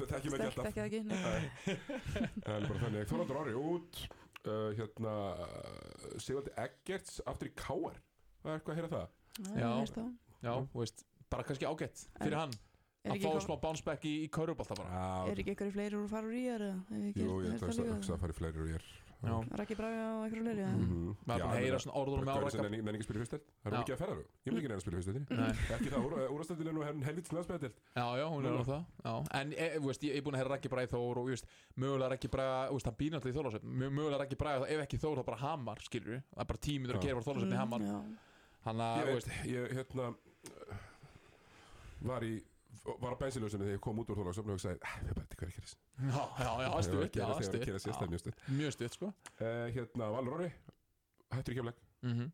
þekkjum 0.09 0.37
ekki 0.37 0.47
alltaf. 0.47 0.69
það 0.71 0.85
ekki. 0.85 1.75
Það 2.45 2.55
er 2.55 2.79
þannig, 2.85 3.09
Þorvaldur 3.11 3.41
Orri 3.43 3.57
út. 3.59 4.05
Uh, 4.45 4.69
hérna 4.77 5.11
Sigvaldi 6.21 6.51
Eggerts 6.61 7.15
aftur 7.25 7.49
í 7.49 7.53
Káar 7.57 7.95
Það 8.43 8.51
er 8.51 8.59
eitthvað 8.59 8.75
að 8.75 8.77
heyra 8.77 8.89
það 8.91 9.07
Já, 9.35 9.59
Já. 9.59 9.71
veist 9.81 9.97
það. 9.99 10.67
Veist, 10.75 11.05
bara 11.31 11.43
kannski 11.43 11.65
ágætt 11.67 12.07
fyrir 12.21 12.37
hann 12.39 12.53
Er 13.05 13.11
að 13.13 13.21
fá 13.21 13.37
smá 13.45 13.55
bounce 13.61 13.83
back 13.85 14.01
í, 14.09 14.25
í 14.25 14.29
kaurubalta 14.33 14.73
bara. 14.79 15.29
Er 15.29 15.37
ekki 15.37 15.51
eitthvað 15.53 15.75
fleiri 15.75 15.93
úr 15.99 16.07
að 16.07 16.13
fara 16.15 16.25
úr 16.25 16.33
í 16.33 16.45
er 16.49 16.63
Jú, 17.13 17.41
ég 17.45 17.53
ætla 17.53 17.67
að 17.69 17.91
hugsa 17.93 18.15
að 18.15 18.21
fara 18.23 18.33
í 18.33 18.37
fleiri 18.39 18.61
og 18.63 18.69
ég 18.71 18.79
er 18.79 18.85
Rækki 19.25 19.75
Braga 19.77 20.05
og 20.17 20.23
eitthvað 20.25 20.41
fleiri 20.45 20.65
Mhm. 20.65 21.13
maður 21.25 21.39
er 21.39 21.45
búin 21.45 21.53
að 21.55 21.61
heyra 21.65 21.77
svona 21.81 21.97
orðunum 22.01 22.25
með 22.25 22.35
árækka 22.35 22.61
nenni 22.65 22.77
nenni 22.81 22.97
ekki 22.97 23.05
að 23.05 23.09
spila 23.09 23.17
í 23.17 23.21
fyrstel 23.25 23.41
Það 23.63 23.71
Já. 23.71 23.77
mikið 23.79 23.93
að 23.95 24.01
ferða 24.01 24.23
Ég 24.45 24.49
vil 24.49 24.57
ekki 24.59 24.69
nenni 24.69 24.75
að 24.75 24.85
spila 24.85 24.95
í 24.95 24.99
fyrstel 25.01 25.13
Nei, 25.37 25.51
Ekki 25.75 25.89
það, 25.93 26.01
úrastættil 26.35 26.67
er 26.67 26.73
nú 26.75 26.81
helvits 27.05 27.31
landsbæðil 27.33 27.73
já, 27.95 28.05
já, 28.19 28.25
hún 28.29 28.45
er 28.45 28.53
á 28.55 28.63
það. 28.65 28.83
En 29.39 29.47
e, 29.53 29.69
þú 29.79 29.85
veist, 29.89 30.01
ég 30.05 30.09
er 30.15 30.21
búin 30.25 30.35
að 30.35 30.41
heyra 30.41 30.51
Raggi 30.55 30.69
Bræði 30.69 30.89
Þór 30.93 31.15
og 31.17 31.25
ég 31.25 31.33
veist, 31.37 31.47
mögulega 31.77 32.09
Raggi 32.13 32.29
Bræði 32.29 32.69
þú 32.69 32.73
veist, 32.75 32.85
hann 32.89 32.97
býr 32.99 33.11
náttúrulega 33.15 33.33
í 33.33 33.37
Þórlásöfn 33.39 33.65
mögulega 33.95 34.19
Raggi 34.21 34.37
Bræði, 34.41 34.65
ef 34.75 34.79
ekki 34.85 34.97
Þór, 35.01 35.15
þá 35.15 35.25
bara 35.25 35.41
Hamar 35.45 35.79
skilur 38.65 39.05
við, 39.05 39.05
það 39.05 39.05
er 39.05 39.05
bara 39.05 39.05
tímið 39.05 39.05
að 39.05 39.05
Já. 39.05 39.05
gera 39.05 39.05
bara 39.05 39.05
Þórlásöfn 39.05 39.05
í 39.05 39.05
Hamar 39.05 39.05
Já. 39.05 39.05
hann 39.05 39.05
Ég 39.05 39.05
veit, 39.05 39.15
veist, 39.15 39.29
ég 39.45 39.75
hérna 39.79 40.05
Var 42.05 42.21
í 42.27 42.33
Var 42.85 43.15
á 43.15 43.17
bensinljósinu 43.17 43.65
þegar 43.65 43.77
ég 43.79 43.81
kom 43.81 43.97
út 44.01 44.09
úr 44.13 44.19
þólagsöfn 44.19 44.51
og 44.51 44.57
hugsaði, 44.59 44.77
"Ah, 44.85 44.97
við 45.01 45.15
bara 45.17 45.25
til 45.25 45.37
hverju 45.39 45.53
gerist 45.55 45.77
já, 45.95 46.23
já, 46.37 46.51
já, 46.61 46.81
stutt 46.85 47.15
já, 47.15 47.25
Þegar 47.25 47.39
að 47.39 47.45
stutt, 47.47 47.65
gera 47.65 47.79
sér 47.79 47.89
já, 47.89 47.95
stæð 47.95 48.09
mjög 48.59 48.71
stutt 48.75 48.93
sko. 48.93 49.07
Uh, 49.41 49.67
Hérna, 49.73 50.09
Valur 50.13 50.33
Orri 50.37 50.51
Hættur 51.33 51.53
í 51.53 51.55
kemleik 51.57 51.79
Mhm. 52.03 52.31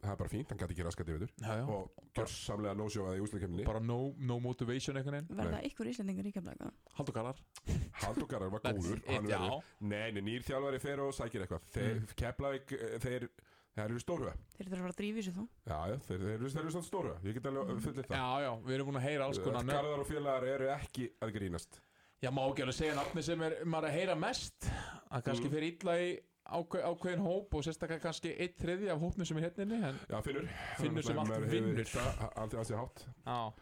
Það 0.00 0.12
er 0.12 0.16
bara 0.16 0.28
fínt, 0.32 0.48
hann 0.48 0.56
gæti 0.58 0.72
ekki 0.72 0.84
já, 1.42 1.50
já, 1.60 1.68
Og 1.68 1.90
gjörsamlega 2.16 2.74
no-sjóaði 2.74 3.18
í 3.20 3.24
úsleikemni 3.26 3.64
bara 3.66 3.80
no, 3.80 4.14
no 4.16 4.38
motivation 4.40 4.96
veginn? 4.96 5.36
Verða 5.36 5.60
ykkur 5.68 5.86
íslendingar 5.92 6.24
í 6.24 6.32
kemlaga 6.32 6.70
Haldur 6.96 7.12
Garðar. 7.12 7.36
Haldur 8.00 8.26
Garðar 8.26 8.50
var 8.50 8.60
góður 8.60 9.04
Nei, 9.80 10.10
nei, 10.12 10.22
nýr 10.22 10.42
þjálfari 10.42 10.80
fer 10.80 11.00
og 11.04 11.12
sækir 11.12 11.44
eitthvað. 11.44 11.60
Þeir, 11.68 12.00
Mm. 13.70 13.76
Þeir 13.76 13.84
Þeir 13.86 13.92
eru 13.94 14.00
stórhuga 14.02 14.32
þeir 14.56 14.66
þurfa 14.66 14.76
að 14.76 14.82
fara 14.82 14.92
að 14.94 14.98
drífa 15.00 15.20
í 15.20 15.22
sig 15.24 15.34
þó 15.36 15.42
Já, 15.70 15.78
já, 15.90 15.96
þeir, 16.06 16.18
þeir, 16.20 16.32
eru- 16.34 16.50
þeir 16.50 16.62
eru 16.64 16.72
svona 16.74 16.88
stórhuga 16.88 17.20
Ég 17.28 17.34
get 17.36 17.46
alveg 17.50 17.84
fullið 17.84 18.08
það. 18.08 18.16
Já, 18.18 18.26
já, 18.44 18.50
við 18.66 18.74
erum 18.76 18.88
búin 18.90 18.98
að 19.00 19.06
heyra 19.06 19.24
alls 19.28 19.38
konar 19.44 19.62
nöfn. 19.62 19.76
Garðar 19.78 20.02
og 20.02 20.08
félagar 20.10 20.46
eru 20.50 20.66
ekki 20.74 21.06
að 21.22 21.32
grínast. 21.36 21.78
Já, 22.20 22.30
má 22.34 22.42
ekki 22.50 22.64
alveg 22.66 22.76
segja 22.80 22.96
nafni 22.98 23.22
sem 23.24 23.44
er 23.46 23.54
maður 23.64 23.88
að 23.88 23.94
heyra 24.00 24.16
mest. 24.18 24.66
Að 25.10 25.22
kannski 25.28 25.46
Mm. 25.48 25.54
fyrir 25.54 25.68
illa 25.70 25.94
í 26.02 26.10
ákveð, 26.50 26.82
ákveðin 26.90 27.22
hóp 27.24 27.54
og 27.54 27.62
sérstaklega 27.64 28.02
kannski 28.02 28.34
eitt 28.42 28.58
þriði 28.58 28.90
af 28.90 28.98
hópnum 29.00 29.26
sem 29.30 29.38
er 29.38 29.46
hérna 29.46 29.62
inni 29.62 29.78
en 29.86 29.98
Já, 30.10 30.20
Finnur. 30.26 30.48
Finnur 30.80 31.02
sem 31.06 31.18
allt 31.22 31.48
vinnur. 31.48 31.84
Það 31.94 32.38
allt 32.42 32.70
í 32.74 32.76
hátt. 32.80 33.06
Já, 33.24 33.52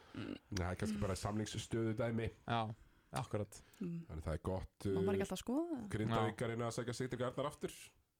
Nei, 0.59 0.75
kannski 0.81 0.99
bara 1.05 1.15
samlingsstöðu 1.15 1.95
dæmi. 2.01 2.31
Já, 2.49 2.75
akkurat. 3.13 3.61
Mm. 3.81 4.01
Þannig 4.09 4.25
það 4.25 4.33
er 4.35 4.43
gott 4.43 4.85
maður 4.89 5.05
var 5.05 5.13
uh, 5.13 5.19
ekki 5.19 5.27
alltaf 5.29 5.39
að 5.39 5.45
skoða 5.45 5.69
það? 5.69 5.89
Grindavíkarinn 5.95 6.65
að 6.67 6.75
segja 6.81 6.95
sig 6.99 7.11
til 7.13 7.19
Garðar 7.21 7.47
aftur 7.53 7.77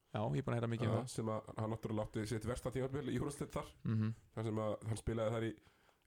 Já, 0.09 0.21
ég 0.25 0.41
er 0.41 0.45
búin 0.47 0.55
að 0.55 0.59
heyra 0.59 0.71
mikið 0.73 0.89
um 0.89 0.95
það. 0.97 1.09
sem 1.13 1.31
að 1.35 1.49
hann 1.59 1.73
náttúrulega 1.75 2.07
átti 2.09 2.23
sitt 2.31 2.47
versta 2.49 2.71
tímabil 2.73 3.11
í 3.13 3.19
úrvarsleitt 3.21 3.53
þar. 3.53 3.73
Mm 3.85 4.15
þar 4.35 4.47
sem 4.49 4.61
að 4.65 4.77
hann 4.89 5.01
spilaði 5.03 5.35
þar 5.35 5.47
í, 5.49 5.51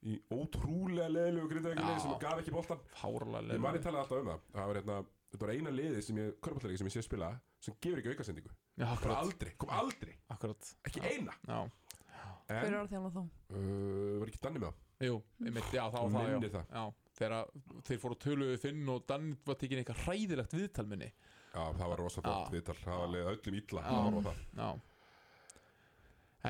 í 0.02 0.14
ótrúlega 0.34 1.10
leðilegu 1.12 1.52
Grindavíkarinn 1.52 1.94
Já. 1.94 2.00
sem 2.02 2.16
gaf 2.24 2.40
ekki 2.42 2.52
Fárlega 2.98 3.54
Ég 3.54 3.62
manni 3.62 3.78
leið 3.78 3.86
talaði 3.86 4.02
alltaf 4.02 4.22
um 4.24 4.32
það. 4.32 4.42
Það 4.56 4.68
var 4.72 4.80
hérna, 4.82 4.98
þetta 5.32 5.46
var 5.46 5.54
eina 5.56 5.70
liði 5.78 6.02
sem 6.02 6.18
ég, 6.18 6.32
körbáltalegi 6.42 6.82
sem 6.82 6.90
ég 6.90 6.96
sé 6.96 7.04
spila 7.06 7.30
sem 7.62 7.76
gefur 7.78 8.02
ekki 8.02 8.14
aukasendingu. 8.16 8.50
Já, 8.74 8.86
kom 8.88 8.96
akkurat, 8.96 9.18
aldrei, 9.22 9.52
kom 9.62 9.70
aldrei, 9.70 10.16
akkurat. 10.34 10.72
Ekki 10.90 11.04
Já. 11.04 11.12
eina. 11.12 11.36
Já, 11.46 11.60
hver 12.50 12.66
en, 12.66 12.74
er 12.74 12.88
það 13.06 13.14
þá? 13.14 13.22
uh, 13.54 14.20
var 14.22 14.32
ekki 14.32 14.42
Danni 14.42 14.64
með 14.64 14.72
það? 14.72 14.80
Jú, 15.02 15.22
einmitt, 15.46 15.70
já, 15.74 15.84
það 15.90 16.02
var 16.02 16.12
það, 16.56 16.90
þegar 17.18 17.46
þeir 17.88 18.02
fóru 18.02 18.18
að 18.18 18.24
töluðu 18.26 18.58
þinn 18.62 18.90
og 18.94 19.06
Dan 19.10 19.30
var 19.46 19.58
tekin 19.62 19.82
eitthvað 19.82 20.04
hræðilegt 20.06 20.54
viðtal 20.58 20.88
minni 20.90 21.12
já, 21.52 21.62
það 21.78 21.92
var 21.92 22.02
rosa 22.02 22.24
flott 22.24 22.48
Já. 22.48 22.54
viðtal. 22.56 22.78
Það 22.82 23.04
var 23.04 23.14
leið 23.16 23.30
öllum 23.34 23.60
illa. 23.62 23.84
Já. 23.84 23.92
að 23.92 24.08
horfa 24.08 24.22
á 24.22 24.26
það. 24.32 24.42
Já. 24.62 24.72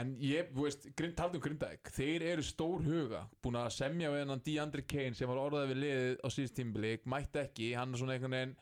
En 0.02 0.12
ég, 0.24 0.52
þú 0.56 0.64
veist, 0.64 0.86
grind, 0.96 1.16
taldum 1.18 1.42
Grindavík. 1.44 1.90
Þeir 1.92 2.24
eru 2.30 2.44
stór 2.48 2.86
huga 2.86 3.26
Búin 3.44 3.58
að 3.60 3.74
semja 3.76 4.12
við 4.14 4.22
hennan 4.24 4.44
DeAndre 4.46 4.86
Kane 4.88 5.18
sem 5.20 5.28
var 5.28 5.42
orðað 5.42 5.74
við 5.74 5.82
liðið 5.82 6.14
á 6.24 6.28
síðust 6.32 6.56
tímbilik 6.56 7.10
Mætti 7.12 7.42
ekki, 7.42 7.74
hann 7.76 7.92
er 7.92 8.00
svona 8.00 8.16
einhvern 8.16 8.38
veginn 8.38 8.54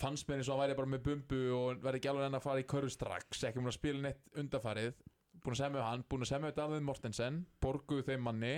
fannst 0.00 0.28
mér 0.28 0.40
eins 0.40 0.48
og 0.48 0.56
hann 0.56 0.64
væri 0.64 0.76
bara 0.78 0.90
með 0.94 1.02
bumbu 1.08 1.40
og 1.56 1.80
verði 1.84 2.00
ekki 2.00 2.10
alveg 2.12 2.28
enn 2.28 2.38
að 2.38 2.44
fara 2.46 2.62
í 2.62 2.68
körfu 2.72 2.92
strax 2.94 3.42
ekki 3.44 3.60
búin 3.60 3.72
að 3.72 3.76
spila 3.76 4.04
neitt 4.06 4.38
undarfarið 4.40 4.94
búin 5.40 5.56
að 5.56 5.60
semja 5.60 5.76
við 5.76 5.86
hann, 5.86 6.04
búin 6.08 6.24
að 6.24 6.30
semja 6.30 6.50
við 6.50 6.56
Daniel 6.60 6.86
Mortensen 6.86 7.40
borguðu 7.60 8.06
þeim 8.08 8.24
manni 8.24 8.54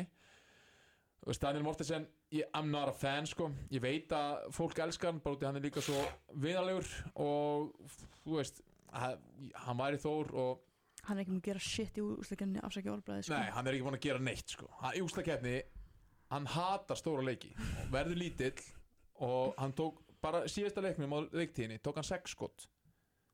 Daniel 1.42 1.62
Mortensen 1.62 2.06
ég, 2.34 2.42
I'm 2.54 2.70
not 2.70 2.88
a 2.88 2.92
fan 2.92 3.26
sko 3.30 3.50
ég 3.70 3.80
veit 3.84 4.10
að 4.16 4.48
fólk 4.56 4.78
elskar 4.82 5.12
hann 5.12 5.20
bara 5.22 5.36
út 5.36 5.42
í 5.44 5.46
hann 5.46 5.56
er 5.60 5.62
líka 5.68 5.82
svo 5.84 6.00
viðalegur 6.42 6.88
og 7.22 7.72
þú 8.24 8.38
veist 8.40 8.62
að- 8.92 9.20
hann 9.54 9.78
væri 9.78 10.00
þór 10.02 10.32
og 10.34 10.60
hann 11.04 11.18
er 11.18 11.22
ekki 11.24 11.32
múin 11.34 11.42
að 11.42 11.48
gera 11.50 11.58
shit 11.62 11.96
í 11.98 12.02
úsleikinni 12.02 12.60
afsækja 12.62 12.92
orðbræði 12.96 13.24
sko. 13.26 13.34
Nei, 13.34 13.50
hann 13.50 13.66
er 13.66 13.72
ekki 13.74 13.86
búin 13.86 13.96
að 13.98 14.04
gera 14.06 14.18
neitt 14.18 14.48
sko. 14.56 14.68
hann, 14.80 14.94
Í 14.94 15.00
úslakefni, 15.02 15.62
hann 16.30 16.46
hatar 16.46 16.96
stóra 16.96 17.22
leiki 17.26 17.54
verður 17.90 18.18
lítill 18.18 18.60
og 19.20 19.54
hann 19.58 19.72
tók 19.72 20.02
bara 20.22 20.44
síðasta 20.46 20.82
leiknum 20.82 21.10
á 21.14 21.18
leiktíðinni, 21.34 21.80
tók 21.82 21.94
hann 21.98 22.04
sex 22.06 22.30
skott 22.36 22.66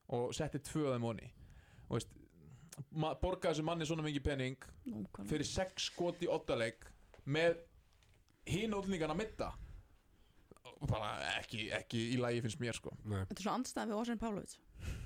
og 0.08 0.32
setti 0.34 0.58
tvö 0.58 0.86
af 0.88 0.94
þeim 0.96 1.04
honi 1.08 1.32
og 1.90 1.96
veist 1.98 2.12
borgaði 3.20 3.54
þessu 3.54 3.64
manni 3.64 3.84
svona 3.88 4.02
mikið 4.06 4.24
penning 4.24 4.56
fyrir 5.28 5.44
sex 5.44 5.90
skott 5.90 6.20
í 6.24 6.28
ottaleik 6.32 6.84
með 7.26 7.58
hinn 8.52 8.76
útlendingan 8.76 9.14
að 9.14 9.20
mitta? 9.22 9.50
Bara 10.88 11.08
ekki, 11.40 11.64
ekki 11.74 12.00
í 12.14 12.18
lagi 12.20 12.42
finnst 12.44 12.60
mér 12.62 12.76
sko. 12.76 12.92
Nei. 13.08 13.24
þetta 13.26 13.40
er 13.40 13.46
svo 13.46 13.54
andstæðan 13.56 13.90
við 13.90 14.00
Ósinn 14.02 14.20
Pavlovic 14.20 14.52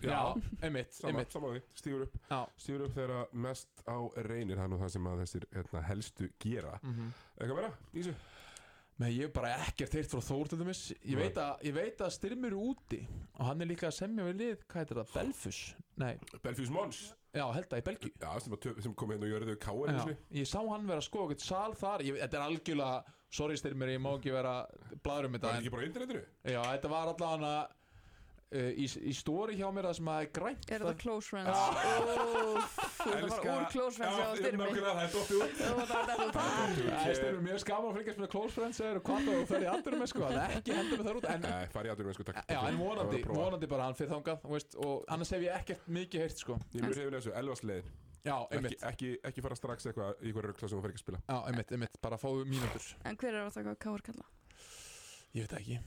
Já, 0.02 0.18
einmitt, 0.60 0.92
sama, 0.92 1.08
einmitt. 1.12 1.32
sama 1.32 1.52
því, 1.54 1.62
stígur 1.78 2.02
upp. 2.04 2.16
Já, 2.28 2.40
stígur 2.60 2.84
upp 2.86 2.96
þegar 2.98 3.30
mest 3.46 3.82
á 3.88 3.96
reynir 4.26 4.58
það 4.58 4.66
er 4.66 4.72
nú 4.72 4.78
það 4.82 4.92
sem 4.96 5.08
að 5.08 5.22
þessir 5.22 5.46
hérna, 5.54 5.82
helstu 5.88 6.28
gera. 6.42 6.74
Mhm. 6.82 7.08
Eitthvað 7.38 7.58
meira, 7.60 7.72
Ísu? 8.02 8.14
Men 9.00 9.10
ég 9.14 9.24
hef 9.26 9.32
bara 9.32 9.54
ekkert 9.64 9.94
heyrt 9.96 10.12
frá 10.12 10.20
Þór 10.22 10.50
til 10.52 10.58
dæmis. 10.60 10.82
Ég 11.00 11.16
veit, 11.16 11.38
að, 11.40 11.62
ég 11.64 11.74
veit 11.74 12.02
að 12.04 12.12
Styrmir 12.12 12.52
er 12.52 12.58
úti 12.60 13.00
og 13.38 13.46
hann 13.48 13.64
er 13.64 13.70
líka 13.70 13.88
að 13.88 13.96
semja 13.96 14.26
við 14.28 14.36
lið 14.42 14.66
hvað 14.68 14.82
heitir 14.82 15.00
það, 15.00 15.14
Belfus? 15.16 15.60
Nei, 16.02 16.12
Belfus 16.44 16.70
Mons. 16.74 17.00
Já, 17.32 17.46
held 17.56 17.72
að 17.72 17.80
í 17.80 17.86
Belgíu. 17.86 18.12
Já, 18.20 18.28
sem, 18.44 18.52
að 18.52 18.60
töf, 18.66 18.82
sem 18.84 18.94
kom 18.94 19.14
hérna 19.14 19.24
og 19.24 19.32
gjörðu 19.32 19.56
káar 19.62 19.94
já, 19.96 20.16
Ég 20.36 20.50
sá 20.50 20.58
hann 20.60 20.86
vera 20.86 21.00
að 21.00 21.08
skoða 21.08 21.30
okkur 21.30 21.40
sal 21.46 21.72
þar. 21.80 22.04
Ég, 22.04 22.18
Þetta 22.20 22.38
er 22.38 22.44
algjörlega, 22.44 23.14
sorry 23.32 23.56
Styrmir, 23.60 23.94
ég 23.96 24.02
má 24.02 24.10
ekki 24.16 24.32
vera 24.34 24.56
bladur 25.02 25.30
um 25.30 25.36
Það 25.36 25.38
þetta 25.38 25.52
er 25.52 25.54
en, 25.54 25.62
ekki 25.62 25.76
bara 25.76 25.86
internetinu? 25.88 26.26
Já, 26.44 26.60
þetta 26.74 26.88
var 26.92 27.12
allavega 27.12 27.54
uh, 28.52 28.70
í, 28.76 28.86
í 29.08 29.12
stóri 29.16 29.56
hjá 29.56 29.68
mér 29.72 29.88
það 29.88 29.96
sem 29.98 30.08
að 30.12 30.18
er 30.22 30.28
grænt. 30.36 30.66
Er 30.68 30.78
þetta 30.84 31.00
close 31.00 31.26
friends? 31.32 31.50
Ah. 31.52 31.56
Þú 33.02 33.08
ert 33.16 33.32
bara 33.32 33.54
úr 33.56 33.66
close 33.72 33.96
friends 33.96 34.18
Já, 34.20 34.22
á 34.22 34.36
styrmi. 34.36 34.60
nákvæmlega, 34.60 34.92
það 34.92 35.04
er 35.06 35.10
dottið 35.16 35.36
út. 35.38 35.54
Þú 35.56 35.64
ert 35.72 35.90
bara 35.94 36.04
þetta 36.12 36.26
Það 36.42 37.08
er 37.08 37.14
Styrmir 37.22 37.42
mjög 37.48 37.58
skaman 37.64 37.88
að 37.88 37.96
fylgjast 37.98 38.20
með 38.22 38.30
close 38.36 38.54
friends 38.58 38.78
og 38.84 39.02
hvað 39.08 39.20
þú 39.28 39.34
fer 39.54 39.62
í 39.62 39.72
aldur 39.72 39.98
með 40.02 40.08
sko, 40.12 40.22
það 40.28 40.42
er 40.42 40.56
ekki 40.60 40.78
hendur 40.78 40.98
með 41.00 41.06
þar 41.08 41.16
út 41.22 41.28
en 41.32 41.40
Nei, 41.48 41.64
fari 41.72 41.86
í 41.88 41.92
aðdurum, 41.94 42.14
sko, 42.18 42.24
takk. 42.28 42.38
Já, 42.44 42.60
en 42.68 42.76
vonandi, 42.82 43.18
Það 43.22 43.32
var 43.32 43.36
að 43.36 43.42
vonandi 43.42 43.66
bara 43.72 43.88
hann 43.88 43.98
fyrir 43.98 44.12
þangað 44.12 44.36
þú 44.44 44.50
veist, 44.58 44.70
og 44.84 44.94
annars 45.16 45.32
hef 45.32 45.42
ég 45.48 45.52
ekkert 45.62 45.82
mikið 45.98 46.18
heyrt 46.26 46.38
sko. 46.44 46.54
Ég 46.76 46.82
Já, 48.22 48.36
ekki, 48.36 48.56
einmitt, 48.56 48.82
ekki, 48.86 49.08
ekki 49.26 49.42
fara 49.42 49.56
strax 49.58 49.88
eitthvað 49.90 50.20
í 50.22 50.30
hverju 50.30 50.52
röggla 50.52 50.68
sem 50.70 50.78
þú 50.78 50.82
fer 50.84 50.92
ekki 50.92 51.00
að 51.00 51.04
spila. 51.06 51.20
Já, 51.26 51.36
einmitt, 51.50 51.72
einmitt. 51.74 51.96
Bara 52.04 52.18
fáðu 52.22 52.44
mínútur. 52.46 52.84
En 53.08 53.18
hver 53.18 53.34
er 53.34 53.46
að 53.48 53.56
taka 53.56 53.74
káar 53.82 54.04
kalla? 54.06 54.26
Ég 55.32 55.46
veit 55.48 55.54
ekki, 55.58 55.78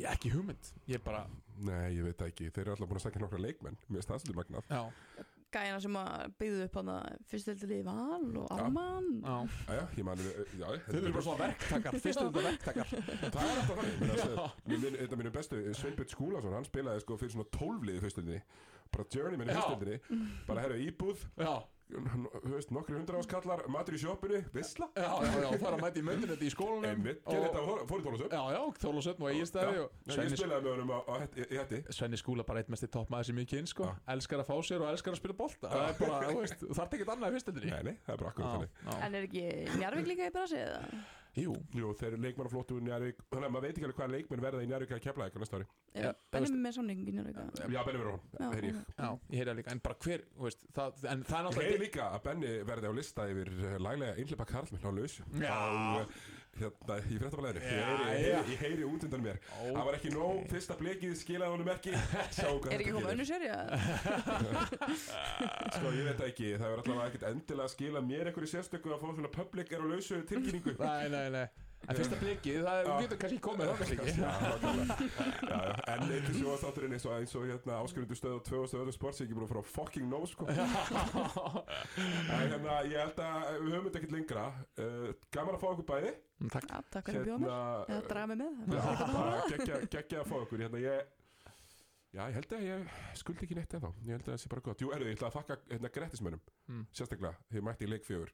ég 0.00 0.08
er 0.08 0.16
ekki 0.16 0.32
hugmynd. 0.34 0.72
Ég 0.90 0.98
er 0.98 1.04
bara, 1.04 1.22
Nei, 1.68 1.94
ég 1.96 2.06
veit 2.06 2.24
ekki, 2.26 2.48
þeir 2.54 2.64
eru 2.64 2.74
alltaf 2.74 2.90
búin 2.90 3.00
að 3.00 3.04
sækja 3.06 3.22
nokkra 3.22 3.42
leikmenn. 3.42 3.78
Mér 3.86 4.00
finnst 4.00 4.10
það 4.10 4.24
svolítið 4.24 4.40
magnað. 4.40 4.68
Já, 4.74 5.26
gæjana 5.54 5.80
sem 5.80 5.96
að 6.00 6.24
byggðu 6.40 6.64
upp 6.68 6.74
hann 6.80 6.90
að 6.94 7.18
fyrstildili 7.30 7.78
Val 7.86 8.26
og 8.42 8.50
Jæja, 9.68 9.84
ég 9.98 10.04
man, 10.08 10.22
já, 10.58 10.66
Þau 10.88 10.98
eru 10.98 11.12
bara 11.14 11.24
svona 11.28 11.40
verktakar, 11.44 11.98
fyrstu 12.04 12.26
þetta 12.26 12.44
verktakar. 12.48 12.92
Það 12.92 13.40
er 13.42 13.54
alltaf 13.54 13.72
þannig 13.78 14.02
Mér 14.02 14.12
finnst- 14.22 14.68
Mér 14.68 14.82
minn- 14.84 14.98
Einn 15.00 15.12
af 15.12 15.18
mínum 15.22 15.34
bestu, 15.38 15.62
Sveinbjörn 15.80 16.12
Skúlason 16.12 16.56
Hann 16.58 16.68
spilaði 16.68 17.04
sko 17.04 17.16
fyrir 17.20 17.34
svona 17.36 17.48
tólfliði 17.58 18.04
fyrstöldinni 18.04 18.40
Bara 18.92 19.08
journeyman 19.14 19.48
í 19.52 19.56
fyrstöldinni 19.58 20.22
Bara 20.48 20.64
herra 20.66 20.78
íbúð. 20.84 21.24
Já, 21.40 21.54
þú 21.88 22.52
veist, 22.52 22.72
nokkri 22.74 22.96
hundra 22.98 23.20
áskallar 23.22 23.62
matur 23.72 23.96
í 23.96 24.00
sjoppinu, 24.02 24.40
visla 24.54 24.88
Já, 24.92 25.08
já, 25.24 25.32
já, 25.40 25.48
það 25.54 25.66
er 25.70 25.76
að 25.76 25.82
mæta 25.84 26.00
í 26.00 26.04
möndinett 26.04 26.42
í 26.44 26.50
skólanum. 26.52 26.86
Einmitt, 26.88 27.22
gerði 27.24 27.46
þetta 27.48 27.62
og 27.64 27.82
fór 27.88 28.02
í 28.02 28.06
tólusöp 28.06 28.34
Já, 28.36 28.42
já, 28.54 28.60
Þólasöfn 28.82 29.24
og 29.24 29.30
Egilstæði 29.32 29.82
og 29.84 30.12
ég 30.12 30.34
spilaði 30.34 30.64
með 30.66 30.70
honum 30.74 30.92
á, 30.92 30.98
hætti 31.22 31.82
Svenni 31.96 32.20
Skúla 32.20 32.46
bara 32.48 32.62
eitt 32.62 32.72
mest 32.72 32.84
í 32.84 32.90
toppmaður 32.92 33.30
sem 33.30 33.40
ég 33.42 33.50
kyn, 33.54 33.70
sko. 33.72 33.88
Elskar 34.14 34.44
að 34.44 34.50
fá 34.50 34.56
sér 34.68 34.84
og 34.84 34.92
elskar 34.92 35.16
að 35.16 35.22
spila 35.22 35.38
bolta. 35.38 35.72
Það 35.72 35.86
er 35.88 36.00
bara, 36.02 36.32
þú 36.32 36.42
veist, 36.42 36.66
þarf 36.80 36.98
ekki 36.98 37.08
annað 37.08 37.28
í 37.28 37.38
fyrstöldinni 37.38 37.72
nei, 37.72 37.84
nei, 37.88 37.96
það 38.04 38.16
er 38.16 38.24
bara 38.24 38.34
akkur 38.34 38.98
En 38.98 39.14
er 39.18 39.28
ekki 39.28 39.46
Njarvík 39.78 40.12
líka 40.12 40.28
í 40.28 40.34
brasi 40.34 40.60
eða? 40.60 40.82
Jú, 41.38 41.54
Jú, 41.78 41.92
þeir 42.00 42.08
eru 42.12 42.20
leikmannaflottu 42.24 42.76
úr 42.78 42.84
Njarvík 42.86 43.20
Þannig 43.28 43.48
að 43.48 43.52
maður 43.54 43.66
veit 43.66 43.76
ekki 43.78 43.86
alveg 43.88 43.98
hvaða 44.00 44.14
leikmenn 44.14 44.42
verða 44.44 44.62
í 44.64 44.70
Njarvík 44.70 44.94
að 44.96 45.02
kepla 45.04 45.26
eitthvað 45.28 45.44
næsta 45.44 45.58
ári. 45.60 45.68
Já, 45.98 46.10
Benni 46.34 46.50
þú 46.52 46.60
með 46.64 46.76
samning 46.78 47.02
í 47.04 47.14
Njarvík 47.16 47.38
eða? 47.42 47.68
Já, 47.74 47.80
Benni 47.88 48.02
verður 48.02 48.14
hún, 48.16 48.24
Já, 48.38 48.48
heyri 48.54 48.72
ég. 48.72 48.80
Já, 48.98 49.08
ég 49.08 49.38
heyri 49.38 49.50
það 49.50 49.58
líka. 49.60 49.74
En 49.76 49.82
bara 49.88 49.98
hver, 50.06 50.24
þú 50.38 50.48
veist, 50.48 50.66
það, 50.78 51.04
en 51.12 51.22
það 51.28 51.38
er 51.38 51.38
Ég 51.38 51.48
náttúrulega 51.48 51.70
heyri 51.72 51.84
líka 51.84 52.08
að 52.08 52.26
Benni 52.28 52.52
verði 52.72 52.90
á 52.90 52.92
lista 52.98 53.28
yfir 53.32 53.52
eh, 53.58 53.78
laglega 53.82 54.18
einhleipa 54.18 54.48
karlminn 54.52 54.88
á 54.88 54.92
lausu 54.98 55.28
Já. 55.38 55.58
Hérna, 56.58 56.96
í 57.06 57.18
fréttablaðinu. 57.20 57.60
Ég 57.62 57.76
Já, 57.78 57.86
heyri, 57.86 58.22
ég 58.22 58.28
já. 58.32 58.38
heyri, 58.38 58.52
ég 58.54 58.62
heyri 58.64 58.86
út 58.88 59.04
undan 59.06 59.22
mér. 59.22 59.36
Það 59.60 59.84
var 59.88 59.96
ekki 59.98 60.10
nóg, 60.14 60.40
fyrsta 60.50 60.76
blekið 60.80 61.12
skilaði 61.20 61.52
honum 61.54 61.70
ekki. 61.74 61.92
Er 61.94 62.00
ekki 62.00 62.40
þetta 62.40 62.50
komið 62.58 62.88
gerir. 62.88 63.12
önnu 63.12 63.26
serja? 63.28 63.58
Sko, 65.76 65.92
ég 65.94 66.08
veit 66.08 66.24
ekki, 66.28 66.50
það 66.58 66.68
er 66.72 66.82
allavega 66.82 67.06
ekkert 67.12 67.28
endilega 67.30 67.68
að 67.68 67.72
skila 67.76 68.02
mér 68.08 68.30
einhverju 68.32 68.50
sérstöku 68.56 68.90
að 68.94 69.04
fá 69.04 69.08
svona 69.12 69.32
public 69.38 69.72
er 69.76 69.84
á 69.84 69.86
lausu 69.92 70.20
tilkynningu. 70.32 70.74
Nei, 70.82 71.08
nei, 71.14 71.26
nei 71.38 71.46
En 71.88 71.96
fyrsta 71.96 72.16
blikið, 72.20 72.56
það 72.66 72.88
getum 73.02 73.20
kannski 73.22 73.38
komið 73.44 73.68
já, 73.68 74.30
já, 75.48 75.60
en 75.92 76.02
eitthvað 76.04 76.34
sjóðastátturinn 76.36 76.96
eins 76.96 77.06
og, 77.06 77.12
eins 77.14 77.34
og 77.38 77.44
hérna, 77.48 77.76
áskrifendu 77.78 78.16
stöð 78.18 78.34
og 78.34 78.42
tvö 78.48 78.62
og 78.64 78.68
stöðu 78.72 78.94
sports 78.96 79.20
ég 79.22 79.24
er 79.24 79.28
ekki 79.28 79.38
búin 79.38 79.46
að 79.46 79.52
fara 79.52 79.62
á 79.62 79.68
fucking 79.72 80.10
no 80.10 80.20
sko. 80.28 80.48
en 80.50 82.42
hérna, 82.42 82.80
ég 82.90 82.98
held 82.98 83.22
að 83.24 83.46
við 83.62 83.76
höfum 83.76 83.86
þetta 83.86 84.00
ekkert 84.02 84.16
lengra. 84.16 84.48
Uh, 84.74 85.06
gaman 85.38 85.54
að 85.56 85.62
fá 85.62 85.68
okkur 85.70 85.88
bæði. 85.92 86.12
Takk. 86.56 86.66
Já, 86.68 86.82
takk 86.96 87.08
fyrir 87.08 87.22
að 87.22 87.28
bjóða 87.30 87.40
mér 87.44 87.94
Eða 87.94 88.02
draga 88.10 88.26
mig 88.26 88.36
með 88.42 88.50
geggja, 89.54 89.80
geggja 89.94 90.20
að 90.24 90.28
fá 90.28 90.36
okkur 90.42 90.66
hérna, 90.66 90.82
ég 90.82 91.14
Já, 92.08 92.22
ég 92.24 92.36
held 92.38 92.52
að 92.56 92.62
ég 92.64 92.92
skuldi 93.20 93.44
ekki 93.44 93.56
neitt 93.58 93.74
ennþá. 93.76 93.90
Ég 94.06 94.14
held 94.16 94.24
að 94.24 94.30
það 94.32 94.38
sé 94.40 94.50
bara 94.52 94.62
gott. 94.64 94.80
Jú, 94.80 94.92
erðu, 94.96 95.10
ég 95.10 95.18
ætla 95.18 95.28
að 95.28 95.34
þakka 95.38 95.58
hérna, 95.72 95.90
grettismönnum 95.92 96.44
Mm. 96.68 96.84
Sérstaklega, 96.92 97.36
ég 97.56 97.64
mætti 97.64 97.86
í 97.86 97.88
leikfjögur 97.88 98.30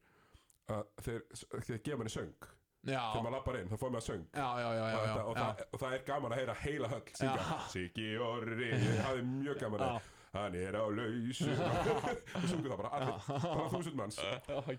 að 0.75 0.89
þeir, 1.07 1.21
þeir 1.69 1.83
gefa 1.87 1.99
manni 2.01 2.11
söng 2.11 2.47
Þegar 2.85 3.23
maður 3.25 3.37
lappar 3.39 3.61
inn, 3.61 3.71
þá 3.71 3.77
fór 3.81 3.95
maður 3.95 4.09
söng. 4.09 4.25
Já, 4.35 4.49
já, 4.61 4.69
já, 4.69 4.83
já, 4.85 4.85
og, 4.85 4.91
já, 4.95 5.05
þetta, 5.05 5.23
og, 5.25 5.39
það, 5.39 5.63
og 5.71 5.85
það 5.85 5.95
er 5.99 6.03
gaman 6.11 6.35
að 6.35 6.43
heyra 6.43 6.59
heila 6.65 6.91
höll 6.95 7.05
syngja. 7.15 7.61
Siggi 7.73 8.11
Orri, 8.21 8.69
ég 8.75 9.01
hafði 9.07 9.25
mjög 9.31 9.63
gaman 9.65 9.87
að 9.89 10.11
hann 10.35 10.55
er 10.59 10.75
á 10.75 10.85
lausu. 10.91 11.47
Og 12.35 12.47
sungu 12.51 12.71
það 12.71 12.81
bara 12.81 12.89
allir, 12.97 13.27
bara 13.45 13.67
þúsund 13.71 13.99
manns. 13.99 14.17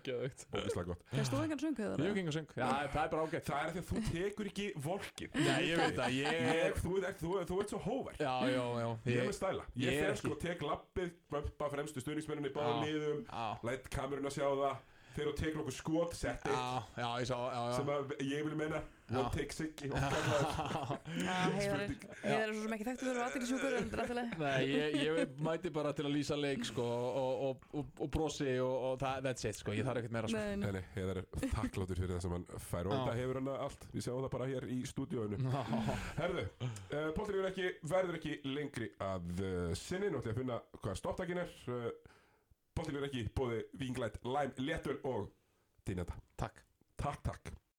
Geðveikt. 0.04 0.42
Ógislega 0.52 0.86
gott. 0.90 1.04
Það 1.12 1.28
stóð 1.30 1.44
engan 1.46 1.62
söng 1.62 1.78
Ég 1.80 2.02
hef 2.02 2.18
gengur 2.18 2.36
söng. 2.36 2.50
Já, 2.52 2.66
það 2.66 3.00
er 3.00 3.12
bara 3.14 3.22
ágætt. 3.24 3.46
það 3.46 3.62
er 3.62 3.70
af 3.70 3.72
því 3.72 3.80
að 3.82 3.88
þú 3.90 4.02
tekur 4.10 4.50
ekki 4.50 4.66
volkin 4.84 5.38
Nei, 5.38 5.62
ég 5.70 5.80
veit 5.80 5.96
það, 5.96 6.18
ég 6.18 6.36
ég, 6.36 6.76
þú, 6.82 6.98
ert, 7.00 7.22
þú, 7.22 7.32
þú 7.48 7.60
ert 7.62 7.72
svo 7.72 7.80
hóver 7.86 8.20
Já, 8.20 8.34
já, 8.52 8.64
já. 8.82 8.88
Ég 9.08 9.22
er 9.22 9.30
með 9.30 9.38
stæla, 9.38 9.64
ég, 9.72 9.86
ég 9.86 9.96
er 9.96 10.10
fer 10.10 10.20
sko 10.20 10.34
og 10.34 10.42
tek 10.44 10.66
lappið 10.66 11.16
bömpa 11.32 11.70
fremstu 11.72 12.04
stuðningsmenninni 12.04 12.52
báðum 12.52 12.84
liðum 12.84 13.24
lætt 13.70 13.88
kamerun 13.96 14.28
að 14.28 14.36
sjá 14.36 14.46
það 14.50 14.84
þegar 15.16 15.30
þú 15.32 15.36
tekur 15.40 15.64
okkur 15.64 15.76
skot, 15.80 16.18
sett 16.18 16.46
eitt 16.46 16.52
já, 16.52 16.82
já, 17.00 17.08
ég 17.22 17.30
sá, 17.30 17.38
já, 17.56 17.62
sem 17.78 17.90
að 17.96 18.14
ég 18.26 18.46
vil 18.46 18.58
meina 18.58 18.82
Já. 19.06 19.20
one 19.20 19.30
take 19.30 19.54
siggi 19.54 19.86
heiðar 19.86 21.82
er 21.86 22.50
svo 22.50 22.62
sem 22.64 22.72
ekki 22.74 22.86
þekktu 22.88 23.12
aðtækisjúkur 23.22 23.76
en 23.78 23.92
rættilega 24.00 24.38
Nei, 24.40 24.64
ég, 24.66 24.96
ég 24.98 25.36
mæti 25.46 25.70
bara 25.74 25.92
til 25.94 26.08
að 26.08 26.16
lýsa 26.16 26.38
leik 26.38 26.66
sko, 26.66 26.82
og, 26.82 27.44
og, 27.46 27.68
og, 27.78 27.92
og 28.02 28.10
brosi 28.16 28.48
og, 28.62 28.74
og 28.88 28.96
það, 29.02 29.20
that's 29.28 29.46
it, 29.46 29.60
sko, 29.60 29.76
ég 29.76 29.86
þarf 29.86 30.02
ekkert 30.02 30.16
meira 30.16 30.30
sko. 30.32 30.42
Nei, 30.42 30.72
nei. 30.74 30.82
Heiðar 30.96 31.20
er 31.22 31.28
þakkláttur 31.54 32.00
fyrir 32.02 32.14
það 32.16 32.24
sem 32.26 32.34
hann 32.34 32.48
fær 32.66 32.90
og 32.90 32.96
þetta 32.96 33.14
hefur 33.20 33.40
hann 33.40 33.52
allt, 33.54 33.86
við 33.94 34.06
sjáum 34.08 34.26
það 34.26 34.34
bara 34.34 34.50
hér 34.50 34.68
í 34.74 34.80
stúdíóinu. 34.90 35.54
Herðu, 36.18 36.46
uh, 36.66 37.08
verður 37.20 37.48
ekki, 37.52 37.70
verður 37.94 38.18
ekki 38.20 38.36
lengri 38.50 38.90
að 39.06 39.32
uh, 39.38 39.70
sinni, 39.78 40.10
nú 40.10 40.18
ætlum 40.18 40.32
ég 40.32 40.36
að 40.36 40.42
finna 40.42 40.60
hvað 40.82 41.00
stopptakin 41.04 41.44
er. 41.46 41.56
Uh, 41.70 41.88
Póttir 42.76 42.98
verður 42.98 43.08
ekki 43.08 43.22
bóði 43.36 43.60
vinglætt, 43.80 44.18
læm, 44.24 44.52
léttul 44.60 44.98
og 45.08 45.30
dýnenda 45.88 46.18
Takk. 46.36 46.60
Takk, 47.00 47.22
takk 47.24 47.65